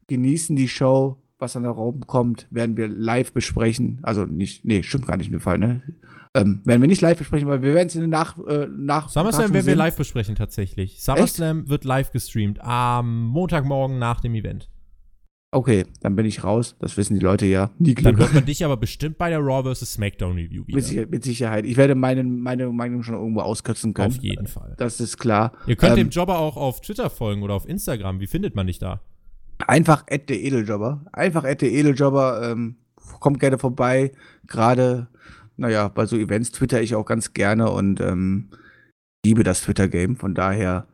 Genießen 0.06 0.54
die 0.54 0.68
Show. 0.68 1.16
Was 1.43 1.55
dann 1.55 1.64
da 1.64 1.74
kommt, 2.06 2.47
werden 2.52 2.77
wir 2.77 2.86
live 2.86 3.32
besprechen. 3.32 3.98
Also 4.02 4.27
nicht, 4.27 4.64
nee, 4.64 4.85
stimmt 4.85 5.09
gar 5.09 5.16
nicht 5.16 5.27
in 5.27 5.32
dem 5.32 5.40
Fall, 5.40 5.59
ne? 5.59 5.82
Ähm, 6.36 6.60
werden 6.64 6.81
wir 6.81 6.86
nicht 6.86 7.01
live 7.01 7.19
besprechen, 7.19 7.48
weil 7.48 7.62
wir 7.62 7.74
werden 7.74 7.89
es 7.89 7.97
in 7.97 8.02
der 8.02 8.09
Nach, 8.09 8.39
äh, 8.47 8.69
nach 8.69 9.09
SummerSlam 9.09 9.52
werden 9.52 9.66
wir 9.66 9.74
live 9.74 9.97
besprechen 9.97 10.36
tatsächlich. 10.36 11.02
SummerSlam 11.02 11.69
wird 11.69 11.82
live 11.82 12.12
gestreamt 12.12 12.60
am 12.62 13.24
Montagmorgen 13.27 13.98
nach 13.98 14.20
dem 14.20 14.36
Event. 14.36 14.70
Okay, 15.51 15.85
dann 16.01 16.14
bin 16.14 16.27
ich 16.27 16.44
raus. 16.44 16.77
Das 16.78 16.97
wissen 16.97 17.14
die 17.14 17.24
Leute 17.24 17.47
ja. 17.47 17.73
Die 17.81 17.97
dann 17.97 18.16
hört 18.19 18.35
man 18.35 18.44
dich 18.47 18.64
aber 18.64 18.77
bestimmt 18.77 19.19
bei 19.19 19.28
der 19.28 19.40
Raw 19.40 19.74
vs. 19.74 19.94
SmackDown 19.94 20.36
Review 20.36 20.64
wieder. 20.69 20.81
Mit, 20.81 21.10
mit, 21.10 21.24
Sicherheit. 21.24 21.66
Ich 21.66 21.77
werde 21.77 21.97
meine, 21.97 22.23
meine 22.23 22.69
Meinung 22.69 23.02
schon 23.02 23.16
irgendwo 23.16 23.40
auskürzen 23.40 23.94
können. 23.94 24.12
Auf 24.12 24.23
jeden 24.23 24.47
Fall. 24.47 24.77
Das 24.78 25.01
ist 25.01 25.19
klar. 25.19 25.55
Ihr 25.66 25.74
könnt 25.74 25.98
ähm, 25.98 26.05
dem 26.05 26.10
Jobber 26.10 26.39
auch 26.39 26.56
auf 26.56 26.82
Twitter 26.82 27.10
folgen 27.10 27.43
oder 27.43 27.55
auf 27.55 27.69
Instagram. 27.69 28.20
Wie 28.20 28.28
findet 28.28 28.55
man 28.55 28.69
dich 28.69 28.78
da? 28.78 29.02
Einfach 29.66 30.05
at 30.10 30.28
der 30.28 30.40
Edeljobber. 30.40 31.05
Einfach 31.12 31.44
at 31.44 31.62
der 31.62 31.72
Edeljobber. 31.72 32.51
Ähm, 32.51 32.76
kommt 33.20 33.40
gerne 33.40 33.59
vorbei. 33.59 34.12
Gerade, 34.47 35.09
naja, 35.56 35.89
bei 35.89 36.06
so 36.06 36.16
Events 36.16 36.52
twitter 36.52 36.80
ich 36.80 36.94
auch 36.94 37.06
ganz 37.06 37.34
gerne 37.34 37.70
und 37.70 38.01
ähm, 38.01 38.51
liebe 39.24 39.44
das 39.44 39.62
Twitter-Game. 39.62 40.16
Von 40.16 40.34
daher 40.34 40.86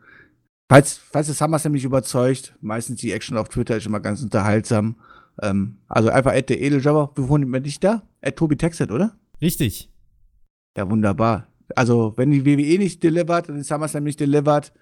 Falls, 0.70 0.98
falls 0.98 1.28
das 1.28 1.38
SummerSlam 1.38 1.72
mich 1.72 1.84
überzeugt, 1.84 2.54
meistens 2.60 3.00
die 3.00 3.12
Action 3.12 3.38
auf 3.38 3.48
Twitter 3.48 3.76
ist 3.76 3.86
immer 3.86 4.00
ganz 4.00 4.22
unterhaltsam. 4.22 4.96
Ähm, 5.40 5.78
also 5.88 6.10
einfach 6.10 6.32
at 6.32 6.50
der 6.50 6.60
Edeljobber. 6.60 7.12
Wo 7.16 7.28
wohnt 7.28 7.48
man 7.48 7.62
dich 7.62 7.80
da? 7.80 8.02
At 8.20 8.36
Tobi 8.36 8.56
Texet, 8.56 8.90
oder? 8.90 9.16
Richtig. 9.40 9.90
Ja, 10.76 10.90
wunderbar. 10.90 11.46
Also, 11.74 12.12
wenn 12.16 12.30
die 12.30 12.44
WWE 12.44 12.78
nicht 12.78 13.02
delivert 13.02 13.48
und 13.48 13.56
die 13.56 13.62
SummerSlam 13.62 14.04
nicht 14.04 14.20
delivert, 14.20 14.72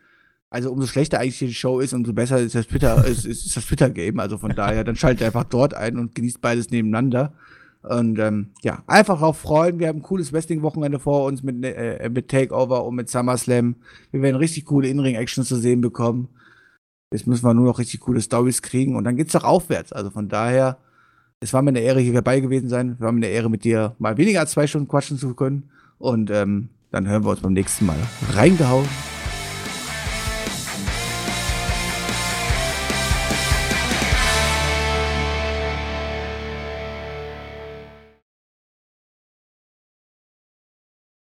also 0.50 0.70
umso 0.72 0.86
schlechter 0.86 1.20
eigentlich 1.20 1.38
die 1.38 1.54
Show 1.54 1.80
ist, 1.80 1.92
umso 1.92 2.12
besser 2.12 2.38
ist 2.38 2.54
das 2.54 2.68
Twitter, 2.68 3.04
ist, 3.04 3.24
ist 3.24 3.56
das 3.56 3.66
Twitter-Game. 3.66 4.20
Also 4.20 4.38
von 4.38 4.54
daher, 4.54 4.84
dann 4.84 4.96
schaltet 4.96 5.26
einfach 5.26 5.44
dort 5.44 5.74
ein 5.74 5.98
und 5.98 6.14
genießt 6.14 6.40
beides 6.40 6.70
nebeneinander. 6.70 7.32
Und 7.82 8.18
ähm, 8.18 8.48
ja, 8.62 8.82
einfach 8.86 9.18
drauf 9.18 9.38
freuen. 9.38 9.78
Wir 9.78 9.88
haben 9.88 9.98
ein 9.98 10.02
cooles 10.02 10.32
Wrestling-Wochenende 10.32 10.98
vor 10.98 11.24
uns 11.24 11.42
mit, 11.42 11.64
äh, 11.64 12.08
mit 12.12 12.28
Takeover 12.28 12.84
und 12.84 12.96
mit 12.96 13.08
SummerSlam. 13.08 13.76
Wir 14.10 14.22
werden 14.22 14.36
richtig 14.36 14.64
coole 14.64 14.88
In-Ring-Action 14.88 15.44
zu 15.44 15.56
sehen 15.56 15.80
bekommen. 15.80 16.28
Jetzt 17.12 17.26
müssen 17.26 17.44
wir 17.44 17.54
nur 17.54 17.66
noch 17.66 17.78
richtig 17.78 18.00
coole 18.00 18.20
Stories 18.20 18.62
kriegen 18.62 18.96
und 18.96 19.04
dann 19.04 19.16
geht's 19.16 19.32
doch 19.32 19.44
aufwärts. 19.44 19.92
Also 19.92 20.10
von 20.10 20.28
daher, 20.28 20.78
es 21.38 21.52
war 21.52 21.62
mir 21.62 21.68
eine 21.68 21.80
Ehre, 21.80 22.00
hier 22.00 22.12
dabei 22.12 22.40
gewesen 22.40 22.68
sein. 22.68 22.94
Es 22.96 23.00
war 23.00 23.12
mir 23.12 23.18
eine 23.18 23.28
Ehre, 23.28 23.48
mit 23.48 23.62
dir 23.62 23.94
mal 23.98 24.16
weniger 24.16 24.40
als 24.40 24.52
zwei 24.52 24.66
Stunden 24.66 24.88
quatschen 24.88 25.18
zu 25.18 25.34
können. 25.34 25.70
Und 25.98 26.30
ähm, 26.30 26.70
dann 26.90 27.06
hören 27.06 27.24
wir 27.24 27.30
uns 27.30 27.40
beim 27.40 27.52
nächsten 27.52 27.86
Mal. 27.86 27.98
Reingehauen. 28.32 28.86